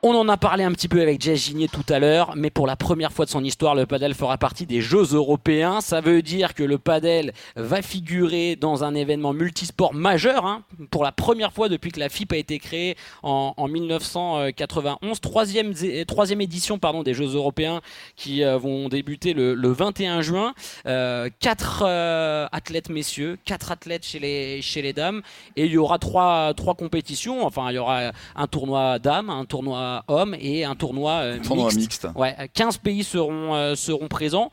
On 0.06 0.14
en 0.14 0.28
a 0.28 0.36
parlé 0.36 0.64
un 0.64 0.72
petit 0.72 0.88
peu 0.88 1.00
avec 1.00 1.22
Jess 1.22 1.46
Ginier 1.46 1.66
tout 1.66 1.86
à 1.88 1.98
l'heure, 1.98 2.34
mais 2.36 2.50
pour 2.50 2.66
la 2.66 2.76
première 2.76 3.10
fois 3.10 3.24
de 3.24 3.30
son 3.30 3.42
histoire, 3.42 3.74
le 3.74 3.86
padel 3.86 4.12
fera 4.12 4.36
partie 4.36 4.66
des 4.66 4.82
Jeux 4.82 5.14
européens. 5.14 5.80
Ça 5.80 6.02
veut 6.02 6.20
dire 6.20 6.52
que 6.52 6.62
le 6.62 6.76
padel 6.76 7.32
va 7.56 7.80
figurer 7.80 8.54
dans 8.54 8.84
un 8.84 8.94
événement 8.94 9.32
multisport 9.32 9.94
majeur, 9.94 10.44
hein, 10.44 10.62
pour 10.90 11.04
la 11.04 11.10
première 11.12 11.54
fois 11.54 11.70
depuis 11.70 11.90
que 11.90 12.00
la 12.00 12.10
FIP 12.10 12.34
a 12.34 12.36
été 12.36 12.58
créée 12.58 12.96
en, 13.22 13.54
en 13.56 13.66
1991. 13.66 15.22
Troisième, 15.22 15.72
zé- 15.72 16.04
troisième 16.04 16.42
édition 16.42 16.78
pardon, 16.78 17.02
des 17.02 17.14
Jeux 17.14 17.34
européens 17.34 17.80
qui 18.14 18.44
euh, 18.44 18.58
vont 18.58 18.90
débuter 18.90 19.32
le, 19.32 19.54
le 19.54 19.68
21 19.72 20.20
juin. 20.20 20.52
Euh, 20.84 21.30
quatre 21.40 21.82
euh, 21.86 22.46
athlètes 22.52 22.90
messieurs, 22.90 23.38
quatre 23.46 23.72
athlètes 23.72 24.04
chez 24.04 24.18
les, 24.18 24.60
chez 24.60 24.82
les 24.82 24.92
dames, 24.92 25.22
et 25.56 25.64
il 25.64 25.72
y 25.72 25.78
aura 25.78 25.98
trois, 25.98 26.52
trois 26.52 26.74
compétitions. 26.74 27.46
Enfin, 27.46 27.70
il 27.70 27.76
y 27.76 27.78
aura 27.78 28.12
un 28.36 28.46
tournoi 28.46 28.98
dames, 28.98 29.30
un 29.30 29.46
tournoi 29.46 29.93
hommes 30.08 30.34
et 30.40 30.64
un 30.64 30.74
tournoi, 30.74 31.12
euh, 31.22 31.38
Tournoi 31.38 31.66
mixte. 31.66 32.04
mixte. 32.04 32.08
Ouais, 32.16 32.34
15 32.54 32.78
pays 32.78 33.04
seront, 33.04 33.54
euh, 33.54 33.74
seront 33.74 34.08
présents. 34.08 34.50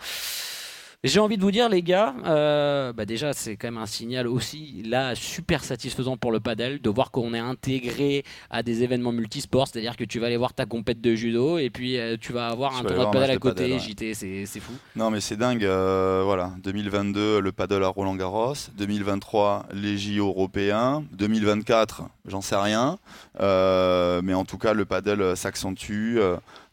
J'ai 1.03 1.19
envie 1.19 1.35
de 1.35 1.41
vous 1.41 1.49
dire, 1.49 1.67
les 1.67 1.81
gars, 1.81 2.13
euh, 2.27 2.93
bah 2.93 3.05
déjà, 3.05 3.33
c'est 3.33 3.55
quand 3.55 3.69
même 3.69 3.81
un 3.81 3.87
signal 3.87 4.27
aussi 4.27 4.83
là 4.85 5.15
super 5.15 5.63
satisfaisant 5.63 6.15
pour 6.15 6.31
le 6.31 6.39
padel 6.39 6.79
de 6.79 6.89
voir 6.91 7.09
qu'on 7.09 7.33
est 7.33 7.39
intégré 7.39 8.23
à 8.51 8.61
des 8.61 8.83
événements 8.83 9.11
multisports. 9.11 9.67
C'est-à-dire 9.67 9.97
que 9.97 10.03
tu 10.03 10.19
vas 10.19 10.27
aller 10.27 10.37
voir 10.37 10.53
ta 10.53 10.67
compète 10.67 11.01
de 11.01 11.15
judo 11.15 11.57
et 11.57 11.71
puis 11.71 11.97
euh, 11.97 12.17
tu 12.21 12.33
vas 12.33 12.49
avoir 12.49 12.73
Tu 12.73 12.81
un 12.81 12.83
tournoi 12.83 13.05
de 13.07 13.11
padel 13.13 13.31
à 13.31 13.37
côté. 13.37 13.63
padel, 13.63 13.71
ouais. 13.71 13.79
JT, 13.79 14.13
c'est 14.13 14.45
c'est 14.45 14.59
fou. 14.59 14.73
Non 14.95 15.09
mais 15.09 15.21
c'est 15.21 15.37
dingue, 15.37 15.65
euh, 15.65 16.21
voilà. 16.23 16.51
2022, 16.63 17.39
le 17.39 17.51
paddle 17.51 17.83
à 17.83 17.87
Roland 17.87 18.15
Garros. 18.15 18.53
2023, 18.77 19.65
les 19.73 19.97
JO 19.97 20.27
européens. 20.27 21.03
2024, 21.13 22.03
j'en 22.27 22.41
sais 22.41 22.55
rien. 22.57 22.99
Euh, 23.39 24.21
mais 24.23 24.35
en 24.35 24.45
tout 24.45 24.59
cas, 24.59 24.73
le 24.73 24.85
paddle 24.85 25.35
s'accentue. 25.35 26.19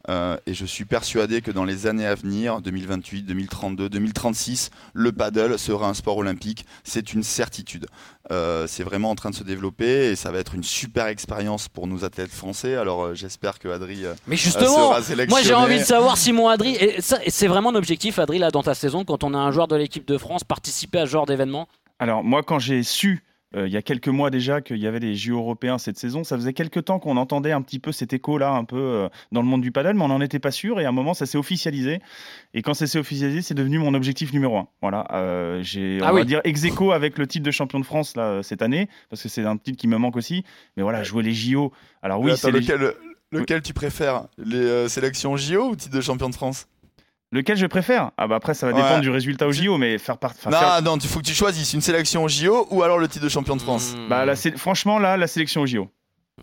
Euh, 0.09 0.37
et 0.47 0.55
je 0.55 0.65
suis 0.65 0.85
persuadé 0.85 1.43
que 1.43 1.51
dans 1.51 1.65
les 1.65 1.87
années 1.87 2.07
à 2.07 2.15
venir, 2.15 2.61
2028, 2.61 3.23
2032, 3.23 3.89
2036, 3.89 4.71
le 4.95 5.13
paddle 5.13 5.59
sera 5.59 5.89
un 5.89 5.95
sport 5.95 6.17
olympique. 6.17 6.65
C'est 6.85 7.13
une 7.13 7.23
certitude. 7.23 7.87
Euh, 8.31 8.67
c'est 8.67 8.83
vraiment 8.83 9.11
en 9.11 9.15
train 9.15 9.31
de 9.31 9.35
se 9.35 9.45
développer 9.45 10.11
et 10.11 10.17
ça 10.17 10.31
va 10.31 10.39
être 10.39 10.55
une 10.55 10.63
super 10.63 11.07
expérience 11.07 11.69
pour 11.69 11.87
nous 11.87 12.05
athlètes 12.05 12.31
français. 12.31 12.77
Alors 12.77 13.05
euh, 13.05 13.15
j'espère 13.15 13.59
que 13.59 13.69
Adri 13.69 14.05
euh, 14.05 14.13
Mais 14.27 14.37
justement, 14.37 14.91
sera 14.91 15.03
sélectionné. 15.03 15.29
moi 15.29 15.43
j'ai 15.43 15.55
envie 15.55 15.79
de 15.79 15.85
savoir 15.85 16.19
Simon 16.19 16.49
Adri, 16.49 16.77
et 16.77 17.01
ça, 17.01 17.19
et 17.25 17.31
c'est 17.31 17.47
vraiment 17.47 17.71
un 17.71 17.75
objectif 17.75 18.19
Adri 18.19 18.39
là 18.39 18.51
dans 18.51 18.63
ta 18.63 18.75
saison 18.75 19.05
quand 19.05 19.25
on 19.25 19.33
a 19.33 19.39
un 19.39 19.51
joueur 19.51 19.67
de 19.67 19.77
l'équipe 19.77 20.07
de 20.07 20.19
France 20.19 20.45
participer 20.45 20.99
à 20.99 21.07
ce 21.07 21.11
genre 21.11 21.25
d'événement? 21.25 21.69
Alors 21.99 22.23
moi, 22.23 22.43
quand 22.43 22.59
j'ai 22.59 22.83
su 22.83 23.25
euh, 23.57 23.67
il 23.67 23.73
y 23.73 23.77
a 23.77 23.83
quelques 23.83 24.09
mois 24.09 24.31
déjà 24.31 24.61
qu'il 24.61 24.77
y 24.79 24.87
avait 24.87 24.99
les 24.99 25.15
JO 25.17 25.37
européens 25.39 25.79
cette 25.79 25.97
saison, 25.99 26.23
ça 26.25 26.37
faisait 26.37 26.53
quelques 26.53 26.85
temps 26.85 26.99
qu'on 26.99 27.17
entendait 27.17 27.53
un 27.53 27.63
petit 27.63 27.79
peu 27.79 27.93
cet 27.93 28.13
écho-là, 28.13 28.51
un 28.51 28.65
peu 28.65 28.77
euh, 28.77 29.09
dans 29.33 29.41
le 29.41 29.47
monde 29.49 29.63
du 29.63 29.73
paddle, 29.73 29.95
mais 29.95 30.03
on 30.03 30.09
n'en 30.09 30.21
était 30.21 30.39
pas 30.39 30.51
sûr. 30.51 30.81
Et 30.81 30.85
à 30.85 30.89
un 30.91 30.93
moment, 30.93 31.15
ça 31.15 31.25
s'est 31.27 31.39
officialisé. 31.39 32.01
Et 32.55 32.63
quand 32.63 32.75
ça 32.75 32.87
s'est 32.87 32.99
officialisé, 32.99 33.41
c'est 33.43 33.55
devenu 33.55 33.79
mon 33.79 33.95
objectif 33.95 34.33
numéro 34.33 34.59
un. 34.59 34.69
Voilà, 34.83 35.07
euh, 35.13 35.63
j'ai, 35.63 35.99
on 36.03 36.05
Ah 36.05 36.13
va 36.13 36.21
oui. 36.21 36.27
dire, 36.27 36.41
ex 36.45 36.63
aequo 36.65 36.93
avec 36.93 37.17
le 37.19 37.27
titre 37.27 37.45
de 37.47 37.51
champion 37.51 37.81
de 37.81 37.85
France 37.87 38.17
là 38.17 38.43
cette 38.43 38.63
année, 38.63 38.89
parce 39.11 39.23
que 39.23 39.29
c'est 39.29 39.45
un 39.45 39.57
titre 39.57 39.79
qui 39.79 39.89
me 39.89 39.97
manque 39.97 40.17
aussi. 40.17 40.45
Mais 40.77 40.83
voilà, 40.83 41.03
jouer 41.03 41.23
les 41.23 41.33
JO. 41.35 41.73
Alors 42.03 42.21
oui, 42.21 42.33
c'est 42.37 42.51
les- 42.51 42.61
lequel, 42.61 42.93
lequel 43.33 43.63
tu 43.63 43.73
préfères? 43.73 44.27
Les 44.39 44.57
euh, 44.57 44.89
sélections 44.89 45.37
JO 45.37 45.71
ou 45.71 45.77
titre 45.77 45.95
de 45.97 46.01
champion 46.01 46.29
de 46.29 46.35
France? 46.35 46.69
Lequel 47.33 47.57
je 47.57 47.67
préfère? 47.67 48.11
Ah 48.17 48.27
bah 48.27 48.37
après, 48.37 48.55
ça 48.55 48.67
va 48.67 48.73
Ouais. 48.73 48.83
dépendre 48.83 49.01
du 49.01 49.11
résultat 49.11 49.47
au 49.47 49.53
JO, 49.53 49.77
mais 49.79 49.99
faire 49.99 50.19
part. 50.19 50.35
Non, 50.47 50.53
faire- 50.59 50.83
non, 50.83 50.97
il 50.97 51.09
faut 51.09 51.21
que 51.21 51.27
tu 51.27 51.35
choisisses 51.35 51.73
une 51.75 51.81
sélection 51.81 52.27
JO 52.29 52.67
ou 52.71 52.83
alors 52.83 52.99
le 52.99 53.09
titre 53.09 53.25
de 53.25 53.29
champion 53.31 53.57
de 53.57 53.63
France. 53.63 53.95
Mmh. 53.97 54.09
Bah, 54.09 54.25
là, 54.25 54.37
c'est- 54.37 54.57
franchement, 54.57 54.99
là, 54.99 55.17
la 55.17 55.27
sélection 55.27 55.61
au 55.63 55.67
JO. 55.67 55.89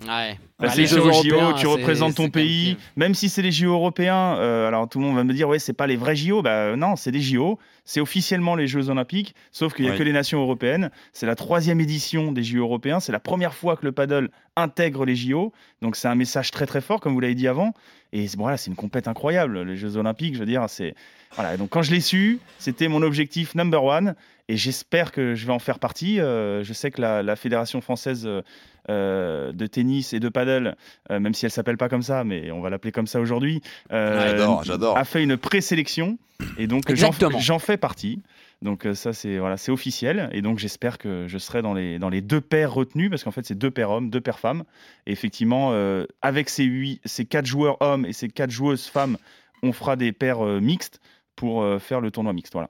Ouais. 0.06 0.38
La 0.60 0.68
Bah, 0.68 0.70
sélection 0.74 0.98
les 1.06 1.10
aux 1.10 1.24
JO, 1.24 1.54
tu 1.58 1.68
représentes 1.68 2.16
ton 2.16 2.30
pays, 2.30 2.76
même 2.98 3.14
si 3.14 3.30
c'est 3.30 3.42
les 3.42 3.52
JO 3.54 3.72
européens. 3.72 4.36
euh, 4.40 4.68
alors 4.68 4.90
tout 4.90 5.00
le 5.00 5.06
monde 5.06 5.16
va 5.16 5.24
me 5.24 5.34
dire, 5.34 5.48
ouais, 5.48 5.58
c'est 5.60 5.72
pas 5.74 5.88
les 5.88 5.96
vrais 5.96 6.18
JO. 6.18 6.42
Bah 6.42 6.76
non, 6.76 6.98
c'est 6.98 7.12
des 7.12 7.22
JO. 7.22 7.58
C'est 7.86 8.02
officiellement 8.02 8.56
les 8.56 8.68
Jeux 8.68 8.90
Olympiques, 8.90 9.36
sauf 9.54 9.74
qu'il 9.74 9.86
y 9.86 9.90
a 9.90 9.96
que 9.96 10.04
les 10.04 10.12
nations 10.12 10.42
européennes. 10.42 10.90
C'est 11.14 11.26
la 11.28 11.36
troisième 11.36 11.80
édition 11.80 12.32
des 12.34 12.44
JO 12.44 12.60
européens. 12.64 13.00
C'est 13.00 13.12
la 13.14 13.20
première 13.22 13.54
fois 13.54 13.78
que 13.78 13.86
le 13.86 13.92
paddle 13.94 14.30
intègre 14.58 15.06
les 15.06 15.16
JO. 15.16 15.54
Donc 15.82 15.96
c'est 15.96 16.08
un 16.10 16.16
message 16.16 16.52
très 16.52 16.66
très 16.66 16.82
fort, 16.82 17.00
comme 17.00 17.14
vous 17.14 17.20
l'avez 17.22 17.36
dit 17.36 17.48
avant. 17.48 17.74
Et 18.18 18.28
c'est- 18.28 18.38
voilà, 18.38 18.58
c'est 18.58 18.70
une 18.70 18.76
compète 18.76 19.08
incroyable. 19.08 19.62
Les 19.64 19.76
Jeux 19.78 19.98
Olympiques, 19.98 20.36
je 20.36 20.40
veux 20.40 20.46
dire, 20.46 20.64
c'est 20.68 20.96
voilà. 21.36 21.58
Donc 21.58 21.70
quand 21.70 21.82
je 21.82 21.92
l'ai 21.92 22.00
su, 22.02 22.40
c'était 22.60 22.88
mon 22.88 23.02
objectif 23.02 23.56
number 23.56 23.84
one. 23.84 24.16
Et 24.48 24.58
j'espère 24.58 25.12
que 25.12 25.34
je 25.34 25.46
vais 25.48 25.54
en 25.54 25.60
faire 25.60 25.80
partie. 25.80 26.20
Euh, 26.20 26.64
je 26.64 26.72
sais 26.72 26.92
que 26.92 27.02
la, 27.02 27.24
la 27.24 27.36
fédération 27.36 27.82
française 27.82 28.26
euh, 28.28 28.42
euh, 28.90 29.52
de 29.52 29.66
tennis 29.66 30.14
et 30.14 30.20
de 30.20 30.30
paddle, 30.30 30.76
euh, 31.10 31.20
même 31.20 31.34
si 31.34 31.46
elle 31.46 31.52
s'appelle 31.52 31.78
pas 31.78 31.90
comme 31.90 32.04
ça, 32.04 32.24
mais 32.24 32.52
on 32.52 32.62
va 32.62 32.70
l'appeler 32.70 32.92
comme 32.92 33.08
ça 33.08 33.20
aujourd'hui, 33.20 33.62
euh, 33.92 34.20
j'adore. 34.38 34.64
a 34.98 35.04
fait 35.04 35.24
une 35.24 35.36
présélection 35.38 36.20
et 36.60 36.68
donc 36.68 36.84
j'en 37.40 37.58
fais 37.60 37.78
partie. 37.78 38.22
Donc 38.62 38.86
euh, 38.86 38.94
ça 38.94 39.14
c'est 39.14 39.38
voilà, 39.38 39.56
officiel 39.68 40.30
et 40.32 40.42
donc 40.42 40.60
j'espère 40.60 40.98
que 40.98 41.28
je 41.28 41.38
serai 41.38 41.62
dans 41.62 41.74
les 41.74 42.22
deux 42.22 42.42
paires 42.42 42.74
retenus 42.74 43.10
parce 43.10 43.24
qu'en 43.24 43.32
fait 43.32 43.46
c'est 43.46 43.58
deux 43.58 43.72
paires 43.72 43.92
hommes, 43.92 44.10
deux 44.10 44.22
paires 44.22 44.40
femmes. 44.40 44.64
Et 45.06 45.12
effectivement 45.12 45.72
euh, 45.74 46.06
avec 46.22 46.50
ces 46.50 46.64
huit, 46.64 47.02
ces 47.06 47.26
quatre 47.26 47.46
joueurs 47.46 47.78
hommes 47.82 48.06
et 48.06 48.14
ces 48.14 48.30
quatre 48.30 48.52
joueuses 48.52 48.88
femmes, 48.88 49.18
on 49.64 49.72
fera 49.72 49.96
des 49.96 50.12
paires 50.12 50.46
euh, 50.46 50.60
mixtes 50.60 51.00
pour 51.36 51.66
faire 51.82 52.00
le 52.00 52.12
tournoi 52.12 52.32
mixte. 52.32 52.54
Voilà. 52.54 52.70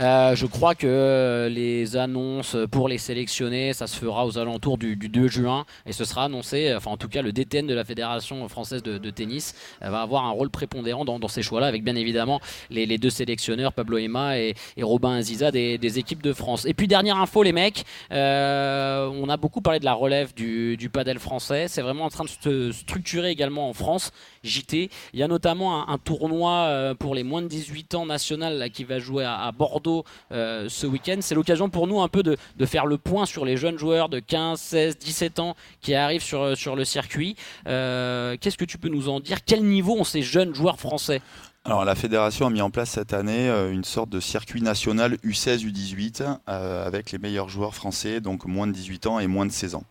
Euh, 0.00 0.34
je 0.34 0.46
crois 0.46 0.74
que 0.74 1.50
les 1.52 1.98
annonces 1.98 2.56
pour 2.70 2.88
les 2.88 2.96
sélectionner, 2.96 3.74
ça 3.74 3.86
se 3.86 3.98
fera 3.98 4.24
aux 4.24 4.38
alentours 4.38 4.78
du, 4.78 4.96
du 4.96 5.10
2 5.10 5.28
juin 5.28 5.66
et 5.84 5.92
ce 5.92 6.06
sera 6.06 6.24
annoncé, 6.24 6.74
enfin 6.74 6.90
en 6.90 6.96
tout 6.96 7.08
cas 7.08 7.20
le 7.20 7.32
DTN 7.32 7.66
de 7.66 7.74
la 7.74 7.84
Fédération 7.84 8.48
française 8.48 8.82
de, 8.82 9.10
tennis 9.10 9.54
euh, 9.82 9.90
va 9.90 10.00
avoir 10.00 10.24
un 10.24 10.30
rôle 10.30 10.48
prépondérant 10.48 11.04
dans, 11.04 11.28
ces 11.28 11.42
choix-là 11.42 11.66
avec 11.66 11.84
bien 11.84 11.96
évidemment 11.96 12.40
les, 12.70 12.96
deux 12.96 13.10
sélectionneurs, 13.10 13.74
Pablo 13.74 13.98
Ema 13.98 14.38
et, 14.38 14.54
Robin 14.80 15.16
Aziza 15.16 15.50
des, 15.50 15.98
équipes 15.98 16.22
de 16.22 16.32
France. 16.32 16.64
Et 16.64 16.72
puis 16.72 16.88
dernière 16.88 17.18
info 17.18 17.42
les 17.42 17.52
mecs, 17.52 17.84
euh, 18.10 19.10
on 19.12 19.28
a 19.28 19.36
beaucoup 19.36 19.60
parlé 19.60 19.80
de 19.80 19.84
la 19.84 19.92
relève 19.92 20.32
du, 20.32 20.78
du 20.78 20.88
padel 20.88 21.18
français, 21.18 21.68
c'est 21.68 21.82
vraiment 21.82 22.04
en 22.04 22.10
train 22.10 22.24
de 22.24 22.30
se 22.30 22.72
structurer 22.72 23.30
également 23.30 23.68
en 23.68 23.74
France. 23.74 24.12
JT. 24.42 24.88
Il 25.12 25.20
y 25.20 25.22
a 25.22 25.28
notamment 25.28 25.86
un, 25.86 25.98
tournoi 25.98 26.94
pour 26.98 27.14
les 27.14 27.22
moins 27.22 27.42
de 27.42 27.48
18 27.48 27.94
ans 27.94 28.06
national 28.06 28.70
qui 28.70 28.84
va 28.84 28.98
jouer 28.98 29.24
à 29.26 29.52
Bordeaux 29.52 29.89
euh, 30.32 30.68
ce 30.68 30.86
week-end. 30.86 31.18
C'est 31.20 31.34
l'occasion 31.34 31.68
pour 31.68 31.86
nous 31.86 32.00
un 32.00 32.08
peu 32.08 32.22
de, 32.22 32.36
faire 32.66 32.86
le 32.86 32.98
point 32.98 33.26
sur 33.26 33.44
les 33.44 33.56
jeunes 33.56 33.78
joueurs 33.78 34.08
de 34.08 34.20
15, 34.20 34.60
16, 34.60 34.98
17 34.98 35.38
ans 35.40 35.56
qui 35.80 35.94
arrivent 35.94 36.22
sur, 36.22 36.56
sur 36.56 36.76
le 36.76 36.84
circuit. 36.84 37.36
Euh, 37.66 38.36
Qu'est-ce 38.40 38.58
que 38.58 38.64
tu 38.64 38.78
peux 38.78 38.88
nous 38.88 39.08
en 39.08 39.20
dire? 39.20 39.38
Quel 39.44 39.64
niveau 39.64 39.96
ont 39.98 40.04
ces 40.04 40.22
jeunes 40.22 40.54
joueurs 40.54 40.78
français? 40.78 41.20
Alors 41.62 41.84
la 41.84 41.94
fédération 41.94 42.46
a 42.46 42.50
mis 42.50 42.62
en 42.62 42.70
place 42.70 42.90
cette 42.90 43.12
année 43.12 43.50
euh, 43.50 43.70
une 43.70 43.84
sorte 43.84 44.08
de 44.08 44.18
circuit 44.18 44.62
national 44.62 45.18
U16, 45.26 45.66
U18 45.66 46.38
euh, 46.48 46.86
avec 46.86 47.12
les 47.12 47.18
meilleurs 47.18 47.50
joueurs 47.50 47.74
français, 47.74 48.22
donc 48.22 48.46
moins 48.46 48.66
de 48.66 48.72
18 48.72 49.06
ans 49.06 49.20
et 49.20 49.26
moins 49.26 49.44
de 49.44 49.52
16 49.52 49.74
ans. 49.74 49.84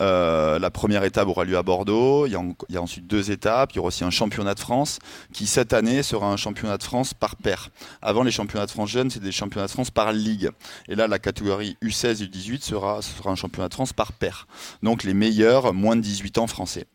Euh, 0.00 0.58
la 0.58 0.70
première 0.70 1.04
étape 1.04 1.28
aura 1.28 1.44
lieu 1.44 1.56
à 1.56 1.62
Bordeaux, 1.62 2.26
il 2.26 2.32
y, 2.32 2.76
a, 2.76 2.82
ensuite 2.82 3.06
deux 3.06 3.30
étapes, 3.30 3.72
il 3.72 3.76
y 3.76 3.78
aura 3.78 3.88
aussi 3.88 4.04
un 4.04 4.10
championnat 4.10 4.54
de 4.54 4.60
France 4.60 4.98
qui 5.32 5.46
cette 5.46 5.72
année 5.72 6.02
sera 6.02 6.26
un 6.26 6.36
championnat 6.36 6.78
de 6.78 6.82
France 6.82 7.14
par 7.14 7.36
paire. 7.36 7.70
Avant 8.02 8.22
les 8.22 8.32
championnats 8.32 8.66
de 8.66 8.70
France 8.70 8.90
jeunes, 8.90 9.10
c'est 9.10 9.22
des 9.22 9.32
championnats 9.32 9.66
de 9.66 9.72
France 9.72 9.90
par 9.90 10.12
ligue. 10.12 10.50
Et 10.88 10.94
là 10.94 11.06
la 11.06 11.18
catégorie 11.18 11.76
U16 11.82 12.22
et 12.22 12.26
U18 12.26 12.62
sera, 12.62 13.00
un 13.26 13.34
championnat 13.34 13.68
de 13.68 13.74
France 13.74 13.92
par 13.92 14.12
paire. 14.12 14.46
Donc 14.82 15.04
les 15.04 15.14
meilleurs 15.14 15.72
moins 15.72 15.96
de 15.96 16.00
18 16.00 16.38
ans 16.38 16.46
français. 16.46 16.86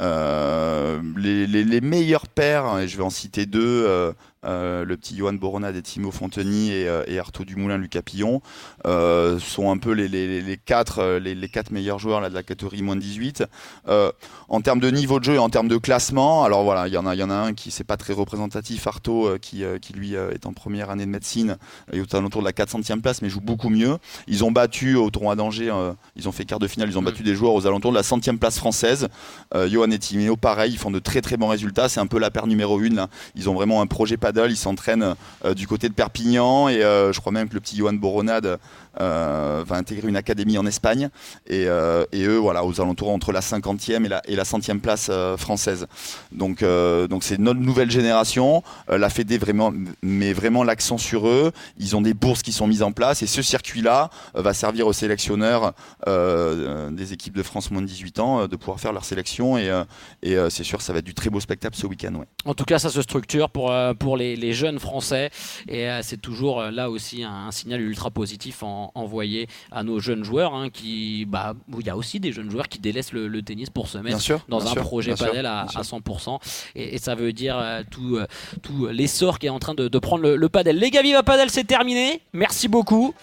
Euh, 0.00 1.00
les, 1.16 1.80
meilleurs 1.80 2.26
paires, 2.26 2.78
et 2.78 2.88
je 2.88 2.96
vais 2.96 3.02
en 3.02 3.10
citer 3.10 3.46
deux, 3.46 3.84
euh, 3.86 4.12
euh, 4.44 4.84
le 4.84 4.96
petit 4.96 5.16
Johan 5.16 5.32
Boronade 5.34 5.76
et 5.76 5.82
Timo 5.82 6.10
Fonteny 6.10 6.70
et, 6.70 6.88
et 7.06 7.18
Artaud 7.18 7.44
Dumoulin, 7.44 7.78
Lucas 7.78 8.02
Pillon, 8.02 8.40
euh, 8.86 9.38
sont 9.38 9.70
un 9.70 9.78
peu 9.78 9.92
les, 9.92 10.08
les, 10.08 10.40
les 10.40 10.56
quatre, 10.56 11.00
euh, 11.00 11.18
les, 11.18 11.34
les 11.34 11.48
quatre 11.48 11.70
meilleurs 11.70 11.98
joueurs 11.98 12.20
là, 12.20 12.28
de 12.28 12.34
la 12.34 12.42
catégorie 12.42 12.82
moins 12.82 12.96
de 12.96 13.00
18. 13.00 13.44
Euh, 13.88 14.12
en 14.48 14.60
termes 14.60 14.80
de 14.80 14.90
niveau 14.90 15.18
de 15.18 15.24
jeu 15.24 15.34
et 15.34 15.38
en 15.38 15.48
termes 15.48 15.68
de 15.68 15.76
classement, 15.76 16.44
alors 16.44 16.64
voilà, 16.64 16.88
il 16.88 16.94
y 16.94 16.96
en 16.96 17.06
a, 17.06 17.14
il 17.14 17.18
y 17.18 17.22
en 17.22 17.30
a 17.30 17.34
un 17.34 17.54
qui 17.54 17.70
c'est 17.70 17.84
pas 17.84 17.96
très 17.96 18.12
représentatif, 18.12 18.86
Artaud, 18.86 19.26
euh, 19.26 19.38
qui, 19.38 19.64
qui 19.80 19.92
lui 19.92 20.14
est 20.14 20.46
en 20.46 20.52
première 20.52 20.90
année 20.90 21.06
de 21.06 21.10
médecine 21.10 21.56
et 21.92 22.00
aux 22.00 22.16
alentours 22.16 22.42
de 22.42 22.46
la 22.46 22.52
400e 22.52 23.00
place, 23.00 23.22
mais 23.22 23.28
joue 23.28 23.40
beaucoup 23.40 23.68
mieux. 23.68 23.96
Ils 24.26 24.44
ont 24.44 24.52
battu 24.52 24.96
au 24.96 25.10
tournoi 25.10 25.36
d'Angers, 25.36 25.72
ils 26.14 26.28
ont 26.28 26.32
fait 26.32 26.44
quart 26.44 26.58
de 26.58 26.68
finale, 26.68 26.88
ils 26.88 26.98
ont 26.98 27.02
battu 27.02 27.22
des 27.22 27.34
joueurs 27.34 27.54
aux 27.54 27.66
alentours 27.66 27.90
de 27.90 27.96
la 27.96 28.02
centième 28.02 28.38
place 28.38 28.58
française. 28.58 29.08
Johan 29.54 29.90
et 29.90 29.98
Timéo, 29.98 30.36
pareil, 30.36 30.72
ils 30.72 30.78
font 30.78 30.90
de 30.90 30.98
très 30.98 31.20
très 31.20 31.36
bons 31.36 31.48
résultats. 31.48 31.88
C'est 31.88 32.00
un 32.00 32.06
peu 32.06 32.18
la 32.18 32.30
paire 32.30 32.46
numéro 32.46 32.80
une. 32.80 32.96
Là. 32.96 33.08
Ils 33.34 33.48
ont 33.48 33.54
vraiment 33.54 33.80
un 33.80 33.86
projet 33.86 34.16
paddle. 34.26 34.50
Ils 34.50 34.56
s'entraînent 34.56 35.14
euh, 35.44 35.54
du 35.54 35.66
côté 35.66 35.88
de 35.88 35.94
Perpignan 35.94 36.68
et 36.68 36.82
euh, 36.82 37.12
je 37.12 37.20
crois 37.20 37.32
même 37.32 37.48
que 37.48 37.54
le 37.54 37.60
petit 37.60 37.76
Johan 37.76 37.92
Boronade 37.92 38.58
va 38.98 39.76
intégrer 39.76 40.08
une 40.08 40.16
académie 40.16 40.58
en 40.58 40.66
Espagne. 40.66 41.10
Et, 41.46 41.66
euh, 41.66 42.04
eux, 42.14 42.36
voilà, 42.36 42.64
aux 42.64 42.80
alentours 42.80 43.10
entre 43.10 43.32
la 43.32 43.40
50e 43.40 44.04
et 44.04 44.08
la, 44.08 44.22
et 44.26 44.36
la 44.36 44.44
100e 44.44 44.80
place 44.80 45.08
euh, 45.10 45.36
française. 45.36 45.86
Donc 46.32 46.62
euh, 46.62 47.06
donc 47.08 47.24
c'est 47.24 47.38
notre 47.38 47.60
nouvelle 47.60 47.90
génération. 47.90 48.62
Euh, 48.90 48.98
la 48.98 49.10
Fédé 49.10 49.38
vraiment 49.38 49.72
met 50.02 50.32
vraiment 50.32 50.64
l'accent 50.64 50.98
sur 50.98 51.28
eux. 51.28 51.52
Ils 51.78 51.96
ont 51.96 52.02
des 52.02 52.14
bourses 52.14 52.42
qui 52.42 52.52
sont 52.52 52.66
mises 52.66 52.82
en 52.82 52.92
place 52.92 53.22
et 53.22 53.26
ce 53.26 53.42
circuit-là 53.42 54.10
euh, 54.36 54.42
va 54.42 54.54
servir 54.54 54.86
aux 54.86 54.92
sélectionneurs 54.92 55.72
euh, 56.06 56.90
des 56.90 57.12
équipes 57.12 57.36
de 57.36 57.42
France 57.42 57.70
moins 57.70 57.82
de 57.82 57.86
18 57.86 58.20
ans 58.20 58.40
euh, 58.40 58.48
de 58.48 58.56
pouvoir 58.56 58.80
faire 58.80 58.92
leur 58.92 59.04
sélection 59.04 59.58
et, 59.58 59.68
euh, 59.68 59.84
et 60.22 60.36
euh, 60.36 60.50
c'est 60.50 60.64
sûr 60.64 60.82
ça 60.82 60.92
va 60.92 61.00
être 61.00 61.04
du 61.04 61.14
très 61.14 61.30
beau 61.30 61.40
spectacle 61.40 61.76
ce 61.76 61.86
week-end. 61.86 62.24
En 62.46 62.54
tout 62.54 62.64
cas, 62.64 62.78
ça 62.78 62.90
se 62.90 63.02
structure 63.02 63.50
pour, 63.50 63.72
euh, 63.72 63.92
pour 63.92 64.16
les, 64.16 64.52
jeunes 64.52 64.78
Français 64.78 65.30
et 65.68 65.90
euh, 65.90 66.00
c'est 66.02 66.20
toujours 66.20 66.60
euh, 66.60 66.70
là 66.70 66.88
aussi 66.88 67.24
un, 67.24 67.50
signal 67.50 67.80
ultra 67.80 68.10
positif 68.10 68.62
envoyé 68.94 69.48
à 69.72 69.82
nos 69.82 70.00
jeunes 70.00 70.24
joueurs 70.24 70.54
hein, 70.54 70.68
qui, 70.70 71.24
bah, 71.26 71.54
il 71.78 71.86
y 71.86 71.90
a 71.90 71.96
aussi 71.96 72.20
des 72.20 72.32
jeunes 72.32 72.50
joueurs 72.50 72.68
qui 72.68 72.78
délaissent 72.78 73.12
le, 73.12 73.28
le 73.28 73.42
tennis 73.42 73.70
pour 73.70 73.88
se 73.88 73.98
mettre 73.98 74.20
sûr, 74.20 74.40
dans 74.48 74.66
un 74.66 74.70
sûr, 74.72 74.82
projet 74.82 75.14
padel 75.14 75.46
à, 75.46 75.66
bien 75.72 75.82
sûr. 75.82 75.96
à 75.96 75.98
100% 76.00 76.38
et, 76.74 76.94
et 76.94 76.98
ça 76.98 77.14
veut 77.14 77.32
dire 77.32 77.56
euh, 77.58 77.82
tout, 77.90 78.16
euh, 78.16 78.26
tout 78.62 78.86
l'essor 78.90 79.38
qui 79.38 79.46
est 79.46 79.50
en 79.50 79.58
train 79.58 79.74
de, 79.74 79.88
de 79.88 79.98
prendre 79.98 80.22
le, 80.22 80.36
le 80.36 80.48
padel. 80.48 80.78
Les 80.78 80.90
gars, 80.90 81.02
Viva 81.02 81.22
Padel, 81.22 81.50
c'est 81.50 81.64
terminé. 81.64 82.20
Merci 82.32 82.68
beaucoup. 82.68 83.14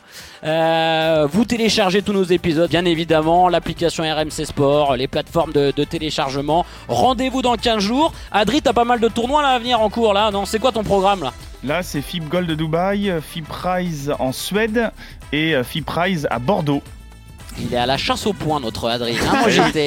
Euh, 0.44 1.28
vous 1.32 1.46
téléchargez 1.46 2.02
tous 2.02 2.14
nos 2.14 2.24
épisodes, 2.24 2.70
bien 2.70 2.86
évidemment, 2.86 3.50
l'application 3.50 4.04
RMC 4.04 4.46
Sport, 4.46 4.96
les 4.96 5.08
plateformes 5.08 5.54
de, 5.54 5.72
de 5.76 5.84
téléchargement. 5.84 6.66
Rendez-vous 6.88 7.42
dans 7.42 7.56
15 7.56 7.80
jours. 7.80 8.14
Adri, 8.32 8.62
t'as 8.62 8.74
pas 8.74 8.84
mal 8.86 9.00
de 9.00 9.08
tournois 9.08 9.42
là 9.42 9.50
à 9.50 9.60
venir 9.60 9.80
en 9.82 9.90
cours 9.90 10.14
là, 10.14 10.32
non? 10.32 10.46
C'est 10.46 10.60
quoi 10.60 10.72
ton 10.72 10.84
programme 10.84 11.24
là? 11.24 11.34
Là, 11.64 11.82
c'est 11.82 12.02
FIB 12.02 12.28
Gold 12.28 12.48
de 12.48 12.56
Dubaï, 12.56 13.14
FIB 13.22 13.46
Prize 13.48 14.14
en 14.20 14.32
Suède 14.32 14.92
et 15.32 15.56
euh, 15.56 15.64
FIB 15.64 15.86
Prize 15.86 16.28
à 16.30 16.40
Bordeaux. 16.40 16.82
Il 17.60 17.74
est 17.74 17.78
à 17.78 17.86
la 17.86 17.98
chasse 17.98 18.26
au 18.26 18.34
point, 18.34 18.60
notre 18.60 18.90
Adrien. 18.90 19.16
Hein, 19.22 19.38
moi, 19.40 19.50
j'étais, 19.50 19.86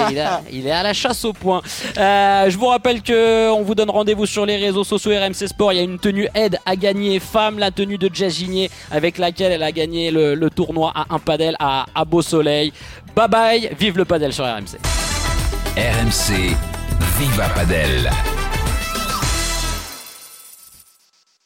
il, 0.53 0.67
est 0.67 0.71
à 0.71 0.83
la 0.83 0.93
chasse 0.93 1.25
au 1.25 1.33
point. 1.33 1.63
Euh, 1.99 2.49
je 2.49 2.57
vous 2.57 2.67
rappelle 2.67 3.03
que 3.03 3.51
on 3.51 3.63
vous 3.63 3.75
donne 3.75 3.91
rendez-vous 3.91 4.25
sur 4.25 4.47
les 4.47 4.57
réseaux 4.57 4.85
sociaux 4.85 5.13
RMC 5.13 5.49
Sport. 5.49 5.73
Il 5.73 5.77
y 5.77 5.81
a 5.81 5.83
une 5.83 5.99
tenue 5.99 6.29
aide 6.35 6.59
à 6.65 6.77
gagner 6.77 7.19
femme, 7.21 7.59
la 7.59 7.71
tenue 7.71 7.99
de 7.99 8.09
Jazz 8.13 8.37
Ginier, 8.37 8.71
avec 8.91 9.19
laquelle 9.19 9.53
elle 9.53 9.63
a 9.65 9.73
gagné 9.73 10.11
le, 10.11 10.35
le 10.35 10.51
tournoi 10.51 10.93
à 10.95 11.07
un 11.11 11.19
padel 11.19 11.57
à, 11.59 11.87
à 11.95 12.05
Beau 12.05 12.23
Soleil. 12.23 12.73
Bye 13.15 13.29
bye, 13.29 13.71
vive 13.79 13.99
le 13.99 14.05
padel 14.05 14.33
sur 14.33 14.45
RMC. 14.45 14.79
RMC, 15.77 16.55
Viva 17.19 17.49
Padel. 17.49 18.11